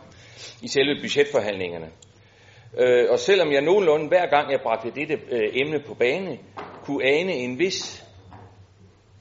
i 0.62 0.68
selve 0.68 1.00
budgetforhandlingerne. 1.00 1.90
Øh, 2.78 3.06
og 3.10 3.18
selvom 3.18 3.52
jeg 3.52 3.62
nogenlunde 3.62 4.08
hver 4.08 4.26
gang 4.26 4.52
jeg 4.52 4.60
bragte 4.60 4.90
dette 5.00 5.14
øh, 5.30 5.50
emne 5.52 5.80
på 5.86 5.94
bane, 5.94 6.38
kunne 6.84 7.04
ane 7.04 7.32
en 7.32 7.58
vis, 7.58 8.04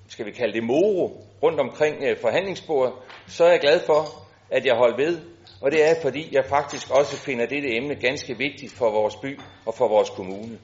skal 0.07 0.25
vi 0.25 0.31
kalde 0.31 0.53
det 0.53 0.63
moro, 0.63 1.25
rundt 1.43 1.59
omkring 1.59 2.03
øh, 2.03 2.17
forhandlingsbordet, 2.17 2.93
så 3.27 3.45
er 3.45 3.51
jeg 3.51 3.59
glad 3.59 3.79
for, 3.85 4.05
at 4.49 4.65
jeg 4.65 4.75
holdt 4.75 4.97
ved. 4.97 5.19
Og 5.61 5.71
det 5.71 5.89
er, 5.89 5.95
fordi 6.01 6.29
jeg 6.31 6.45
faktisk 6.45 6.89
også 6.89 7.17
finder 7.17 7.45
dette 7.45 7.75
emne 7.75 7.95
ganske 7.95 8.38
vigtigt 8.38 8.71
for 8.73 8.91
vores 8.91 9.15
by 9.15 9.39
og 9.65 9.73
for 9.73 9.88
vores 9.88 10.09
kommune. 10.09 10.59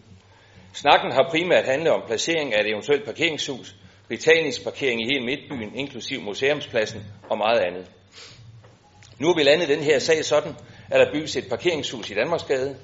Snakken 0.73 1.11
har 1.11 1.27
primært 1.29 1.65
handlet 1.65 1.91
om 1.91 2.01
placering 2.07 2.53
af 2.55 2.61
et 2.61 2.69
eventuelt 2.69 3.05
parkeringshus, 3.05 3.75
betalingsparkering 4.07 5.01
i 5.01 5.13
hele 5.13 5.25
Midtbyen, 5.25 5.75
inklusiv 5.75 6.21
museumspladsen 6.21 7.01
og 7.29 7.37
meget 7.37 7.59
andet. 7.59 7.91
Nu 9.19 9.29
er 9.29 9.35
vi 9.35 9.43
landet 9.43 9.69
den 9.69 9.79
her 9.79 9.99
sag 9.99 10.25
sådan, 10.25 10.55
at 10.89 10.99
der 10.99 11.11
bygges 11.11 11.35
et 11.35 11.49
parkeringshus 11.49 12.09
i 12.09 12.13
Danmarksgade, 12.13 12.77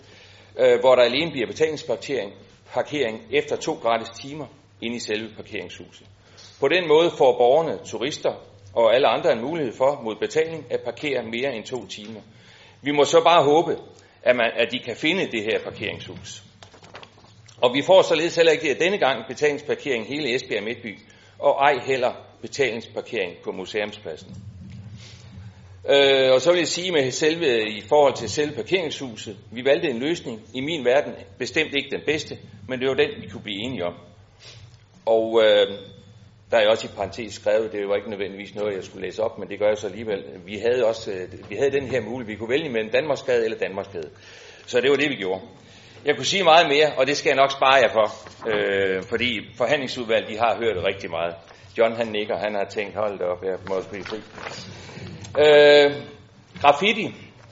øh, 0.59 0.79
hvor 0.79 0.95
der 0.95 1.03
alene 1.03 1.31
bliver 1.31 1.47
betalingsparkering 1.47 2.33
parkering 2.73 3.21
efter 3.31 3.55
to 3.55 3.73
gratis 3.73 4.09
timer 4.09 4.45
ind 4.81 4.95
i 4.95 4.99
selve 4.99 5.29
parkeringshuset. 5.35 6.07
På 6.59 6.67
den 6.67 6.87
måde 6.87 7.11
får 7.11 7.37
borgerne, 7.37 7.79
turister 7.85 8.33
og 8.73 8.95
alle 8.95 9.07
andre 9.07 9.31
en 9.31 9.41
mulighed 9.41 9.73
for 9.73 10.01
mod 10.03 10.15
betaling 10.15 10.65
at 10.69 10.79
parkere 10.81 11.23
mere 11.23 11.55
end 11.55 11.63
to 11.63 11.87
timer. 11.87 12.21
Vi 12.81 12.91
må 12.91 13.03
så 13.03 13.23
bare 13.23 13.43
håbe, 13.43 13.77
at, 14.23 14.35
man, 14.35 14.51
at 14.55 14.71
de 14.71 14.79
kan 14.79 14.95
finde 14.95 15.31
det 15.31 15.43
her 15.43 15.59
parkeringshus. 15.63 16.43
Og 17.61 17.73
vi 17.73 17.81
får 17.81 18.01
således 18.01 18.35
heller 18.35 18.51
ikke 18.51 18.73
denne 18.79 18.97
gang 18.97 19.27
betalingsparkering 19.27 20.07
hele 20.07 20.35
Esbjerg 20.35 20.63
Midtby, 20.63 20.99
og 21.39 21.51
ej 21.51 21.79
heller 21.85 22.11
betalingsparkering 22.41 23.33
på 23.43 23.51
museumspladsen. 23.51 24.35
Øh, 25.89 26.33
og 26.33 26.41
så 26.41 26.51
vil 26.51 26.57
jeg 26.57 26.67
sige 26.67 26.91
med 26.91 27.11
selve, 27.11 27.69
i 27.69 27.81
forhold 27.81 28.15
til 28.15 28.29
selve 28.29 28.55
parkeringshuset, 28.55 29.37
vi 29.51 29.65
valgte 29.65 29.89
en 29.89 29.99
løsning, 29.99 30.41
i 30.53 30.61
min 30.61 30.85
verden 30.85 31.13
bestemt 31.39 31.73
ikke 31.73 31.89
den 31.91 32.01
bedste, 32.05 32.37
men 32.67 32.79
det 32.79 32.87
var 32.87 32.93
den, 32.93 33.09
vi 33.21 33.27
kunne 33.27 33.43
blive 33.43 33.63
enige 33.63 33.85
om. 33.85 33.93
Og 35.05 35.41
øh, 35.43 35.67
der 36.51 36.57
er 36.57 36.69
også 36.69 36.87
i 36.87 36.95
parentes 36.95 37.33
skrevet, 37.33 37.71
det 37.71 37.87
var 37.87 37.95
ikke 37.95 38.09
nødvendigvis 38.09 38.55
noget, 38.55 38.75
jeg 38.75 38.83
skulle 38.83 39.05
læse 39.05 39.23
op, 39.23 39.39
men 39.39 39.49
det 39.49 39.59
gør 39.59 39.67
jeg 39.67 39.77
så 39.77 39.87
alligevel. 39.87 40.23
Vi 40.45 40.57
havde 40.57 40.85
også 40.85 41.11
øh, 41.11 41.49
vi 41.49 41.55
havde 41.55 41.71
den 41.71 41.87
her 41.87 42.01
mulighed, 42.01 42.33
vi 42.33 42.35
kunne 42.35 42.49
vælge 42.49 42.69
mellem 42.69 42.91
Danmarksgade 42.91 43.45
eller 43.45 43.57
Danmarksgade. 43.57 44.09
Så 44.65 44.81
det 44.81 44.89
var 44.89 44.97
det, 44.97 45.09
vi 45.09 45.15
gjorde. 45.15 45.41
Jeg 46.05 46.15
kunne 46.15 46.25
sige 46.25 46.43
meget 46.43 46.67
mere, 46.67 46.93
og 46.97 47.07
det 47.07 47.17
skal 47.17 47.29
jeg 47.29 47.37
nok 47.37 47.51
spare 47.51 47.73
jer 47.73 47.91
for, 47.91 48.07
øh, 48.49 49.03
fordi 49.03 49.39
forhandlingsudvalget, 49.57 50.29
de 50.29 50.37
har 50.37 50.57
hørt 50.57 50.83
rigtig 50.83 51.09
meget. 51.09 51.35
John 51.77 51.95
han 51.95 52.07
nikker, 52.07 52.37
han 52.37 52.55
har 52.55 52.65
tænkt, 52.65 52.95
hold 52.95 53.19
da 53.19 53.25
op, 53.25 53.43
jeg 53.43 53.57
må 53.69 53.75
blive 53.91 54.03
fri. 54.03 54.17
Øh, 55.39 55.91
graffiti. 56.61 57.05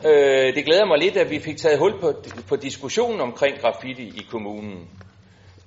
Øh, 0.06 0.56
det 0.56 0.66
glæder 0.66 0.86
mig 0.86 1.00
lidt, 1.00 1.18
at 1.18 1.30
vi 1.30 1.40
fik 1.40 1.58
taget 1.58 1.80
hul 1.80 2.00
på, 2.00 2.14
på 2.50 2.56
diskussionen 2.56 3.22
omkring 3.22 3.60
graffiti 3.60 4.08
i 4.08 4.28
kommunen. 4.32 4.90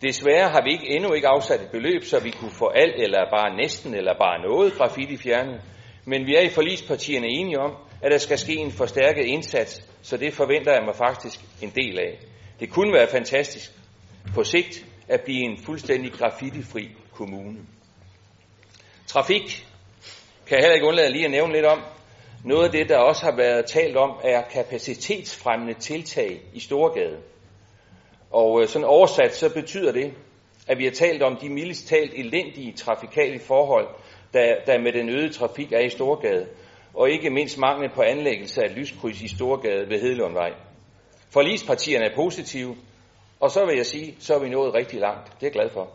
Desværre 0.02 0.48
har 0.48 0.62
vi 0.64 0.72
ikke 0.72 0.88
endnu 0.88 1.12
ikke 1.12 1.28
afsat 1.28 1.60
et 1.60 1.70
beløb, 1.70 2.04
så 2.04 2.20
vi 2.20 2.30
kunne 2.30 2.50
få 2.50 2.68
alt, 2.68 2.94
eller 3.02 3.30
bare 3.30 3.56
næsten, 3.56 3.94
eller 3.94 4.14
bare 4.18 4.42
noget 4.42 4.72
graffiti 4.72 5.16
fjernet. 5.16 5.60
Men 6.04 6.26
vi 6.26 6.34
er 6.34 6.40
i 6.40 6.48
forlispartierne 6.48 7.26
enige 7.26 7.60
om, 7.60 7.76
at 8.02 8.12
der 8.12 8.18
skal 8.18 8.38
ske 8.38 8.54
en 8.54 8.72
forstærket 8.72 9.24
indsats, 9.24 9.82
så 10.02 10.16
det 10.16 10.34
forventer 10.34 10.72
jeg 10.72 10.82
mig 10.84 10.94
faktisk 10.96 11.40
en 11.62 11.72
del 11.74 11.98
af. 11.98 12.18
Det 12.60 12.70
kunne 12.70 12.92
være 12.92 13.06
fantastisk 13.06 13.70
på 14.34 14.44
sigt 14.44 14.84
at 15.08 15.20
blive 15.20 15.40
en 15.40 15.58
fuldstændig 15.66 16.12
graffitifri 16.12 16.90
kommune. 17.12 17.58
Trafik 19.06 19.66
kan 20.46 20.56
jeg 20.56 20.60
heller 20.60 20.74
ikke 20.74 20.86
undlade 20.86 21.12
lige 21.12 21.24
at 21.24 21.30
nævne 21.30 21.52
lidt 21.52 21.66
om. 21.66 21.82
Noget 22.44 22.64
af 22.64 22.70
det, 22.70 22.88
der 22.88 22.98
også 22.98 23.24
har 23.24 23.36
været 23.36 23.66
talt 23.66 23.96
om, 23.96 24.10
er 24.24 24.42
kapacitetsfremmende 24.42 25.74
tiltag 25.74 26.40
i 26.52 26.60
Storgade. 26.60 27.18
Og 28.30 28.62
øh, 28.62 28.68
sådan 28.68 28.88
oversat, 28.88 29.34
så 29.34 29.54
betyder 29.54 29.92
det, 29.92 30.14
at 30.68 30.78
vi 30.78 30.84
har 30.84 30.90
talt 30.90 31.22
om 31.22 31.36
de 31.36 31.48
mildest 31.48 31.88
talt 31.88 32.12
elendige 32.14 32.72
trafikale 32.72 33.38
forhold, 33.38 33.88
der, 34.32 34.54
der 34.66 34.78
med 34.78 34.92
den 34.92 35.08
øgede 35.08 35.32
trafik 35.32 35.72
er 35.72 35.80
i 35.80 35.90
Storgade, 35.90 36.46
og 36.94 37.10
ikke 37.10 37.30
mindst 37.30 37.58
mangel 37.58 37.90
på 37.94 38.02
anlæggelse 38.02 38.62
af 38.64 38.76
lyskryds 38.76 39.22
i 39.22 39.28
Storgade 39.28 39.88
ved 39.88 40.00
Hedelundvej. 40.00 40.50
Forlispartierne 41.30 42.04
er 42.04 42.14
positive, 42.16 42.76
og 43.40 43.50
så 43.50 43.66
vil 43.66 43.76
jeg 43.76 43.86
sige, 43.86 44.16
så 44.18 44.34
er 44.34 44.38
vi 44.38 44.48
nået 44.48 44.74
rigtig 44.74 45.00
langt. 45.00 45.26
Det 45.26 45.32
er 45.32 45.46
jeg 45.46 45.52
glad 45.52 45.70
for. 45.70 45.90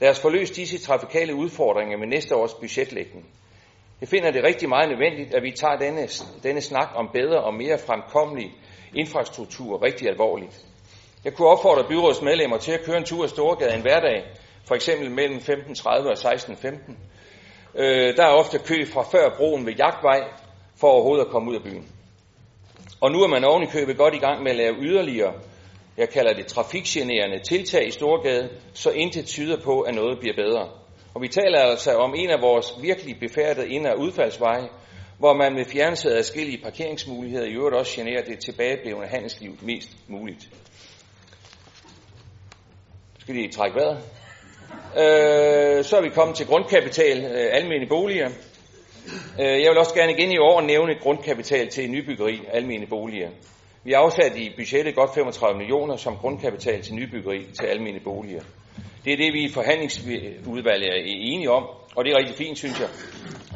Lad 0.00 0.10
os 0.10 0.20
forløse 0.20 0.54
disse 0.54 0.78
trafikale 0.78 1.34
udfordringer 1.34 1.98
med 1.98 2.06
næste 2.06 2.36
års 2.36 2.54
budgetlægning. 2.54 3.26
Jeg 4.00 4.08
finder 4.08 4.30
det 4.30 4.44
rigtig 4.44 4.68
meget 4.68 4.88
nødvendigt, 4.88 5.34
at 5.34 5.42
vi 5.42 5.50
tager 5.50 5.76
denne, 5.76 6.08
denne 6.42 6.60
snak 6.60 6.88
om 6.94 7.08
bedre 7.12 7.40
og 7.44 7.54
mere 7.54 7.78
fremkommelig 7.78 8.52
infrastruktur 8.94 9.82
rigtig 9.82 10.08
alvorligt. 10.08 10.64
Jeg 11.24 11.34
kunne 11.34 11.48
opfordre 11.48 11.88
byrådsmedlemmer 11.88 12.58
til 12.58 12.72
at 12.72 12.84
køre 12.84 12.96
en 12.96 13.04
tur 13.04 13.22
af 13.22 13.30
Storgade 13.30 13.74
en 13.74 13.82
hverdag, 13.82 14.24
for 14.64 14.74
eksempel 14.74 15.10
mellem 15.10 15.36
15.30 15.36 15.88
og 15.88 16.12
16.15. 16.12 16.96
Øh, 17.74 18.16
der 18.16 18.24
er 18.24 18.30
ofte 18.30 18.58
kø 18.58 18.86
fra 18.86 19.02
før 19.02 19.36
broen 19.36 19.66
ved 19.66 19.72
Jagtvej, 19.72 20.20
for 20.80 20.88
overhovedet 20.88 21.24
at 21.24 21.30
komme 21.30 21.50
ud 21.50 21.56
af 21.56 21.62
byen. 21.62 21.88
Og 23.00 23.10
nu 23.10 23.22
er 23.22 23.28
man 23.28 23.44
oven 23.44 23.62
i 23.62 23.66
købet 23.66 23.96
godt 23.96 24.14
i 24.14 24.18
gang 24.18 24.42
med 24.42 24.50
at 24.50 24.56
lave 24.56 24.76
yderligere, 24.80 25.32
jeg 25.96 26.08
kalder 26.08 26.34
det 26.34 26.46
trafikgenerende 26.46 27.38
tiltag 27.38 27.86
i 27.86 27.90
Storgade, 27.90 28.48
så 28.74 28.90
intet 28.90 29.26
tyder 29.26 29.62
på, 29.64 29.80
at 29.80 29.94
noget 29.94 30.18
bliver 30.18 30.34
bedre. 30.36 30.68
Og 31.18 31.22
vi 31.22 31.28
taler 31.28 31.58
altså 31.58 31.92
om 31.92 32.14
en 32.14 32.30
af 32.30 32.40
vores 32.40 32.72
virkelig 32.82 33.16
befærdede 33.20 33.68
ind- 33.68 33.86
og 33.86 33.98
udfaldsveje, 33.98 34.68
hvor 35.18 35.34
man 35.34 35.54
med 35.54 35.64
fjernelse 35.64 36.10
af 36.10 36.16
forskellige 36.24 36.62
parkeringsmuligheder 36.62 37.46
i 37.46 37.52
øvrigt 37.52 37.76
også 37.76 37.96
generer 37.96 38.24
det 38.24 38.38
tilbageblevende 38.38 39.08
handelsliv 39.08 39.56
mest 39.62 39.88
muligt. 40.08 40.48
Skal 43.18 43.34
de 43.34 43.52
trække 43.52 43.76
vejret? 43.76 43.96
Øh, 44.96 45.84
så 45.84 45.96
er 45.96 46.02
vi 46.02 46.08
kommet 46.08 46.36
til 46.36 46.46
grundkapital, 46.46 47.24
øh, 47.24 47.48
almene 47.52 47.86
boliger. 47.88 48.28
Øh, 49.40 49.62
jeg 49.62 49.70
vil 49.70 49.78
også 49.78 49.94
gerne 49.94 50.12
igen 50.12 50.32
i 50.32 50.38
år 50.38 50.60
nævne 50.60 50.94
grundkapital 51.00 51.68
til 51.68 51.90
nybyggeri, 51.90 52.40
almene 52.52 52.86
boliger. 52.86 53.30
Vi 53.84 53.92
afsatte 53.92 54.30
afsat 54.30 54.40
i 54.40 54.52
budgettet 54.56 54.94
godt 54.94 55.14
35 55.14 55.58
millioner 55.58 55.96
som 55.96 56.16
grundkapital 56.16 56.82
til 56.82 56.94
nybyggeri 56.94 57.46
til 57.60 57.66
almene 57.66 58.00
boliger. 58.00 58.42
Det 59.04 59.12
er 59.12 59.16
det, 59.16 59.32
vi 59.32 59.44
i 59.44 59.48
forhandlingsudvalget 59.48 60.88
er 60.88 61.02
enige 61.04 61.50
om, 61.50 61.64
og 61.96 62.04
det 62.04 62.12
er 62.12 62.18
rigtig 62.18 62.34
fint, 62.34 62.58
synes 62.58 62.80
jeg. 62.80 62.88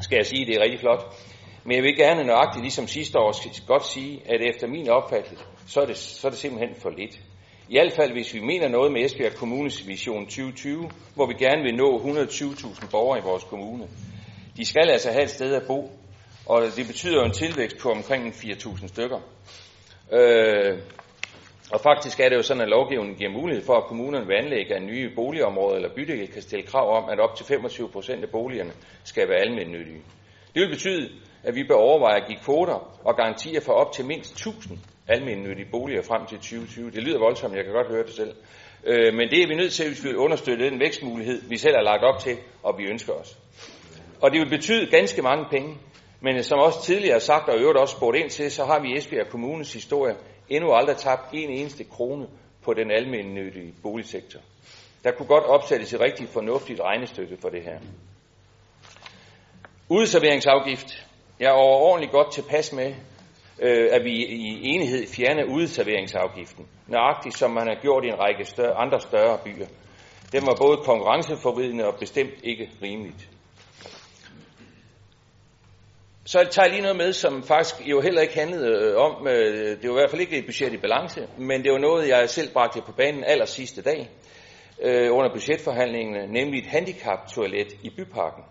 Skal 0.02 0.16
jeg 0.16 0.26
sige, 0.26 0.46
det 0.46 0.56
er 0.56 0.62
rigtig 0.62 0.80
flot. 0.80 1.02
Men 1.64 1.76
jeg 1.76 1.82
vil 1.82 1.96
gerne 1.96 2.24
nøjagtigt, 2.24 2.62
ligesom 2.62 2.86
sidste 2.86 3.18
år, 3.18 3.66
godt 3.66 3.86
sige, 3.86 4.22
at 4.26 4.40
efter 4.40 4.66
min 4.66 4.88
opfattelse, 4.88 5.44
så 5.66 5.80
er 5.80 5.86
det, 5.86 5.96
så 5.96 6.26
er 6.26 6.30
det 6.30 6.38
simpelthen 6.38 6.76
for 6.76 6.90
lidt. 6.90 7.20
I 7.68 7.78
hvert 7.78 7.92
fald, 7.92 8.12
hvis 8.12 8.34
vi 8.34 8.40
mener 8.40 8.68
noget 8.68 8.92
med 8.92 9.04
Esbjerg 9.04 9.34
Kommunes 9.34 9.88
vision 9.88 10.26
2020, 10.26 10.90
hvor 11.14 11.26
vi 11.26 11.34
gerne 11.34 11.62
vil 11.62 11.74
nå 11.74 11.98
120.000 11.98 12.90
borgere 12.90 13.18
i 13.18 13.22
vores 13.22 13.44
kommune. 13.44 13.88
De 14.56 14.64
skal 14.64 14.90
altså 14.90 15.10
have 15.10 15.22
et 15.22 15.30
sted 15.30 15.54
at 15.54 15.62
bo, 15.66 15.90
og 16.46 16.62
det 16.76 16.86
betyder 16.86 17.14
jo 17.14 17.24
en 17.24 17.32
tilvækst 17.32 17.78
på 17.78 17.90
omkring 17.90 18.34
4.000 18.34 18.88
stykker. 18.88 19.20
Øh, 20.12 20.78
og 21.72 21.80
faktisk 21.80 22.20
er 22.20 22.28
det 22.28 22.36
jo 22.36 22.42
sådan, 22.42 22.62
at 22.62 22.68
lovgivningen 22.68 23.16
giver 23.16 23.30
mulighed 23.30 23.64
for, 23.64 23.74
at 23.74 23.84
kommunerne 23.84 24.28
ved 24.28 24.36
anlæg 24.36 24.70
af 24.70 24.82
nye 24.82 25.10
boligområder 25.14 25.76
eller 25.76 25.94
bydele 25.94 26.26
kan 26.26 26.42
stille 26.42 26.66
krav 26.66 26.96
om, 26.96 27.08
at 27.08 27.20
op 27.20 27.36
til 27.36 27.46
25 27.46 27.88
procent 27.88 28.24
af 28.24 28.30
boligerne 28.30 28.72
skal 29.04 29.28
være 29.28 29.38
almindelige. 29.38 30.02
Det 30.54 30.62
vil 30.62 30.68
betyde, 30.68 31.08
at 31.42 31.54
vi 31.54 31.64
bør 31.68 31.74
overveje 31.74 32.20
at 32.20 32.26
give 32.26 32.38
kvoter 32.44 33.00
og 33.04 33.16
garantier 33.16 33.60
for 33.60 33.72
op 33.72 33.92
til 33.92 34.04
mindst 34.04 34.32
1000 34.32 34.78
almindelige 35.08 35.68
boliger 35.70 36.02
frem 36.02 36.26
til 36.26 36.38
2020. 36.38 36.90
Det 36.90 37.02
lyder 37.02 37.18
voldsomt, 37.18 37.56
jeg 37.56 37.64
kan 37.64 37.72
godt 37.72 37.88
høre 37.88 38.02
det 38.02 38.14
selv. 38.14 38.34
Øh, 38.84 39.14
men 39.14 39.30
det 39.30 39.42
er 39.42 39.48
vi 39.48 39.54
nødt 39.54 39.72
til, 39.72 39.86
hvis 39.88 40.04
vi 40.04 40.08
vil 40.08 40.16
understøtte 40.16 40.70
den 40.70 40.80
vækstmulighed, 40.80 41.42
vi 41.48 41.56
selv 41.56 41.74
har 41.76 41.82
lagt 41.82 42.04
op 42.04 42.18
til, 42.18 42.36
og 42.62 42.78
vi 42.78 42.84
ønsker 42.84 43.12
os. 43.12 43.38
Og 44.20 44.30
det 44.30 44.40
vil 44.40 44.48
betyde 44.48 44.90
ganske 44.90 45.22
mange 45.22 45.44
penge. 45.50 45.76
Men 46.20 46.42
som 46.42 46.58
også 46.58 46.82
tidligere 46.82 47.20
sagt, 47.20 47.48
og 47.48 47.56
i 47.56 47.60
øvrigt 47.60 47.78
også 47.78 47.96
spurgt 47.96 48.16
ind 48.16 48.30
til, 48.30 48.50
så 48.50 48.64
har 48.64 48.80
vi 48.80 48.88
i 48.88 48.96
Esbjerg 48.96 49.28
Kommunes 49.28 49.72
historie 49.72 50.14
endnu 50.48 50.72
aldrig 50.72 50.96
tabt 50.96 51.32
en 51.32 51.50
eneste 51.50 51.84
krone 51.84 52.26
på 52.64 52.74
den 52.74 52.90
almindelige 52.90 53.74
boligsektor. 53.82 54.40
Der 55.04 55.12
kunne 55.12 55.26
godt 55.26 55.44
opsættes 55.44 55.92
et 55.92 56.00
rigtig 56.00 56.28
fornuftigt 56.28 56.80
regnestykke 56.80 57.36
for 57.40 57.48
det 57.48 57.62
her. 57.62 57.78
Udserveringsafgift. 59.88 61.06
Jeg 61.40 61.46
er 61.48 61.52
overordentligt 61.52 62.12
godt 62.12 62.32
tilpas 62.32 62.72
med, 62.72 62.94
øh, 63.58 63.88
at 63.92 64.04
vi 64.04 64.26
i 64.26 64.64
enighed 64.64 65.06
fjerner 65.06 65.44
udserveringsafgiften. 65.44 66.66
Nøjagtigt 66.86 67.38
som 67.38 67.50
man 67.50 67.66
har 67.66 67.78
gjort 67.82 68.04
i 68.04 68.08
en 68.08 68.18
række 68.18 68.44
større, 68.44 68.74
andre 68.74 69.00
større 69.00 69.38
byer. 69.44 69.66
Den 70.32 70.46
var 70.46 70.56
både 70.60 70.76
konkurrenceforvridende 70.76 71.86
og 71.86 71.98
bestemt 71.98 72.34
ikke 72.42 72.70
rimeligt. 72.82 73.31
Så 76.32 76.38
tager 76.50 76.66
jeg 76.66 76.72
lige 76.72 76.82
noget 76.82 76.96
med, 76.96 77.12
som 77.12 77.42
faktisk 77.42 77.88
jo 77.88 78.00
heller 78.00 78.20
ikke 78.22 78.34
handlede 78.34 78.68
øh, 78.68 78.96
om, 78.96 79.26
øh, 79.26 79.82
det 79.82 79.90
var 79.90 79.96
i 79.96 80.00
hvert 80.00 80.10
fald 80.10 80.20
ikke 80.20 80.38
et 80.38 80.46
budget 80.46 80.72
i 80.72 80.76
balance, 80.76 81.20
men 81.38 81.64
det 81.64 81.72
var 81.72 81.78
noget, 81.78 82.08
jeg 82.08 82.30
selv 82.30 82.52
bragte 82.52 82.80
på 82.86 82.92
banen 82.92 83.24
aller 83.24 83.44
sidste 83.44 83.82
dag 83.82 84.10
øh, 84.82 85.12
under 85.12 85.32
budgetforhandlingerne, 85.32 86.32
nemlig 86.32 86.58
et 86.58 86.66
handicaptoilet 86.66 87.72
i 87.82 87.90
byparken. 87.96 88.44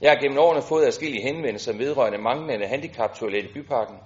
Jeg 0.00 0.10
har 0.10 0.18
gennem 0.20 0.38
årene 0.38 0.62
fået 0.62 0.86
adskillige 0.86 1.22
henvendelser 1.22 1.72
vedrørende 1.76 2.18
manglende 2.18 2.66
handicaptoilet 2.66 3.44
i 3.44 3.52
byparken. 3.54 3.96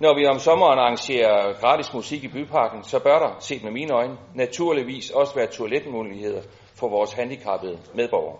Når 0.00 0.18
vi 0.18 0.26
om 0.26 0.38
sommeren 0.38 0.78
arrangerer 0.78 1.60
gratis 1.60 1.94
musik 1.94 2.24
i 2.24 2.28
byparken, 2.28 2.84
så 2.84 2.98
bør 2.98 3.18
der, 3.18 3.36
set 3.40 3.64
med 3.64 3.72
mine 3.72 3.94
øjne, 3.94 4.16
naturligvis 4.34 5.10
også 5.10 5.34
være 5.34 5.46
toiletmuligheder 5.46 6.42
for 6.74 6.88
vores 6.88 7.12
handicappede 7.12 7.78
medborgere. 7.94 8.38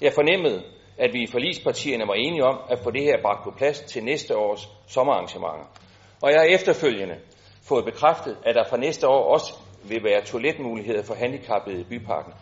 Jeg 0.00 0.12
fornemmede, 0.12 0.62
at 0.98 1.12
vi 1.12 1.22
i 1.22 1.26
forlispartierne 1.26 2.08
var 2.08 2.14
enige 2.14 2.44
om 2.44 2.58
at 2.70 2.78
få 2.78 2.90
det 2.90 3.02
her 3.02 3.22
bragt 3.22 3.44
på 3.44 3.50
plads 3.50 3.80
til 3.80 4.04
næste 4.04 4.36
års 4.36 4.68
sommerarrangementer. 4.86 5.66
Og 6.22 6.30
jeg 6.30 6.40
har 6.40 6.46
efterfølgende 6.46 7.14
fået 7.68 7.84
bekræftet, 7.84 8.36
at 8.44 8.54
der 8.54 8.64
fra 8.70 8.76
næste 8.76 9.08
år 9.08 9.34
også 9.34 9.54
vil 9.84 10.04
være 10.04 10.20
toiletmuligheder 10.20 11.02
for 11.02 11.14
handicappede 11.14 11.80
i 11.80 11.84
byparken. 11.84 12.32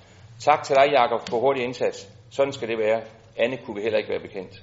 Tak 0.40 0.62
til 0.62 0.76
dig, 0.76 0.86
Jakob, 0.92 1.28
for 1.28 1.40
hurtig 1.40 1.64
indsats. 1.64 2.08
Sådan 2.30 2.52
skal 2.52 2.68
det 2.68 2.78
være. 2.78 3.00
Anne 3.36 3.56
kunne 3.56 3.76
vi 3.76 3.82
heller 3.82 3.98
ikke 3.98 4.10
være 4.10 4.20
bekendt. 4.20 4.62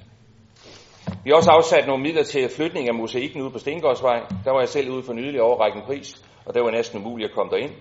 Vi 1.24 1.30
har 1.30 1.36
også 1.36 1.52
afsat 1.52 1.88
nogle 1.88 2.04
midler 2.04 2.24
til 2.24 2.50
flytning 2.50 2.88
af 2.88 2.94
mosaikken 2.94 3.42
ude 3.42 3.52
på 3.52 3.60
Stengårdsvej. 3.60 4.20
Der 4.46 4.52
var 4.52 4.60
jeg 4.60 4.70
selv 4.70 4.90
ude 4.90 5.04
for 5.04 5.14
nylig 5.14 5.42
overrække 5.42 5.78
en 5.78 5.86
pris, 5.86 6.24
og 6.46 6.54
det 6.54 6.64
var 6.64 6.72
næsten 6.72 7.00
umuligt 7.00 7.30
at 7.30 7.36
komme 7.36 7.52
derind. 7.52 7.72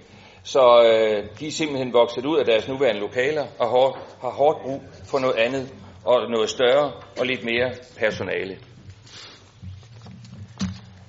Så 0.42 0.60
øh, 0.86 1.38
de 1.40 1.46
er 1.46 1.50
simpelthen 1.50 1.92
vokset 1.92 2.26
ud 2.26 2.38
af 2.38 2.44
deres 2.44 2.68
nuværende 2.68 3.00
lokaler 3.00 3.46
og 3.58 3.68
har, 3.70 3.98
har 4.20 4.30
hårdt 4.30 4.62
brug 4.62 4.80
for 5.10 5.18
noget 5.18 5.36
andet 5.36 5.74
og 6.04 6.30
noget 6.30 6.50
større 6.50 6.92
og 7.18 7.26
lidt 7.26 7.44
mere 7.44 7.72
personale. 7.96 8.58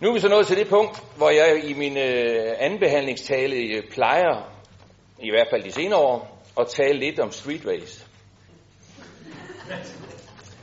Nu 0.02 0.10
er 0.10 0.14
vi 0.14 0.20
så 0.20 0.30
nået 0.30 0.48
til 0.48 0.58
det 0.58 0.68
punkt, 0.68 1.04
hvor 1.18 1.30
jeg 1.30 1.62
i 1.64 1.74
min 1.74 1.98
øh, 1.98 2.54
andenbehandlingstale 2.58 3.56
øh, 3.56 3.84
plejer, 3.92 4.52
i 5.20 5.30
hvert 5.30 5.48
fald 5.50 5.64
de 5.64 5.72
senere 5.72 6.00
år, 6.00 6.44
at 6.60 6.68
tale 6.68 7.00
lidt 7.00 7.20
om 7.20 7.32
street 7.32 7.66
race. 7.68 8.06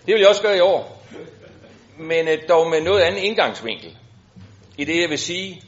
Det 0.07 0.15
vil 0.15 0.21
jeg 0.21 0.29
også 0.29 0.43
gøre 0.43 0.57
i 0.57 0.61
år, 0.61 1.03
men 1.99 2.29
øh, 2.29 2.39
dog 2.49 2.71
med 2.71 2.81
noget 2.81 3.01
andet 3.01 3.21
indgangsvinkel. 3.21 3.97
I 4.79 4.85
det 4.85 5.01
jeg 5.01 5.11
vil 5.11 5.19
sige, 5.19 5.63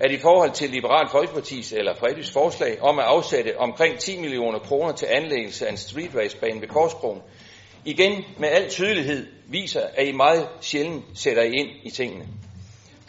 at 0.00 0.10
i 0.10 0.18
forhold 0.18 0.50
til 0.50 0.70
Liberal 0.70 1.08
Folkepartis 1.10 1.72
eller 1.72 1.94
Fredrys 1.94 2.30
forslag 2.30 2.82
om 2.82 2.98
at 2.98 3.04
afsætte 3.04 3.58
omkring 3.58 3.98
10 3.98 4.20
millioner 4.20 4.58
kroner 4.58 4.92
til 4.92 5.06
anlæggelse 5.10 5.66
af 5.66 5.70
en 5.70 5.76
street 5.76 6.10
race 6.16 6.36
bane 6.36 6.60
ved 6.60 6.68
Korsbroen, 6.68 7.22
igen 7.84 8.24
med 8.38 8.48
al 8.48 8.68
tydelighed 8.68 9.26
viser, 9.46 9.80
at 9.94 10.06
I 10.06 10.12
meget 10.12 10.48
sjældent 10.60 11.04
sætter 11.14 11.42
I 11.42 11.52
ind 11.52 11.68
i 11.82 11.90
tingene. 11.90 12.26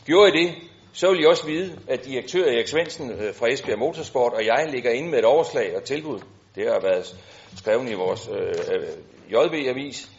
Gjorde 0.06 0.40
I 0.40 0.44
det, 0.44 0.56
så 0.94 1.12
vil 1.12 1.22
I 1.22 1.26
også 1.26 1.46
vide, 1.46 1.80
at 1.88 2.06
direktør 2.06 2.46
Erik 2.46 2.68
Svendsen 2.68 3.12
øh, 3.12 3.36
fra 3.36 3.52
Esbjerg 3.52 3.80
Motorsport 3.80 4.34
og 4.34 4.46
jeg 4.46 4.68
ligger 4.70 4.92
inde 4.92 5.10
med 5.10 5.20
et 5.20 5.26
overslag 5.26 5.76
og 5.76 5.84
tilbud. 5.84 6.20
Det 6.56 6.68
har 6.68 6.80
været 6.80 7.16
skrevet 7.58 7.90
i 7.90 7.94
vores 7.94 8.30
øh, 8.32 8.76
øh 8.76 8.88
JV-avis. 9.32 10.10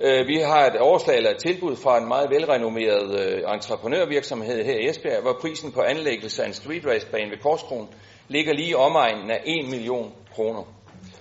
Øh, 0.00 0.26
vi 0.26 0.36
har 0.36 0.66
et 0.66 0.76
overslag 0.76 1.16
eller 1.16 1.30
et 1.30 1.38
tilbud 1.38 1.76
fra 1.76 1.98
en 1.98 2.08
meget 2.08 2.30
velrenommeret 2.30 3.20
øh, 3.20 3.54
entreprenørvirksomhed 3.54 4.64
her 4.64 4.78
i 4.78 4.88
Esbjerg, 4.88 5.22
hvor 5.22 5.38
prisen 5.40 5.72
på 5.72 5.80
anlæggelse 5.80 6.42
af 6.42 6.46
en 6.46 6.54
street 6.54 6.86
race 6.86 7.06
bane 7.06 7.30
ved 7.30 7.38
Korskron 7.38 7.88
ligger 8.28 8.52
lige 8.52 8.70
i 8.70 8.74
omegnen 8.74 9.30
af 9.30 9.42
1 9.44 9.68
million 9.68 10.12
kroner. 10.34 10.62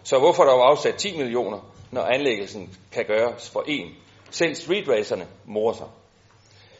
Så 0.03 0.19
hvorfor 0.19 0.43
der 0.43 0.53
var 0.53 0.64
afsat 0.64 0.95
10 0.95 1.18
millioner, 1.18 1.59
når 1.91 2.01
anlæggelsen 2.01 2.77
kan 2.91 3.05
gøres 3.05 3.49
for 3.49 3.64
en? 3.68 3.95
Selv 4.30 4.55
streetracerne 4.55 5.27
morer 5.45 5.73
sig. 5.73 5.88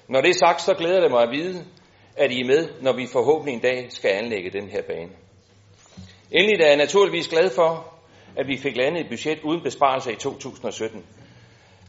Når 0.08 0.22
det 0.22 0.30
er 0.30 0.40
sagt, 0.40 0.62
så 0.62 0.74
glæder 0.74 1.02
det 1.02 1.12
mig 1.12 1.24
at 1.24 1.32
vide, 1.32 1.66
at 2.16 2.32
I 2.32 2.42
er 2.42 2.46
med, 2.46 2.70
når 2.82 2.94
vi 2.94 3.08
forhåbentlig 3.08 3.54
en 3.54 3.62
dag 3.62 3.88
skal 3.90 4.10
anlægge 4.10 4.50
den 4.50 4.70
her 4.70 4.82
bane. 4.82 5.12
Endelig 6.32 6.62
er 6.62 6.68
jeg 6.68 6.78
naturligvis 6.78 7.28
glad 7.28 7.50
for, 7.50 7.94
at 8.36 8.48
vi 8.48 8.58
fik 8.58 8.78
landet 8.78 9.02
et 9.02 9.10
budget 9.10 9.40
uden 9.44 9.64
besparelser 9.64 10.12
i 10.12 10.16
2017. 10.16 11.06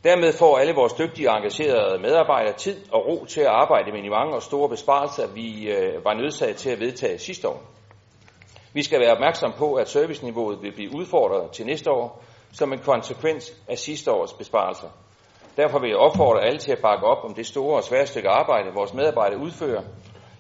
Dermed 0.05 0.33
får 0.33 0.59
alle 0.59 0.75
vores 0.75 0.93
dygtige 0.93 1.31
og 1.31 1.37
engagerede 1.37 1.99
medarbejdere 1.99 2.53
tid 2.53 2.77
og 2.93 3.07
ro 3.07 3.25
til 3.25 3.41
at 3.41 3.47
arbejde 3.47 3.93
med 3.93 4.03
de 4.03 4.11
mange 4.11 4.35
og 4.35 4.43
store 4.43 4.69
besparelser, 4.69 5.27
vi 5.27 5.71
øh, 5.71 6.05
var 6.05 6.15
nødsaget 6.15 6.57
til 6.57 6.71
at 6.71 6.81
vedtage 6.81 7.19
sidste 7.19 7.49
år. 7.49 7.63
Vi 8.73 8.83
skal 8.83 9.01
være 9.01 9.13
opmærksom 9.13 9.53
på, 9.59 9.75
at 9.75 9.89
serviceniveauet 9.89 10.63
vil 10.63 10.73
blive 10.73 10.95
udfordret 10.95 11.51
til 11.51 11.67
næste 11.67 11.91
år 11.91 12.25
som 12.53 12.73
en 12.73 12.79
konsekvens 12.79 13.53
af 13.69 13.79
sidste 13.79 14.13
års 14.13 14.33
besparelser. 14.33 14.89
Derfor 15.57 15.79
vil 15.79 15.89
jeg 15.89 15.99
opfordre 15.99 16.45
alle 16.45 16.59
til 16.59 16.73
at 16.73 16.79
bakke 16.83 17.07
op 17.07 17.25
om 17.25 17.35
det 17.35 17.47
store 17.47 17.77
og 17.77 17.85
svære 17.85 18.07
stykke 18.07 18.29
arbejde, 18.29 18.75
vores 18.75 18.95
medarbejdere 18.95 19.41
udfører 19.41 19.83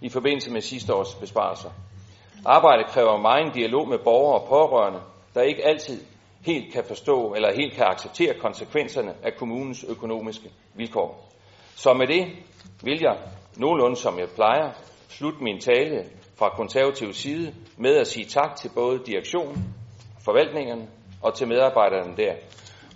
i 0.00 0.08
forbindelse 0.08 0.52
med 0.52 0.60
sidste 0.60 0.94
års 0.94 1.14
besparelser. 1.14 1.70
Arbejdet 2.44 2.86
kræver 2.86 3.16
meget 3.16 3.54
dialog 3.54 3.88
med 3.88 3.98
borgere 3.98 4.40
og 4.40 4.48
pårørende, 4.48 5.00
der 5.34 5.42
ikke 5.42 5.64
altid 5.66 6.00
helt 6.46 6.72
kan 6.72 6.84
forstå 6.84 7.34
eller 7.34 7.54
helt 7.54 7.74
kan 7.74 7.84
acceptere 7.86 8.34
konsekvenserne 8.40 9.14
af 9.22 9.36
kommunens 9.36 9.84
økonomiske 9.84 10.50
vilkår. 10.74 11.28
Så 11.76 11.92
med 11.92 12.06
det 12.06 12.26
vil 12.82 13.00
jeg, 13.00 13.16
nogenlunde 13.56 13.96
som 13.96 14.18
jeg 14.18 14.28
plejer, 14.34 14.72
slutte 15.08 15.42
min 15.42 15.60
tale 15.60 16.04
fra 16.36 16.48
konservativ 16.48 17.12
side 17.12 17.54
med 17.76 17.96
at 17.96 18.06
sige 18.06 18.24
tak 18.26 18.56
til 18.56 18.70
både 18.74 18.98
direktionen, 19.06 19.74
forvaltningerne 20.24 20.88
og 21.22 21.34
til 21.34 21.48
medarbejderne 21.48 22.16
der. 22.16 22.32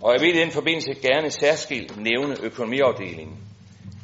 Og 0.01 0.13
jeg 0.13 0.21
vil 0.21 0.35
i 0.35 0.39
den 0.39 0.51
forbindelse 0.51 0.93
gerne 0.93 1.29
særskilt 1.31 1.97
nævne 1.97 2.35
økonomiafdelingen. 2.43 3.37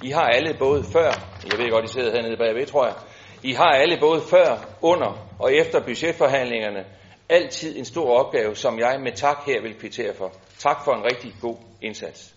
I 0.03 0.09
har 0.09 0.27
alle 0.27 0.55
både 0.59 0.83
før, 0.83 1.11
jeg 1.51 1.59
ved 1.59 1.71
godt, 1.71 1.85
I 1.85 1.87
sidder 1.87 2.11
hernede 2.11 2.37
bagved, 2.37 2.65
tror 2.65 2.85
jeg, 2.85 2.95
I 3.43 3.53
har 3.53 3.71
alle 3.71 3.97
både 4.01 4.21
før, 4.21 4.65
under 4.81 5.27
og 5.39 5.53
efter 5.53 5.83
budgetforhandlingerne 5.83 6.85
altid 7.29 7.77
en 7.77 7.85
stor 7.85 8.19
opgave, 8.19 8.55
som 8.55 8.79
jeg 8.79 8.99
med 9.03 9.11
tak 9.11 9.37
her 9.45 9.61
vil 9.61 9.79
kvittere 9.79 10.13
for. 10.13 10.31
Tak 10.57 10.77
for 10.85 10.91
en 10.91 11.03
rigtig 11.03 11.33
god 11.41 11.57
indsats. 11.81 12.35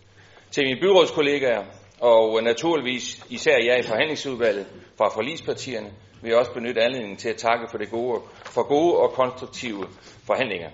Til 0.50 0.64
mine 0.64 0.80
byrådskollegaer, 0.80 1.64
og 2.00 2.42
naturligvis 2.42 3.26
især 3.30 3.56
jer 3.64 3.76
i 3.76 3.82
forhandlingsudvalget 3.82 4.66
fra 4.98 5.08
forlispartierne, 5.08 5.92
vil 6.22 6.28
jeg 6.28 6.38
også 6.38 6.52
benytte 6.52 6.82
anledningen 6.82 7.16
til 7.16 7.28
at 7.28 7.36
takke 7.36 7.66
for, 7.70 7.78
det 7.78 7.90
gode, 7.90 8.20
for 8.44 8.68
gode 8.68 8.96
og 8.96 9.12
konstruktive 9.12 9.86
forhandlinger. 10.26 10.70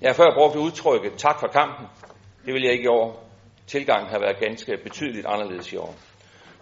Jeg 0.00 0.08
har 0.08 0.14
før 0.14 0.34
brugt 0.34 0.56
udtrykket 0.56 1.12
tak 1.16 1.40
for 1.40 1.46
kampen. 1.46 1.86
Det 2.46 2.54
vil 2.54 2.62
jeg 2.62 2.72
ikke 2.72 2.84
i 2.84 2.88
år. 2.88 3.30
Tilgangen 3.66 4.10
har 4.10 4.18
været 4.18 4.38
ganske 4.40 4.76
betydeligt 4.82 5.26
anderledes 5.26 5.72
i 5.72 5.76
år. 5.76 5.94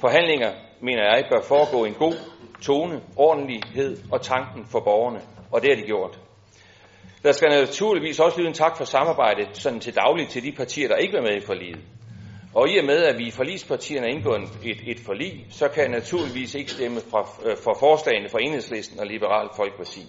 Forhandlinger, 0.01 0.53
mener 0.81 1.03
jeg, 1.03 1.25
bør 1.31 1.41
foregå 1.41 1.85
i 1.85 1.89
en 1.89 1.95
god 1.95 2.15
tone, 2.63 3.01
ordentlighed 3.17 3.97
og 4.13 4.23
tanken 4.23 4.67
for 4.67 4.81
borgerne, 4.81 5.21
og 5.53 5.63
det 5.63 5.71
har 5.71 5.81
de 5.83 5.87
gjort. 5.87 6.19
Der 7.23 7.33
skal 7.33 7.49
naturligvis 7.49 8.21
også 8.21 8.39
lyde 8.39 8.49
en 8.49 8.55
tak 8.55 8.77
for 8.77 8.85
samarbejdet 8.85 9.49
sådan 9.53 9.81
til 9.81 9.95
dagligt 9.95 10.31
til 10.31 10.43
de 10.43 10.53
partier, 10.53 10.89
der 10.89 10.97
ikke 10.97 11.17
var 11.17 11.23
med 11.23 11.37
i 11.37 11.41
forliget. 11.41 11.81
Og 12.55 12.69
i 12.69 12.79
og 12.79 12.85
med, 12.85 13.03
at 13.05 13.19
vi 13.19 13.27
i 13.27 13.31
forligspartierne 13.31 14.07
har 14.07 14.15
indgået 14.15 14.43
et, 14.65 14.79
et 14.87 15.01
forlig, 15.01 15.47
så 15.51 15.69
kan 15.69 15.83
jeg 15.83 15.91
naturligvis 15.91 16.55
ikke 16.55 16.71
stemme 16.71 17.01
fra, 17.11 17.29
øh, 17.45 17.57
for 17.57 17.77
forslagene 17.81 18.29
fra 18.29 18.39
Enhedslisten 18.43 19.01
og 19.01 19.07
Liberal 19.07 19.49
Folkeparti. 19.57 20.01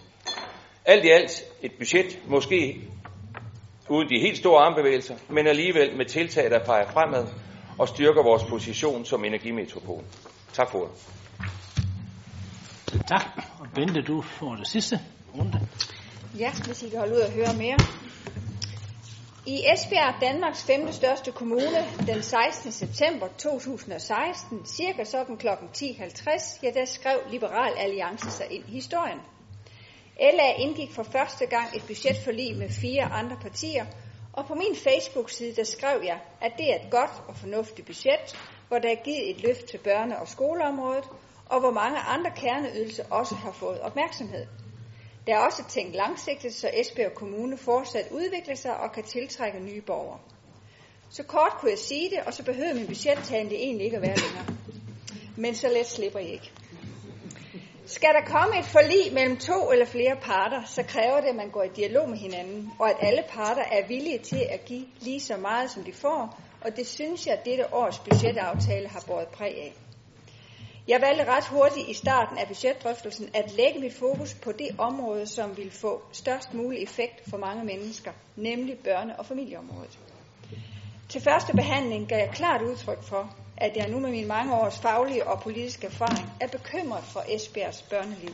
Alt 0.86 1.06
i 1.06 1.10
alt 1.10 1.44
et 1.62 1.72
budget, 1.80 2.20
måske 2.28 2.82
uden 3.90 4.10
de 4.10 4.20
helt 4.20 4.38
store 4.38 4.64
armbevægelser, 4.64 5.16
men 5.30 5.48
alligevel 5.48 5.98
med 5.98 6.06
tiltag, 6.06 6.52
der 6.52 6.66
peger 6.66 6.91
fremad 6.91 7.28
og 7.78 7.88
styrker 7.88 8.24
vores 8.24 8.44
position 8.44 9.06
som 9.06 9.26
energimetropol. 9.26 10.03
Tak 10.53 10.72
for 10.72 10.80
ordet. 10.80 10.94
Tak. 13.07 13.26
Og 13.60 13.68
Bente, 13.76 14.02
du 14.02 14.22
får 14.22 14.56
det 14.56 14.68
sidste 14.68 14.99
runde. 15.38 15.68
Ja, 16.40 16.52
hvis 16.66 16.84
I 16.84 16.90
kan 16.90 16.99
holde 16.99 17.16
ud 17.16 17.20
og 17.20 17.32
høre 17.32 17.53
mere. 17.57 17.78
I 19.45 19.64
Esbjerg, 19.74 20.22
Danmarks 20.22 20.64
femte 20.64 20.94
største 20.94 21.32
kommune, 21.32 21.86
den 22.07 22.22
16. 22.22 22.72
september 22.72 23.28
2016, 23.38 24.66
cirka 24.66 25.03
sådan 25.03 25.38
kl. 25.38 25.48
10.50, 25.48 26.60
ja, 26.64 26.72
der 26.74 26.86
skrev 26.86 27.20
Liberal 27.32 27.74
Alliance 27.78 28.32
sig 28.32 28.45
ind 28.52 28.64
i 28.68 28.72
historien. 28.72 29.20
LA 30.22 30.54
indgik 30.58 30.91
for 30.91 31.04
første 31.04 31.46
gang 31.46 31.76
et 31.76 31.84
budgetforlig 31.88 32.58
med 32.58 32.70
fire 32.70 33.04
andre 33.04 33.38
partier, 33.41 33.86
og 34.34 34.46
på 34.46 34.54
min 34.56 34.76
Facebook-side, 34.76 35.56
der 35.56 35.64
skrev 35.64 36.02
jeg, 36.04 36.20
at 36.41 36.52
det 36.58 36.72
er 36.72 36.76
et 36.76 36.91
godt 36.91 37.12
og 37.28 37.36
fornuftigt 37.36 37.88
budget, 37.88 38.38
hvor 38.68 38.80
der 38.80 38.90
er 38.90 39.04
givet 39.04 39.30
et 39.30 39.44
løft 39.44 39.66
til 39.66 39.78
børne- 39.78 40.22
og 40.22 40.28
skoleområdet, 40.28 41.04
og 41.46 41.60
hvor 41.60 41.72
mange 41.72 41.98
andre 41.98 42.32
kerneydelser 42.36 43.04
også 43.10 43.36
har 43.36 43.52
fået 43.52 43.82
opmærksomhed. 43.82 44.46
Der 45.28 45.36
er 45.36 45.40
også 45.40 45.64
tænkt 45.70 45.96
langsigtet, 45.96 46.54
så 46.54 46.70
Esbjerg 46.74 47.14
Kommune 47.14 47.58
fortsat 47.58 48.08
udvikler 48.12 48.56
sig 48.56 48.78
og 48.78 48.91
kan 48.91 49.04
tiltrække 49.04 49.60
nye 49.60 49.82
borgere. 49.82 50.20
Så 51.10 51.24
kort 51.24 51.52
kunne 51.60 51.72
jeg 51.72 51.80
sige 51.80 52.10
det, 52.10 52.20
og 52.26 52.34
så 52.34 52.44
behøver 52.44 52.74
min 52.74 52.88
budgettale 52.88 53.56
egentlig 53.56 53.86
ikke 53.86 53.98
at 53.98 54.02
være 54.02 54.18
længere. 54.18 54.58
Men 55.38 55.56
så 55.56 55.68
let 55.68 55.88
slipper 55.88 56.20
jeg 56.20 56.30
ikke. 56.30 56.52
Skal 57.90 58.10
der 58.14 58.22
komme 58.26 58.60
et 58.60 58.66
forlig 58.66 59.14
mellem 59.14 59.38
to 59.38 59.72
eller 59.72 59.86
flere 59.86 60.16
parter, 60.22 60.64
så 60.66 60.84
kræver 60.84 61.22
det, 61.22 61.28
at 61.28 61.36
man 61.36 61.49
går 61.49 61.64
i 61.64 61.70
dialog 61.76 62.10
med 62.10 62.18
hinanden, 62.18 62.72
og 62.80 62.90
at 62.90 62.95
alle 63.02 63.24
parter 63.30 63.64
er 63.72 63.88
villige 63.88 64.20
til 64.20 64.48
at 64.49 64.66
give 64.66 64.86
lige 64.99 65.20
så 65.20 65.38
meget, 65.38 65.72
som 65.72 65.84
de 65.84 65.94
får, 65.94 66.40
og 66.61 66.76
det 66.76 66.88
synes 66.88 67.28
jeg, 67.28 67.34
at 67.34 67.45
dette 67.45 67.74
års 67.74 67.99
budgetaftale 67.99 68.88
har 68.88 69.03
båret 69.07 69.28
præg 69.28 69.56
af. 69.57 69.74
Jeg 70.88 71.02
valgte 71.02 71.26
ret 71.26 71.48
hurtigt 71.48 71.90
i 71.90 71.94
starten 71.94 72.38
af 72.38 72.48
budgetdrøftelsen 72.48 73.30
at 73.34 73.52
lægge 73.52 73.80
mit 73.80 73.94
fokus 73.94 74.34
på 74.34 74.52
det 74.52 74.70
område, 74.78 75.28
som 75.28 75.57
vil 75.57 75.72
få 75.72 76.02
størst 76.11 76.53
mulig 76.53 76.84
effekt 76.84 77.30
for 77.30 77.38
mange 77.38 77.66
mennesker, 77.66 78.11
nemlig 78.36 78.78
børne- 78.88 79.18
og 79.18 79.26
familieområdet. 79.26 79.99
Til 81.10 81.22
første 81.22 81.53
behandling 81.53 82.07
gav 82.07 82.18
jeg 82.20 82.30
klart 82.34 82.61
udtryk 82.61 83.03
for, 83.03 83.36
at 83.60 83.77
jeg 83.77 83.90
nu 83.90 83.99
med 83.99 84.11
min 84.11 84.27
mange 84.27 84.56
års 84.56 84.80
faglige 84.80 85.27
og 85.27 85.41
politiske 85.41 85.88
erfaring 85.88 86.34
er 86.40 86.48
bekymret 86.48 87.03
for 87.03 87.23
Esbjergs 87.27 87.81
børneliv. 87.81 88.34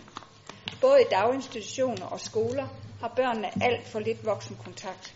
Både 0.82 1.02
i 1.02 1.06
daginstitutioner 1.12 2.06
og 2.06 2.20
skoler 2.20 2.68
har 3.02 3.14
børnene 3.16 3.64
alt 3.64 3.88
for 3.88 4.00
lidt 4.00 4.26
voksenkontakt. 4.26 5.16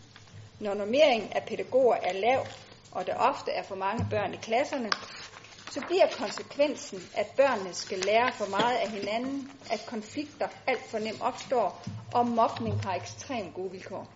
Når 0.59 0.73
normeringen 0.73 1.33
af 1.33 1.43
pædagoger 1.43 1.95
er 1.95 2.13
lav, 2.13 2.45
og 2.91 3.07
der 3.07 3.15
ofte 3.15 3.51
er 3.51 3.63
for 3.63 3.75
mange 3.75 4.07
børn 4.09 4.33
i 4.33 4.37
klasserne, 4.37 4.89
så 5.69 5.81
bliver 5.87 6.07
konsekvensen, 6.17 6.99
at 7.15 7.27
børnene 7.37 7.73
skal 7.73 7.99
lære 7.99 8.31
for 8.33 8.45
meget 8.49 8.77
af 8.77 8.89
hinanden, 8.89 9.51
at 9.71 9.85
konflikter 9.87 10.47
alt 10.67 10.83
for 10.91 10.99
nemt 10.99 11.21
opstår, 11.21 11.81
og 12.13 12.27
mobning 12.27 12.81
har 12.83 12.95
ekstremt 12.95 13.53
gode 13.53 13.71
vilkår. 13.71 14.07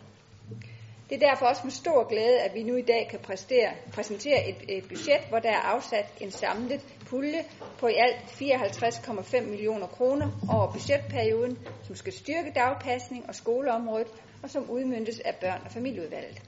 Det 1.09 1.23
er 1.23 1.29
derfor 1.29 1.45
også 1.45 1.61
med 1.63 1.71
stor 1.71 2.09
glæde, 2.09 2.39
at 2.39 2.53
vi 2.53 2.63
nu 2.63 2.75
i 2.75 2.81
dag 2.81 3.07
kan 3.11 3.19
præstere, 3.19 3.71
præsentere 3.93 4.49
et, 4.49 4.55
et 4.77 4.87
budget, 4.87 5.21
hvor 5.29 5.39
der 5.39 5.49
er 5.49 5.59
afsat 5.59 6.05
en 6.21 6.31
samlet 6.31 6.81
pulje 7.09 7.45
på 7.79 7.87
i 7.87 7.93
alt 7.93 8.15
54,5 8.15 9.41
millioner 9.41 9.87
kroner 9.87 10.29
over 10.49 10.71
budgetperioden, 10.71 11.57
som 11.83 11.95
skal 11.95 12.13
styrke 12.13 12.51
dagpasning 12.55 13.25
og 13.27 13.35
skoleområdet, 13.35 14.07
og 14.43 14.49
som 14.49 14.69
udmyndtes 14.69 15.19
af 15.19 15.35
børn- 15.35 15.61
og 15.65 15.71
familieudvalget. 15.71 16.41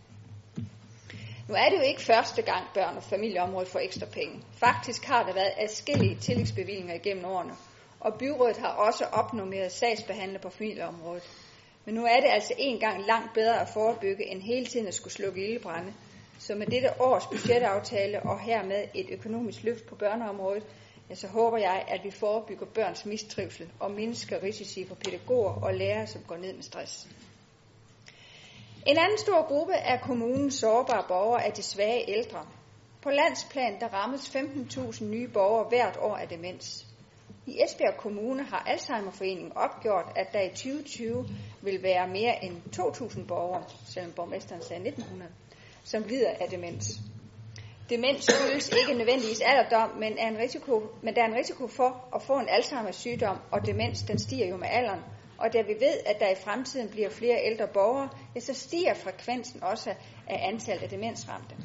Nu 1.49 1.56
er 1.56 1.69
det 1.69 1.77
jo 1.77 1.82
ikke 1.84 2.02
første 2.02 2.41
gang 2.41 2.64
børn- 2.73 2.98
og 2.98 3.03
familieområdet 3.03 3.68
får 3.69 3.80
ekstra 3.80 4.06
penge. 4.06 4.41
Faktisk 4.53 5.06
har 5.06 5.23
der 5.23 5.34
været 5.34 5.52
adskillige 5.57 6.15
tillægsbevillinger 6.15 6.94
igennem 6.94 7.26
årene, 7.26 7.53
og 7.99 8.14
byrådet 8.19 8.57
har 8.57 8.68
også 8.69 9.06
opnummeret 9.11 9.72
sagsbehandler 9.72 10.40
på 10.40 10.49
familieområdet. 10.49 11.23
Men 11.86 11.95
nu 11.95 12.06
er 12.06 12.20
det 12.20 12.30
altså 12.30 12.53
en 12.57 12.80
gang 12.80 13.06
langt 13.06 13.34
bedre 13.34 13.62
at 13.62 13.68
forebygge, 13.68 14.32
end 14.32 14.41
hele 14.41 14.66
tiden 14.66 14.88
at 14.88 14.94
skulle 14.94 15.14
slukke 15.14 15.48
ildebrænde. 15.48 15.94
Så 16.40 16.56
med 16.56 16.68
dette 16.68 17.02
års 17.02 17.26
budgetaftale 17.26 18.24
og 18.24 18.40
hermed 18.40 18.84
et 18.94 19.07
økonomisk 19.12 19.64
løft 19.64 19.86
på 19.86 19.95
børneområdet, 19.95 20.64
ja, 21.10 21.16
så 21.16 21.28
håber 21.28 21.57
jeg, 21.57 21.86
at 21.88 22.03
vi 22.03 22.12
forebygger 22.12 22.66
børns 22.66 23.06
mistrivsel 23.06 23.72
og 23.80 23.91
mindsker 23.91 24.44
risici 24.44 24.88
for 24.88 24.95
pædagoger 24.95 25.52
og 25.52 25.74
lærere, 25.74 26.07
som 26.07 26.22
går 26.28 26.38
ned 26.38 26.53
med 26.53 26.64
stress. 26.64 27.07
En 28.88 28.98
anden 28.98 29.18
stor 29.18 29.48
gruppe 29.48 29.74
af 29.74 30.02
kommunens 30.02 30.56
sårbare 30.56 31.03
borgere 31.07 31.45
er 31.45 31.52
de 31.52 31.64
svage 31.64 32.10
ældre. 32.10 32.45
På 33.02 33.10
landsplan 33.10 33.80
der 33.80 33.88
rammes 33.88 34.36
15.000 34.36 35.03
nye 35.03 35.28
borgere 35.28 35.70
hvert 35.70 35.98
år 35.98 36.16
af 36.16 36.28
demens. 36.28 36.85
I 37.47 37.61
Esbjerg 37.63 37.97
Kommune 37.97 38.43
har 38.43 38.63
Alzheimerforeningen 38.67 39.57
opgjort, 39.57 40.05
at 40.15 40.34
der 40.34 40.41
i 40.41 40.49
2020 40.49 41.26
vil 41.61 41.84
være 41.84 42.07
mere 42.07 42.45
end 42.45 42.55
2.000 42.76 43.26
borgere, 43.26 43.63
selvom 43.85 44.11
borgmesteren 44.11 44.61
sagde 44.61 44.88
1900, 44.88 45.31
som 45.84 46.03
lider 46.03 46.30
af 46.30 46.49
demens. 46.49 46.99
Demens 47.89 48.23
skyldes 48.23 48.69
ikke 48.69 48.93
nødvendigvis 48.97 49.41
alderdom, 49.41 49.89
men, 49.99 50.17
er 50.17 50.27
en 50.27 50.38
risiko, 50.38 50.84
men 51.01 51.15
der 51.15 51.22
er 51.22 51.27
en 51.27 51.35
risiko 51.35 51.67
for 51.67 52.09
at 52.15 52.22
få 52.22 52.39
en 52.39 52.49
Alzheimers 52.49 52.95
sygdom, 52.95 53.38
og 53.51 53.65
demens 53.65 54.03
den 54.03 54.19
stiger 54.19 54.47
jo 54.47 54.57
med 54.57 54.67
alderen. 54.72 54.99
Og 55.38 55.53
da 55.53 55.61
vi 55.61 55.73
ved, 55.80 55.97
at 56.05 56.19
der 56.19 56.30
i 56.30 56.35
fremtiden 56.43 56.89
bliver 56.89 57.09
flere 57.09 57.45
ældre 57.45 57.67
borgere, 57.67 58.09
ja, 58.35 58.39
så 58.39 58.53
stiger 58.53 58.93
frekvensen 58.93 59.63
også 59.63 59.89
af 60.27 60.47
antallet 60.47 60.84
af 60.84 60.89
demensramte. 60.89 61.55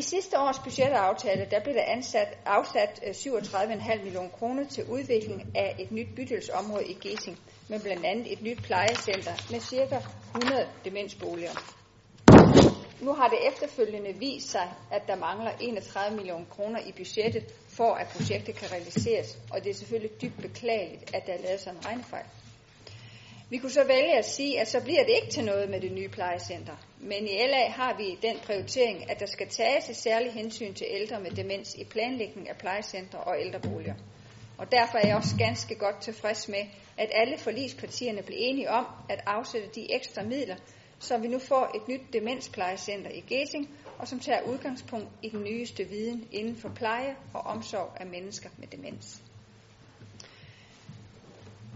I 0.00 0.02
sidste 0.02 0.38
års 0.38 0.58
budgetaftale 0.58 1.46
der 1.50 1.60
blev 1.60 1.74
der 1.74 1.84
ansat, 1.86 2.38
afsat 2.46 3.00
øh, 3.06 3.10
37,5 3.10 4.02
millioner 4.02 4.28
kroner 4.28 4.64
til 4.68 4.84
udvikling 4.84 5.56
af 5.56 5.76
et 5.78 5.92
nyt 5.92 6.08
bydelsområde 6.16 6.84
i 6.86 6.94
Gesing, 6.94 7.38
med 7.68 7.80
blandt 7.80 8.04
andet 8.06 8.32
et 8.32 8.42
nyt 8.42 8.62
plejecenter 8.62 9.32
med 9.50 9.60
ca. 9.60 10.02
100 10.36 10.68
demensboliger. 10.84 11.50
Nu 13.00 13.12
har 13.12 13.28
det 13.28 13.38
efterfølgende 13.48 14.12
vist 14.18 14.50
sig, 14.50 14.72
at 14.90 15.02
der 15.06 15.16
mangler 15.16 15.50
31 15.60 16.16
millioner 16.16 16.46
kroner 16.50 16.80
i 16.86 16.92
budgettet, 16.92 17.44
for 17.68 17.94
at 17.94 18.06
projektet 18.06 18.54
kan 18.54 18.72
realiseres, 18.72 19.38
og 19.50 19.64
det 19.64 19.70
er 19.70 19.74
selvfølgelig 19.74 20.22
dybt 20.22 20.42
beklageligt, 20.42 21.14
at 21.14 21.26
der 21.26 21.32
er 21.32 21.42
lavet 21.42 21.60
sådan 21.60 21.78
en 21.78 21.86
regnefejl. 21.86 22.24
Vi 23.50 23.58
kunne 23.58 23.70
så 23.70 23.84
vælge 23.84 24.18
at 24.18 24.24
sige, 24.24 24.60
at 24.60 24.68
så 24.68 24.80
bliver 24.80 25.04
det 25.04 25.14
ikke 25.22 25.30
til 25.30 25.44
noget 25.44 25.70
med 25.70 25.80
det 25.80 25.92
nye 25.92 26.08
plejecenter. 26.08 26.76
Men 26.98 27.26
i 27.26 27.46
LA 27.46 27.68
har 27.68 27.96
vi 27.96 28.18
den 28.22 28.36
prioritering, 28.46 29.10
at 29.10 29.20
der 29.20 29.26
skal 29.26 29.48
tages 29.48 29.90
et 29.90 29.96
særligt 29.96 30.34
hensyn 30.34 30.74
til 30.74 30.86
ældre 30.90 31.20
med 31.20 31.30
demens 31.30 31.74
i 31.74 31.84
planlægning 31.84 32.48
af 32.48 32.56
plejecentre 32.56 33.18
og 33.18 33.40
ældreboliger. 33.40 33.94
Og 34.58 34.72
derfor 34.72 34.98
er 34.98 35.06
jeg 35.06 35.16
også 35.16 35.36
ganske 35.38 35.74
godt 35.74 36.00
tilfreds 36.02 36.48
med, 36.48 36.64
at 36.98 37.10
alle 37.14 37.38
forlispartierne 37.38 38.22
blev 38.22 38.38
enige 38.40 38.70
om 38.70 38.86
at 39.08 39.20
afsætte 39.26 39.68
de 39.74 39.94
ekstra 39.94 40.22
midler, 40.22 40.56
så 40.98 41.18
vi 41.18 41.28
nu 41.28 41.38
får 41.38 41.70
et 41.74 41.88
nyt 41.88 42.12
demensplejecenter 42.12 43.10
i 43.10 43.20
Gesing, 43.20 43.68
og 43.98 44.08
som 44.08 44.20
tager 44.20 44.42
udgangspunkt 44.42 45.08
i 45.22 45.28
den 45.28 45.44
nyeste 45.44 45.84
viden 45.84 46.28
inden 46.32 46.56
for 46.56 46.68
pleje 46.68 47.16
og 47.34 47.40
omsorg 47.40 48.00
af 48.00 48.06
mennesker 48.06 48.48
med 48.58 48.68
demens. 48.68 49.22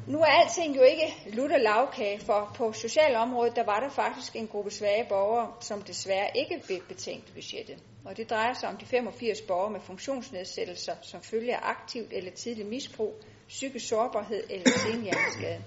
Nu 0.07 0.19
er 0.19 0.25
alting 0.25 0.77
jo 0.77 0.83
ikke 0.83 1.37
lutter 1.37 1.59
lavkage, 1.59 2.19
for 2.19 2.53
på 2.55 2.73
socialområdet, 2.73 3.57
der 3.57 3.65
var 3.65 3.81
der 3.81 3.89
faktisk 3.91 4.37
en 4.37 4.47
gruppe 4.47 4.71
svage 4.71 5.07
borgere, 5.09 5.53
som 5.61 5.83
desværre 5.83 6.29
ikke 6.35 6.63
blev 6.67 6.79
betænkt 6.89 7.35
budgettet. 7.35 7.79
Og 8.05 8.17
det 8.17 8.31
drejer 8.31 8.55
sig 8.55 8.69
om 8.69 8.77
de 8.77 8.87
85 8.87 9.41
borgere 9.41 9.71
med 9.71 9.81
funktionsnedsættelser, 9.81 10.93
som 11.03 11.23
følger 11.23 11.57
aktivt 11.63 12.13
eller 12.13 12.31
tidlig 12.31 12.67
misbrug, 12.67 13.15
psykisk 13.49 13.89
sårbarhed 13.89 14.43
eller 14.51 14.71
senhjerneskade. 14.79 15.65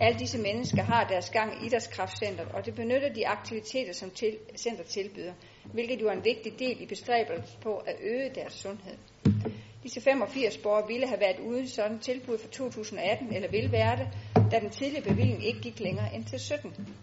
Alle 0.00 0.18
disse 0.18 0.38
mennesker 0.38 0.82
har 0.82 1.04
deres 1.04 1.30
gang 1.30 1.62
i 1.62 1.66
idrætskraftcenteret, 1.66 2.48
og 2.54 2.66
det 2.66 2.74
benytter 2.74 3.12
de 3.12 3.28
aktiviteter, 3.28 3.92
som 3.92 4.10
til, 4.10 4.36
center 4.56 4.84
tilbyder, 4.84 5.32
hvilket 5.72 6.00
jo 6.00 6.08
er 6.08 6.12
en 6.12 6.24
vigtig 6.24 6.58
del 6.58 6.80
i 6.80 6.86
bestræbelsen 6.86 7.58
på 7.62 7.76
at 7.76 7.96
øge 8.00 8.30
deres 8.34 8.52
sundhed. 8.52 8.96
Disse 9.82 10.00
85 10.00 10.58
borgere 10.58 10.86
ville 10.86 11.06
have 11.06 11.20
været 11.20 11.38
uden 11.38 11.68
sådan 11.68 11.98
tilbud 11.98 12.38
for 12.38 12.48
2018, 12.48 13.34
eller 13.34 13.50
vil 13.50 13.72
være 13.72 13.96
det, 13.96 14.08
da 14.52 14.60
den 14.60 14.70
tidlige 14.70 15.02
bevilling 15.02 15.46
ikke 15.46 15.60
gik 15.60 15.80
længere 15.80 16.14
end 16.14 16.24
til 16.24 16.40
17. 16.40 16.96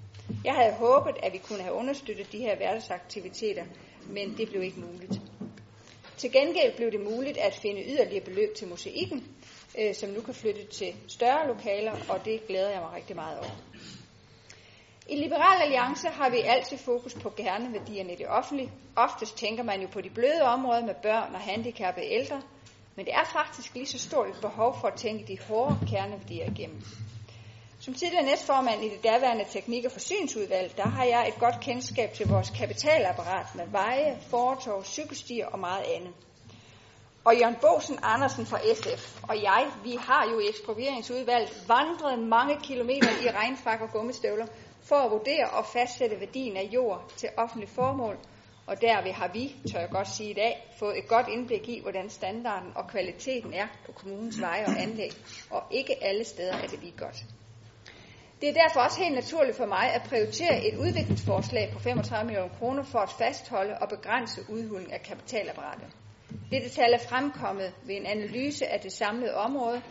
Jeg 0.43 0.53
havde 0.53 0.73
håbet, 0.73 1.15
at 1.23 1.33
vi 1.33 1.37
kunne 1.37 1.61
have 1.61 1.73
understøttet 1.73 2.31
de 2.31 2.37
her 2.37 2.55
hverdagsaktiviteter, 2.55 3.63
men 4.09 4.37
det 4.37 4.49
blev 4.49 4.63
ikke 4.63 4.79
muligt. 4.79 5.21
Til 6.17 6.31
gengæld 6.31 6.75
blev 6.75 6.91
det 6.91 6.99
muligt 7.01 7.37
at 7.37 7.53
finde 7.61 7.83
yderligere 7.83 8.23
beløb 8.25 8.55
til 8.55 8.67
museikken, 8.67 9.23
øh, 9.79 9.95
som 9.95 10.09
nu 10.09 10.21
kan 10.21 10.33
flytte 10.33 10.65
til 10.65 10.95
større 11.07 11.47
lokaler, 11.47 11.91
og 12.09 12.25
det 12.25 12.47
glæder 12.47 12.69
jeg 12.69 12.81
mig 12.81 12.93
rigtig 12.95 13.15
meget 13.15 13.39
over. 13.39 13.61
I 15.09 15.15
Liberal 15.15 15.61
Alliance 15.61 16.07
har 16.07 16.29
vi 16.29 16.37
altid 16.45 16.77
fokus 16.77 17.13
på 17.13 17.29
kerneværdierne 17.29 18.13
i 18.13 18.15
det 18.15 18.27
offentlige. 18.27 18.71
Oftest 18.95 19.37
tænker 19.37 19.63
man 19.63 19.81
jo 19.81 19.87
på 19.87 20.01
de 20.01 20.09
bløde 20.09 20.41
områder 20.41 20.85
med 20.85 20.95
børn 21.03 21.35
og 21.35 21.41
handicappede 21.41 22.05
ældre, 22.11 22.41
men 22.95 23.05
det 23.05 23.13
er 23.13 23.23
faktisk 23.23 23.73
lige 23.73 23.85
så 23.85 23.99
stort 23.99 24.29
et 24.29 24.41
behov 24.41 24.77
for 24.81 24.87
at 24.87 24.99
tænke 24.99 25.27
de 25.27 25.37
hårde 25.47 25.77
kerneværdier 25.89 26.45
igennem. 26.51 26.81
Som 27.79 27.93
tidligere 27.93 28.25
næstformand 28.25 28.83
i 28.83 28.89
det 28.89 29.03
daværende 29.03 29.45
teknik- 29.49 29.85
og 29.85 29.91
forsyningsudvalg, 29.91 30.77
der 30.77 30.87
har 30.87 31.03
jeg 31.03 31.27
et 31.27 31.39
godt 31.39 31.59
kendskab 31.61 32.13
til 32.13 32.27
vores 32.27 32.49
kapitalapparat 32.49 33.55
med 33.55 33.67
veje, 33.67 34.17
fortov, 34.29 34.83
cykelstier 34.83 35.47
og 35.47 35.59
meget 35.59 35.83
andet. 35.95 36.13
Og 37.25 37.35
Jørgen 37.39 37.55
Bosen 37.61 37.99
Andersen 38.03 38.45
fra 38.45 38.59
SF 38.73 39.23
og 39.23 39.43
jeg, 39.43 39.67
vi 39.83 39.95
har 39.95 40.29
jo 40.31 40.39
i 40.39 40.49
eksproprieringsudvalget 40.49 41.63
vandret 41.67 42.19
mange 42.19 42.59
kilometer 42.63 43.09
i 43.23 43.29
regnfrak 43.31 43.81
og 43.81 43.89
gummistøvler 43.91 44.45
for 44.83 44.95
at 44.95 45.11
vurdere 45.11 45.49
og 45.49 45.65
fastsætte 45.65 46.19
værdien 46.19 46.57
af 46.57 46.69
jord 46.73 47.11
til 47.17 47.29
offentlig 47.37 47.69
formål. 47.69 48.17
Og 48.67 48.81
derved 48.81 49.11
har 49.11 49.27
vi, 49.33 49.55
tør 49.71 49.79
jeg 49.79 49.89
godt 49.89 50.07
sige 50.07 50.29
i 50.29 50.33
dag, 50.33 50.73
fået 50.79 50.97
et 50.97 51.07
godt 51.07 51.27
indblik 51.27 51.69
i, 51.69 51.79
hvordan 51.81 52.09
standarden 52.09 52.71
og 52.75 52.87
kvaliteten 52.87 53.53
er 53.53 53.67
på 53.85 53.91
kommunens 53.91 54.41
veje 54.41 54.65
og 54.65 54.81
anlæg. 54.81 55.11
Og 55.49 55.63
ikke 55.71 56.03
alle 56.03 56.23
steder 56.23 56.53
er 56.53 56.67
det 56.67 56.79
lige 56.79 56.97
godt. 56.97 57.25
Det 58.41 58.49
er 58.49 58.53
derfor 58.53 58.79
også 58.79 59.03
helt 59.03 59.15
naturligt 59.15 59.57
for 59.57 59.65
mig 59.65 59.93
at 59.93 60.01
prioritere 60.09 60.65
et 60.67 60.77
udviklingsforslag 60.77 61.69
på 61.73 61.79
35 61.79 62.25
millioner 62.25 62.53
kroner 62.59 62.83
for 62.83 62.99
at 62.99 63.09
fastholde 63.09 63.77
og 63.81 63.89
begrænse 63.89 64.41
udhuling 64.49 64.93
af 64.93 65.01
kapitalapparatet. 65.01 65.87
Dette 66.51 66.69
tal 66.69 66.93
er 66.93 66.97
fremkommet 67.09 67.73
ved 67.83 67.95
en 67.95 68.05
analyse 68.05 68.67
af 68.67 68.79
det 68.79 68.91
samlede 68.91 69.35
område, 69.35 69.81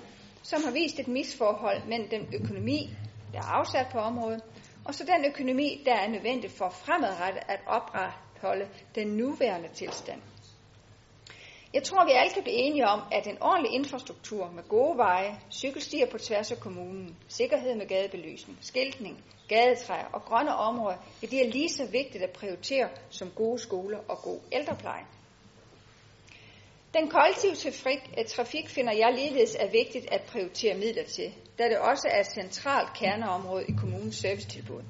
som 0.42 0.64
har 0.64 0.70
vist 0.70 0.98
et 0.98 1.09
misforhold 1.09 1.84
mellem 1.88 2.09
den 2.09 2.34
økonomi, 2.34 2.96
der 3.32 3.38
er 3.38 3.59
afsat 3.59 3.86
på 3.92 3.98
området, 3.98 4.42
og 4.84 4.94
så 4.94 5.05
den 5.05 5.24
økonomi, 5.24 5.82
der 5.86 5.94
er 5.94 6.09
nødvendig 6.09 6.51
for 6.51 6.68
fremadrettet 6.68 7.42
at 7.48 7.60
opretholde 8.44 8.68
den 8.94 9.08
nuværende 9.08 9.68
tilstand. 9.74 10.20
Jeg 11.74 11.82
tror, 11.82 12.04
vi 12.04 12.12
alle 12.12 12.32
kan 12.32 12.42
blive 12.42 12.56
enige 12.56 12.86
om, 12.86 13.00
at 13.12 13.26
en 13.26 13.42
ordentlig 13.42 13.72
infrastruktur 13.72 14.50
med 14.50 14.62
gode 14.68 14.98
veje, 14.98 15.40
cykelstier 15.50 16.06
på 16.06 16.18
tværs 16.18 16.52
af 16.52 16.60
kommunen, 16.60 17.16
sikkerhed 17.28 17.74
med 17.74 17.86
gadebelysning, 17.88 18.58
skiltning, 18.60 19.24
gadetræer 19.48 20.06
og 20.12 20.22
grønne 20.22 20.54
områder, 20.54 20.96
ja, 21.22 21.26
det 21.26 21.46
er 21.46 21.50
lige 21.50 21.68
så 21.68 21.86
vigtigt 21.90 22.24
at 22.24 22.30
prioritere 22.30 22.88
som 23.10 23.30
gode 23.30 23.58
skoler 23.58 23.98
og 24.08 24.18
god 24.18 24.40
ældrepleje. 24.52 25.04
Den 26.94 27.08
kollektive 27.08 27.72
øh, 28.18 28.24
trafik 28.24 28.68
finder 28.68 28.92
jeg 28.92 29.14
ligeledes 29.16 29.56
er 29.60 29.70
vigtigt 29.70 30.12
at 30.12 30.22
prioritere 30.22 30.74
midler 30.78 31.04
til, 31.04 31.34
da 31.58 31.64
det 31.64 31.78
også 31.78 32.08
er 32.10 32.20
et 32.20 32.26
centralt 32.26 32.94
kerneområde 32.94 33.64
i 33.68 33.72
kommunens 33.72 34.16
servicetilbud. 34.16 34.82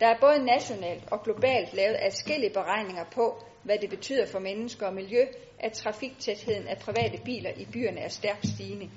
Der 0.00 0.06
er 0.06 0.20
både 0.20 0.44
nationalt 0.44 1.04
og 1.10 1.22
globalt 1.22 1.74
lavet 1.74 1.96
adskillige 2.00 2.52
beregninger 2.52 3.04
på, 3.14 3.42
hvad 3.62 3.78
det 3.78 3.90
betyder 3.90 4.26
for 4.26 4.38
mennesker 4.38 4.86
og 4.86 4.94
miljø, 4.94 5.26
at 5.58 5.72
trafiktætheden 5.72 6.68
af 6.68 6.78
private 6.78 7.18
biler 7.24 7.50
i 7.56 7.64
byerne 7.72 8.00
er 8.00 8.08
stærkt 8.08 8.46
stigende. 8.46 8.90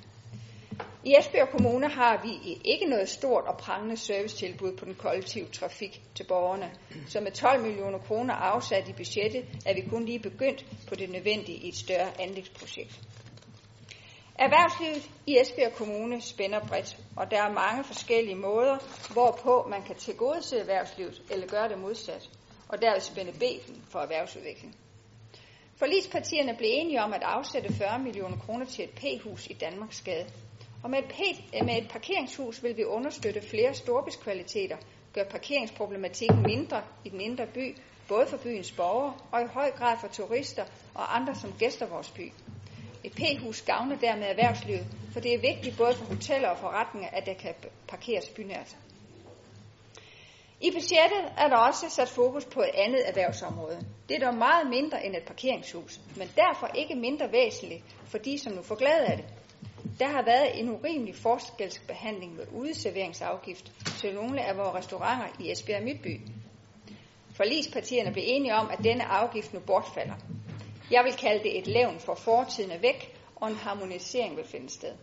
I 1.04 1.14
Esbjerg 1.18 1.48
Kommune 1.48 1.88
har 1.88 2.22
vi 2.22 2.58
ikke 2.64 2.86
noget 2.86 3.08
stort 3.08 3.44
og 3.44 3.56
prangende 3.56 3.96
servicetilbud 3.96 4.76
på 4.76 4.84
den 4.84 4.94
kollektive 4.94 5.46
trafik 5.48 6.02
til 6.14 6.24
borgerne, 6.24 6.70
så 7.08 7.20
med 7.20 7.32
12 7.32 7.62
millioner 7.62 7.98
kroner 7.98 8.34
afsat 8.34 8.88
i 8.88 8.92
budgettet 8.92 9.44
er 9.66 9.74
vi 9.74 9.80
kun 9.90 10.04
lige 10.04 10.18
begyndt 10.18 10.66
på 10.88 10.94
det 10.94 11.10
nødvendige 11.10 11.58
i 11.58 11.68
et 11.68 11.76
større 11.76 12.20
anlægsprojekt. 12.20 13.00
Erhvervslivet 14.38 15.10
i 15.26 15.38
Esbjerg 15.40 15.72
Kommune 15.74 16.20
spænder 16.20 16.60
bredt, 16.68 16.96
og 17.16 17.30
der 17.30 17.42
er 17.42 17.52
mange 17.52 17.84
forskellige 17.84 18.36
måder, 18.36 18.78
hvorpå 19.12 19.68
man 19.70 19.82
kan 19.82 19.96
tilgodese 19.96 20.58
erhvervslivet 20.58 21.22
eller 21.30 21.46
gøre 21.46 21.68
det 21.68 21.78
modsat, 21.78 22.30
og 22.68 22.82
derved 22.82 23.00
spænde 23.00 23.32
beten 23.32 23.84
for 23.90 23.98
erhvervsudvikling. 23.98 24.76
Forlispartierne 25.76 26.54
blev 26.56 26.68
enige 26.72 27.02
om 27.02 27.12
at 27.12 27.22
afsætte 27.22 27.72
40 27.74 27.98
millioner 27.98 28.36
kroner 28.36 28.66
til 28.66 28.84
et 28.84 28.90
P-hus 28.90 29.46
i 29.46 29.52
Danmarksgade. 29.52 30.26
Og 30.82 30.90
med 30.90 30.98
et, 30.98 31.04
P- 31.04 31.64
med 31.64 31.82
et 31.82 31.88
parkeringshus 31.90 32.62
vil 32.62 32.76
vi 32.76 32.84
understøtte 32.84 33.40
flere 33.40 33.74
storbyskvaliteter, 33.74 34.76
gøre 35.12 35.24
parkeringsproblematikken 35.24 36.42
mindre 36.42 36.82
i 37.04 37.08
den 37.08 37.20
indre 37.20 37.46
by, 37.46 37.76
både 38.08 38.26
for 38.26 38.36
byens 38.36 38.72
borgere 38.72 39.14
og 39.32 39.42
i 39.42 39.46
høj 39.46 39.70
grad 39.70 39.96
for 40.00 40.08
turister 40.08 40.64
og 40.94 41.16
andre, 41.16 41.34
som 41.34 41.52
gæster 41.58 41.86
vores 41.86 42.10
by. 42.10 42.32
Et 43.04 43.12
P-hus 43.12 43.62
gavner 43.62 43.96
dermed 43.96 44.26
erhvervslivet, 44.26 44.86
for 45.12 45.20
det 45.20 45.34
er 45.34 45.38
vigtigt 45.38 45.76
både 45.76 45.94
for 45.94 46.04
hoteller 46.04 46.48
og 46.48 46.58
forretninger, 46.58 47.10
at 47.10 47.26
der 47.26 47.34
kan 47.34 47.54
parkeres 47.88 48.28
bynært. 48.28 48.76
I 50.60 50.70
budgettet 50.70 51.24
er 51.36 51.48
der 51.48 51.56
også 51.56 51.90
sat 51.90 52.08
fokus 52.08 52.44
på 52.44 52.60
et 52.60 52.70
andet 52.74 53.08
erhvervsområde. 53.08 53.86
Det 54.08 54.16
er 54.16 54.26
dog 54.26 54.34
meget 54.34 54.66
mindre 54.70 55.06
end 55.06 55.16
et 55.16 55.22
parkeringshus, 55.22 56.00
men 56.16 56.28
derfor 56.36 56.66
ikke 56.66 56.94
mindre 56.94 57.32
væsentligt 57.32 57.84
for 58.06 58.18
de, 58.18 58.38
som 58.38 58.52
nu 58.52 58.62
får 58.62 58.74
glæde 58.74 59.06
af 59.06 59.16
det. 59.16 59.26
Der 59.98 60.08
har 60.08 60.22
været 60.22 60.60
en 60.60 60.70
urimelig 60.70 61.14
forskelsbehandling 61.16 62.34
med 62.36 62.44
udeserveringsafgift 62.52 63.72
til 64.00 64.14
nogle 64.14 64.42
af 64.44 64.56
vores 64.56 64.74
restauranter 64.74 65.28
i 65.40 65.50
Esbjerg 65.50 65.82
Midtby. 65.82 66.20
Forlispartierne 67.36 68.12
blev 68.12 68.24
enige 68.26 68.54
om, 68.54 68.70
at 68.70 68.84
denne 68.84 69.04
afgift 69.04 69.54
nu 69.54 69.60
bortfalder. 69.60 70.14
Jeg 70.90 71.04
vil 71.04 71.14
kalde 71.16 71.44
det 71.44 71.58
et 71.58 71.66
levn 71.66 72.00
for 72.00 72.14
fortiden 72.14 72.70
er 72.70 72.78
væk, 72.78 73.16
og 73.36 73.48
en 73.48 73.56
harmonisering 73.56 74.36
vil 74.36 74.44
finde 74.44 74.70
sted. 74.70 74.94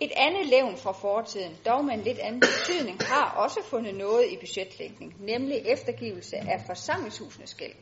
Et 0.00 0.12
andet 0.16 0.46
levn 0.46 0.76
fra 0.76 0.92
fortiden, 0.92 1.56
dog 1.66 1.84
med 1.84 1.94
en 1.94 2.00
lidt 2.00 2.18
anden 2.18 2.40
betydning, 2.40 3.02
har 3.02 3.30
også 3.30 3.60
fundet 3.64 3.94
noget 3.94 4.32
i 4.32 4.36
budgetlægning, 4.36 5.14
nemlig 5.18 5.62
eftergivelse 5.66 6.36
af 6.36 6.62
forsamlingshusenes 6.66 7.54
gæld. 7.54 7.74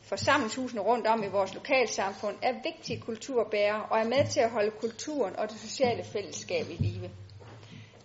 Forsamlingshusene 0.00 0.80
rundt 0.80 1.06
om 1.06 1.22
i 1.22 1.28
vores 1.28 1.54
lokalsamfund 1.54 2.36
er 2.42 2.52
vigtige 2.52 3.00
kulturbærere 3.00 3.82
og 3.90 3.98
er 3.98 4.04
med 4.08 4.30
til 4.30 4.40
at 4.40 4.50
holde 4.50 4.70
kulturen 4.70 5.36
og 5.36 5.50
det 5.50 5.60
sociale 5.60 6.04
fællesskab 6.04 6.66
i 6.70 6.74
live. 6.74 7.10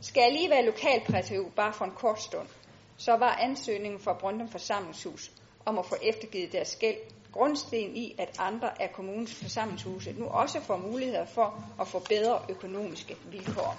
Skal 0.01 0.21
jeg 0.21 0.31
lige 0.31 0.49
være 0.49 0.65
lokalprætiv 0.65 1.51
bare 1.55 1.73
for 1.73 1.85
en 1.85 1.91
kort 1.91 2.21
stund, 2.21 2.47
så 2.97 3.11
var 3.11 3.35
ansøgningen 3.35 3.99
fra 3.99 4.13
Brøndum 4.13 4.49
Forsamlingshus 4.49 5.31
om 5.67 5.77
at 5.79 5.85
få 5.85 5.95
eftergivet 6.01 6.51
deres 6.51 6.75
gæld 6.75 6.97
grundsten 7.31 7.95
i, 7.95 8.15
at 8.17 8.35
andre 8.39 8.81
af 8.81 8.91
kommunens 8.91 9.35
forsamlingshuse 9.35 10.13
nu 10.17 10.25
også 10.25 10.61
får 10.61 10.77
muligheder 10.77 11.25
for 11.25 11.63
at 11.81 11.87
få 11.87 11.99
bedre 11.99 12.41
økonomiske 12.49 13.15
vilkår. 13.31 13.77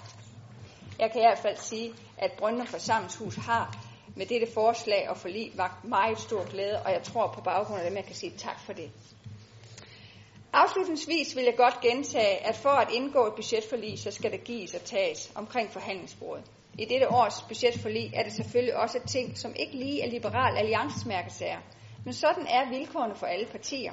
Jeg 0.99 1.11
kan 1.11 1.21
i 1.21 1.23
hvert 1.23 1.39
fald 1.39 1.57
sige, 1.57 1.93
at 2.17 2.31
Brøndum 2.31 2.67
Forsamlingshus 2.67 3.35
har 3.35 3.77
med 4.15 4.25
dette 4.25 4.47
forslag 4.53 5.09
og 5.09 5.17
forlig 5.17 5.51
vagt 5.55 5.85
meget 5.85 6.19
stor 6.19 6.49
glæde, 6.51 6.81
og 6.85 6.91
jeg 6.91 7.03
tror 7.03 7.27
på 7.27 7.41
baggrund 7.41 7.79
af 7.79 7.85
det, 7.85 7.93
man 7.93 8.03
kan 8.03 8.15
sige 8.15 8.33
tak 8.37 8.59
for 8.59 8.73
det. 8.73 8.91
Afslutningsvis 10.53 11.35
vil 11.35 11.43
jeg 11.43 11.55
godt 11.57 11.81
gentage, 11.81 12.47
at 12.47 12.55
for 12.55 12.69
at 12.69 12.91
indgå 12.91 13.27
et 13.27 13.33
budgetforlig, 13.35 13.99
så 13.99 14.11
skal 14.11 14.31
der 14.31 14.37
gives 14.37 14.73
og 14.73 14.81
tages 14.81 15.31
omkring 15.35 15.69
forhandlingsbordet. 15.71 16.43
I 16.79 16.85
dette 16.85 17.09
års 17.11 17.41
budgetforlig 17.41 18.11
er 18.13 18.23
det 18.23 18.33
selvfølgelig 18.33 18.75
også 18.75 18.99
ting, 19.07 19.37
som 19.37 19.53
ikke 19.55 19.77
lige 19.77 20.01
er 20.01 20.09
liberal 20.09 20.57
alliancesmærkesager, 20.57 21.59
men 22.05 22.13
sådan 22.13 22.47
er 22.47 22.69
vilkårene 22.69 23.15
for 23.15 23.25
alle 23.25 23.45
partier. 23.45 23.91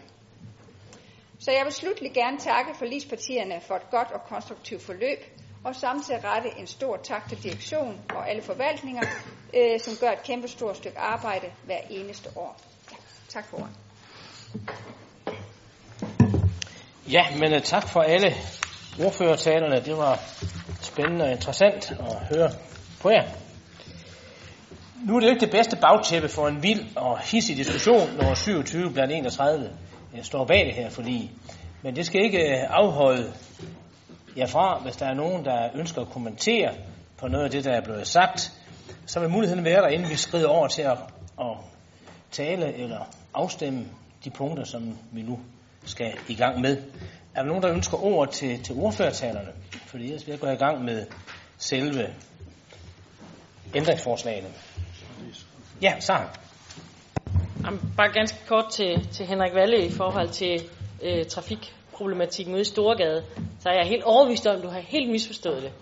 Så 1.38 1.50
jeg 1.50 1.64
vil 1.64 1.72
slutlig 1.72 2.12
gerne 2.12 2.38
takke 2.38 2.74
forlispartierne 2.78 3.60
for 3.60 3.74
et 3.74 3.90
godt 3.90 4.10
og 4.10 4.20
konstruktivt 4.28 4.82
forløb, 4.82 5.18
og 5.64 5.76
samtidig 5.76 6.24
rette 6.24 6.48
en 6.58 6.66
stor 6.66 6.96
tak 6.96 7.28
til 7.28 7.42
direktion 7.42 8.00
og 8.14 8.30
alle 8.30 8.42
forvaltninger, 8.42 9.02
øh, 9.54 9.80
som 9.80 9.94
gør 10.00 10.10
et 10.10 10.22
kæmpe 10.22 10.48
stort 10.48 10.76
stykke 10.76 10.98
arbejde 10.98 11.46
hver 11.64 11.80
eneste 11.90 12.30
år. 12.36 12.60
Ja, 12.92 12.96
tak 13.28 13.46
for 13.46 13.56
ordet. 13.56 13.76
Ja, 17.12 17.24
men 17.38 17.52
uh, 17.52 17.60
tak 17.62 17.88
for 17.88 18.00
alle 18.00 18.34
ordførertalerne. 19.04 19.80
Det 19.84 19.96
var 19.96 20.18
spændende 20.82 21.24
og 21.24 21.30
interessant 21.30 21.90
at 21.90 22.36
høre 22.36 22.50
på 23.00 23.10
jer. 23.10 23.45
Nu 25.04 25.16
er 25.16 25.20
det 25.20 25.26
jo 25.26 25.30
ikke 25.32 25.44
det 25.44 25.50
bedste 25.50 25.76
bagtæppe 25.76 26.28
for 26.28 26.48
en 26.48 26.62
vild 26.62 26.96
og 26.96 27.18
hissig 27.18 27.56
diskussion, 27.56 28.16
når 28.16 28.34
27 28.34 28.92
blandt 28.92 29.12
31 29.12 29.70
øh, 30.14 30.22
står 30.22 30.44
bag 30.44 30.66
det 30.66 30.74
her 30.74 30.90
forlig. 30.90 31.30
Men 31.82 31.96
det 31.96 32.06
skal 32.06 32.24
ikke 32.24 32.38
øh, 32.38 32.64
afholde 32.68 33.32
jer 34.36 34.46
fra, 34.46 34.80
hvis 34.82 34.96
der 34.96 35.06
er 35.06 35.14
nogen, 35.14 35.44
der 35.44 35.68
ønsker 35.74 36.00
at 36.02 36.08
kommentere 36.08 36.74
på 37.18 37.28
noget 37.28 37.44
af 37.44 37.50
det, 37.50 37.64
der 37.64 37.72
er 37.72 37.80
blevet 37.80 38.06
sagt, 38.06 38.52
så 39.06 39.20
vil 39.20 39.30
muligheden 39.30 39.64
være 39.64 39.82
der, 39.82 39.88
inden 39.88 40.10
vi 40.10 40.16
skrider 40.16 40.48
over 40.48 40.68
til 40.68 40.82
at, 40.82 40.98
at 41.40 41.56
tale 42.30 42.74
eller 42.74 43.08
afstemme 43.34 43.84
de 44.24 44.30
punkter, 44.30 44.64
som 44.64 44.98
vi 45.12 45.22
nu 45.22 45.40
skal 45.84 46.12
i 46.28 46.34
gang 46.34 46.60
med. 46.60 46.76
Er 47.34 47.40
der 47.42 47.48
nogen, 47.48 47.62
der 47.62 47.72
ønsker 47.72 48.04
ord 48.04 48.32
til, 48.32 48.62
til 48.62 48.74
ordførertalerne? 48.74 49.52
Fordi 49.86 50.04
ellers 50.04 50.26
vil 50.26 50.32
jeg 50.32 50.40
gå 50.40 50.46
i 50.46 50.54
gang 50.54 50.84
med 50.84 51.06
selve 51.58 52.06
ændringsforslagene. 53.74 54.48
Ja, 55.82 56.00
Sara. 56.00 56.28
Jamen, 57.64 57.92
bare 57.96 58.12
ganske 58.12 58.38
kort 58.48 58.70
til, 58.72 59.08
til 59.12 59.26
Henrik 59.26 59.54
Valle 59.54 59.86
i 59.86 59.90
forhold 59.90 60.28
til 60.28 60.62
øh, 61.02 61.24
trafikproblematikken 61.26 62.54
ude 62.54 62.60
i 62.60 62.64
Storgade. 62.64 63.24
Så 63.60 63.68
er 63.68 63.74
jeg 63.74 63.86
helt 63.86 64.02
overbevist 64.04 64.46
om, 64.46 64.56
at 64.56 64.62
du 64.62 64.68
har 64.68 64.80
helt 64.80 65.10
misforstået 65.10 65.62
det. 65.62 65.72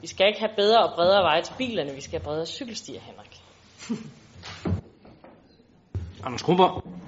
Vi 0.00 0.06
skal 0.06 0.26
ikke 0.26 0.40
have 0.40 0.52
bedre 0.56 0.86
og 0.86 0.94
bredere 0.94 1.22
veje 1.22 1.42
til 1.42 1.54
bilerne, 1.58 1.94
vi 1.94 2.00
skal 2.00 2.18
have 2.18 2.24
bredere 2.24 2.46
cykelstier, 2.46 3.00
Henrik. 3.00 3.40
Anders 6.24 6.42
Krumper. 6.42 6.99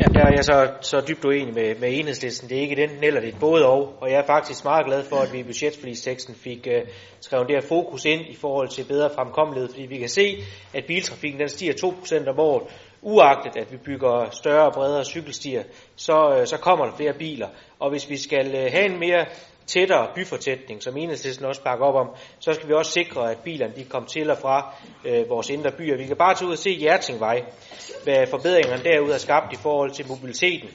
Ja, 0.00 0.04
der 0.04 0.24
er 0.26 0.32
jeg 0.32 0.44
så, 0.44 0.70
så 0.80 1.00
dybt 1.08 1.24
uenig 1.24 1.54
med, 1.54 1.74
med 1.74 1.98
enhedslisten. 1.98 2.48
Det 2.48 2.56
er 2.56 2.60
ikke 2.60 2.76
den 2.76 2.90
eller 3.02 3.20
det 3.20 3.34
er 3.34 3.38
både 3.40 3.66
og. 3.66 3.96
Og 4.00 4.10
jeg 4.10 4.18
er 4.18 4.26
faktisk 4.26 4.64
meget 4.64 4.86
glad 4.86 5.04
for, 5.04 5.16
at 5.16 5.32
vi 5.32 5.38
i 5.38 5.42
budgetforlisteksten 5.42 6.34
fik 6.34 6.66
uh, 6.70 6.88
skrevet 7.20 7.48
det 7.48 7.56
her 7.56 7.68
fokus 7.68 8.04
ind 8.04 8.20
i 8.20 8.36
forhold 8.36 8.68
til 8.68 8.84
bedre 8.84 9.10
fremkommelighed. 9.14 9.68
Fordi 9.68 9.86
vi 9.86 9.98
kan 9.98 10.08
se, 10.08 10.36
at 10.74 10.84
biltrafikken 10.86 11.40
den 11.40 11.48
stiger 11.48 11.72
2% 11.72 12.28
om 12.28 12.38
året. 12.38 12.62
Uagtet 13.02 13.56
at 13.56 13.72
vi 13.72 13.76
bygger 13.76 14.30
større 14.30 14.66
og 14.66 14.72
bredere 14.72 15.04
cykelstier, 15.04 15.62
så, 15.96 16.38
uh, 16.38 16.46
så 16.46 16.56
kommer 16.56 16.84
der 16.84 16.96
flere 16.96 17.12
biler. 17.12 17.48
Og 17.78 17.90
hvis 17.90 18.10
vi 18.10 18.16
skal 18.16 18.46
uh, 18.46 18.72
have 18.72 18.84
en 18.84 18.98
mere 19.00 19.26
tættere 19.72 20.08
byfortætning, 20.14 20.82
som 20.82 20.96
enhedslisten 20.96 21.46
også 21.46 21.62
bakker 21.62 21.86
op 21.86 21.94
om, 21.94 22.08
så 22.38 22.52
skal 22.52 22.68
vi 22.68 22.72
også 22.72 22.92
sikre, 22.92 23.30
at 23.30 23.38
bilerne 23.44 23.72
de 23.76 23.84
kommer 23.84 24.08
til 24.08 24.30
og 24.30 24.38
fra 24.38 24.74
øh, 25.04 25.28
vores 25.28 25.50
indre 25.50 25.70
byer. 25.70 25.96
Vi 25.96 26.06
kan 26.06 26.16
bare 26.16 26.34
tage 26.34 26.46
ud 26.46 26.52
og 26.52 26.58
se 26.58 26.70
Hjertingvej, 26.70 27.42
hvad 28.04 28.26
forbedringerne 28.26 28.84
derude 28.84 29.12
har 29.12 29.18
skabt 29.18 29.52
i 29.52 29.56
forhold 29.56 29.90
til 29.90 30.08
mobiliteten. 30.08 30.68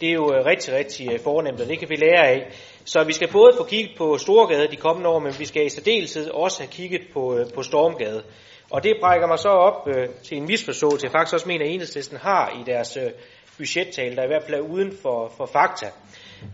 Det 0.00 0.08
er 0.08 0.12
jo 0.12 0.34
øh, 0.34 0.44
rigtig, 0.44 0.74
rigtig 0.74 1.12
øh, 1.12 1.20
fornemt, 1.20 1.60
og 1.60 1.68
det 1.68 1.78
kan 1.78 1.88
vi 1.88 1.96
lære 1.96 2.28
af. 2.28 2.40
Så 2.84 3.04
vi 3.04 3.12
skal 3.12 3.32
både 3.32 3.52
få 3.56 3.64
kigget 3.64 3.98
på 3.98 4.18
Storgade 4.18 4.68
de 4.70 4.76
kommende 4.76 5.08
år, 5.10 5.18
men 5.18 5.34
vi 5.38 5.44
skal 5.44 5.66
i 5.66 5.68
særdeleshed 5.68 6.30
også 6.30 6.62
have 6.62 6.70
kigget 6.70 7.02
på, 7.12 7.36
øh, 7.36 7.46
på 7.54 7.62
Stormgade. 7.62 8.22
Og 8.70 8.82
det 8.82 8.92
brækker 9.00 9.26
mig 9.26 9.38
så 9.38 9.48
op 9.48 9.88
øh, 9.88 10.08
til 10.24 10.36
en 10.36 10.46
misforståelse, 10.46 11.04
jeg 11.04 11.12
faktisk 11.12 11.34
også 11.34 11.48
mener, 11.48 11.64
at 11.64 11.70
enhedslisten 11.70 12.18
har 12.18 12.48
i 12.60 12.70
deres 12.70 12.96
øh, 12.96 13.10
budgettale, 13.58 14.16
der 14.16 14.24
i 14.24 14.26
hvert 14.26 14.42
fald 14.42 14.54
er 14.54 14.60
uden 14.60 14.92
for, 15.02 15.32
for 15.36 15.46
fakta 15.46 15.86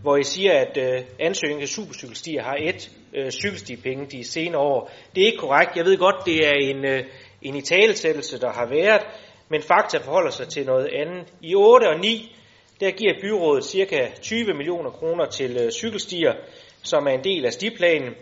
hvor 0.01 0.17
I 0.17 0.23
siger, 0.23 0.53
at 0.53 0.77
øh, 0.77 1.01
ansøgningen 1.19 1.67
til 1.67 1.75
supercykelstier 1.75 2.43
har 2.43 2.57
et 2.59 2.91
øh, 3.15 3.31
cykelstipenge 3.31 4.05
de 4.05 4.23
senere 4.23 4.61
år. 4.61 4.91
Det 5.15 5.21
er 5.21 5.25
ikke 5.25 5.37
korrekt. 5.37 5.75
Jeg 5.75 5.85
ved 5.85 5.97
godt, 5.97 6.25
det 6.25 6.47
er 6.47 6.53
en, 6.53 6.85
øh, 6.85 7.03
en 7.41 7.55
italesættelse, 7.55 8.39
der 8.39 8.51
har 8.51 8.65
været, 8.65 9.01
men 9.49 9.61
fakta 9.61 9.97
forholder 9.97 10.31
sig 10.31 10.47
til 10.47 10.65
noget 10.65 10.87
andet. 10.87 11.33
I 11.41 11.55
8 11.55 11.89
og 11.89 11.99
9, 11.99 12.35
der 12.79 12.91
giver 12.91 13.13
byrådet 13.21 13.65
ca. 13.65 14.11
20 14.21 14.53
millioner 14.53 14.89
kroner 14.89 15.25
til 15.25 15.57
øh, 15.57 15.71
cykelstier, 15.71 16.33
som 16.83 17.07
er 17.07 17.11
en 17.11 17.23
del 17.23 17.45
af 17.45 17.53
stiplanen. 17.53 18.13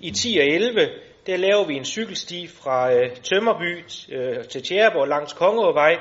I 0.00 0.10
10 0.10 0.38
og 0.38 0.46
11, 0.46 0.88
der 1.26 1.36
laver 1.36 1.66
vi 1.66 1.74
en 1.74 1.84
cykelsti 1.84 2.46
fra 2.46 2.94
øh, 2.94 3.16
Tømmerby 3.16 3.84
øh, 4.12 4.44
til 4.44 4.62
Tjæreborg 4.62 5.08
langs 5.08 5.32
Kongeåvej, 5.32 5.96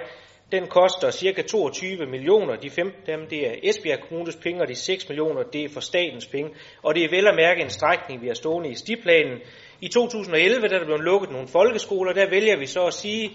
den 0.52 0.68
koster 0.68 1.12
ca. 1.12 1.42
22 1.42 2.06
millioner. 2.06 2.56
De 2.56 2.70
15 2.70 3.06
dem, 3.06 3.28
det 3.30 3.48
er 3.48 3.54
Esbjerg 3.64 4.00
Kommunes 4.00 4.36
penge, 4.36 4.62
og 4.62 4.68
de 4.68 4.76
6 4.76 5.10
millioner, 5.10 5.44
det 5.44 5.64
er 5.64 5.70
for 5.70 5.80
statens 5.80 6.28
penge. 6.28 6.52
Og 6.84 6.96
det 6.96 7.04
er 7.04 7.10
vel 7.10 7.28
at 7.28 7.36
mærke 7.36 7.62
en 7.62 7.70
strækning, 7.70 8.22
vi 8.22 8.28
har 8.28 8.34
stående 8.34 8.70
i 8.70 8.76
stiplanen. 8.76 9.40
I 9.82 9.88
2011, 9.88 10.68
da 10.68 10.80
der 10.80 10.86
blev 10.86 10.98
lukket 10.98 11.32
nogle 11.32 11.48
folkeskoler, 11.48 12.14
der 12.14 12.30
vælger 12.30 12.58
vi 12.58 12.66
så 12.66 12.86
at 12.86 12.94
sige, 12.94 13.32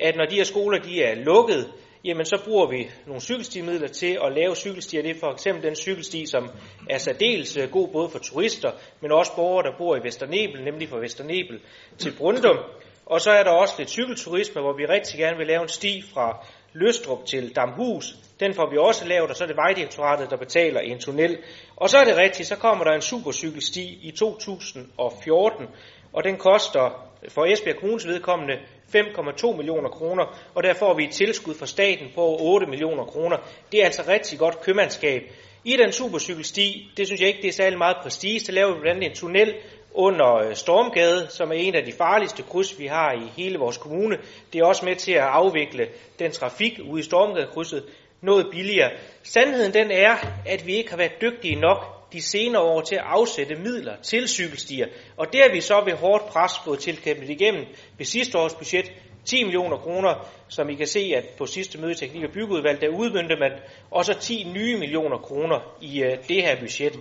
at 0.00 0.16
når 0.16 0.24
de 0.24 0.36
her 0.36 0.44
skoler 0.44 0.78
de 0.78 1.02
er 1.02 1.14
lukket, 1.14 1.72
jamen 2.04 2.24
så 2.24 2.38
bruger 2.44 2.66
vi 2.66 2.90
nogle 3.06 3.20
cykelstimidler 3.20 3.88
til 3.88 4.18
at 4.24 4.32
lave 4.32 4.56
cykelstier. 4.56 5.02
Det 5.02 5.10
er 5.10 5.20
for 5.20 5.32
eksempel 5.32 5.62
den 5.64 5.76
cykelsti, 5.76 6.26
som 6.26 6.50
er 6.90 6.98
særdeles 6.98 7.56
øh, 7.56 7.70
god 7.70 7.88
både 7.88 8.08
for 8.08 8.18
turister, 8.18 8.70
men 9.00 9.12
også 9.12 9.36
borgere, 9.36 9.62
der 9.62 9.78
bor 9.78 9.96
i 9.96 10.00
Vesternebel, 10.02 10.64
nemlig 10.64 10.88
fra 10.88 10.98
Vesternebel 10.98 11.60
til 11.98 12.12
Brundum. 12.18 12.58
Og 13.06 13.20
så 13.20 13.30
er 13.30 13.42
der 13.42 13.50
også 13.50 13.74
lidt 13.78 13.90
cykelturisme, 13.90 14.60
hvor 14.60 14.72
vi 14.72 14.86
rigtig 14.86 15.18
gerne 15.18 15.36
vil 15.36 15.46
lave 15.46 15.62
en 15.62 15.68
sti 15.68 16.02
fra 16.14 16.46
Løstrup 16.72 17.26
til 17.26 17.56
Damhus. 17.56 18.14
Den 18.40 18.54
får 18.54 18.70
vi 18.70 18.76
også 18.76 19.08
lavet, 19.08 19.30
og 19.30 19.36
så 19.36 19.44
er 19.44 19.48
det 19.48 19.56
Vejdirektoratet, 19.56 20.30
der 20.30 20.36
betaler 20.36 20.80
en 20.80 20.98
tunnel. 20.98 21.38
Og 21.76 21.90
så 21.90 21.98
er 21.98 22.04
det 22.04 22.16
rigtigt, 22.16 22.48
så 22.48 22.56
kommer 22.56 22.84
der 22.84 22.92
en 22.92 23.02
supercykelsti 23.02 23.98
i 24.02 24.10
2014, 24.10 25.66
og 26.12 26.24
den 26.24 26.36
koster 26.36 27.10
for 27.28 27.44
Esbjerg 27.44 27.76
Kommunes 27.76 28.06
vedkommende 28.06 28.54
5,2 28.96 29.56
millioner 29.56 29.88
kroner, 29.88 30.38
og 30.54 30.62
der 30.62 30.74
får 30.74 30.94
vi 30.94 31.04
et 31.04 31.10
tilskud 31.10 31.54
fra 31.54 31.66
staten 31.66 32.08
på 32.14 32.36
8 32.40 32.66
millioner 32.66 33.04
kroner. 33.04 33.36
Det 33.72 33.80
er 33.80 33.84
altså 33.84 34.02
rigtig 34.08 34.38
godt 34.38 34.60
købmandskab. 34.60 35.22
I 35.64 35.76
den 35.76 35.92
supercykelsti, 35.92 36.90
det 36.96 37.06
synes 37.06 37.20
jeg 37.20 37.28
ikke, 37.28 37.42
det 37.42 37.48
er 37.48 37.52
særlig 37.52 37.78
meget 37.78 37.96
prestige, 38.02 38.40
så 38.40 38.52
laver 38.52 38.74
vi 38.74 38.80
blandt 38.80 38.96
andet 38.96 39.10
en 39.10 39.16
tunnel 39.16 39.54
under 39.94 40.34
øh, 40.34 40.54
Stormgade, 40.54 41.26
som 41.30 41.50
er 41.50 41.54
en 41.54 41.74
af 41.74 41.84
de 41.84 41.92
farligste 41.92 42.42
kryds, 42.42 42.78
vi 42.78 42.86
har 42.86 43.12
i 43.12 43.42
hele 43.42 43.58
vores 43.58 43.76
kommune. 43.76 44.18
Det 44.52 44.60
er 44.60 44.64
også 44.64 44.84
med 44.84 44.96
til 44.96 45.12
at 45.12 45.22
afvikle 45.22 45.86
den 46.18 46.30
trafik 46.30 46.80
ude 46.90 47.00
i 47.00 47.04
Stormgadekrydset 47.04 47.84
noget 48.20 48.46
billigere. 48.50 48.90
Sandheden 49.22 49.74
den 49.74 49.90
er, 49.90 50.16
at 50.46 50.66
vi 50.66 50.74
ikke 50.74 50.90
har 50.90 50.96
været 50.96 51.20
dygtige 51.20 51.54
nok 51.54 52.12
de 52.12 52.22
senere 52.22 52.62
år 52.62 52.80
til 52.80 52.94
at 52.94 53.04
afsætte 53.04 53.54
midler 53.54 53.96
til 54.02 54.28
cykelstier. 54.28 54.86
Og 55.16 55.32
det 55.32 55.40
har 55.40 55.52
vi 55.52 55.60
så 55.60 55.82
ved 55.84 55.92
hårdt 55.92 56.26
pres 56.26 56.52
fået 56.64 56.78
tilkæmpet 56.78 57.30
igennem 57.30 57.64
ved 57.98 58.06
sidste 58.06 58.38
års 58.38 58.54
budget 58.54 58.92
10 59.30 59.44
millioner 59.44 59.76
kroner, 59.76 60.28
som 60.48 60.70
I 60.70 60.74
kan 60.74 60.86
se, 60.86 61.12
at 61.16 61.24
på 61.38 61.46
sidste 61.46 61.78
møde 61.80 61.92
i 61.92 61.94
Teknik- 61.94 62.24
og 62.24 62.30
Byggeudvalg, 62.30 62.80
der 62.80 62.88
udmyndte 62.88 63.36
man 63.36 63.52
også 63.90 64.14
10 64.20 64.50
nye 64.54 64.78
millioner 64.78 65.18
kroner 65.18 65.76
i 65.80 66.02
uh, 66.02 66.10
det 66.28 66.42
her 66.42 66.60
budget. 66.60 66.92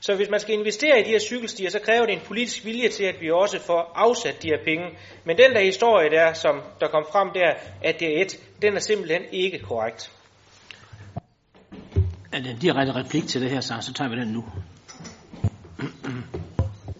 Så 0.00 0.14
hvis 0.14 0.30
man 0.30 0.40
skal 0.40 0.54
investere 0.54 1.00
i 1.00 1.02
de 1.02 1.08
her 1.08 1.18
cykelstier, 1.18 1.70
så 1.70 1.78
kræver 1.78 2.06
det 2.06 2.12
en 2.12 2.20
politisk 2.20 2.64
vilje 2.64 2.88
til, 2.88 3.04
at 3.04 3.20
vi 3.20 3.30
også 3.30 3.60
får 3.60 3.92
afsat 3.94 4.42
de 4.42 4.48
her 4.48 4.58
penge. 4.64 4.86
Men 5.24 5.38
den 5.38 5.50
der 5.54 5.60
historie 5.60 6.10
der, 6.10 6.32
som 6.32 6.62
der 6.80 6.88
kom 6.88 7.06
frem 7.12 7.28
der, 7.34 7.54
at 7.82 8.00
det 8.00 8.16
er 8.16 8.22
et, 8.22 8.40
den 8.62 8.76
er 8.76 8.80
simpelthen 8.80 9.22
ikke 9.32 9.58
korrekt. 9.58 10.12
Er 12.32 12.38
det 12.38 12.50
en 12.50 12.58
direkte 12.58 12.92
replik 12.92 13.26
til 13.26 13.40
det 13.40 13.50
her, 13.50 13.60
så, 13.60 13.74
så 13.80 13.92
tager 13.92 14.10
vi 14.10 14.16
den 14.16 14.28
nu. 14.28 14.44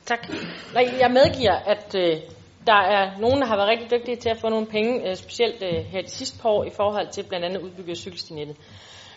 Tak. 0.06 0.28
Nej, 0.74 0.94
jeg 1.00 1.10
medgiver, 1.10 1.54
at 1.54 1.94
øh, 1.94 2.35
der 2.66 2.80
er 2.96 3.18
nogen, 3.18 3.40
der 3.40 3.46
har 3.46 3.56
været 3.56 3.68
rigtig 3.68 3.90
dygtige 3.90 4.16
til 4.16 4.28
at 4.28 4.36
få 4.40 4.48
nogle 4.48 4.66
penge, 4.66 5.08
øh, 5.08 5.16
specielt 5.16 5.62
øh, 5.62 5.84
her 5.84 6.02
de 6.02 6.10
sidste 6.10 6.42
par 6.42 6.48
år, 6.48 6.64
i 6.64 6.70
forhold 6.70 7.08
til 7.08 7.22
blandt 7.22 7.46
andet 7.46 7.60
udbygge 7.60 7.94
cykelstinettet. 7.94 8.56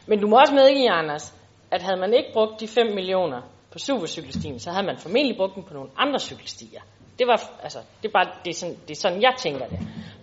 Men 0.08 0.20
du 0.20 0.28
må 0.28 0.40
også 0.40 0.54
medgive, 0.54 0.90
Anders, 0.90 1.34
at 1.72 1.82
havde 1.82 2.00
man 2.00 2.14
ikke 2.14 2.30
brugt 2.34 2.60
de 2.60 2.68
5 2.68 2.88
millioner 2.96 3.42
på 3.72 3.80
supercykelstien, 3.80 4.60
så 4.60 4.72
havde 4.72 4.86
man 4.86 4.98
formentlig 4.98 5.38
brugt 5.38 5.56
dem 5.56 5.64
på 5.64 5.74
nogle 5.74 5.90
andre 5.98 6.20
cykelstier. 6.20 6.82
Det, 7.20 7.28
var, 7.28 7.52
altså, 7.64 7.80
det, 8.02 8.08
er 8.08 8.12
bare, 8.12 8.32
det, 8.46 8.52
er 8.52 8.56
sådan, 8.56 8.76
det 8.88 8.92
er 8.92 9.00
sådan, 9.00 9.22
jeg 9.22 9.34
tænker 9.38 9.68
det. 9.68 9.80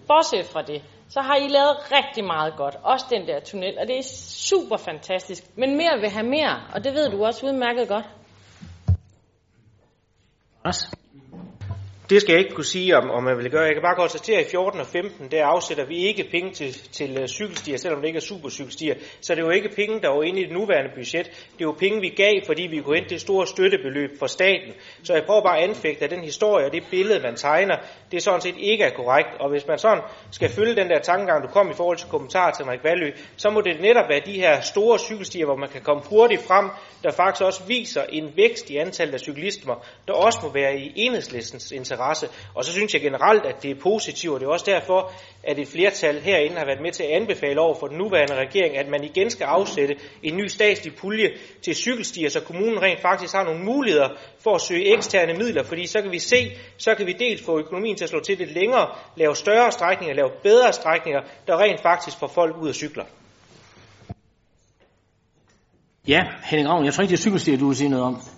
Bortset 0.09 0.47
fra 0.47 0.63
det, 0.63 0.83
så 1.09 1.21
har 1.21 1.37
I 1.37 1.49
lavet 1.49 1.93
rigtig 1.93 2.25
meget 2.25 2.57
godt. 2.57 2.77
Også 2.83 3.07
den 3.11 3.27
der 3.27 3.41
tunnel, 3.41 3.79
og 3.79 3.87
det 3.87 3.99
er 3.99 4.03
super 4.49 4.77
fantastisk. 4.77 5.43
Men 5.57 5.77
mere 5.77 6.01
vil 6.01 6.11
have 6.11 6.27
mere, 6.27 6.61
og 6.75 6.85
det 6.85 6.95
ved 6.95 7.11
du 7.11 7.25
også 7.25 7.47
udmærket 7.47 7.89
godt. 7.89 8.07
Anders? 10.65 11.06
Det 12.11 12.21
skal 12.21 12.33
jeg 12.33 12.41
ikke 12.43 12.55
kunne 12.55 12.65
sige, 12.65 12.97
om, 12.97 13.11
om 13.11 13.23
man 13.23 13.37
vil 13.39 13.51
gøre. 13.51 13.63
Jeg 13.63 13.75
kan 13.75 13.83
bare 13.83 13.95
konstatere, 13.95 14.39
at 14.39 14.47
i 14.47 14.51
14 14.51 14.81
og 14.81 14.87
15, 14.87 15.31
der 15.31 15.47
afsætter 15.47 15.85
vi 15.87 15.97
ikke 15.97 16.29
penge 16.31 16.51
til, 16.53 16.73
til 16.93 17.19
øh, 17.21 17.27
cykelstier, 17.27 17.77
selvom 17.77 18.01
det 18.01 18.07
ikke 18.07 18.17
er 18.17 18.21
supercykelstier. 18.21 18.95
Så 19.21 19.35
det 19.35 19.41
er 19.41 19.45
jo 19.45 19.51
ikke 19.51 19.69
penge, 19.77 20.01
der 20.01 20.09
var 20.09 20.23
inde 20.23 20.41
i 20.41 20.45
det 20.45 20.53
nuværende 20.53 20.91
budget. 20.95 21.27
Det 21.27 21.61
er 21.61 21.69
jo 21.71 21.77
penge, 21.79 22.01
vi 22.01 22.09
gav, 22.09 22.35
fordi 22.47 22.63
vi 22.63 22.81
kunne 22.81 22.97
hente 22.97 23.11
det 23.15 23.21
store 23.21 23.47
støttebeløb 23.47 24.11
fra 24.19 24.29
staten. 24.29 24.73
Så 25.03 25.15
jeg 25.15 25.23
prøver 25.27 25.43
bare 25.43 25.59
at 25.59 25.69
anfægte, 25.69 26.05
at 26.05 26.11
den 26.11 26.25
historie 26.25 26.67
og 26.67 26.73
det 26.73 26.83
billede, 26.91 27.21
man 27.23 27.37
tegner, 27.37 27.77
det 28.11 28.17
er 28.17 28.21
sådan 28.21 28.41
set 28.41 28.55
ikke 28.59 28.85
er 28.85 28.91
korrekt. 28.91 29.29
Og 29.41 29.51
hvis 29.51 29.67
man 29.67 29.79
sådan 29.79 30.03
skal 30.31 30.51
følge 30.51 30.77
den 30.77 30.89
der 30.89 30.99
tankegang, 30.99 31.43
du 31.43 31.49
kom 31.49 31.71
i 31.71 31.75
forhold 31.75 31.97
til 31.97 32.09
kommentar 32.09 32.51
til 32.51 32.65
Henrik 32.65 32.85
Valø, 32.85 33.11
så 33.37 33.51
må 33.51 33.61
det 33.61 33.81
netop 33.81 34.09
være 34.09 34.21
de 34.27 34.33
her 34.33 34.61
store 34.61 34.99
cykelstier, 34.99 35.45
hvor 35.45 35.57
man 35.57 35.69
kan 35.69 35.81
komme 35.81 36.03
hurtigt 36.11 36.43
frem, 36.43 36.71
der 37.05 37.11
faktisk 37.11 37.43
også 37.43 37.63
viser 37.69 38.03
en 38.09 38.33
vækst 38.37 38.71
i 38.71 38.77
antallet 38.77 39.15
af 39.15 39.21
cyklister, 39.21 39.87
der 40.09 40.13
også 40.13 40.39
må 40.43 40.53
være 40.53 40.79
i 40.79 40.93
enhedslistens 40.97 41.73
interesse 41.73 41.96
interesse. 41.97 42.29
Og 42.55 42.65
så 42.65 42.73
synes 42.73 42.95
jeg 42.95 43.03
generelt, 43.03 43.47
at 43.47 43.63
det 43.63 43.71
er 43.71 43.75
positivt, 43.83 44.35
og 44.35 44.41
det 44.41 44.47
er 44.47 44.51
også 44.51 44.65
derfor, 44.69 45.13
at 45.43 45.59
et 45.59 45.69
flertal 45.69 46.21
herinde 46.21 46.57
har 46.57 46.65
været 46.65 46.81
med 46.81 46.93
til 46.93 47.03
at 47.03 47.11
anbefale 47.11 47.61
over 47.61 47.75
for 47.75 47.87
den 47.87 47.99
nuværende 47.99 48.35
regering, 48.35 48.77
at 48.77 48.89
man 48.89 49.05
igen 49.05 49.31
skal 49.31 49.45
afsætte 49.45 49.97
en 50.23 50.37
ny 50.37 50.47
statslig 50.47 50.95
pulje 50.95 51.29
til 51.63 51.75
cykelstier, 51.75 52.29
så 52.29 52.41
kommunen 52.41 52.83
rent 52.83 53.01
faktisk 53.01 53.35
har 53.35 53.45
nogle 53.45 53.65
muligheder 53.65 54.09
for 54.39 54.55
at 54.55 54.61
søge 54.61 54.97
eksterne 54.97 55.35
midler, 55.35 55.63
fordi 55.63 55.87
så 55.87 56.03
kan 56.03 56.13
vi 56.13 56.19
se, 56.19 56.51
så 56.79 56.95
kan 56.95 57.07
vi 57.07 57.13
dels 57.13 57.43
få 57.45 57.59
økonomien 57.59 57.97
til 57.97 58.05
at 58.05 58.11
slå 58.11 58.21
til 58.21 58.39
lidt 58.39 58.53
længere, 58.53 58.89
lave 59.17 59.37
større 59.37 59.73
strækninger, 59.73 60.15
lave 60.15 60.31
bedre 60.43 60.73
strækninger, 60.73 61.21
der 61.47 61.61
rent 61.61 61.81
faktisk 61.81 62.19
får 62.19 62.27
folk 62.27 62.57
ud 62.57 62.69
af 62.69 62.75
cykler. 62.75 63.05
Ja, 66.09 66.23
Henning 66.45 66.69
Ravn, 66.69 66.85
jeg 66.85 66.95
tror 66.95 67.03
ikke, 67.03 67.11
det 67.11 67.19
er 67.19 67.23
cykelstier, 67.23 67.59
du 67.59 67.67
vil 67.67 67.77
sige 67.77 67.89
noget 67.89 68.05
om. 68.05 68.36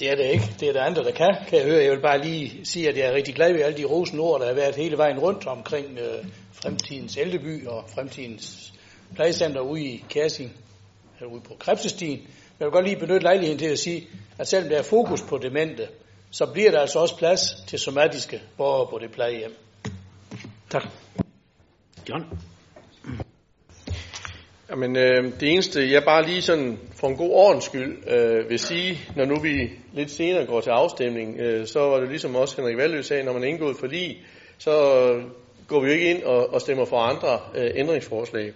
Det 0.00 0.10
er 0.10 0.14
det 0.14 0.24
ikke. 0.24 0.54
Det 0.60 0.68
er 0.68 0.72
der 0.72 0.82
andre, 0.82 1.04
der 1.04 1.10
kan, 1.10 1.36
kan 1.48 1.58
jeg 1.58 1.66
høre. 1.66 1.82
Jeg 1.82 1.92
vil 1.92 2.00
bare 2.00 2.22
lige 2.22 2.64
sige, 2.64 2.88
at 2.88 2.96
jeg 2.96 3.06
er 3.06 3.12
rigtig 3.12 3.34
glad 3.34 3.52
ved 3.52 3.62
alle 3.62 3.78
de 3.78 3.84
rosende 3.84 4.22
ord, 4.22 4.40
der 4.40 4.46
har 4.46 4.54
været 4.54 4.76
hele 4.76 4.98
vejen 4.98 5.18
rundt 5.18 5.46
omkring 5.46 5.98
øh, 5.98 6.24
fremtidens 6.52 7.16
ældreby 7.16 7.66
og 7.66 7.84
fremtidens 7.94 8.72
plejecenter 9.14 9.60
ude 9.60 9.82
i 9.82 10.04
Kærsing, 10.08 10.52
eller 11.18 11.32
ude 11.32 11.40
på 11.40 11.54
Krebsestien. 11.58 12.18
Jeg 12.60 12.66
vil 12.66 12.72
godt 12.72 12.84
lige 12.84 12.96
benytte 12.96 13.22
lejligheden 13.22 13.58
til 13.58 13.66
at 13.66 13.78
sige, 13.78 14.08
at 14.38 14.48
selvom 14.48 14.70
der 14.70 14.78
er 14.78 14.82
fokus 14.82 15.22
på 15.22 15.38
demente, 15.38 15.88
så 16.30 16.46
bliver 16.52 16.70
der 16.70 16.80
altså 16.80 16.98
også 16.98 17.16
plads 17.16 17.40
til 17.66 17.78
somatiske 17.78 18.42
borgere 18.56 18.86
på 18.90 18.98
det 18.98 19.10
plejehjem. 19.12 19.54
Tak. 20.70 20.86
John? 22.08 22.24
Jamen, 24.70 24.96
øh, 24.96 25.24
det 25.40 25.52
eneste, 25.52 25.90
jeg 25.92 26.02
bare 26.04 26.26
lige 26.26 26.42
sådan 26.42 26.78
for 26.96 27.08
en 27.08 27.16
god 27.16 27.30
ordens 27.30 27.64
skyld 27.64 27.96
øh, 28.08 28.50
vil 28.50 28.58
sige, 28.58 29.00
når 29.16 29.24
nu 29.24 29.40
vi 29.40 29.70
lidt 29.92 30.10
senere 30.10 30.46
går 30.46 30.60
til 30.60 30.70
afstemning, 30.70 31.40
øh, 31.40 31.66
så 31.66 31.80
var 31.80 32.00
det 32.00 32.08
ligesom 32.08 32.36
også 32.36 32.56
Henrik 32.56 32.76
Valø 32.76 33.02
sagde, 33.02 33.24
når 33.24 33.32
man 33.32 33.42
er 33.42 33.46
indgået 33.46 33.76
forlig, 33.76 34.24
så 34.58 34.70
går 35.68 35.80
vi 35.80 35.86
jo 35.86 35.92
ikke 35.92 36.10
ind 36.10 36.22
og, 36.22 36.54
og 36.54 36.60
stemmer 36.60 36.84
for 36.84 36.96
andre 36.96 37.38
øh, 37.56 37.70
ændringsforslag. 37.74 38.52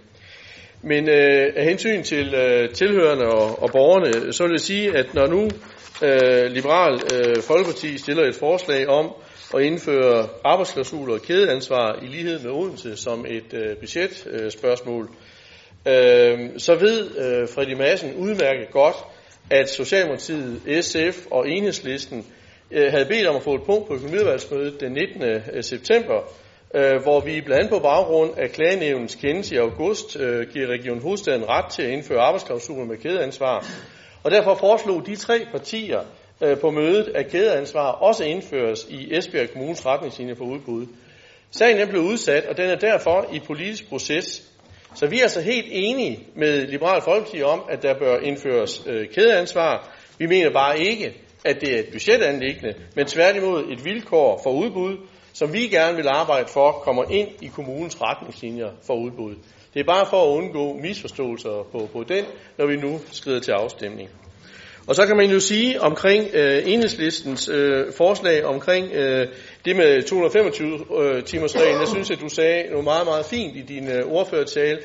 Men 0.81 1.09
øh, 1.09 1.53
af 1.55 1.65
hensyn 1.65 2.03
til 2.03 2.33
øh, 2.33 2.69
tilhørende 2.69 3.25
og, 3.25 3.63
og 3.63 3.69
borgerne, 3.71 4.33
så 4.33 4.43
vil 4.43 4.51
jeg 4.51 4.59
sige, 4.59 4.97
at 4.97 5.13
når 5.13 5.27
nu 5.27 5.43
øh, 6.03 6.51
Liberal 6.51 6.99
øh, 7.13 7.41
Folkeparti 7.41 7.97
stiller 7.97 8.23
et 8.23 8.35
forslag 8.35 8.87
om 8.87 9.13
at 9.55 9.61
indføre 9.61 10.27
arbejdsklausuler 10.43 11.13
og 11.13 11.21
kædeansvar 11.21 11.99
i 12.01 12.05
lighed 12.05 12.39
med 12.39 12.51
Odense 12.51 12.95
som 12.95 13.25
et 13.29 13.53
øh, 13.53 13.77
budgetspørgsmål, 13.77 15.03
øh, 15.03 15.09
øh, 15.87 16.49
så 16.57 16.75
ved 16.75 17.17
øh, 17.17 17.49
Freddy 17.49 17.73
Madsen 17.73 18.15
udmærket 18.15 18.71
godt, 18.71 18.95
at 19.49 19.69
Socialdemokratiet, 19.69 20.61
SF 20.85 21.25
og 21.31 21.49
Enhedslisten 21.49 22.25
øh, 22.71 22.91
havde 22.91 23.05
bedt 23.05 23.27
om 23.27 23.35
at 23.35 23.43
få 23.43 23.55
et 23.55 23.63
punkt 23.65 23.87
på 23.87 23.93
økonomiudvalgsmødet 23.93 24.81
den 24.81 24.91
19. 24.91 25.23
Øh, 25.23 25.63
september, 25.63 26.21
øh, 26.75 27.01
hvor 27.03 27.19
vi 27.19 27.41
blandt 27.41 27.53
andet 27.53 27.69
på 27.69 27.79
baggrund 27.79 28.31
af 28.37 28.51
klagenævnens 28.51 29.15
kendelse 29.15 29.55
i 29.55 29.57
august 29.57 30.19
øh, 30.19 30.47
giver 30.49 30.67
Region 30.67 31.01
Hovedstaden 31.01 31.49
ret 31.49 31.71
til 31.71 31.83
at 31.83 31.89
indføre 31.89 32.21
arbejdsklausuler 32.21 32.85
med 32.85 32.97
kædeansvar. 32.97 33.65
Og 34.23 34.31
derfor 34.31 34.55
foreslog 34.55 35.05
de 35.05 35.15
tre 35.15 35.47
partier 35.51 35.99
øh, 36.41 36.57
på 36.59 36.71
mødet, 36.71 37.11
at 37.15 37.31
kædeansvar 37.31 37.91
også 37.91 38.23
indføres 38.23 38.87
i 38.89 39.15
Esbjerg 39.15 39.49
Kommunes 39.49 39.85
retningslinjer 39.85 40.35
for 40.35 40.45
udbud. 40.45 40.85
Sagen 41.51 41.77
er 41.77 41.85
blevet 41.85 42.05
udsat, 42.05 42.45
og 42.45 42.57
den 42.57 42.69
er 42.69 42.75
derfor 42.75 43.29
i 43.33 43.39
politisk 43.39 43.89
proces. 43.89 44.54
Så 44.95 45.07
vi 45.07 45.19
er 45.19 45.23
altså 45.23 45.41
helt 45.41 45.67
enige 45.71 46.19
med 46.35 46.67
Liberal 46.67 47.01
Folkeparti 47.01 47.41
om, 47.41 47.61
at 47.69 47.81
der 47.81 47.99
bør 47.99 48.19
indføres 48.19 48.83
øh, 48.87 49.07
kædeansvar. 49.09 49.95
Vi 50.17 50.25
mener 50.25 50.53
bare 50.53 50.79
ikke, 50.79 51.13
at 51.45 51.61
det 51.61 51.75
er 51.75 51.79
et 51.79 51.89
budgetanlæggende, 51.91 52.73
men 52.95 53.05
tværtimod 53.05 53.63
et 53.71 53.85
vilkår 53.85 54.39
for 54.43 54.51
udbud, 54.51 54.97
som 55.33 55.53
vi 55.53 55.59
gerne 55.59 55.95
vil 55.95 56.07
arbejde 56.07 56.47
for, 56.47 56.71
kommer 56.71 57.03
ind 57.11 57.29
i 57.41 57.47
kommunens 57.47 58.01
retningslinjer 58.01 58.69
for 58.87 58.93
udbud. 58.95 59.35
Det 59.73 59.79
er 59.79 59.83
bare 59.83 60.05
for 60.09 60.23
at 60.23 60.37
undgå 60.37 60.73
misforståelser 60.73 61.67
på, 61.71 61.89
på 61.93 62.03
den, 62.03 62.25
når 62.57 62.65
vi 62.65 62.75
nu 62.75 62.99
skrider 63.11 63.39
til 63.39 63.51
afstemning. 63.51 64.09
Og 64.87 64.95
så 64.95 65.05
kan 65.05 65.17
man 65.17 65.29
jo 65.29 65.39
sige 65.39 65.81
omkring 65.81 66.29
øh, 66.33 66.63
enhedslistens 66.65 67.49
øh, 67.49 67.93
forslag 67.97 68.45
omkring 68.45 68.91
øh, 68.93 69.27
det 69.65 69.75
med 69.75 70.03
225 70.03 70.85
øh, 71.01 71.23
timers 71.23 71.55
reglen. 71.55 71.79
Jeg 71.79 71.87
synes, 71.87 72.11
at 72.11 72.21
du 72.21 72.29
sagde 72.29 72.69
noget 72.69 72.83
meget, 72.83 73.05
meget 73.05 73.25
fint 73.25 73.57
i 73.57 73.61
din 73.61 73.89
øh, 73.91 74.05
ordførertale. 74.07 74.79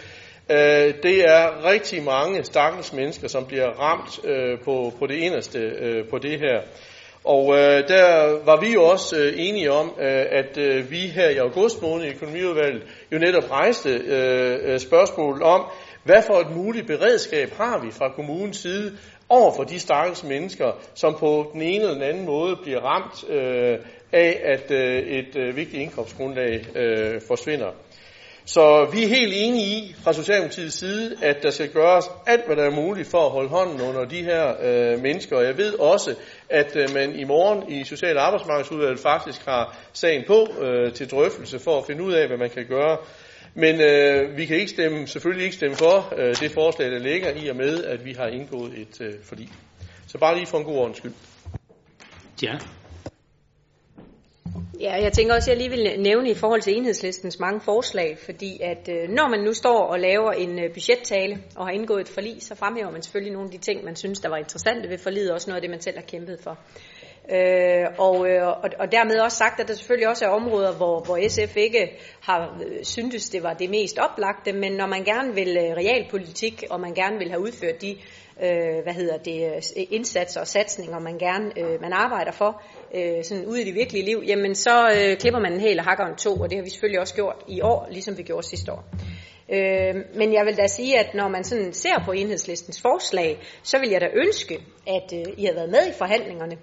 Øh, 0.51 0.95
det 1.03 1.25
er 1.25 1.71
rigtig 1.71 2.03
mange 2.03 2.45
stakkels 2.45 2.93
mennesker, 2.93 3.29
som 3.29 3.47
bliver 3.47 3.67
ramt 3.67 4.21
øh, 4.25 4.59
på, 4.65 4.93
på 4.99 5.07
det 5.07 5.15
inderste 5.15 5.59
øh, 5.59 6.09
på 6.11 6.19
det 6.19 6.41
her. 6.41 6.61
Og 7.25 7.55
øh, 7.55 7.89
der 7.89 8.39
var 8.45 8.61
vi 8.61 8.73
jo 8.73 8.85
også 8.85 9.17
øh, 9.17 9.33
enige 9.37 9.73
om, 9.73 9.95
øh, 10.01 10.25
at 10.31 10.59
øh, 10.59 10.91
vi 10.91 10.97
her 10.97 11.29
i 11.29 11.37
august 11.37 11.83
måned 11.83 12.07
i 12.07 12.11
økonomiudvalget 12.15 12.83
jo 13.13 13.19
netop 13.19 13.51
rejste 13.51 13.91
øh, 13.91 14.59
øh 14.63 14.79
spørgsmålet 14.79 15.43
om, 15.43 15.65
hvad 16.05 16.23
for 16.27 16.35
et 16.35 16.57
muligt 16.57 16.87
beredskab 16.87 17.53
har 17.57 17.81
vi 17.85 17.91
fra 17.91 18.13
kommunens 18.13 18.57
side 18.57 18.93
over 19.31 19.53
for 19.57 19.65
de 19.65 19.81
stakkels 19.81 20.25
mennesker, 20.25 20.73
som 20.95 21.15
på 21.15 21.51
den 21.53 21.63
ene 21.63 21.83
eller 21.83 21.95
den 21.95 22.03
anden 22.03 22.27
måde 22.27 22.57
bliver 22.63 22.81
ramt 22.81 23.31
øh, 23.31 23.79
af, 24.13 24.41
at 24.45 24.71
øh, 24.71 24.99
et 24.99 25.37
øh, 25.37 25.57
vigtigt 25.57 25.83
indkomstgrundlag 25.83 26.77
øh, 26.77 27.21
forsvinder. 27.29 27.71
Så 28.45 28.89
vi 28.93 29.05
er 29.05 29.09
helt 29.09 29.33
enige 29.37 29.67
i 29.67 29.95
fra 30.05 30.13
Socialdemokratiets 30.13 30.79
side, 30.79 31.17
at 31.23 31.43
der 31.43 31.51
skal 31.51 31.73
gøres 31.73 32.11
alt, 32.27 32.47
hvad 32.47 32.57
der 32.57 32.65
er 32.65 32.75
muligt 32.75 33.09
for 33.09 33.27
at 33.27 33.31
holde 33.31 33.49
hånden 33.49 33.81
under 33.81 34.05
de 34.05 34.23
her 34.23 34.55
øh, 34.63 35.03
mennesker. 35.03 35.37
Og 35.37 35.45
jeg 35.45 35.59
ved 35.59 35.79
også, 35.79 36.15
at 36.49 36.77
øh, 36.77 36.89
man 36.95 37.19
i 37.19 37.25
morgen 37.25 37.73
i 37.73 37.85
Social- 37.85 38.17
og 38.17 38.27
Arbejdsmarkedsudvalget 38.27 39.01
faktisk 39.01 39.45
har 39.47 39.79
sagen 39.93 40.25
på 40.27 40.49
øh, 40.63 40.93
til 40.93 41.11
drøftelse 41.11 41.59
for 41.59 41.79
at 41.79 41.87
finde 41.87 42.03
ud 42.03 42.13
af, 42.13 42.27
hvad 42.27 42.39
man 42.39 42.51
kan 42.51 42.67
gøre. 42.69 42.97
Men 43.55 43.81
øh, 43.81 44.37
vi 44.37 44.47
kan 44.47 44.57
ikke 44.57 44.71
stemme, 44.71 45.07
selvfølgelig 45.07 45.45
ikke 45.45 45.57
stemme 45.57 45.77
for 45.77 46.15
øh, 46.17 46.35
det 46.41 46.51
forslag, 46.51 46.91
der 46.91 46.99
ligger 46.99 47.31
i 47.31 47.49
og 47.49 47.57
med, 47.57 47.85
at 47.85 48.05
vi 48.05 48.13
har 48.13 48.27
indgået 48.27 48.79
et 48.79 49.01
øh, 49.01 49.15
forlig. 49.23 49.49
Så 50.07 50.19
bare 50.19 50.35
lige 50.35 50.47
for 50.47 50.59
en 50.59 50.65
god 50.65 50.77
ordens 50.77 50.97
skyld. 50.97 51.13
Ja. 52.43 52.59
Ja, 54.81 55.03
jeg 55.03 55.13
tænker 55.13 55.35
også, 55.35 55.51
at 55.51 55.59
jeg 55.59 55.69
lige 55.69 55.77
vil 55.77 56.01
nævne 56.01 56.31
i 56.31 56.35
forhold 56.35 56.61
til 56.61 56.77
enhedslistens 56.77 57.39
mange 57.39 57.61
forslag, 57.61 58.19
fordi 58.19 58.61
at 58.63 58.89
øh, 58.89 59.09
når 59.09 59.29
man 59.29 59.41
nu 59.41 59.53
står 59.53 59.87
og 59.87 60.01
laver 60.01 60.33
en 60.33 60.59
øh, 60.65 60.73
budgettale 60.75 61.39
og 61.57 61.67
har 61.67 61.73
indgået 61.73 62.01
et 62.01 62.09
forlig, 62.09 62.43
så 62.43 62.55
fremhæver 62.55 62.91
man 62.91 63.03
selvfølgelig 63.03 63.33
nogle 63.33 63.49
af 63.49 63.53
de 63.53 63.59
ting, 63.59 63.85
man 63.85 63.97
synes, 63.97 64.21
der 64.21 64.29
var 64.29 64.37
interessante 64.37 64.89
ved 64.89 64.99
forliget, 64.99 65.31
også 65.31 65.51
noget 65.51 65.57
af 65.57 65.63
det, 65.63 65.71
man 65.71 65.81
selv 65.81 65.97
har 65.97 66.05
kæmpet 66.05 66.39
for. 66.43 66.59
Øh, 67.29 67.87
og, 67.99 68.29
øh, 68.31 68.47
og, 68.47 68.71
og 68.79 68.93
dermed 68.93 69.19
også 69.19 69.37
sagt, 69.37 69.61
at 69.61 69.69
der 69.69 69.75
selvfølgelig 69.75 70.09
også 70.09 70.25
er 70.25 70.29
områder, 70.29 70.73
hvor, 70.77 71.01
hvor 71.01 71.29
SF 71.29 71.57
ikke 71.57 71.93
har 72.21 72.61
øh, 72.67 72.85
syntes, 72.85 73.29
det 73.29 73.43
var 73.43 73.55
det 73.55 73.71
mest 73.71 73.99
oplagte, 73.99 74.53
men 74.53 74.73
når 74.73 74.87
man 74.87 75.05
gerne 75.05 75.35
vil 75.35 75.57
øh, 75.57 75.77
realpolitik, 75.77 76.65
og 76.71 76.81
man 76.81 76.95
gerne 76.95 77.19
vil 77.19 77.29
have 77.31 77.43
udført 77.43 77.83
de 77.83 77.97
øh, 78.43 78.83
hvad 78.83 78.93
hedder 78.93 79.17
det, 79.17 79.47
øh, 79.47 79.87
indsatser 79.91 80.41
og 80.41 80.47
satsninger, 80.47 80.99
man 80.99 81.19
gerne 81.19 81.61
øh, 81.61 81.81
man 81.81 81.93
arbejder 81.93 82.33
for, 82.33 82.63
øh, 82.95 83.25
sådan 83.25 83.47
ude 83.47 83.63
i 83.63 83.65
det 83.65 83.75
virkelige 83.75 84.05
liv, 84.05 84.23
jamen 84.27 84.55
så 84.55 84.91
øh, 84.91 85.17
klipper 85.17 85.41
man 85.41 85.53
en 85.53 85.61
hel 85.61 85.79
og 85.79 85.85
hakker 85.85 86.07
en 86.07 86.17
to, 86.17 86.35
og 86.35 86.51
det 86.51 86.59
har 86.59 86.65
vi 86.65 86.71
selvfølgelig 86.71 87.01
også 87.01 87.15
gjort 87.15 87.37
i 87.49 87.61
år, 87.61 87.89
ligesom 87.91 88.19
vi 88.19 88.23
gjorde 88.23 88.47
sidste 88.47 88.73
år. 88.73 88.85
Øh, 89.53 89.95
men 90.15 90.33
jeg 90.33 90.47
vil 90.47 90.57
da 90.57 90.67
sige, 90.67 90.99
at 90.99 91.15
når 91.15 91.29
man 91.29 91.45
sådan 91.45 91.73
ser 91.73 92.03
på 92.05 92.13
enhedslistens 92.13 92.81
forslag, 92.81 93.39
så 93.63 93.79
vil 93.79 93.91
jeg 93.91 94.01
da 94.01 94.09
ønske, 94.15 94.61
at 94.87 95.13
øh, 95.15 95.25
I 95.37 95.45
har 95.45 95.55
været 95.55 95.71
med 95.71 95.87
i 95.89 95.93
forhandlingerne, 95.99 96.57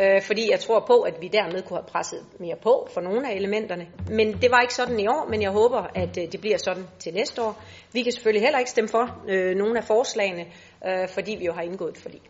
øh, 0.00 0.22
fordi 0.22 0.50
jeg 0.50 0.60
tror 0.60 0.84
på, 0.86 1.00
at 1.00 1.14
vi 1.20 1.28
dermed 1.28 1.62
kunne 1.62 1.78
have 1.78 1.86
presset 1.86 2.20
mere 2.40 2.56
på 2.62 2.88
for 2.94 3.00
nogle 3.00 3.30
af 3.30 3.34
elementerne. 3.36 3.86
Men 4.10 4.32
det 4.42 4.50
var 4.50 4.60
ikke 4.60 4.74
sådan 4.74 5.00
i 5.00 5.06
år, 5.06 5.26
men 5.30 5.42
jeg 5.42 5.50
håber, 5.50 5.82
at 5.94 6.18
øh, 6.18 6.32
det 6.32 6.40
bliver 6.40 6.58
sådan 6.58 6.86
til 6.98 7.14
næste 7.14 7.42
år. 7.42 7.62
Vi 7.92 8.02
kan 8.02 8.12
selvfølgelig 8.12 8.42
heller 8.42 8.58
ikke 8.58 8.70
stemme 8.70 8.88
for 8.88 9.22
øh, 9.28 9.56
nogle 9.56 9.78
af 9.78 9.84
forslagene, 9.84 10.44
øh, 10.88 11.08
fordi 11.08 11.36
vi 11.38 11.44
jo 11.44 11.52
har 11.52 11.62
indgået 11.62 11.90
et 11.90 12.02
forlig. 12.02 12.20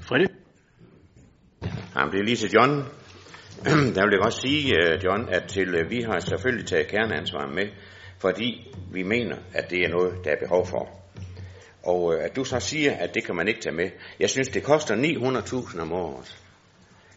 Freddy? 0.00 0.26
Jamen, 1.96 2.12
det 2.12 2.20
er 2.20 2.24
lige 2.24 2.36
til 2.36 2.50
John. 2.50 2.72
Der 3.94 4.02
vil 4.04 4.12
jeg 4.12 4.22
godt 4.22 4.34
sige, 4.34 4.76
øh, 4.76 5.04
John, 5.04 5.28
at 5.28 5.44
til, 5.48 5.74
øh, 5.74 5.90
vi 5.90 6.02
har 6.02 6.18
selvfølgelig 6.18 6.66
taget 6.66 6.86
kerneansvar 6.88 7.46
med, 7.46 7.68
fordi 8.20 8.74
vi 8.92 9.02
mener, 9.02 9.36
at 9.54 9.70
det 9.70 9.78
er 9.84 9.88
noget, 9.88 10.24
der 10.24 10.30
er 10.30 10.38
behov 10.40 10.66
for. 10.66 11.03
Og 11.84 12.14
øh, 12.14 12.24
at 12.24 12.36
du 12.36 12.44
så 12.44 12.60
siger, 12.60 12.96
at 12.96 13.14
det 13.14 13.24
kan 13.24 13.36
man 13.36 13.48
ikke 13.48 13.60
tage 13.60 13.74
med. 13.74 13.90
Jeg 14.20 14.30
synes, 14.30 14.48
det 14.48 14.62
koster 14.62 14.94
900.000 14.94 15.80
om 15.80 15.92
året. 15.92 16.36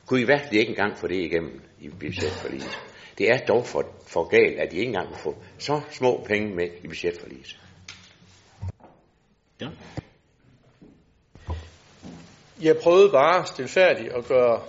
Kunne 0.05 0.21
I 0.21 0.23
virkelig 0.23 0.59
ikke 0.59 0.69
engang 0.69 0.97
få 0.97 1.07
det 1.07 1.15
igennem 1.15 1.61
i 1.79 1.89
budgetforliget? 1.89 2.79
Det 3.17 3.29
er 3.31 3.37
dog 3.37 3.65
for, 3.65 3.85
for 4.07 4.23
galt, 4.23 4.59
at 4.59 4.73
I 4.73 4.75
ikke 4.75 4.87
engang 4.87 5.07
kan 5.07 5.17
få 5.23 5.35
så 5.57 5.81
små 5.91 6.23
penge 6.27 6.55
med 6.55 6.67
i 6.83 6.87
budgetforliget. 6.87 7.59
Ja. 9.61 9.67
Jeg 12.61 12.77
prøvede 12.83 13.11
bare 13.11 13.45
stilfærdigt 13.45 14.13
at 14.13 14.25
gøre 14.25 14.61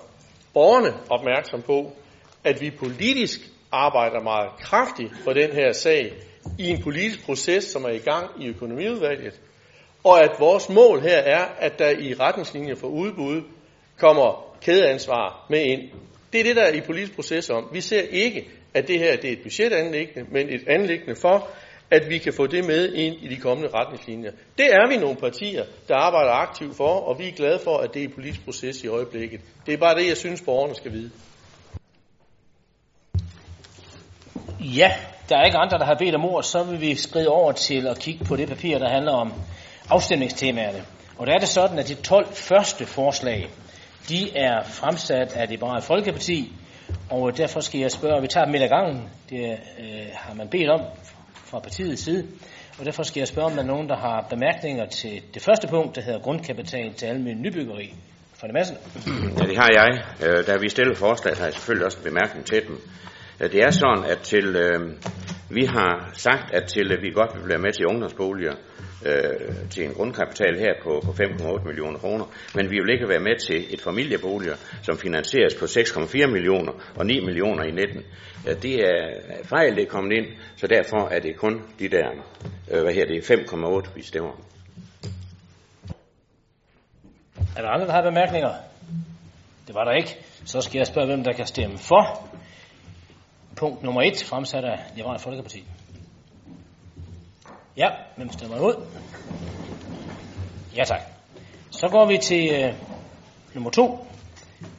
borgerne 0.54 0.94
opmærksom 1.10 1.62
på, 1.62 1.92
at 2.44 2.60
vi 2.60 2.70
politisk 2.70 3.40
arbejder 3.72 4.22
meget 4.22 4.50
kraftigt 4.60 5.12
for 5.24 5.32
den 5.32 5.52
her 5.52 5.72
sag 5.72 6.12
i 6.58 6.68
en 6.68 6.82
politisk 6.82 7.24
proces, 7.24 7.64
som 7.64 7.84
er 7.84 7.88
i 7.88 7.98
gang 7.98 8.42
i 8.42 8.48
økonomiudvalget, 8.48 9.40
og 10.09 10.22
at 10.22 10.30
vores 10.39 10.68
mål 10.68 11.01
her 11.01 11.18
er, 11.18 11.44
at 11.59 11.78
der 11.78 11.90
i 11.90 12.14
retningslinjer 12.14 12.74
for 12.74 12.86
udbud 12.86 13.43
kommer 13.98 14.55
kædeansvar 14.60 15.47
med 15.51 15.60
ind. 15.60 15.82
Det 16.32 16.40
er 16.40 16.44
det, 16.44 16.56
der 16.56 16.62
er 16.62 16.72
i 16.72 16.80
politisk 16.80 17.14
proces 17.14 17.51
om. 17.51 17.68
Vi 17.72 17.80
ser 17.80 18.02
ikke, 18.10 18.48
at 18.74 18.89
det 18.89 18.98
her 18.98 19.16
det 19.16 19.28
er 19.28 19.32
et 19.32 19.43
budgetanlæggende, 19.43 20.30
men 20.30 20.48
et 20.48 20.68
anlæggende 20.68 21.16
for, 21.20 21.48
at 21.90 22.09
vi 22.09 22.18
kan 22.18 22.32
få 22.32 22.47
det 22.47 22.64
med 22.64 22.93
ind 22.93 23.14
i 23.22 23.28
de 23.28 23.36
kommende 23.36 23.70
retningslinjer. 23.74 24.30
Det 24.59 24.66
er 24.66 24.89
vi 24.89 24.97
nogle 24.97 25.16
partier, 25.16 25.64
der 25.89 25.94
arbejder 25.94 26.30
aktivt 26.30 26.76
for, 26.76 26.89
og 26.89 27.18
vi 27.18 27.28
er 27.28 27.32
glade 27.32 27.59
for, 27.64 27.76
at 27.76 27.94
det 27.94 28.02
er 28.02 28.06
i 28.06 28.12
politisk 28.14 28.44
proces 28.44 28.85
i 28.85 28.89
øjeblikket. 28.89 29.40
Det 29.66 29.74
er 29.74 29.78
bare 29.78 29.94
det, 29.94 30.09
jeg 30.09 30.16
synes, 30.16 30.43
borgerne 30.43 30.74
skal 30.74 30.93
vide. 30.93 31.10
Ja, 34.60 34.93
der 35.28 35.36
er 35.36 35.44
ikke 35.44 35.59
andre, 35.59 35.78
der 35.78 35.85
har 35.85 35.94
bedt 35.94 36.14
om 36.14 36.24
ord, 36.24 36.43
så 36.43 36.64
vil 36.64 36.80
vi 36.80 36.94
skride 36.94 37.28
over 37.28 37.52
til 37.52 37.86
at 37.86 37.98
kigge 37.98 38.24
på 38.24 38.36
det 38.36 38.48
papir, 38.48 38.78
der 38.78 38.89
handler 38.89 39.12
om 39.12 39.32
afstemningstemaerne. 39.90 40.82
Og 41.19 41.27
der 41.27 41.32
er 41.32 41.39
det 41.39 41.48
sådan, 41.48 41.78
at 41.78 41.89
de 41.89 41.94
12 41.94 42.27
første 42.32 42.86
forslag, 42.86 43.48
de 44.09 44.36
er 44.36 44.62
fremsat 44.65 45.36
af 45.36 45.48
Liberale 45.48 45.82
Folkeparti, 45.82 46.52
og 47.10 47.36
derfor 47.36 47.60
skal 47.60 47.81
jeg 47.81 47.90
spørge, 47.90 48.15
og 48.15 48.23
vi 48.23 48.27
tager 48.27 48.44
dem 48.44 48.52
med 48.52 48.69
gangen, 48.69 49.09
det 49.31 49.59
øh, 49.78 50.06
har 50.15 50.35
man 50.35 50.48
bedt 50.48 50.70
om 50.70 50.81
fra 51.35 51.59
partiets 51.59 52.05
side, 52.05 52.27
og 52.78 52.85
derfor 52.85 53.02
skal 53.02 53.20
jeg 53.20 53.28
spørge, 53.28 53.47
om 53.47 53.52
der 53.52 53.62
er 53.62 53.66
nogen, 53.66 53.89
der 53.89 53.97
har 53.97 54.27
bemærkninger 54.31 54.86
til 54.86 55.23
det 55.35 55.43
første 55.43 55.69
punkt, 55.69 55.97
der 55.97 56.02
hedder 56.02 56.20
grundkapital 56.20 56.94
til 56.94 57.06
almindelig 57.06 57.36
nybyggeri. 57.36 57.94
For 58.35 58.47
det 58.47 58.55
massen. 58.55 58.77
Ja, 59.39 59.47
det 59.47 59.56
har 59.56 59.70
jeg. 59.73 59.89
Øh, 60.27 60.47
da 60.47 60.56
vi 60.60 60.69
stillede 60.69 60.97
forslaget, 60.97 61.39
har 61.39 61.44
jeg 61.44 61.55
selvfølgelig 61.55 61.86
også 61.86 61.98
en 61.98 62.05
bemærkning 62.05 62.47
til 62.47 62.66
dem. 62.69 62.81
Det 63.39 63.60
er 63.62 63.70
sådan, 63.70 64.05
at 64.05 64.19
til, 64.19 64.56
øh, 64.56 64.81
vi 65.51 65.65
har 65.65 66.10
sagt, 66.12 66.55
at 66.55 66.65
til, 66.65 66.93
at 66.93 66.98
vi 67.02 67.10
godt 67.15 67.31
vil 67.35 67.48
være 67.48 67.59
med 67.59 67.73
til 67.73 67.86
ungdomsboliger, 67.86 68.55
øh, 69.06 69.70
til 69.70 69.84
en 69.84 69.94
grundkapital 69.94 70.58
her 70.58 70.74
på, 70.82 71.00
på 71.04 71.10
5,8 71.10 71.66
millioner 71.66 71.98
kroner, 71.98 72.24
men 72.54 72.70
vi 72.70 72.78
vil 72.78 72.92
ikke 72.92 73.08
være 73.08 73.20
med 73.20 73.38
til 73.46 73.74
et 73.74 73.80
familieboliger, 73.80 74.54
som 74.82 74.98
finansieres 74.98 75.54
på 75.54 75.64
6,4 75.64 76.26
millioner 76.26 76.72
og 76.96 77.06
9 77.06 77.20
millioner 77.24 77.64
i 77.64 77.70
19. 77.70 78.02
Ja, 78.46 78.54
det 78.54 78.74
er 78.74 79.14
fejl, 79.44 79.76
det 79.76 79.82
er 79.82 79.88
kommet 79.88 80.16
ind, 80.16 80.26
så 80.56 80.66
derfor 80.66 81.08
er 81.08 81.20
det 81.20 81.36
kun 81.36 81.62
de 81.78 81.88
der, 81.88 82.08
øh, 82.70 82.82
hvad 82.82 82.94
her 82.94 83.06
det, 83.06 83.30
5,8, 83.30 83.94
vi 83.94 84.02
stemmer 84.02 84.30
om. 84.30 84.44
Er 87.56 87.62
der 87.62 87.68
andre, 87.68 87.86
der 87.86 87.92
har 87.92 88.02
bemærkninger? 88.02 88.52
Det 89.66 89.74
var 89.74 89.84
der 89.84 89.92
ikke. 89.92 90.16
Så 90.44 90.60
skal 90.60 90.78
jeg 90.78 90.86
spørge, 90.86 91.06
hvem 91.06 91.24
der 91.24 91.32
kan 91.32 91.46
stemme 91.46 91.78
for. 91.78 92.28
Punkt 93.56 93.82
nummer 93.82 94.02
1, 94.02 94.24
fremsat 94.24 94.64
af 94.64 94.78
Liberale 94.96 95.18
Folkeparti. 95.18 95.64
Ja, 97.78 97.88
hvem 98.16 98.32
stemmer 98.32 98.56
imod? 98.56 98.74
Ja 100.76 100.84
tak. 100.84 101.00
Så 101.70 101.88
går 101.88 102.06
vi 102.06 102.18
til 102.18 102.50
øh, 102.55 102.72
nummer 103.55 103.70
2. 103.70 104.06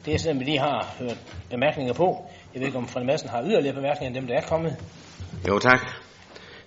Det 0.04 0.14
er 0.14 0.18
sådan, 0.18 0.40
vi 0.40 0.44
lige 0.44 0.58
har 0.58 0.94
hørt 0.98 1.18
bemærkninger 1.50 1.92
på. 1.92 2.30
Jeg 2.54 2.60
ved 2.60 2.66
ikke, 2.66 2.78
om 2.78 2.88
Frederik 2.88 3.06
Madsen 3.06 3.28
har 3.28 3.42
yderligere 3.42 3.74
bemærkninger 3.74 4.08
end 4.08 4.16
dem, 4.20 4.26
der 4.26 4.36
er 4.36 4.46
kommet. 4.48 4.76
Jo, 5.48 5.58
tak. 5.58 5.80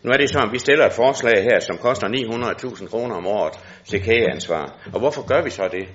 Nu 0.04 0.12
er 0.12 0.18
det 0.18 0.30
sådan, 0.30 0.48
at 0.48 0.54
vi 0.54 0.60
stiller 0.60 0.86
et 0.86 0.94
forslag 0.94 1.44
her, 1.44 1.60
som 1.60 1.78
koster 1.78 2.08
900.000 2.08 2.90
kroner 2.90 3.16
om 3.16 3.28
året 3.28 3.54
til 3.86 4.04
kageansvar. 4.04 4.76
Og 4.94 5.00
hvorfor 5.00 5.28
gør 5.28 5.44
vi 5.44 5.50
så 5.50 5.70
det? 5.72 5.88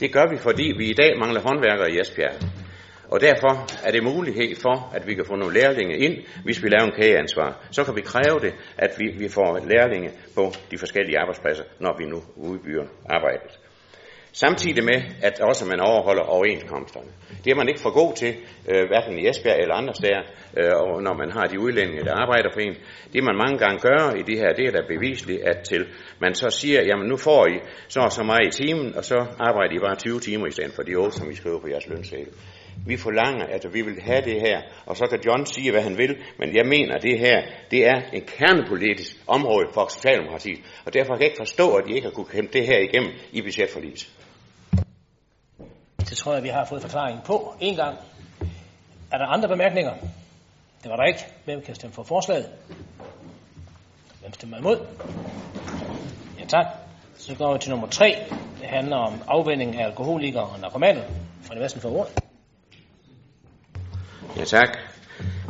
Det 0.00 0.12
gør 0.12 0.26
vi, 0.30 0.36
fordi 0.38 0.72
vi 0.78 0.90
i 0.90 0.94
dag 0.94 1.18
mangler 1.18 1.40
håndværkere 1.40 1.90
i 1.90 2.00
Esbjerg. 2.00 2.63
Og 3.10 3.20
derfor 3.20 3.52
er 3.86 3.90
det 3.92 4.02
mulighed 4.02 4.56
for, 4.56 4.92
at 4.94 5.06
vi 5.06 5.14
kan 5.14 5.24
få 5.24 5.36
nogle 5.36 5.54
lærlinge 5.54 5.98
ind, 5.98 6.14
hvis 6.44 6.62
vi 6.62 6.68
laver 6.68 6.84
en 6.84 7.00
kageansvar. 7.00 7.66
Så 7.70 7.84
kan 7.84 7.96
vi 7.96 8.00
kræve 8.00 8.40
det, 8.40 8.54
at 8.78 8.90
vi, 8.98 9.06
vi 9.18 9.28
får 9.28 9.58
lærlinge 9.74 10.10
på 10.34 10.52
de 10.70 10.78
forskellige 10.78 11.18
arbejdspladser, 11.18 11.64
når 11.80 11.96
vi 11.98 12.04
nu 12.04 12.22
udbyder 12.36 12.84
arbejdet. 13.10 13.58
Samtidig 14.36 14.84
med, 14.84 15.00
at 15.22 15.40
også 15.40 15.66
man 15.66 15.80
overholder 15.80 16.22
overenskomsterne. 16.22 17.10
Det 17.44 17.50
er 17.50 17.54
man 17.56 17.68
ikke 17.68 17.80
for 17.80 17.94
god 18.00 18.14
til, 18.14 18.32
øh, 18.70 18.82
hverken 18.88 19.18
i 19.18 19.28
Esbjerg 19.28 19.60
eller 19.60 19.74
andre 19.74 19.94
steder, 19.94 20.22
øh, 20.58 20.72
og 20.80 21.02
når 21.02 21.14
man 21.22 21.30
har 21.36 21.44
de 21.52 21.60
udlændinge, 21.60 22.04
der 22.04 22.14
arbejder 22.14 22.50
for 22.52 22.60
en. 22.60 22.76
Det 23.12 23.24
man 23.24 23.36
mange 23.36 23.58
gange 23.58 23.78
gør 23.88 24.00
i 24.20 24.22
det 24.22 24.38
her, 24.38 24.50
det 24.58 24.64
er 24.66 24.70
da 24.70 24.82
bevisligt, 24.94 25.42
at 25.50 25.58
til 25.70 25.82
man 26.20 26.34
så 26.34 26.50
siger, 26.50 26.80
jamen 26.82 27.06
nu 27.08 27.16
får 27.16 27.46
I 27.46 27.56
så 27.88 28.00
og 28.00 28.12
så 28.12 28.22
meget 28.22 28.46
i 28.46 28.56
timen, 28.62 28.96
og 28.98 29.04
så 29.04 29.18
arbejder 29.48 29.74
I 29.74 29.78
bare 29.78 29.96
20 29.96 30.20
timer 30.20 30.46
i 30.46 30.50
stedet 30.50 30.72
for 30.76 30.82
de 30.82 30.94
8, 30.94 31.16
som 31.16 31.30
I 31.30 31.34
skriver 31.34 31.60
på 31.60 31.68
jeres 31.68 31.88
lønseddel. 31.88 32.32
Vi 32.86 32.96
forlanger, 32.96 33.46
at 33.46 33.66
vi 33.72 33.82
vil 33.82 34.02
have 34.02 34.22
det 34.22 34.40
her, 34.40 34.62
og 34.86 34.96
så 34.96 35.06
kan 35.10 35.20
John 35.26 35.46
sige, 35.46 35.70
hvad 35.70 35.82
han 35.82 35.98
vil, 35.98 36.16
men 36.38 36.56
jeg 36.56 36.66
mener, 36.66 36.94
at 36.94 37.02
det 37.02 37.18
her, 37.18 37.42
det 37.70 37.86
er 37.86 38.00
en 38.12 38.22
kernepolitisk 38.26 39.16
område 39.26 39.66
for 39.74 39.86
Socialdemokratiet, 39.88 40.58
og 40.86 40.94
derfor 40.94 41.14
kan 41.14 41.20
jeg 41.20 41.30
ikke 41.30 41.40
forstå, 41.40 41.74
at 41.74 41.84
de 41.88 41.94
ikke 41.94 42.06
har 42.06 42.14
kunne 42.14 42.26
kæmpe 42.26 42.52
det 42.52 42.66
her 42.66 42.78
igennem 42.78 43.12
i 43.32 43.42
budgetforliget. 43.42 44.10
Det 45.98 46.16
tror 46.16 46.34
jeg, 46.34 46.42
vi 46.42 46.48
har 46.48 46.64
fået 46.64 46.82
forklaring 46.82 47.18
på 47.26 47.54
en 47.60 47.76
gang. 47.76 47.98
Er 49.12 49.18
der 49.18 49.26
andre 49.26 49.48
bemærkninger? 49.48 49.92
Det 50.82 50.90
var 50.90 50.96
der 50.96 51.04
ikke. 51.04 51.20
Hvem 51.44 51.62
kan 51.62 51.74
stemme 51.74 51.94
for 51.94 52.02
forslaget? 52.02 52.48
Hvem 54.20 54.32
stemmer 54.32 54.58
imod? 54.58 54.86
Ja 56.38 56.44
tak. 56.44 56.66
Så 57.16 57.34
går 57.34 57.52
vi 57.52 57.58
til 57.58 57.70
nummer 57.70 57.86
3. 57.86 58.16
Det 58.60 58.68
handler 58.68 58.96
om 58.96 59.22
afvænding 59.28 59.80
af 59.80 59.84
alkoholikere 59.84 60.42
og 60.42 60.60
narkomaner. 60.60 61.02
Fra 61.42 61.54
det 61.54 61.60
værste 61.60 61.80
for 61.80 61.90
ordet. 61.90 62.24
Ja, 64.36 64.44
tak. 64.44 64.93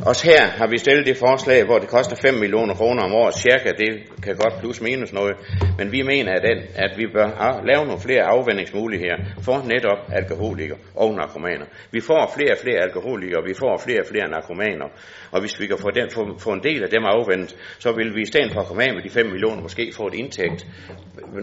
Også 0.05 0.27
her 0.31 0.41
har 0.47 0.67
vi 0.67 0.77
stillet 0.77 1.05
det 1.05 1.17
forslag, 1.17 1.65
hvor 1.65 1.79
det 1.79 1.89
koster 1.89 2.15
5 2.15 2.33
millioner 2.33 2.73
kroner 2.73 3.03
om 3.03 3.13
året 3.13 3.35
cirka. 3.35 3.69
Det 3.77 3.89
kan 4.23 4.35
godt 4.35 4.53
plus 4.59 4.81
minus 4.81 5.13
noget. 5.13 5.35
Men 5.77 5.91
vi 5.91 6.01
mener, 6.01 6.31
at, 6.31 6.43
den, 6.49 6.57
at 6.75 6.91
vi 6.97 7.05
bør 7.13 7.27
lave 7.69 7.85
nogle 7.85 8.01
flere 8.01 8.23
afvendingsmuligheder 8.23 9.17
for 9.41 9.57
netop 9.73 9.99
alkoholikere 10.19 10.77
og 10.95 11.13
narkomaner. 11.15 11.65
Vi 11.91 12.01
får 12.01 12.33
flere 12.35 12.51
og 12.51 12.57
flere 12.63 12.79
alkoholikere, 12.87 13.43
vi 13.47 13.53
får 13.53 13.77
flere 13.85 13.99
og 13.99 14.07
flere 14.11 14.27
narkomaner. 14.29 14.87
Og 15.31 15.39
hvis 15.41 15.59
vi 15.59 15.65
kan 15.67 15.77
få, 15.77 15.89
den, 15.91 16.07
få, 16.15 16.21
få 16.39 16.51
en 16.53 16.63
del 16.63 16.83
af 16.83 16.89
dem 16.89 17.03
afvendt, 17.05 17.55
så 17.79 17.89
vil 17.97 18.15
vi 18.15 18.21
i 18.21 18.25
stedet 18.33 18.51
for 18.53 18.59
at 18.61 18.67
komme 18.67 18.83
af 18.87 18.93
med 18.93 19.03
de 19.03 19.09
5 19.09 19.25
millioner 19.25 19.61
måske 19.61 19.91
få 19.93 20.07
et 20.07 20.13
indtægt, 20.13 20.67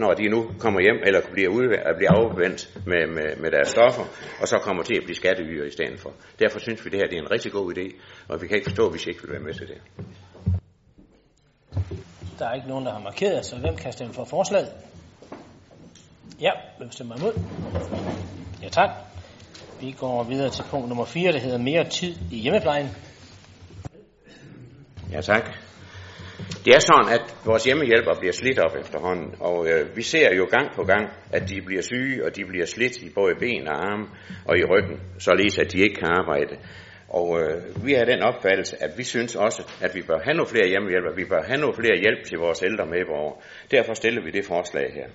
når 0.03 0.13
de 0.13 0.29
nu 0.29 0.39
kommer 0.59 0.79
hjem 0.81 0.99
eller 1.07 1.21
bliver, 1.33 1.49
udv- 1.49 1.97
bliver 1.97 2.13
afvendt 2.21 2.61
med, 2.85 3.07
med, 3.07 3.29
med 3.41 3.51
deres 3.51 3.67
stoffer, 3.67 4.05
og 4.41 4.47
så 4.47 4.57
kommer 4.57 4.83
til 4.83 4.95
at 4.95 5.03
blive 5.03 5.15
skatteyder 5.15 5.65
i 5.65 5.71
stedet 5.77 5.99
for. 5.99 6.11
Derfor 6.39 6.59
synes 6.59 6.85
vi, 6.85 6.89
det 6.89 6.99
her 6.99 7.07
det 7.07 7.17
er 7.17 7.21
en 7.21 7.31
rigtig 7.31 7.51
god 7.51 7.77
idé, 7.77 7.85
og 8.27 8.41
vi 8.41 8.47
kan 8.47 8.57
ikke 8.57 8.69
forstå, 8.69 8.89
hvis 8.89 9.05
I 9.05 9.09
ikke 9.09 9.21
vil 9.21 9.31
være 9.31 9.41
med 9.41 9.53
til 9.53 9.67
det. 9.67 9.81
Der 12.39 12.45
er 12.47 12.53
ikke 12.53 12.67
nogen, 12.67 12.85
der 12.85 12.91
har 12.91 12.99
markeret, 12.99 13.45
så 13.45 13.55
hvem 13.59 13.75
kan 13.75 13.93
stemme 13.93 14.13
for 14.13 14.25
forslaget? 14.25 14.71
Ja, 16.41 16.51
hvem 16.77 16.91
stemmer 16.91 17.15
imod? 17.17 17.33
Ja 18.63 18.69
tak. 18.69 18.89
Vi 19.81 19.91
går 19.91 20.23
videre 20.23 20.49
til 20.49 20.63
punkt 20.71 20.87
nummer 20.87 21.05
4, 21.05 21.31
der 21.31 21.39
hedder 21.39 21.57
mere 21.57 21.89
tid 21.89 22.15
i 22.31 22.39
hjemmeplejen. 22.39 22.87
Ja, 25.11 25.21
tak. 25.21 25.49
Det 26.65 26.75
er 26.75 26.79
sådan, 26.79 27.13
at 27.13 27.35
vores 27.45 27.63
hjemmehjælpere 27.63 28.15
bliver 28.19 28.33
slidt 28.33 28.59
op 28.59 28.75
efterhånden, 28.79 29.35
og 29.39 29.67
øh, 29.67 29.97
vi 29.97 30.01
ser 30.01 30.35
jo 30.35 30.47
gang 30.51 30.75
på 30.75 30.83
gang, 30.83 31.09
at 31.31 31.49
de 31.49 31.61
bliver 31.65 31.81
syge, 31.81 32.25
og 32.25 32.35
de 32.35 32.45
bliver 32.45 32.65
slidt 32.65 32.97
i 32.97 33.09
både 33.15 33.35
ben 33.39 33.67
og 33.67 33.75
arme 33.85 34.05
og 34.45 34.57
i 34.57 34.63
ryggen, 34.63 34.99
således 35.19 35.57
at 35.57 35.71
de 35.71 35.79
ikke 35.79 35.95
kan 35.95 36.07
arbejde. 36.07 36.55
Og 37.13 37.39
øh, 37.39 37.85
vi 37.85 37.93
har 37.93 38.05
den 38.05 38.21
opfattelse, 38.21 38.83
at 38.83 38.97
vi 38.97 39.03
synes 39.03 39.35
også, 39.35 39.63
at 39.81 39.95
vi 39.95 40.01
bør 40.01 40.19
have 40.23 40.33
nogle 40.33 40.49
flere 40.49 40.67
hjemmehjælpere, 40.67 41.15
vi 41.15 41.25
bør 41.25 41.43
have 41.43 41.57
nogle 41.57 41.75
flere 41.75 41.97
hjælp 41.99 42.25
til 42.25 42.37
vores 42.37 42.63
ældre 42.63 42.85
medborgere. 42.85 43.35
Derfor 43.71 43.93
stiller 43.93 44.21
vi 44.23 44.31
det 44.31 44.45
forslag 44.45 44.93
her. 44.93 45.07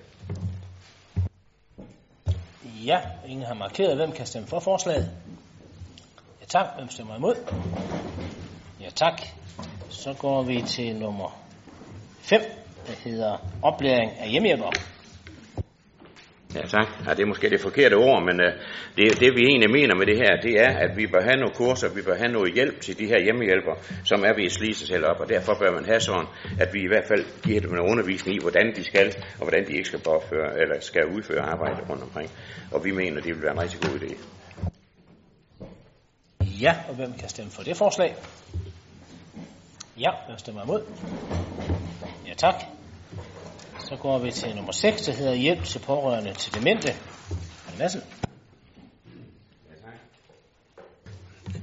Ja, 2.85 2.99
ingen 3.27 3.45
har 3.45 3.53
markeret, 3.53 3.95
hvem 3.95 4.11
kan 4.11 4.25
stemme 4.25 4.47
for 4.47 4.59
forslaget? 4.59 5.11
Ja 6.41 6.45
tak, 6.45 6.65
hvem 6.77 6.89
stemmer 6.89 7.15
imod? 7.15 7.35
Ja 8.81 8.89
tak. 8.95 9.21
Så 9.89 10.13
går 10.19 10.43
vi 10.43 10.61
til 10.61 10.95
nummer 10.95 11.41
5, 12.21 12.41
der 12.87 12.93
hedder 13.03 13.37
oplæring 13.61 14.11
af 14.19 14.29
hjemmehjælpere. 14.29 14.71
Ja, 16.55 16.61
tak. 16.61 16.87
Ja, 17.05 17.13
det 17.13 17.19
er 17.19 17.25
måske 17.25 17.49
det 17.49 17.61
forkerte 17.61 17.93
ord, 17.93 18.23
men 18.23 18.41
øh, 18.41 18.51
det, 18.97 19.19
det 19.19 19.35
vi 19.35 19.41
egentlig 19.49 19.71
mener 19.71 19.95
med 19.95 20.05
det 20.05 20.17
her, 20.17 20.41
det 20.41 20.53
er, 20.65 20.71
at 20.85 20.97
vi 20.97 21.07
bør 21.07 21.21
have 21.21 21.37
nogle 21.37 21.55
kurser, 21.55 21.89
vi 21.89 22.01
bør 22.01 22.17
have 22.17 22.31
noget 22.31 22.53
hjælp 22.53 22.81
til 22.81 22.99
de 22.99 23.05
her 23.05 23.19
hjemmehjælpere, 23.23 23.77
som 24.05 24.23
er 24.23 24.33
ved 24.33 24.45
at 24.45 24.51
slide 24.51 24.75
sig 24.75 24.87
selv 24.87 25.05
op, 25.05 25.19
og 25.19 25.29
derfor 25.29 25.53
bør 25.59 25.71
man 25.71 25.85
have 25.85 25.99
sådan, 25.99 26.27
at 26.59 26.73
vi 26.73 26.79
i 26.83 26.87
hvert 26.87 27.07
fald 27.07 27.25
giver 27.43 27.61
dem 27.61 27.71
noget 27.71 27.91
undervisning 27.91 28.35
i, 28.35 28.39
hvordan 28.41 28.75
de 28.75 28.83
skal, 28.83 29.07
og 29.39 29.43
hvordan 29.47 29.67
de 29.67 29.73
ikke 29.73 29.87
skal, 29.87 29.99
påføre, 29.99 30.59
eller 30.61 30.75
skal 30.79 31.05
udføre 31.15 31.41
arbejde 31.41 31.79
rundt 31.89 32.03
omkring. 32.03 32.29
Og 32.71 32.85
vi 32.85 32.91
mener, 32.91 33.21
det 33.21 33.35
vil 33.35 33.43
være 33.43 33.51
en 33.51 33.61
rigtig 33.61 33.79
god 33.81 33.99
idé. 33.99 34.11
Ja, 36.41 36.75
og 36.89 36.95
hvem 36.95 37.13
kan 37.19 37.29
stemme 37.29 37.51
for 37.51 37.63
det 37.63 37.77
forslag? 37.77 38.15
Ja, 39.99 40.11
hvem 40.27 40.37
stemmer 40.37 40.63
imod? 40.63 40.81
Ja 42.27 42.33
tak. 42.33 42.78
Så 43.89 43.95
går 43.95 44.17
vi 44.19 44.31
til 44.31 44.55
nummer 44.55 44.71
6, 44.71 45.01
der 45.01 45.11
hedder 45.11 45.33
hjælp 45.35 45.63
til 45.63 45.79
pårørende 45.79 46.33
til 46.33 46.55
demente. 46.55 46.93
Madsen. 47.79 48.01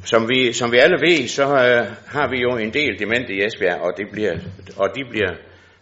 Som 0.05 0.28
vi, 0.28 0.53
som 0.53 0.73
vi 0.73 0.78
alle 0.78 0.97
ved, 1.01 1.28
så 1.28 1.43
øh, 1.43 1.86
har 2.07 2.31
vi 2.31 2.40
jo 2.40 2.57
en 2.57 2.73
del 2.73 2.98
demente 2.98 3.35
i 3.35 3.44
Esbjerg, 3.44 3.81
og, 3.81 3.93
det 3.97 4.07
bliver, 4.12 4.35
og 4.77 4.89
de 4.97 5.05
bliver 5.11 5.35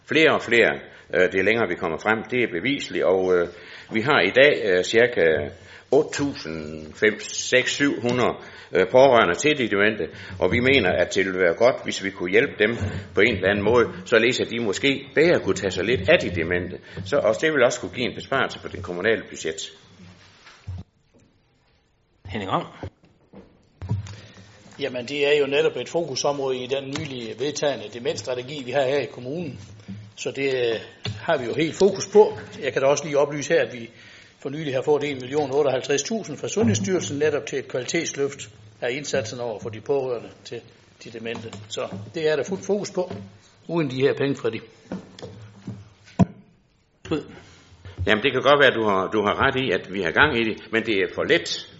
flere 0.09 0.35
og 0.35 0.43
flere, 0.43 0.73
øh, 1.15 1.33
det 1.33 1.45
længere 1.45 1.69
vi 1.69 1.75
kommer 1.75 1.99
frem. 1.99 2.23
Det 2.31 2.43
er 2.43 2.49
beviseligt, 2.53 3.05
og 3.05 3.35
øh, 3.37 3.49
vi 3.93 4.01
har 4.01 4.21
i 4.21 4.31
dag 4.31 4.53
øh, 4.65 4.85
cirka 4.85 5.25
8.500-700 5.95 8.45
øh, 8.73 8.87
pårørende 8.91 9.35
til 9.35 9.59
de 9.59 9.69
demente, 9.69 10.09
og 10.39 10.53
vi 10.53 10.61
mener, 10.61 10.93
at 10.93 11.15
det 11.15 11.27
ville 11.27 11.41
være 11.41 11.55
godt, 11.55 11.85
hvis 11.85 12.05
vi 12.05 12.11
kunne 12.11 12.31
hjælpe 12.31 12.53
dem 12.59 12.77
på 13.15 13.21
en 13.21 13.35
eller 13.35 13.51
anden 13.51 13.65
måde, 13.65 13.89
således 14.05 14.41
at 14.41 14.51
de 14.51 14.61
måske 14.61 15.09
bedre 15.15 15.41
kunne 15.41 15.55
tage 15.55 15.71
sig 15.71 15.85
lidt 15.85 16.09
af 16.09 16.19
de 16.19 16.35
demente. 16.35 16.79
Så 17.05 17.17
også 17.17 17.41
det 17.47 17.53
vil 17.53 17.65
også 17.65 17.81
kunne 17.81 17.95
give 17.95 18.07
en 18.07 18.15
besparelse 18.15 18.59
på 18.59 18.69
den 18.69 18.83
kommunale 18.83 19.23
budget. 19.31 19.73
Henning 22.27 22.53
Ravn. 22.53 22.67
Jamen, 24.81 25.07
det 25.07 25.35
er 25.35 25.39
jo 25.39 25.47
netop 25.47 25.77
et 25.77 25.89
fokusområde 25.89 26.59
i 26.59 26.67
den 26.67 26.95
nylige 26.99 27.35
vedtagende 27.39 27.89
demensstrategi, 27.93 28.63
vi 28.65 28.71
har 28.71 28.83
her 28.83 28.99
i 28.99 29.07
kommunen. 29.07 29.61
Så 30.17 30.31
det 30.31 30.55
øh, 30.55 30.81
har 31.21 31.39
vi 31.39 31.45
jo 31.45 31.55
helt 31.55 31.75
fokus 31.75 32.07
på. 32.07 32.39
Jeg 32.63 32.73
kan 32.73 32.83
da 32.83 32.89
også 32.89 33.05
lige 33.05 33.19
oplyse 33.19 33.55
her, 33.55 33.63
at 33.63 33.73
vi 33.73 33.91
for 34.45 34.51
nylig 34.51 34.75
har 34.75 34.83
fået 34.83 35.03
1.058.000 35.03 36.37
fra 36.37 36.49
Sundhedsstyrelsen 36.49 37.19
netop 37.19 37.47
til 37.47 37.59
et 37.59 37.69
kvalitetsløft 37.69 38.51
af 38.81 38.91
indsatsen 38.91 39.41
over 39.41 39.59
for 39.61 39.69
de 39.69 39.81
pårørende 39.81 40.31
til 40.45 40.61
de 41.05 41.11
demente. 41.11 41.53
Så 41.69 41.97
det 42.15 42.29
er 42.31 42.37
der 42.37 42.45
fuldt 42.45 42.67
fokus 42.67 42.91
på, 42.91 43.13
uden 43.69 43.91
de 43.91 43.97
her 43.97 44.15
penge 44.15 44.37
fra 44.37 44.51
de. 44.51 44.61
Jamen 48.07 48.23
det 48.23 48.33
kan 48.33 48.43
godt 48.43 48.61
være, 48.61 48.69
at 48.69 48.75
du 48.75 48.85
har, 48.85 49.11
du 49.11 49.23
har 49.23 49.47
ret 49.47 49.57
i, 49.57 49.71
at 49.71 49.93
vi 49.93 50.03
har 50.03 50.11
gang 50.11 50.37
i 50.41 50.45
det, 50.45 50.73
men 50.73 50.87
det 50.87 50.95
er 50.95 51.07
for 51.15 51.23
let. 51.23 51.75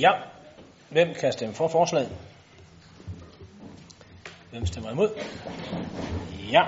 Ja, 0.00 0.12
hvem 0.90 1.14
kan 1.20 1.32
stemme 1.32 1.54
for 1.54 1.68
forslaget? 1.68 2.08
Hvem 4.50 4.66
stemmer 4.66 4.90
imod? 4.90 5.08
Ja. 6.52 6.62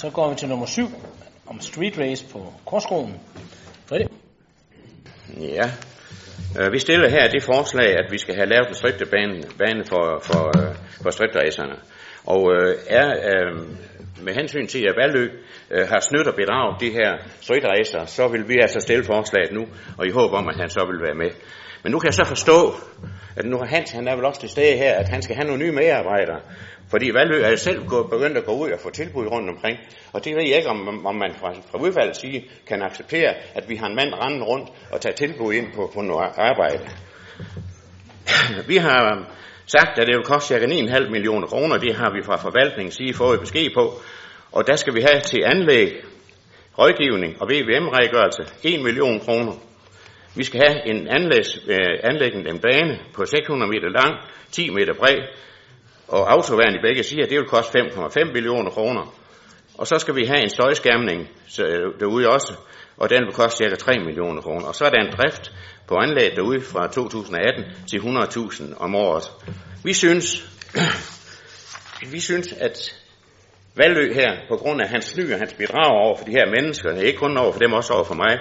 Så 0.00 0.10
går 0.10 0.30
vi 0.30 0.36
til 0.36 0.48
nummer 0.48 0.66
7 0.66 0.82
om 1.46 1.60
street 1.60 1.98
race 1.98 2.26
på 2.32 2.52
Korsgården. 2.66 3.14
Fredrik? 3.88 4.06
Ja. 5.40 5.70
Øh, 6.60 6.72
vi 6.72 6.78
stiller 6.78 7.08
her 7.08 7.28
det 7.28 7.42
forslag, 7.42 7.88
at 8.00 8.12
vi 8.12 8.18
skal 8.18 8.34
have 8.34 8.48
lavet 8.48 8.68
en 8.68 8.74
striptebane 8.74 9.42
bane 9.58 9.84
for, 9.84 10.04
for, 10.22 10.44
øh, 10.58 10.74
for 11.02 11.10
striptracerne. 11.10 11.76
Og 12.26 12.52
øh, 12.54 12.74
er, 12.86 13.08
øh, 13.30 13.52
med 14.24 14.34
hensyn 14.34 14.66
til, 14.66 14.82
at 14.88 14.94
Valø 14.96 15.24
øh, 15.70 15.88
har 15.88 16.00
snydt 16.00 16.28
og 16.28 16.34
bedraget 16.34 16.80
de 16.80 16.90
her 16.90 17.10
striptracer, 17.40 18.04
så 18.04 18.28
vil 18.28 18.48
vi 18.48 18.56
altså 18.62 18.80
stille 18.80 19.04
forslaget 19.04 19.52
nu, 19.52 19.62
og 19.98 20.06
i 20.06 20.10
håb 20.10 20.32
om, 20.32 20.48
at 20.48 20.56
han 20.56 20.70
så 20.70 20.82
vil 20.90 21.00
være 21.06 21.14
med. 21.14 21.30
Men 21.82 21.92
nu 21.92 21.98
kan 21.98 22.06
jeg 22.06 22.14
så 22.14 22.24
forstå, 22.24 22.74
at 23.36 23.44
nu 23.44 23.58
har 23.58 23.66
Hans, 23.66 23.90
han 23.90 24.08
er 24.08 24.16
vel 24.16 24.24
også 24.24 24.40
til 24.40 24.48
stede 24.48 24.76
her, 24.76 24.94
at 24.94 25.08
han 25.08 25.22
skal 25.22 25.36
have 25.36 25.46
nogle 25.46 25.64
nye 25.64 25.72
medarbejdere. 25.72 26.40
Fordi 26.90 27.10
Valø 27.14 27.42
er 27.42 27.50
jo 27.50 27.56
selv 27.56 27.86
gået, 27.86 28.10
begyndt 28.10 28.36
at 28.36 28.44
gå 28.44 28.52
ud 28.52 28.70
og 28.70 28.80
få 28.80 28.90
tilbud 28.90 29.26
rundt 29.26 29.50
omkring. 29.50 29.78
Og 30.12 30.24
det 30.24 30.36
ved 30.36 30.42
jeg 30.48 30.56
ikke, 30.56 30.68
om, 30.68 31.06
om 31.06 31.14
man 31.14 31.34
fra, 31.40 31.52
fra 31.70 31.78
udvalget 31.78 32.16
sige, 32.16 32.44
kan 32.66 32.82
acceptere, 32.82 33.34
at 33.54 33.68
vi 33.68 33.76
har 33.76 33.86
en 33.86 33.94
mand 33.94 34.14
rendende 34.14 34.46
rundt 34.46 34.68
og 34.92 35.00
tage 35.00 35.14
tilbud 35.14 35.52
ind 35.52 35.66
på, 35.74 35.90
på 35.94 36.00
noget 36.00 36.28
arbejde. 36.36 36.88
Vi 38.66 38.76
har 38.76 39.28
sagt, 39.66 39.98
at 39.98 40.06
det 40.06 40.16
vil 40.16 40.24
koste 40.24 40.54
ca. 40.54 40.66
9,5 40.66 41.10
millioner 41.10 41.46
kroner. 41.46 41.76
Det 41.78 41.96
har 41.96 42.10
vi 42.12 42.22
fra 42.22 42.36
forvaltningens 42.36 42.94
side 42.94 43.14
fået 43.14 43.40
besked 43.40 43.68
på. 43.74 44.00
Og 44.52 44.66
der 44.66 44.76
skal 44.76 44.94
vi 44.94 45.00
have 45.00 45.20
til 45.20 45.42
anlæg, 45.44 45.92
rådgivning 46.78 47.42
og 47.42 47.48
VVM-redegørelse 47.48 48.42
1 48.64 48.82
million 48.82 49.20
kroner. 49.20 49.69
Vi 50.36 50.44
skal 50.44 50.60
have 50.68 50.86
en 50.86 51.08
anlægs, 51.08 51.58
øh, 51.66 51.98
anlæggende 52.02 52.50
en 52.50 52.58
bane 52.58 52.98
på 53.14 53.24
600 53.24 53.70
meter 53.70 53.88
lang, 53.88 54.14
10 54.50 54.70
meter 54.70 54.94
bred, 54.94 55.18
og 56.08 56.32
autoværn 56.32 56.74
i 56.74 56.82
begge 56.82 57.02
sider, 57.02 57.26
det 57.26 57.38
vil 57.38 57.48
koste 57.48 57.78
5,5 57.78 58.32
millioner 58.32 58.70
kroner. 58.70 59.14
Og 59.78 59.86
så 59.86 59.98
skal 59.98 60.16
vi 60.16 60.24
have 60.24 60.42
en 60.42 60.48
støjskærmning 60.48 61.28
øh, 61.60 62.00
derude 62.00 62.28
også, 62.28 62.52
og 62.96 63.10
den 63.10 63.24
vil 63.24 63.34
koste 63.34 63.70
ca. 63.70 63.74
3 63.74 63.98
millioner 63.98 64.42
kroner. 64.42 64.66
Og 64.66 64.74
så 64.74 64.84
er 64.84 64.90
der 64.90 64.98
en 64.98 65.12
drift 65.12 65.52
på 65.88 65.94
anlægget 65.94 66.36
derude 66.36 66.60
fra 66.60 66.88
2018 66.88 67.64
til 67.90 67.98
100.000 67.98 68.78
om 68.78 68.94
året. 68.94 69.24
Vi 69.84 69.92
synes, 69.92 70.26
vi 72.12 72.20
synes, 72.20 72.52
at 72.52 73.00
Valø 73.76 74.14
her, 74.14 74.30
på 74.48 74.56
grund 74.56 74.82
af 74.82 74.88
hans 74.88 75.04
sny 75.04 75.32
og 75.32 75.38
hans 75.38 75.54
bidrag 75.54 75.90
over 75.90 76.16
for 76.16 76.24
de 76.24 76.30
her 76.30 76.46
mennesker, 76.56 77.00
ikke 77.00 77.18
kun 77.18 77.36
over 77.36 77.52
for 77.52 77.58
dem, 77.58 77.72
også 77.72 77.92
over 77.92 78.04
for 78.04 78.14
mig, 78.14 78.38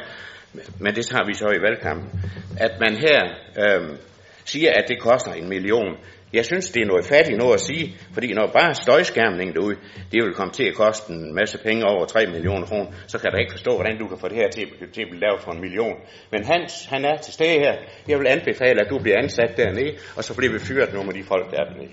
men 0.53 0.95
det 0.95 1.05
tager 1.05 1.25
vi 1.25 1.33
så 1.33 1.47
i 1.57 1.61
valgkampen, 1.61 2.09
at 2.57 2.71
man 2.79 2.97
her 2.97 3.19
øh, 3.63 3.97
siger, 4.45 4.71
at 4.71 4.85
det 4.87 4.99
koster 4.99 5.33
en 5.33 5.49
million. 5.49 5.97
Jeg 6.33 6.45
synes, 6.45 6.71
det 6.71 6.81
er 6.81 6.85
noget 6.85 7.05
fattigt 7.05 7.37
noget 7.37 7.53
at 7.53 7.61
sige, 7.61 7.95
fordi 8.13 8.33
når 8.33 8.47
bare 8.47 8.73
støjskærmningen 8.73 9.55
derude, 9.55 9.75
det 10.11 10.23
vil 10.23 10.33
komme 10.33 10.53
til 10.53 10.63
at 10.63 10.75
koste 10.75 11.13
en 11.13 11.35
masse 11.35 11.57
penge 11.57 11.85
over 11.85 12.05
3 12.05 12.25
millioner 12.25 12.65
kroner, 12.65 12.91
så 13.07 13.17
kan 13.19 13.31
jeg 13.31 13.39
ikke 13.39 13.51
forstå, 13.51 13.71
hvordan 13.75 13.97
du 13.99 14.07
kan 14.07 14.17
få 14.17 14.27
det 14.27 14.37
her 14.37 14.49
til, 14.49 14.65
til 14.93 15.01
at 15.01 15.09
blive 15.11 15.23
lavet 15.25 15.41
for 15.41 15.51
en 15.51 15.61
million. 15.61 15.95
Men 16.31 16.45
Hans, 16.45 16.85
han 16.85 17.05
er 17.05 17.17
til 17.17 17.33
stede 17.33 17.59
her. 17.59 17.75
Jeg 18.07 18.19
vil 18.19 18.27
anbefale, 18.27 18.81
at 18.81 18.89
du 18.89 18.99
bliver 18.99 19.17
ansat 19.23 19.57
dernede, 19.57 19.91
og 20.17 20.23
så 20.23 20.35
bliver 20.35 20.53
vi 20.53 20.59
fyret 20.59 20.93
nogle 20.93 21.09
af 21.09 21.13
de 21.13 21.23
folk, 21.23 21.51
der 21.51 21.57
er 21.61 21.65
dernede. 21.69 21.91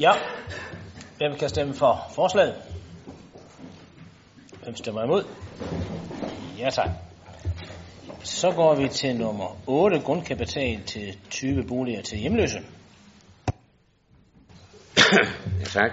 Ja. 0.00 0.12
Hvem 1.18 1.38
kan 1.38 1.48
stemme 1.48 1.74
for 1.74 2.12
forslaget? 2.14 2.69
Hvem 4.62 4.76
stemmer 4.76 5.04
imod? 5.04 5.24
Ja 6.58 6.70
tak. 6.70 6.88
Så 8.22 8.50
går 8.50 8.74
vi 8.74 8.88
til 8.88 9.16
nummer 9.16 9.56
8, 9.66 10.00
grundkapital 10.00 10.82
til 10.86 11.18
20 11.30 11.64
boliger 11.68 12.02
til 12.02 12.18
hjemløse. 12.18 12.58
Ja, 15.60 15.64
tak. 15.64 15.92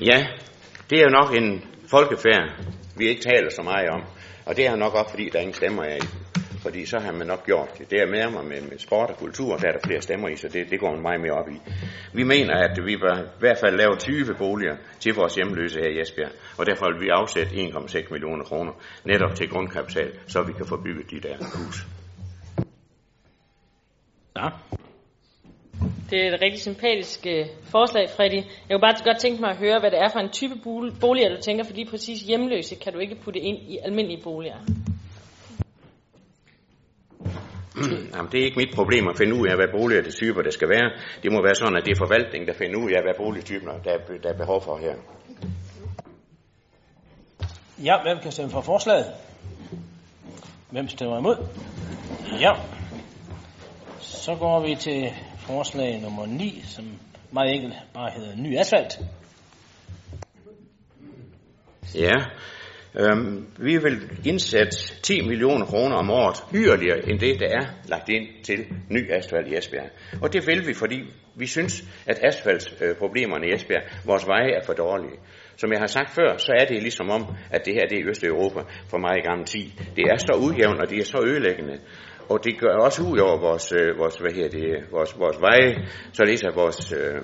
Ja, 0.00 0.26
det 0.90 0.98
er 0.98 1.02
jo 1.02 1.08
nok 1.08 1.36
en 1.36 1.62
folkefærd, 1.90 2.64
vi 2.96 3.08
ikke 3.08 3.22
taler 3.22 3.50
så 3.50 3.62
meget 3.62 3.88
om. 3.88 4.02
Og 4.46 4.56
det 4.56 4.66
er 4.66 4.76
nok 4.76 4.94
også, 4.94 5.10
fordi 5.10 5.30
der 5.32 5.38
ingen 5.38 5.54
stemmer 5.54 5.82
er 5.82 5.96
i. 5.96 6.25
Fordi 6.66 6.86
så 6.86 6.98
har 6.98 7.12
man 7.12 7.26
nok 7.26 7.46
gjort 7.46 7.78
det. 7.78 7.90
Det 7.90 8.00
er 8.00 8.06
mere 8.06 8.30
med, 8.30 8.60
med 8.60 8.78
sport 8.78 9.10
og 9.10 9.16
kultur, 9.16 9.56
der 9.56 9.68
er 9.68 9.72
der 9.72 9.78
flere 9.86 10.02
stemmer 10.02 10.28
i, 10.28 10.36
så 10.36 10.48
det, 10.48 10.70
det 10.70 10.80
går 10.80 10.90
man 10.90 11.02
meget 11.02 11.20
mere 11.20 11.32
op 11.32 11.48
i. 11.48 11.58
Vi 12.12 12.22
mener, 12.22 12.54
at 12.54 12.86
vi 12.86 12.96
bør 12.96 13.16
i 13.18 13.38
hvert 13.38 13.58
fald 13.58 13.76
lave 13.76 13.96
20 13.96 14.34
boliger 14.38 14.76
til 15.00 15.14
vores 15.14 15.34
hjemløse 15.34 15.80
her 15.80 15.88
i 15.88 16.00
Esbjerg. 16.00 16.30
Og 16.58 16.66
derfor 16.66 16.86
vil 16.92 17.00
vi 17.00 17.08
afsætte 17.08 17.52
1,6 17.52 18.12
millioner 18.12 18.44
kroner 18.44 18.72
netop 19.04 19.34
til 19.34 19.48
grundkapital, 19.48 20.12
så 20.26 20.42
vi 20.42 20.52
kan 20.52 20.66
få 20.66 20.76
bygget 20.76 21.10
de 21.10 21.20
der 21.28 21.36
hus. 21.56 21.86
Ja. 24.38 24.48
Det 26.10 26.18
er 26.24 26.34
et 26.34 26.42
rigtig 26.42 26.60
sympatisk 26.60 27.26
øh, 27.26 27.46
forslag, 27.62 28.06
Freddy. 28.16 28.40
Jeg 28.68 28.72
kunne 28.72 28.80
bare 28.80 29.04
godt 29.04 29.18
tænke 29.18 29.40
mig 29.40 29.50
at 29.50 29.56
høre, 29.56 29.80
hvad 29.80 29.90
det 29.90 29.98
er 29.98 30.08
for 30.12 30.20
en 30.20 30.30
type 30.30 30.54
bolig- 30.64 31.00
boliger, 31.00 31.28
du 31.36 31.40
tænker, 31.40 31.64
fordi 31.64 31.84
præcis 31.90 32.20
hjemløse 32.20 32.74
kan 32.74 32.92
du 32.92 32.98
ikke 32.98 33.16
putte 33.24 33.40
ind 33.40 33.58
i 33.72 33.78
almindelige 33.84 34.22
boliger. 34.22 34.58
Jamen, 38.14 38.32
det 38.32 38.40
er 38.40 38.44
ikke 38.44 38.56
mit 38.56 38.74
problem 38.74 39.08
at 39.08 39.18
finde 39.18 39.34
ud 39.34 39.48
af, 39.48 39.56
hvad 39.56 39.68
boliger 39.80 40.02
det 40.02 40.14
typer, 40.14 40.42
der 40.42 40.50
skal 40.50 40.68
være. 40.68 40.90
Det 41.22 41.32
må 41.32 41.42
være 41.42 41.54
sådan, 41.54 41.76
at 41.76 41.84
det 41.84 41.92
er 41.92 41.96
forvaltningen, 41.98 42.48
der 42.48 42.54
finder 42.54 42.78
ud 42.78 42.90
af, 42.90 43.02
hvad 43.02 43.14
boligtyper 43.16 43.72
der 43.84 43.90
er, 43.90 43.98
der 44.22 44.28
er 44.28 44.36
behov 44.36 44.62
for 44.62 44.76
her. 44.76 44.94
Ja, 47.84 48.02
hvem 48.02 48.18
kan 48.22 48.32
stemme 48.32 48.50
for 48.50 48.60
forslaget? 48.60 49.06
Hvem 50.70 50.88
stemmer 50.88 51.18
imod? 51.18 51.36
Ja. 52.40 52.52
Så 54.00 54.34
går 54.34 54.66
vi 54.66 54.74
til 54.74 55.12
forslag 55.38 56.00
nummer 56.02 56.26
9, 56.26 56.62
som 56.66 56.84
meget 57.30 57.54
enkelt 57.54 57.74
bare 57.94 58.10
hedder 58.10 58.36
ny 58.36 58.58
asfalt. 58.58 58.98
Ja, 61.94 62.14
øhm, 63.00 63.46
vi 63.58 63.76
vil 63.76 64.10
indsætte 64.24 64.76
10 65.02 65.20
millioner 65.20 65.66
kroner 65.66 65.96
om 65.96 66.10
året 66.10 66.36
yderligere 66.54 67.08
end 67.10 67.18
det, 67.18 67.40
der 67.40 67.48
er 67.48 67.66
lagt 67.88 68.08
ind 68.08 68.26
til 68.44 68.66
ny 68.90 69.12
asfalt 69.12 69.48
i 69.48 69.56
Esbjerg. 69.58 69.90
Og 70.22 70.32
det 70.32 70.46
vil 70.46 70.66
vi, 70.66 70.74
fordi 70.74 71.02
vi 71.34 71.46
synes, 71.46 71.84
at 72.06 72.18
asfaltproblemerne 72.24 73.46
i 73.46 73.52
Esbjerg, 73.54 73.82
vores 74.04 74.26
veje 74.26 74.50
er 74.50 74.64
for 74.66 74.72
dårlige. 74.72 75.18
Som 75.56 75.72
jeg 75.72 75.80
har 75.80 75.86
sagt 75.86 76.10
før, 76.10 76.36
så 76.36 76.52
er 76.60 76.64
det 76.64 76.82
ligesom 76.82 77.10
om, 77.10 77.22
at 77.50 77.66
det 77.66 77.74
her 77.74 77.86
det 77.90 77.98
er 77.98 78.08
Østeuropa 78.10 78.60
for 78.90 78.98
meget 78.98 79.24
gammel 79.24 79.46
tid. 79.46 79.66
Det 79.96 80.04
er 80.12 80.16
så 80.16 80.32
ujævnt, 80.44 80.80
og 80.80 80.90
det 80.90 80.98
er 80.98 81.04
så 81.04 81.18
ødelæggende. 81.26 81.78
Og 82.28 82.44
det 82.44 82.60
gør 82.60 82.74
også 82.86 83.02
ud 83.02 83.18
over 83.18 83.40
vores, 83.40 83.72
øh, 83.72 83.98
vores, 83.98 84.16
hvad 84.16 84.32
her 84.32 84.48
det, 84.48 84.66
vores, 84.90 85.18
vores 85.18 85.40
veje, 85.40 85.74
således 86.12 86.44
at 86.44 86.54
vores, 86.56 86.92
øh, 86.92 87.22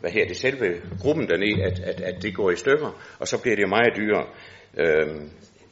hvad 0.00 0.10
her 0.10 0.26
det, 0.26 0.36
selve 0.36 0.66
gruppen 1.02 1.28
dernede, 1.28 1.62
at, 1.64 1.80
at, 1.80 2.00
at 2.00 2.22
det 2.22 2.34
går 2.34 2.50
i 2.50 2.56
stykker, 2.56 2.90
og 3.20 3.28
så 3.28 3.42
bliver 3.42 3.56
det 3.56 3.62
jo 3.62 3.68
meget 3.68 3.96
dyrere. 3.96 4.26
Øh, 4.78 5.22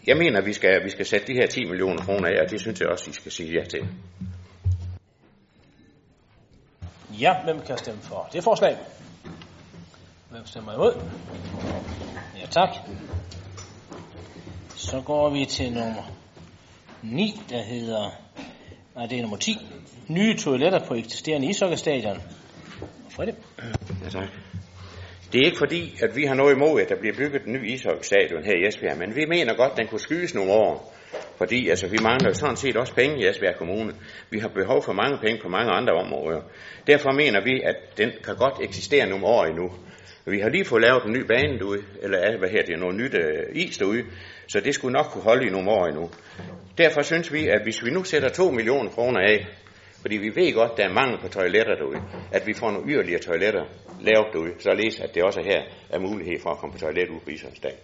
jeg 0.07 0.17
mener, 0.17 0.39
at 0.39 0.47
vi 0.47 0.53
skal, 0.53 0.85
vi 0.85 0.91
skal 0.91 1.07
sætte 1.07 1.27
de 1.27 1.33
her 1.33 1.47
10 1.47 1.65
millioner 1.65 2.03
kroner 2.03 2.29
af, 2.29 2.45
og 2.45 2.51
det 2.51 2.61
synes 2.61 2.81
jeg 2.81 2.89
også, 2.89 3.11
I 3.11 3.13
skal 3.13 3.33
sige 3.33 3.53
ja 3.59 3.65
til. 3.65 3.89
Ja, 7.21 7.35
hvem 7.45 7.61
kan 7.67 7.79
stemme 7.79 8.01
for 8.03 8.29
det 8.33 8.45
forslag? 8.45 8.77
Hvem 10.31 10.47
stemmer 10.47 10.75
imod? 10.75 11.03
Ja, 12.41 12.47
tak. 12.51 12.69
Så 14.77 15.01
går 15.01 15.31
vi 15.31 15.45
til 15.45 15.73
nummer 15.73 16.13
9, 17.03 17.41
der 17.51 17.63
hedder... 17.63 18.11
Nej, 18.95 19.07
det 19.07 19.19
er 19.19 19.23
nummer 19.23 19.37
10. 19.37 19.59
Nye 20.09 20.39
toiletter 20.39 20.87
på 20.87 20.95
eksisterende 20.95 21.49
ishockeystadion. 21.49 22.17
Fredrik? 23.11 23.35
Ja, 24.05 24.09
tak. 24.11 24.29
Det 25.37 25.43
er 25.43 25.47
ikke 25.47 25.59
fordi, 25.59 25.99
at 26.03 26.17
vi 26.17 26.25
har 26.25 26.35
noget 26.35 26.55
imod, 26.55 26.81
at 26.81 26.89
der 26.89 26.97
bliver 26.97 27.15
bygget 27.17 27.43
en 27.47 27.53
ny 27.53 27.67
ishockeystadion 27.73 28.45
her 28.45 28.53
i 28.53 28.69
Esbjerg, 28.69 28.99
men 28.99 29.17
vi 29.17 29.25
mener 29.25 29.57
godt, 29.57 29.73
at 29.73 29.79
den 29.79 29.87
kunne 29.87 30.01
skydes 30.01 30.35
nogle 30.35 30.53
år. 30.53 30.95
Fordi 31.39 31.69
altså, 31.69 31.87
vi 31.89 31.99
mangler 32.03 32.29
jo 32.29 32.35
sådan 32.35 32.57
set 32.57 32.77
også 32.77 32.95
penge 32.95 33.21
i 33.21 33.29
Esbjerg 33.29 33.57
Kommune. 33.57 33.93
Vi 34.31 34.39
har 34.39 34.49
behov 34.49 34.83
for 34.83 34.93
mange 34.93 35.19
penge 35.19 35.39
på 35.43 35.49
mange 35.49 35.73
andre 35.73 35.93
områder. 35.93 36.41
Derfor 36.87 37.13
mener 37.13 37.41
vi, 37.45 37.63
at 37.65 37.77
den 37.99 38.11
kan 38.25 38.37
godt 38.37 38.55
eksistere 38.63 39.07
nogle 39.07 39.27
år 39.27 39.45
endnu. 39.45 39.71
Vi 40.27 40.41
har 40.41 40.49
lige 40.49 40.65
fået 40.65 40.83
lavet 40.83 41.05
en 41.05 41.13
ny 41.13 41.23
bane 41.27 41.59
derude, 41.59 41.83
eller 42.03 42.39
hvad 42.39 42.49
her 42.49 42.63
det, 42.63 42.75
er 42.75 42.79
noget 42.79 42.97
nyt 42.97 43.15
øh, 43.15 43.43
is 43.53 43.79
derude, 43.79 44.05
så 44.47 44.61
det 44.61 44.75
skulle 44.75 44.93
nok 44.93 45.07
kunne 45.07 45.25
holde 45.25 45.47
i 45.47 45.51
nogle 45.51 45.71
år 45.71 45.87
endnu. 45.87 46.11
Derfor 46.79 47.03
synes 47.03 47.33
vi, 47.33 47.49
at 47.49 47.63
hvis 47.63 47.85
vi 47.85 47.91
nu 47.91 48.05
sætter 48.05 48.29
2 48.29 48.51
millioner 48.51 48.91
kroner 48.91 49.21
af, 49.21 49.47
fordi 50.01 50.17
vi 50.17 50.31
ved 50.35 50.55
godt, 50.55 50.77
der 50.77 50.85
er 50.85 50.93
mangel 50.93 51.19
på 51.21 51.29
toiletter 51.29 51.75
derude, 51.75 52.01
at 52.33 52.47
vi 52.47 52.55
får 52.55 52.71
nogle 52.71 52.93
yderligere 52.93 53.21
toiletter 53.21 53.65
lavet 54.01 54.27
derude, 54.33 54.53
således 54.59 55.01
at 55.01 55.15
det 55.15 55.23
også 55.23 55.43
her 55.43 55.63
er 55.91 55.99
mulighed 55.99 56.41
for 56.43 56.51
at 56.51 56.59
komme 56.59 56.73
på 56.73 56.79
toilet 56.79 57.09
ude 57.09 57.21
på 57.21 57.31
Islandsdag. 57.31 57.75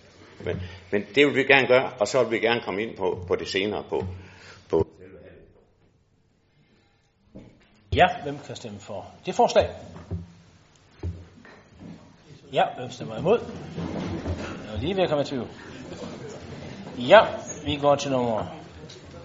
Men, 0.45 0.63
men 0.91 1.05
det 1.15 1.27
vil 1.27 1.35
vi 1.35 1.43
gerne 1.43 1.67
gøre, 1.67 1.93
og 2.01 2.09
så 2.09 2.23
vil 2.23 2.31
vi 2.31 2.47
gerne 2.47 2.61
komme 2.61 2.83
ind 2.83 2.97
på, 2.97 3.25
på 3.29 3.37
det 3.37 3.49
senere 3.49 3.85
på, 3.89 4.07
på 4.69 4.87
Ja, 7.97 8.07
hvem 8.23 8.39
kan 8.47 8.57
stemme 8.57 8.81
for 8.81 9.07
det 9.27 9.35
forslag? 9.35 9.69
Ja, 12.53 12.63
hvem 12.79 12.91
stemmer 12.91 13.19
imod? 13.19 13.39
Jeg 14.67 14.75
er 14.75 14.81
lige 14.81 14.97
ved 14.97 15.03
at 15.03 15.09
komme 15.09 15.23
i 15.23 15.27
tvivl. 15.27 15.49
Ja, 16.99 17.21
vi 17.65 17.77
går 17.77 17.95
til 17.95 18.11
nummer 18.11 18.47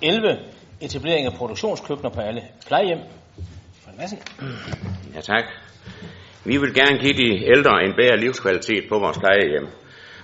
11. 0.01 0.39
Etablering 0.81 1.25
af 1.25 1.33
produktionskøkkener 1.33 2.09
på 2.09 2.21
alle 2.21 2.41
plejehjem. 2.67 2.99
Madsen. 3.97 4.19
Ja, 5.15 5.21
tak. 5.21 5.43
Vi 6.47 6.57
vil 6.57 6.73
gerne 6.73 6.97
give 6.99 7.13
de 7.13 7.29
ældre 7.55 7.83
en 7.85 7.93
bedre 7.99 8.17
livskvalitet 8.17 8.83
på 8.89 8.99
vores 8.99 9.17
plejehjem. 9.17 9.67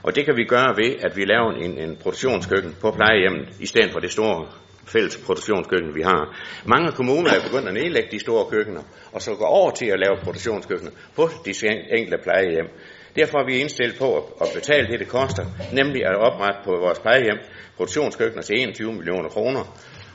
Og 0.04 0.16
det 0.16 0.26
kan 0.26 0.36
vi 0.38 0.44
gøre 0.44 0.72
ved, 0.82 0.92
at 1.06 1.18
vi 1.18 1.26
laver 1.26 1.52
en, 1.66 1.78
en 1.78 1.98
produktionskøkken 2.04 2.76
på 2.82 2.92
plejehjemmet, 2.92 3.48
i 3.60 3.66
stedet 3.66 3.92
for 3.92 4.00
det 4.00 4.12
store 4.12 4.48
fælles 4.88 5.18
produktionskøkken, 5.26 5.96
vi 5.96 6.02
har. 6.02 6.22
Mange 6.66 6.92
kommuner 6.92 7.30
er 7.30 7.42
begyndt 7.48 7.68
at 7.68 7.74
nedlægge 7.74 8.12
de 8.12 8.20
store 8.20 8.46
køkkener, 8.52 8.84
og 9.12 9.22
så 9.22 9.32
går 9.36 9.46
over 9.46 9.72
til 9.72 9.86
at 9.86 10.00
lave 10.00 10.16
produktionskøkkener 10.24 10.92
på 11.16 11.30
de 11.46 11.54
enkelte 11.98 12.18
plejehjem. 12.24 12.68
Derfor 13.16 13.38
er 13.40 13.46
vi 13.46 13.58
indstillet 13.58 13.96
på 14.00 14.10
at 14.42 14.48
betale 14.56 14.88
det, 14.88 15.00
det 15.00 15.08
koster, 15.08 15.46
nemlig 15.74 16.02
at 16.06 16.16
oprette 16.16 16.60
på 16.66 16.72
vores 16.72 17.00
plejehjem 17.00 17.40
produktionskøkkener 17.78 18.42
til 18.42 18.56
21 18.60 18.94
millioner 18.94 19.30
kroner, 19.30 19.64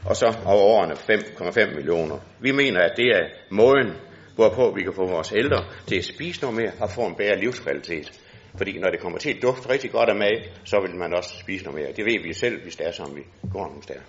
og 0.04 0.16
så 0.16 0.26
over 0.46 0.64
årene 0.74 0.94
5,5 0.94 1.74
millioner. 1.74 2.16
Vi 2.40 2.50
mener, 2.52 2.80
at 2.80 2.96
det 2.96 3.08
er 3.18 3.24
måden, 3.50 3.90
hvorpå 4.38 4.74
vi 4.76 4.82
kan 4.82 4.92
få 4.94 5.06
vores 5.06 5.32
ældre 5.32 5.64
til 5.86 5.96
at 5.96 6.04
spise 6.04 6.40
noget 6.40 6.56
mere 6.56 6.72
og 6.80 6.90
få 6.90 7.06
en 7.06 7.14
bedre 7.14 7.40
livskvalitet. 7.40 8.20
Fordi 8.56 8.78
når 8.78 8.90
det 8.90 9.00
kommer 9.00 9.18
til 9.18 9.30
at 9.30 9.42
dufte 9.42 9.68
rigtig 9.68 9.90
godt 9.90 10.08
af 10.08 10.16
mad, 10.16 10.36
så 10.64 10.80
vil 10.80 10.94
man 10.96 11.14
også 11.14 11.38
spise 11.40 11.64
noget 11.64 11.80
mere. 11.80 11.92
Det 11.92 12.04
ved 12.04 12.22
vi 12.22 12.32
selv, 12.32 12.62
hvis 12.62 12.76
det 12.76 12.86
er 12.86 12.92
som 12.92 13.16
vi 13.16 13.22
går 13.52 13.66
nogle 13.66 13.82
steder. 13.82 14.00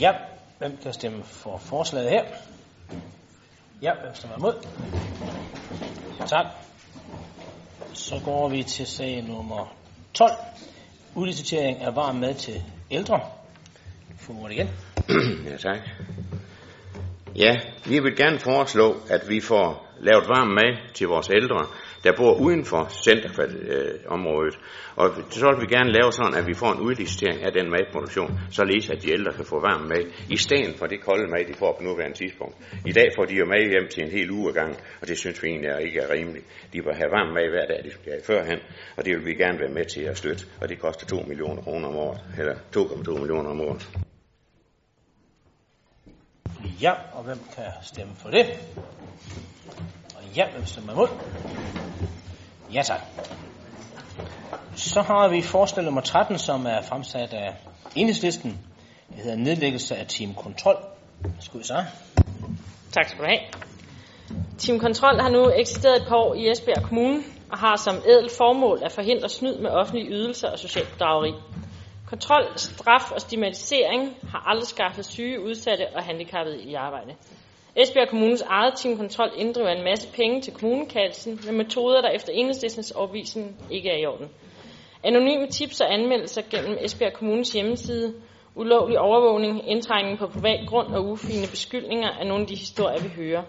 Ja, 0.00 0.12
hvem 0.58 0.76
kan 0.82 0.92
stemme 0.92 1.24
for 1.24 1.56
forslaget 1.58 2.10
her? 2.10 2.24
Ja, 3.82 3.92
hvem 4.02 4.14
stemmer 4.14 4.36
imod? 4.36 4.66
Tak. 6.26 6.46
Så 7.92 8.20
går 8.24 8.48
vi 8.48 8.62
til 8.62 8.86
sag 8.86 9.22
nummer 9.22 9.76
12. 10.14 10.32
Udlicitering 11.14 11.82
af 11.82 11.96
varm 11.96 12.16
mad 12.16 12.34
til 12.34 12.62
ældre. 12.90 13.20
Få 14.18 14.32
ordet 14.32 14.52
igen. 14.52 14.68
ja, 15.50 15.56
tak. 15.56 15.78
Ja, 17.34 17.52
vi 17.86 17.98
vil 17.98 18.16
gerne 18.16 18.38
foreslå, 18.38 18.96
at 19.10 19.28
vi 19.28 19.40
får 19.40 19.86
lavet 20.00 20.28
varm 20.28 20.48
mad 20.48 20.92
til 20.94 21.06
vores 21.06 21.30
ældre, 21.30 21.66
der 22.04 22.12
bor 22.16 22.34
uden 22.40 22.64
for 22.64 22.82
centerområdet. 23.06 24.58
Og 24.96 25.06
så 25.30 25.46
vil 25.50 25.60
vi 25.64 25.74
gerne 25.76 25.92
lave 25.92 26.12
sådan, 26.12 26.34
at 26.40 26.46
vi 26.46 26.54
får 26.54 26.72
en 26.72 26.80
udlicitering 26.80 27.42
af 27.46 27.52
den 27.52 27.70
madproduktion, 27.70 28.30
således 28.50 28.90
at 28.90 29.02
de 29.02 29.12
ældre 29.12 29.32
kan 29.32 29.44
få 29.44 29.60
varm 29.60 29.82
mad, 29.92 30.04
i 30.30 30.36
stedet 30.36 30.74
for 30.78 30.86
det 30.86 31.00
kolde 31.00 31.26
mad, 31.30 31.44
de 31.50 31.54
får 31.54 31.72
på 31.78 31.82
nuværende 31.84 32.16
tidspunkt. 32.16 32.56
I 32.86 32.92
dag 32.92 33.08
får 33.16 33.24
de 33.24 33.34
jo 33.34 33.44
mad 33.44 33.70
hjem 33.70 33.88
til 33.88 34.02
en 34.02 34.10
hel 34.10 34.30
uge 34.30 34.52
gang, 34.52 34.72
og 35.00 35.08
det 35.08 35.18
synes 35.18 35.42
vi 35.42 35.48
egentlig 35.48 35.70
er 35.70 35.78
ikke 35.78 36.00
er 36.00 36.10
rimeligt. 36.10 36.46
De 36.72 36.82
bør 36.82 36.94
have 36.94 37.10
varm 37.16 37.30
mad 37.34 37.48
hver 37.54 37.66
dag, 37.72 37.80
de 37.84 37.90
skal 37.90 38.12
have 38.12 38.26
førhen, 38.30 38.60
og 38.96 39.04
det 39.04 39.10
vil 39.16 39.26
vi 39.26 39.34
gerne 39.34 39.58
være 39.58 39.74
med 39.78 39.84
til 39.84 40.02
at 40.02 40.16
støtte, 40.18 40.44
og 40.60 40.68
det 40.68 40.78
koster 40.78 41.06
2 41.06 41.16
millioner 41.28 41.62
kroner 41.62 41.88
om 41.88 41.96
året, 41.96 42.20
eller 42.38 42.54
2,2 42.76 43.18
millioner 43.20 43.50
om 43.50 43.60
året. 43.60 43.82
Ja, 46.82 46.92
og 47.12 47.24
hvem 47.24 47.38
kan 47.54 47.64
stemme 47.82 48.14
for 48.16 48.30
det? 48.30 48.46
Og 50.16 50.22
ja, 50.36 50.50
hvem 50.50 50.66
stemmer 50.66 50.92
imod? 50.92 51.08
Ja, 52.74 52.82
tak. 52.82 53.00
Så 54.76 55.02
har 55.02 55.28
vi 55.28 55.42
forslag 55.42 55.84
nummer 55.84 56.00
13, 56.00 56.38
som 56.38 56.66
er 56.66 56.82
fremsat 56.82 57.34
af 57.34 57.54
enhedslisten. 57.96 58.60
Det 59.08 59.16
hedder 59.16 59.36
nedlæggelse 59.36 59.96
af 59.96 60.06
Team 60.06 60.34
Kontrol. 60.34 60.76
Skal 61.40 61.60
vi 61.60 61.64
så? 61.64 61.84
Tak 62.92 63.08
skal 63.08 63.20
du 63.20 63.28
have. 63.28 63.40
Team 64.58 64.78
Kontrol 64.78 65.20
har 65.20 65.28
nu 65.28 65.50
eksisteret 65.56 65.96
et 65.96 66.08
par 66.08 66.16
år 66.16 66.34
i 66.34 66.50
Esbjerg 66.50 66.82
Kommune 66.82 67.22
og 67.52 67.58
har 67.58 67.76
som 67.76 67.94
ædelt 68.06 68.32
formål 68.32 68.80
at 68.84 68.92
forhindre 68.92 69.28
snyd 69.28 69.58
med 69.58 69.70
offentlige 69.70 70.10
ydelser 70.10 70.50
og 70.50 70.58
socialt 70.58 70.92
bedrageri. 70.92 71.34
Kontrol, 72.06 72.44
straf 72.56 73.12
og 73.12 73.20
stigmatisering 73.20 74.16
har 74.28 74.50
aldrig 74.50 74.66
skaffet 74.66 75.04
syge, 75.04 75.40
udsatte 75.40 75.86
og 75.94 76.02
handicappede 76.02 76.62
i 76.62 76.74
arbejde. 76.74 77.14
Esbjerg 77.76 78.08
Kommunes 78.08 78.42
eget 78.42 78.74
team 78.76 78.96
kontrol 78.96 79.30
inddriver 79.36 79.68
en 79.68 79.84
masse 79.84 80.12
penge 80.12 80.40
til 80.40 80.52
kommunekassen 80.52 81.40
med 81.44 81.52
metoder, 81.52 82.00
der 82.00 82.08
efter 82.08 82.32
enhedslæsens 82.32 82.90
overvisning 82.90 83.56
ikke 83.70 83.90
er 83.90 83.96
i 83.96 84.06
orden. 84.06 84.28
Anonyme 85.04 85.46
tips 85.46 85.80
og 85.80 85.94
anmeldelser 85.94 86.42
gennem 86.50 86.78
Esbjerg 86.80 87.12
Kommunes 87.12 87.52
hjemmeside, 87.52 88.14
ulovlig 88.54 88.98
overvågning, 88.98 89.70
indtrængen 89.70 90.18
på 90.18 90.26
privat 90.26 90.68
grund 90.68 90.94
og 90.94 91.04
ufine 91.04 91.46
beskyldninger 91.50 92.08
er 92.20 92.24
nogle 92.24 92.42
af 92.42 92.48
de 92.48 92.56
historier, 92.56 93.02
vi 93.02 93.08
hører. 93.08 93.42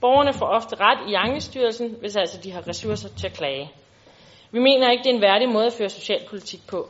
Borgerne 0.00 0.32
får 0.32 0.46
ofte 0.46 0.76
ret 0.80 1.10
i 1.10 1.14
Ankestyrelsen, 1.14 1.96
hvis 2.00 2.16
altså 2.16 2.40
de 2.44 2.52
har 2.52 2.68
ressourcer 2.68 3.08
til 3.08 3.26
at 3.26 3.32
klage. 3.32 3.72
Vi 4.52 4.58
mener 4.58 4.90
ikke, 4.90 5.04
det 5.04 5.10
er 5.10 5.14
en 5.14 5.22
værdig 5.22 5.48
måde 5.48 5.66
at 5.66 5.72
føre 5.72 5.88
socialpolitik 5.88 6.60
på. 6.68 6.88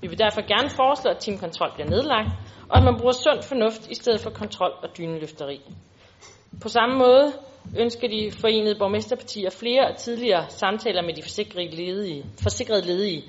Vi 0.00 0.06
vil 0.08 0.18
derfor 0.18 0.42
gerne 0.54 0.70
foreslå, 0.70 1.10
at 1.10 1.18
teamkontrol 1.20 1.70
bliver 1.74 1.90
nedlagt, 1.90 2.28
og 2.68 2.78
at 2.78 2.84
man 2.84 2.96
bruger 2.98 3.12
sund 3.12 3.42
fornuft 3.42 3.90
i 3.90 3.94
stedet 3.94 4.20
for 4.20 4.30
kontrol 4.30 4.72
og 4.82 4.88
dyneløfteri. 4.98 5.60
På 6.62 6.68
samme 6.68 6.98
måde 6.98 7.32
ønsker 7.78 8.08
de 8.08 8.32
forenede 8.40 8.78
borgmesterpartier 8.78 9.50
flere 9.50 9.88
og 9.88 9.96
tidligere 9.96 10.44
samtaler 10.48 11.02
med 11.02 11.14
de 11.14 11.22
forsikrede 11.22 11.70
ledige, 11.70 12.24
forsikrede 12.42 12.86
ledige, 12.86 13.22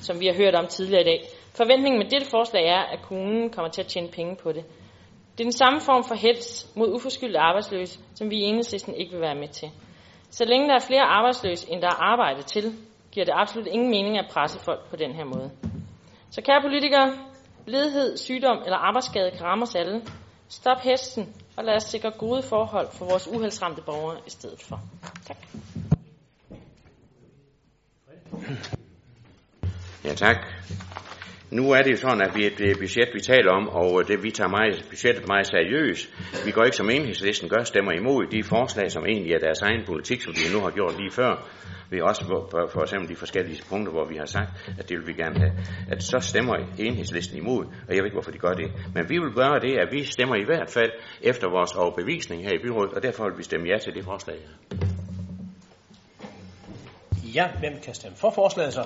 som 0.00 0.20
vi 0.20 0.26
har 0.26 0.34
hørt 0.34 0.54
om 0.54 0.66
tidligere 0.66 1.02
i 1.02 1.04
dag. 1.04 1.20
Forventningen 1.56 1.98
med 1.98 2.10
dette 2.10 2.30
forslag 2.30 2.64
er, 2.68 2.82
at 2.94 3.02
kommunen 3.02 3.50
kommer 3.50 3.70
til 3.70 3.82
at 3.82 3.86
tjene 3.86 4.08
penge 4.08 4.36
på 4.42 4.52
det. 4.52 4.64
Det 5.32 5.40
er 5.40 5.44
den 5.44 5.52
samme 5.52 5.80
form 5.80 6.04
for 6.04 6.14
hets 6.14 6.72
mod 6.76 6.92
uforskyldte 6.94 7.38
arbejdsløse, 7.38 7.98
som 8.14 8.30
vi 8.30 8.36
i 8.36 8.42
enhedslisten 8.42 8.94
ikke 8.94 9.12
vil 9.12 9.20
være 9.20 9.34
med 9.34 9.48
til. 9.48 9.70
Så 10.30 10.44
længe 10.44 10.68
der 10.68 10.74
er 10.74 10.86
flere 10.86 11.02
arbejdsløse, 11.02 11.72
end 11.72 11.82
der 11.82 11.88
er 11.88 12.02
arbejde 12.12 12.42
til, 12.42 12.74
giver 13.12 13.26
det 13.26 13.34
absolut 13.36 13.66
ingen 13.66 13.90
mening 13.90 14.18
at 14.18 14.26
presse 14.32 14.58
folk 14.58 14.90
på 14.90 14.96
den 14.96 15.12
her 15.12 15.24
måde. 15.24 15.50
Så 16.34 16.42
kære 16.42 16.62
politikere, 16.62 17.18
ledighed, 17.66 18.16
sygdom 18.16 18.58
eller 18.64 18.76
arbejdsskade 18.76 19.30
kan 19.30 19.42
ramme 19.42 19.62
os 19.62 19.74
alle. 19.74 20.02
Stop 20.48 20.80
hesten, 20.80 21.34
og 21.56 21.64
lad 21.64 21.76
os 21.76 21.82
sikre 21.82 22.10
gode 22.10 22.42
forhold 22.42 22.88
for 22.92 23.04
vores 23.04 23.28
uheldsramte 23.28 23.82
borgere 23.82 24.18
i 24.26 24.30
stedet 24.30 24.62
for. 24.62 24.80
Tak. 25.26 25.36
Ja, 30.04 30.14
tak. 30.14 30.36
Nu 31.58 31.70
er 31.70 31.82
det 31.82 31.90
jo 31.92 31.96
sådan, 31.96 32.20
at 32.20 32.36
vi 32.36 32.46
er 32.46 32.50
et 32.50 32.78
budget, 32.78 33.08
vi 33.14 33.20
taler 33.20 33.50
om, 33.52 33.68
og 33.68 34.00
øh, 34.00 34.08
det, 34.08 34.22
vi 34.22 34.30
tager 34.30 34.48
meget, 34.48 34.86
budgettet 34.90 35.28
meget 35.28 35.46
seriøst. 35.46 36.04
Vi 36.46 36.50
går 36.50 36.64
ikke 36.64 36.76
som 36.76 36.90
enhedslisten 36.90 37.48
gør, 37.48 37.62
stemmer 37.62 37.92
imod 37.92 38.26
de 38.26 38.42
forslag, 38.42 38.90
som 38.90 39.06
egentlig 39.06 39.32
er 39.32 39.38
deres 39.38 39.62
egen 39.62 39.82
politik, 39.86 40.20
som 40.22 40.32
de 40.32 40.52
nu 40.54 40.60
har 40.60 40.70
gjort 40.70 40.94
lige 40.98 41.10
før. 41.10 41.32
Vi 41.90 42.00
også 42.00 42.24
for, 42.26 42.68
for 42.72 42.82
eksempel 42.82 43.08
de 43.08 43.16
forskellige 43.16 43.62
punkter, 43.68 43.92
hvor 43.92 44.04
vi 44.04 44.16
har 44.16 44.24
sagt, 44.26 44.50
at 44.78 44.88
det 44.88 44.98
vil 44.98 45.06
vi 45.06 45.12
gerne 45.12 45.38
have. 45.38 45.52
At 45.88 46.02
så 46.02 46.18
stemmer 46.20 46.54
enhedslisten 46.78 47.36
imod, 47.38 47.64
og 47.64 47.90
jeg 47.94 47.98
ved 47.98 48.04
ikke, 48.04 48.18
hvorfor 48.18 48.30
de 48.30 48.38
gør 48.38 48.54
det. 48.62 48.68
Men 48.94 49.08
vi 49.08 49.18
vil 49.18 49.32
gøre 49.42 49.58
det, 49.60 49.72
at 49.82 49.88
vi 49.92 50.04
stemmer 50.04 50.36
i 50.36 50.44
hvert 50.44 50.70
fald 50.70 50.92
efter 51.22 51.46
vores 51.50 51.74
overbevisning 51.74 52.42
her 52.46 52.52
i 52.58 52.62
byrådet, 52.64 52.92
og 52.92 53.02
derfor 53.02 53.24
vil 53.24 53.38
vi 53.38 53.42
stemme 53.42 53.66
ja 53.68 53.78
til 53.78 53.94
det 53.94 54.04
forslag. 54.04 54.38
Ja, 57.34 57.46
hvem 57.60 57.74
kan 57.84 57.94
stemme 57.94 58.16
for 58.16 58.30
forslaget 58.30 58.72
så? 58.72 58.84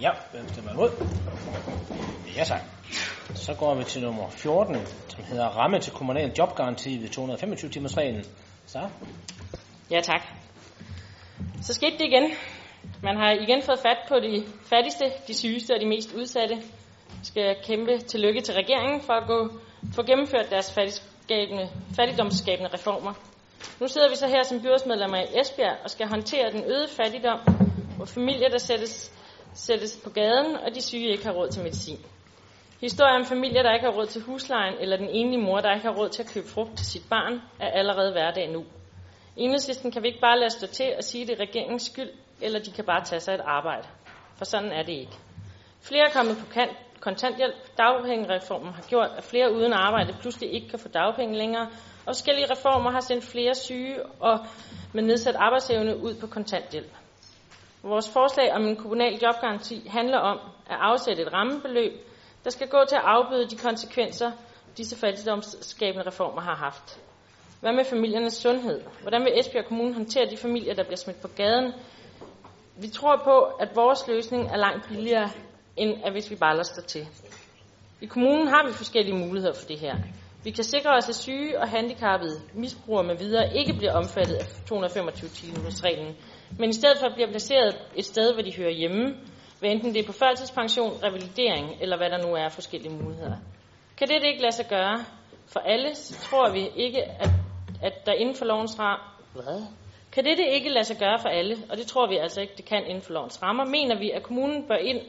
Ja, 0.00 0.10
hvem 0.32 0.48
stemmer 0.48 0.72
imod? 0.72 0.90
Ja 2.36 2.44
tak. 2.44 2.60
Så 3.34 3.54
går 3.54 3.74
vi 3.74 3.84
til 3.84 4.02
nummer 4.02 4.30
14, 4.30 4.76
som 5.08 5.24
hedder 5.24 5.46
ramme 5.46 5.80
til 5.80 5.92
kommunal 5.92 6.32
jobgaranti 6.38 7.02
ved 7.02 7.08
225 7.08 7.70
timers 7.70 7.96
reglen. 7.96 8.24
Så. 8.66 8.88
Ja 9.90 10.00
tak. 10.00 10.20
Så 11.62 11.74
skete 11.74 11.98
det 11.98 12.04
igen. 12.04 12.30
Man 13.02 13.16
har 13.16 13.30
igen 13.30 13.62
fået 13.62 13.78
fat 13.78 13.98
på 14.08 14.14
de 14.14 14.44
fattigste, 14.62 15.04
de 15.28 15.34
sygeste 15.34 15.74
og 15.74 15.80
de 15.80 15.86
mest 15.86 16.14
udsatte. 16.14 16.62
Skal 17.22 17.56
kæmpe 17.64 17.98
til 17.98 18.20
lykke 18.20 18.40
til 18.40 18.54
regeringen 18.54 19.00
for 19.00 19.12
at 19.12 19.26
gå, 19.26 19.48
få 19.94 20.02
gennemført 20.02 20.50
deres 20.50 20.72
fattigdomsskabende 21.96 22.70
reformer. 22.74 23.12
Nu 23.80 23.88
sidder 23.88 24.08
vi 24.08 24.16
så 24.16 24.26
her 24.26 24.42
som 24.42 24.62
byrådsmedlemmer 24.62 25.18
i 25.18 25.40
Esbjerg 25.40 25.76
og 25.84 25.90
skal 25.90 26.08
håndtere 26.08 26.52
den 26.52 26.64
øgede 26.64 26.88
fattigdom, 26.88 27.38
hvor 27.96 28.04
familier, 28.04 28.48
der 28.48 28.58
sættes 28.58 29.17
sættes 29.58 30.00
på 30.04 30.10
gaden, 30.10 30.56
og 30.56 30.74
de 30.74 30.82
syge 30.82 31.08
ikke 31.08 31.24
har 31.24 31.32
råd 31.32 31.48
til 31.48 31.62
medicin. 31.62 31.98
Historier 32.80 33.14
om 33.14 33.24
familier, 33.24 33.62
der 33.62 33.74
ikke 33.74 33.86
har 33.86 33.92
råd 33.92 34.06
til 34.06 34.22
huslejen, 34.22 34.74
eller 34.80 34.96
den 34.96 35.08
enlige 35.08 35.42
mor, 35.42 35.60
der 35.60 35.74
ikke 35.74 35.86
har 35.86 35.94
råd 35.94 36.08
til 36.08 36.22
at 36.22 36.30
købe 36.34 36.48
frugt 36.48 36.76
til 36.76 36.86
sit 36.86 37.02
barn, 37.10 37.40
er 37.60 37.70
allerede 37.70 38.12
hverdag 38.12 38.52
nu. 38.52 38.64
Enhedslisten 39.36 39.90
kan 39.90 40.02
vi 40.02 40.08
ikke 40.08 40.20
bare 40.20 40.38
lade 40.38 40.50
stå 40.50 40.66
til 40.66 40.94
og 40.98 41.04
sige, 41.04 41.22
at 41.22 41.28
det 41.28 41.40
er 41.40 41.40
regeringens 41.40 41.82
skyld, 41.82 42.10
eller 42.40 42.60
de 42.60 42.70
kan 42.72 42.84
bare 42.84 43.04
tage 43.04 43.20
sig 43.20 43.34
et 43.34 43.40
arbejde. 43.44 43.88
For 44.36 44.44
sådan 44.44 44.72
er 44.72 44.82
det 44.82 44.92
ikke. 44.92 45.18
Flere 45.80 46.08
er 46.08 46.12
kommet 46.12 46.36
på 46.36 46.60
kontanthjælp. 47.00 47.54
Dagpengereformen 47.78 48.72
har 48.72 48.82
gjort, 48.88 49.10
at 49.16 49.24
flere 49.24 49.54
uden 49.54 49.72
arbejde 49.72 50.16
pludselig 50.20 50.52
ikke 50.52 50.68
kan 50.68 50.78
få 50.78 50.88
dagpenge 50.88 51.38
længere, 51.38 51.66
og 52.06 52.14
forskellige 52.14 52.50
reformer 52.50 52.90
har 52.90 53.00
sendt 53.00 53.24
flere 53.24 53.54
syge 53.54 53.96
og 54.20 54.38
med 54.92 55.02
nedsat 55.02 55.34
arbejdsevne 55.34 55.96
ud 55.96 56.14
på 56.14 56.26
kontanthjælp. 56.26 56.92
Vores 57.82 58.10
forslag 58.10 58.52
om 58.52 58.62
en 58.62 58.76
kommunal 58.76 59.18
jobgaranti 59.22 59.88
handler 59.88 60.18
om 60.18 60.38
at 60.66 60.76
afsætte 60.80 61.22
et 61.22 61.32
rammebeløb, 61.32 61.92
der 62.44 62.50
skal 62.50 62.68
gå 62.68 62.78
til 62.88 62.96
at 62.96 63.02
afbøde 63.04 63.48
de 63.48 63.56
konsekvenser, 63.56 64.30
disse 64.76 64.96
fattigdomsskabende 64.96 66.06
reformer 66.06 66.40
har 66.40 66.54
haft. 66.54 67.00
Hvad 67.60 67.72
med 67.72 67.84
familiernes 67.84 68.32
sundhed? 68.34 68.82
Hvordan 69.02 69.24
vil 69.24 69.38
Esbjerg 69.40 69.64
Kommune 69.66 69.94
håndtere 69.94 70.30
de 70.30 70.36
familier, 70.36 70.74
der 70.74 70.82
bliver 70.82 70.96
smidt 70.96 71.20
på 71.20 71.28
gaden? 71.36 71.72
Vi 72.80 72.88
tror 72.88 73.20
på, 73.24 73.40
at 73.40 73.68
vores 73.76 74.08
løsning 74.08 74.50
er 74.50 74.56
langt 74.56 74.88
billigere, 74.88 75.30
end 75.76 76.04
at 76.04 76.12
hvis 76.12 76.30
vi 76.30 76.36
bare 76.36 76.54
lader 76.54 76.62
stå 76.62 76.82
til. 76.82 77.08
I 78.00 78.06
kommunen 78.06 78.48
har 78.48 78.66
vi 78.66 78.72
forskellige 78.72 79.16
muligheder 79.18 79.54
for 79.54 79.66
det 79.66 79.78
her. 79.78 79.96
Vi 80.44 80.50
kan 80.50 80.64
sikre 80.64 80.90
os, 80.90 81.08
at 81.08 81.14
syge 81.14 81.60
og 81.60 81.68
handicappede, 81.68 82.40
misbrugere 82.54 83.04
med 83.04 83.16
videre 83.18 83.56
ikke 83.56 83.72
bliver 83.72 83.92
omfattet 83.92 84.34
af 84.34 84.44
225-timers-reglen, 84.70 86.16
men 86.58 86.70
i 86.70 86.72
stedet 86.72 86.98
for 86.98 87.08
bliver 87.14 87.30
placeret 87.30 87.78
et 87.96 88.04
sted, 88.04 88.34
hvor 88.34 88.42
de 88.42 88.56
hører 88.56 88.70
hjemme, 88.70 89.16
hvad 89.58 89.70
enten 89.70 89.94
det 89.94 90.00
er 90.00 90.06
på 90.06 90.12
førtidspension, 90.12 90.92
revalidering 91.04 91.76
eller 91.80 91.96
hvad 91.96 92.10
der 92.10 92.26
nu 92.26 92.34
er 92.34 92.48
forskellige 92.48 92.94
muligheder. 92.94 93.36
Kan 93.96 94.08
det 94.08 94.24
ikke 94.24 94.40
lade 94.40 94.52
sig 94.52 94.66
gøre 94.68 95.04
for 95.46 95.60
alle, 95.60 95.94
så 95.94 96.20
tror 96.30 96.50
vi 96.50 96.68
ikke, 96.76 97.04
at, 97.04 97.30
at 97.82 98.06
der 98.06 98.12
inden 98.12 98.34
for 98.34 98.44
lovens 98.44 98.78
ram... 98.78 99.00
Hvad? 99.34 99.62
Kan 100.12 100.24
dette 100.24 100.48
ikke 100.48 100.68
lade 100.68 100.84
sig 100.84 100.98
gøre 100.98 101.18
for 101.18 101.28
alle, 101.28 101.56
og 101.70 101.76
det 101.76 101.86
tror 101.86 102.08
vi 102.08 102.16
altså 102.16 102.40
ikke, 102.40 102.54
det 102.56 102.64
kan 102.64 102.86
inden 102.86 103.02
for 103.02 103.12
lovens 103.12 103.42
rammer, 103.42 103.64
mener 103.64 103.98
vi, 103.98 104.10
at 104.10 104.22
kommunen 104.22 104.68
bør 104.68 104.76
ind 104.76 105.00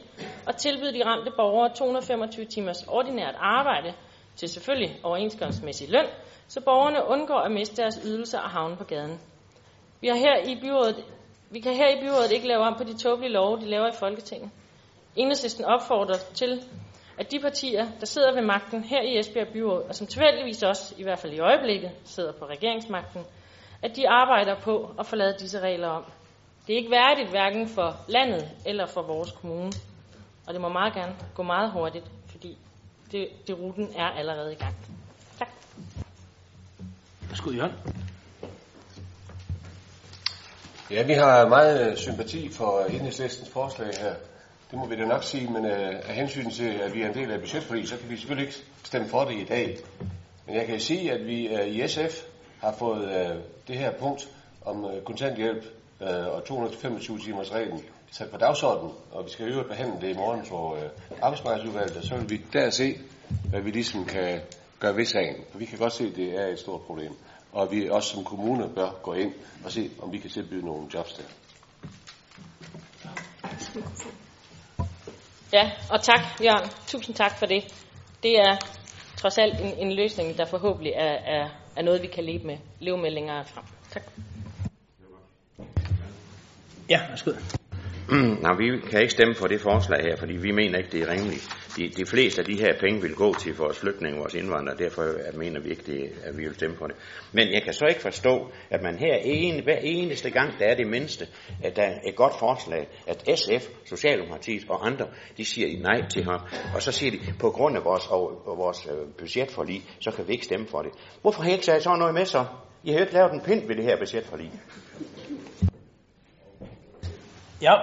og 0.46 0.56
tilbyde 0.56 0.92
de 0.92 1.04
ramte 1.04 1.32
borgere 1.36 1.74
225 1.74 2.46
timers 2.46 2.82
ordinært 2.88 3.34
arbejde 3.38 3.92
til 4.36 4.48
selvfølgelig 4.48 5.00
overenskomstmæssig 5.02 5.90
løn, 5.90 6.06
så 6.48 6.60
borgerne 6.60 7.06
undgår 7.08 7.38
at 7.38 7.52
miste 7.52 7.82
deres 7.82 8.00
ydelser 8.04 8.38
og 8.40 8.50
havne 8.50 8.76
på 8.76 8.84
gaden. 8.84 9.20
Vi, 10.00 10.08
har 10.08 10.16
her 10.16 10.36
i 10.46 10.60
byrådet, 10.60 11.04
vi 11.50 11.60
kan 11.60 11.74
her 11.74 11.88
i 11.88 12.00
byrådet 12.00 12.32
ikke 12.32 12.48
lave 12.48 12.60
om 12.60 12.74
på 12.78 12.84
de 12.84 12.98
tåbelige 12.98 13.32
love, 13.32 13.60
de 13.60 13.66
laver 13.66 13.88
i 13.88 13.96
Folketinget. 13.98 14.50
Enhedslisten 15.16 15.64
opfordrer 15.64 16.18
til, 16.34 16.62
at 17.18 17.30
de 17.30 17.40
partier, 17.40 17.86
der 18.00 18.06
sidder 18.06 18.34
ved 18.34 18.42
magten 18.42 18.84
her 18.84 19.02
i 19.02 19.18
Esbjerg 19.18 19.48
Byråd, 19.52 19.82
og 19.82 19.94
som 19.94 20.06
tilfældigvis 20.06 20.62
også, 20.62 20.94
i 20.98 21.02
hvert 21.02 21.18
fald 21.18 21.32
i 21.32 21.38
øjeblikket, 21.38 21.90
sidder 22.04 22.32
på 22.32 22.44
regeringsmagten, 22.44 23.22
at 23.82 23.96
de 23.96 24.08
arbejder 24.08 24.54
på 24.54 24.94
at 24.98 25.06
få 25.06 25.16
lavet 25.16 25.40
disse 25.40 25.60
regler 25.60 25.88
om. 25.88 26.04
Det 26.66 26.72
er 26.72 26.76
ikke 26.76 26.90
værdigt 26.90 27.30
hverken 27.30 27.68
for 27.68 27.96
landet 28.08 28.48
eller 28.66 28.86
for 28.86 29.02
vores 29.02 29.30
kommune. 29.30 29.72
Og 30.46 30.52
det 30.54 30.60
må 30.60 30.68
meget 30.68 30.94
gerne 30.94 31.16
gå 31.34 31.42
meget 31.42 31.70
hurtigt, 31.70 32.04
fordi 32.26 32.58
det, 33.12 33.28
det 33.46 33.58
ruten 33.58 33.88
er 33.96 34.06
allerede 34.06 34.52
i 34.52 34.56
gang. 34.56 34.74
Tak. 35.38 35.48
Værsgo, 37.28 37.50
Jørgen. 37.50 37.99
Ja, 40.90 41.02
vi 41.02 41.12
har 41.12 41.48
meget 41.48 41.90
øh, 41.90 41.96
sympati 41.96 42.48
for 42.48 42.84
øh, 42.84 42.94
enhedslistens 42.94 43.48
forslag 43.48 43.88
her. 44.00 44.14
Det 44.70 44.78
må 44.78 44.86
vi 44.86 44.96
da 44.96 45.04
nok 45.04 45.24
sige, 45.24 45.50
men 45.52 45.64
øh, 45.64 45.94
af 46.08 46.14
hensyn 46.14 46.50
til, 46.50 46.68
at 46.68 46.94
vi 46.94 47.02
er 47.02 47.08
en 47.08 47.14
del 47.14 47.30
af 47.30 47.40
budgetforlig, 47.40 47.88
så 47.88 47.96
kan 47.96 48.10
vi 48.10 48.16
selvfølgelig 48.16 48.46
ikke 48.46 48.58
stemme 48.84 49.08
for 49.08 49.24
det 49.24 49.34
i 49.34 49.44
dag. 49.44 49.78
Men 50.46 50.56
jeg 50.56 50.66
kan 50.66 50.80
sige, 50.80 51.12
at 51.12 51.26
vi 51.26 51.48
øh, 51.48 51.66
i 51.66 51.88
SF 51.88 52.22
har 52.60 52.72
fået 52.78 53.04
øh, 53.04 53.36
det 53.68 53.76
her 53.76 53.92
punkt 53.92 54.28
om 54.64 54.84
øh, 54.84 55.02
kontanthjælp 55.02 55.64
øh, 56.02 56.26
og 56.26 56.44
225 56.44 57.18
timers 57.18 57.52
reglen 57.52 57.82
sat 58.12 58.30
på 58.30 58.36
dagsordenen, 58.36 58.92
og 59.12 59.24
vi 59.24 59.30
skal 59.30 59.54
jo 59.54 59.62
behandle 59.62 60.00
det 60.00 60.14
i 60.14 60.16
morgen 60.16 60.44
for 60.44 60.74
øh, 60.74 60.82
arbejdsmarkedsudvalget, 61.22 61.96
og 61.96 62.04
så 62.04 62.16
vil 62.16 62.30
vi 62.30 62.40
der 62.52 62.70
se, 62.70 62.98
hvad 63.50 63.60
vi 63.60 63.70
ligesom 63.70 64.04
kan 64.04 64.40
gøre 64.80 64.96
ved 64.96 65.04
sagen. 65.04 65.36
For 65.50 65.58
vi 65.58 65.64
kan 65.64 65.78
godt 65.78 65.92
se, 65.92 66.04
at 66.04 66.16
det 66.16 66.40
er 66.40 66.46
et 66.46 66.58
stort 66.58 66.80
problem. 66.80 67.12
Og 67.52 67.72
vi 67.72 67.88
også 67.88 68.08
som 68.08 68.24
kommune 68.24 68.68
bør 68.74 68.90
gå 69.02 69.14
ind 69.14 69.34
og 69.64 69.72
se, 69.72 69.90
om 70.02 70.12
vi 70.12 70.18
kan 70.18 70.30
tilbyde 70.30 70.64
nogle 70.64 70.88
jobs 70.94 71.12
der. 71.12 71.24
Ja, 75.52 75.70
og 75.90 76.02
tak, 76.02 76.20
Jørgen. 76.44 76.70
Tusind 76.86 77.16
tak 77.16 77.38
for 77.38 77.46
det. 77.46 77.64
Det 78.22 78.38
er 78.38 78.56
trods 79.16 79.38
alt 79.38 79.60
en, 79.60 79.88
en 79.88 79.92
løsning, 79.92 80.38
der 80.38 80.44
forhåbentlig 80.44 80.92
er, 80.92 81.16
er, 81.24 81.48
er 81.76 81.82
noget, 81.82 82.02
vi 82.02 82.06
kan 82.06 82.24
leve 82.24 82.42
med, 82.44 82.56
leve 82.80 82.98
med 82.98 83.10
længere 83.10 83.44
frem. 83.44 83.64
Tak. 83.90 84.02
Ja, 86.90 87.00
værsgo. 87.08 87.32
Nej, 88.42 88.54
vi 88.58 88.80
kan 88.90 89.00
ikke 89.00 89.12
stemme 89.12 89.34
for 89.34 89.46
det 89.46 89.60
forslag 89.60 90.02
her, 90.02 90.16
fordi 90.16 90.32
vi 90.32 90.52
mener 90.52 90.78
ikke, 90.78 90.90
det 90.90 91.02
er 91.02 91.12
rimeligt. 91.12 91.59
De, 91.76 91.88
de 91.88 92.06
fleste 92.06 92.40
af 92.40 92.46
de 92.46 92.58
her 92.60 92.78
penge 92.80 93.02
vil 93.02 93.14
gå 93.14 93.34
til 93.34 93.56
vores 93.56 93.78
flygtninge, 93.78 94.18
vores 94.18 94.34
indvandrere, 94.34 94.76
derfor 94.76 95.02
at 95.02 95.36
mener 95.36 95.60
vi 95.60 95.70
ikke, 95.70 95.82
det, 95.86 96.12
at 96.24 96.36
vi 96.36 96.42
vil 96.42 96.54
stemme 96.54 96.76
for 96.76 96.86
det. 96.86 96.96
Men 97.32 97.52
jeg 97.52 97.62
kan 97.62 97.72
så 97.72 97.86
ikke 97.88 98.00
forstå, 98.00 98.50
at 98.70 98.82
man 98.82 98.98
her 98.98 99.14
en, 99.22 99.62
hver 99.62 99.78
eneste 99.82 100.30
gang, 100.30 100.58
der 100.58 100.66
er 100.66 100.74
det 100.74 100.86
mindste, 100.86 101.26
at 101.62 101.76
der 101.76 101.82
er 101.82 101.98
et 102.06 102.16
godt 102.16 102.38
forslag, 102.38 102.88
at 103.06 103.38
SF, 103.38 103.68
Socialdemokratiet 103.84 104.64
og 104.68 104.86
andre, 104.86 105.06
de 105.36 105.44
siger 105.44 105.82
nej 105.82 106.08
til 106.08 106.24
ham. 106.24 106.40
Og 106.74 106.82
så 106.82 106.92
siger 106.92 107.10
de, 107.10 107.18
på 107.38 107.50
grund 107.50 107.76
af 107.76 107.84
vores, 107.84 108.06
og, 108.06 108.42
vores 108.56 108.86
øh, 108.86 109.14
budgetforlig, 109.18 109.82
så 110.00 110.10
kan 110.10 110.28
vi 110.28 110.32
ikke 110.32 110.44
stemme 110.44 110.66
for 110.66 110.82
det. 110.82 110.92
Hvorfor 111.22 111.42
har 111.42 111.50
I 111.50 111.52
ikke 111.52 111.64
taget 111.64 111.82
sådan 111.82 111.98
noget 111.98 112.14
med 112.14 112.24
så? 112.24 112.44
I 112.84 112.90
har 112.90 112.98
jo 112.98 113.04
ikke 113.04 113.14
lavet 113.14 113.32
en 113.32 113.40
pind 113.40 113.66
ved 113.66 113.76
det 113.76 113.84
her 113.84 113.96
budgetforlig. 113.98 114.52
Ja. 117.62 117.74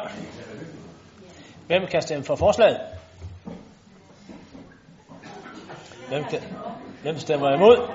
Hvem 1.68 1.88
kan 1.91 2.01
stemme 2.01 2.23
for 2.23 2.35
forslaget? 2.35 2.97
Hvem, 6.10 6.24
kan, 6.24 6.40
hvem 7.02 7.20
stemmer 7.20 7.56
imod? 7.56 7.92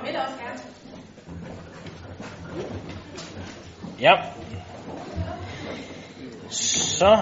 Ja. 4.01 4.13
Så 6.51 7.19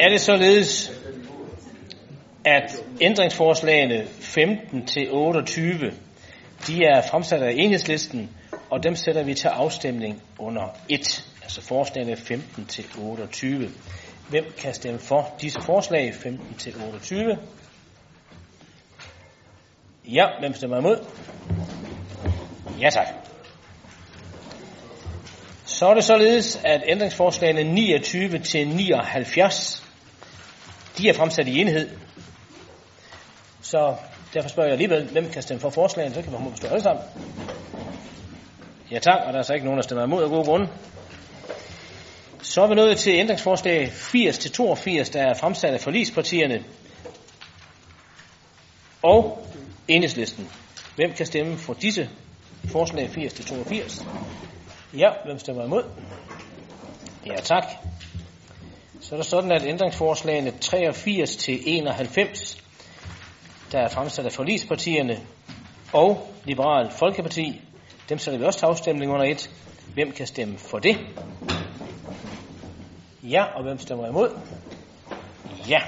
er 0.00 0.08
det 0.08 0.20
således, 0.20 0.92
at 2.44 2.82
ændringsforslagene 3.00 4.06
15 4.20 4.86
til 4.86 5.08
28, 5.10 5.92
de 6.66 6.84
er 6.84 7.02
fremsat 7.10 7.42
af 7.42 7.54
enhedslisten, 7.56 8.30
og 8.70 8.82
dem 8.82 8.94
sætter 8.94 9.22
vi 9.22 9.34
til 9.34 9.48
afstemning 9.48 10.22
under 10.38 10.76
1, 10.88 11.24
altså 11.42 11.62
forslagene 11.62 12.16
15 12.16 12.66
til 12.66 12.84
28. 12.98 13.70
Hvem 14.28 14.44
kan 14.58 14.74
stemme 14.74 14.98
for 14.98 15.34
disse 15.40 15.60
forslag 15.60 16.14
15 16.14 16.54
til 16.54 16.74
28? 16.86 17.38
Ja, 20.04 20.26
hvem 20.40 20.54
stemmer 20.54 20.78
imod? 20.78 21.04
Ja 22.80 22.90
tak. 22.90 23.06
Så 25.64 25.86
er 25.86 25.94
det 25.94 26.04
således, 26.04 26.60
at 26.64 26.82
ændringsforslagene 26.86 27.62
29 27.62 28.38
til 28.38 28.68
79, 28.68 29.86
de 30.98 31.08
er 31.08 31.12
fremsat 31.14 31.48
i 31.48 31.60
enhed. 31.60 31.90
Så 33.62 33.96
derfor 34.34 34.48
spørger 34.48 34.68
jeg 34.68 34.72
alligevel, 34.72 35.08
hvem 35.12 35.30
kan 35.30 35.42
stemme 35.42 35.60
for 35.60 35.70
forslagene, 35.70 36.14
så 36.14 36.22
kan 36.22 36.32
vi 36.32 36.36
håbe 36.36 36.56
stå 36.56 36.68
alle 36.68 36.82
sammen. 36.82 37.04
Ja 38.90 38.98
tak, 38.98 39.20
og 39.26 39.32
der 39.32 39.38
er 39.38 39.42
så 39.42 39.54
ikke 39.54 39.64
nogen, 39.64 39.78
der 39.78 39.82
stemmer 39.82 40.04
imod 40.04 40.22
af 40.22 40.28
gode 40.28 40.44
grunde. 40.44 40.68
Så 42.42 42.62
er 42.62 42.68
vi 42.68 42.74
nået 42.74 42.98
til 42.98 43.12
ændringsforslag 43.12 43.88
80 43.92 44.38
til 44.38 44.52
82, 44.52 45.10
der 45.10 45.22
er 45.22 45.34
fremsat 45.34 45.74
af 45.74 45.80
forlispartierne 45.80 46.64
og 49.02 49.46
enhedslisten. 49.90 50.48
Hvem 50.96 51.12
kan 51.12 51.26
stemme 51.26 51.58
for 51.58 51.74
disse 51.74 52.10
forslag 52.64 53.06
80-82? 53.06 54.04
Ja, 54.96 55.10
hvem 55.24 55.38
stemmer 55.38 55.64
imod? 55.64 55.84
Ja, 57.26 57.36
tak. 57.36 57.64
Så 59.00 59.14
er 59.14 59.16
der 59.16 59.24
sådan, 59.24 59.52
at 59.52 59.66
ændringsforslagene 59.66 60.50
83 60.60 61.36
til 61.36 61.60
91, 61.66 62.64
der 63.72 63.78
er 63.78 63.88
fremsat 63.88 64.26
af 64.26 64.32
forlispartierne 64.32 65.20
og 65.92 66.34
Liberal 66.44 66.90
Folkeparti, 66.90 67.60
dem 68.08 68.18
sætter 68.18 68.38
vi 68.38 68.44
også 68.44 68.58
til 68.58 68.66
afstemning 68.66 69.12
under 69.12 69.24
et. 69.24 69.50
Hvem 69.94 70.12
kan 70.12 70.26
stemme 70.26 70.58
for 70.58 70.78
det? 70.78 70.98
Ja, 73.22 73.44
og 73.44 73.62
hvem 73.62 73.78
stemmer 73.78 74.08
imod? 74.08 74.38
Ja. 75.68 75.80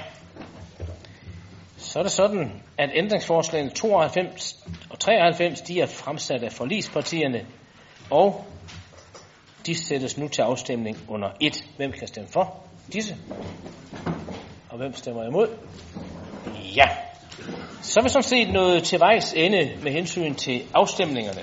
Så 1.83 1.99
er 1.99 2.03
det 2.03 2.11
sådan, 2.11 2.61
at 2.77 2.89
ændringsforslagene 2.95 3.71
92 3.71 4.65
og 4.89 4.99
93, 4.99 5.61
de 5.61 5.81
er 5.81 5.85
fremsat 5.85 6.43
af 6.43 6.51
forlispartierne, 6.51 7.45
og 8.09 8.45
de 9.65 9.75
sættes 9.75 10.17
nu 10.17 10.27
til 10.27 10.41
afstemning 10.41 10.97
under 11.07 11.29
1. 11.41 11.65
Hvem 11.77 11.91
kan 11.91 12.07
stemme 12.07 12.29
for 12.29 12.57
disse? 12.93 13.15
Og 14.69 14.77
hvem 14.77 14.93
stemmer 14.93 15.23
imod? 15.23 15.47
Ja. 16.75 16.85
Så 17.81 17.99
er 17.99 18.03
vi 18.03 18.09
sådan 18.09 18.23
set 18.23 18.53
nået 18.53 18.83
til 18.83 18.99
vejs 18.99 19.33
ende 19.33 19.71
med 19.83 19.91
hensyn 19.91 20.35
til 20.35 20.63
afstemningerne. 20.73 21.41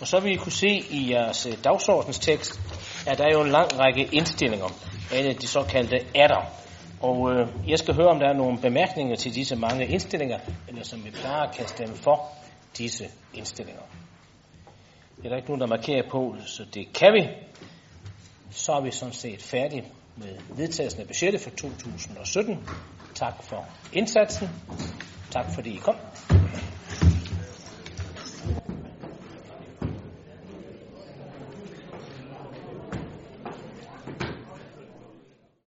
Og 0.00 0.06
så 0.06 0.20
vil 0.20 0.32
I 0.32 0.36
kunne 0.36 0.52
se 0.52 0.82
i 0.90 1.10
jeres 1.10 1.48
dagsordenstekst, 1.64 2.60
at 3.06 3.18
der 3.18 3.24
er 3.24 3.32
jo 3.32 3.40
en 3.40 3.50
lang 3.50 3.78
række 3.78 4.08
indstillinger 4.12 4.68
alle 5.12 5.32
de 5.32 5.46
såkaldte 5.46 5.96
adder. 6.14 6.61
Og 7.02 7.32
øh, 7.32 7.48
jeg 7.68 7.78
skal 7.78 7.94
høre, 7.94 8.08
om 8.08 8.18
der 8.18 8.28
er 8.28 8.32
nogle 8.32 8.58
bemærkninger 8.58 9.16
til 9.16 9.34
disse 9.34 9.56
mange 9.56 9.86
indstillinger, 9.86 10.38
eller 10.68 10.84
som 10.84 11.04
vi 11.04 11.10
bare 11.24 11.52
kan 11.52 11.66
stemme 11.66 11.96
for 11.96 12.28
disse 12.78 13.04
indstillinger. 13.34 13.82
Det 15.16 15.24
er 15.24 15.28
der 15.28 15.36
ikke 15.36 15.48
nogen, 15.48 15.60
der 15.60 15.66
markerer 15.66 16.02
på, 16.10 16.36
så 16.46 16.64
det 16.74 16.92
kan 16.92 17.12
vi. 17.12 17.28
Så 18.50 18.72
er 18.72 18.80
vi 18.80 18.90
sådan 18.90 19.14
set 19.14 19.42
færdige 19.42 19.84
med 20.16 20.38
vedtagelsen 20.56 21.00
af 21.00 21.06
budgettet 21.06 21.40
for 21.40 21.50
2017. 21.50 22.68
Tak 23.14 23.42
for 23.42 23.64
indsatsen. 23.92 24.48
Tak 25.30 25.54
fordi 25.54 25.70
I 25.70 25.76
kom. 25.76 25.96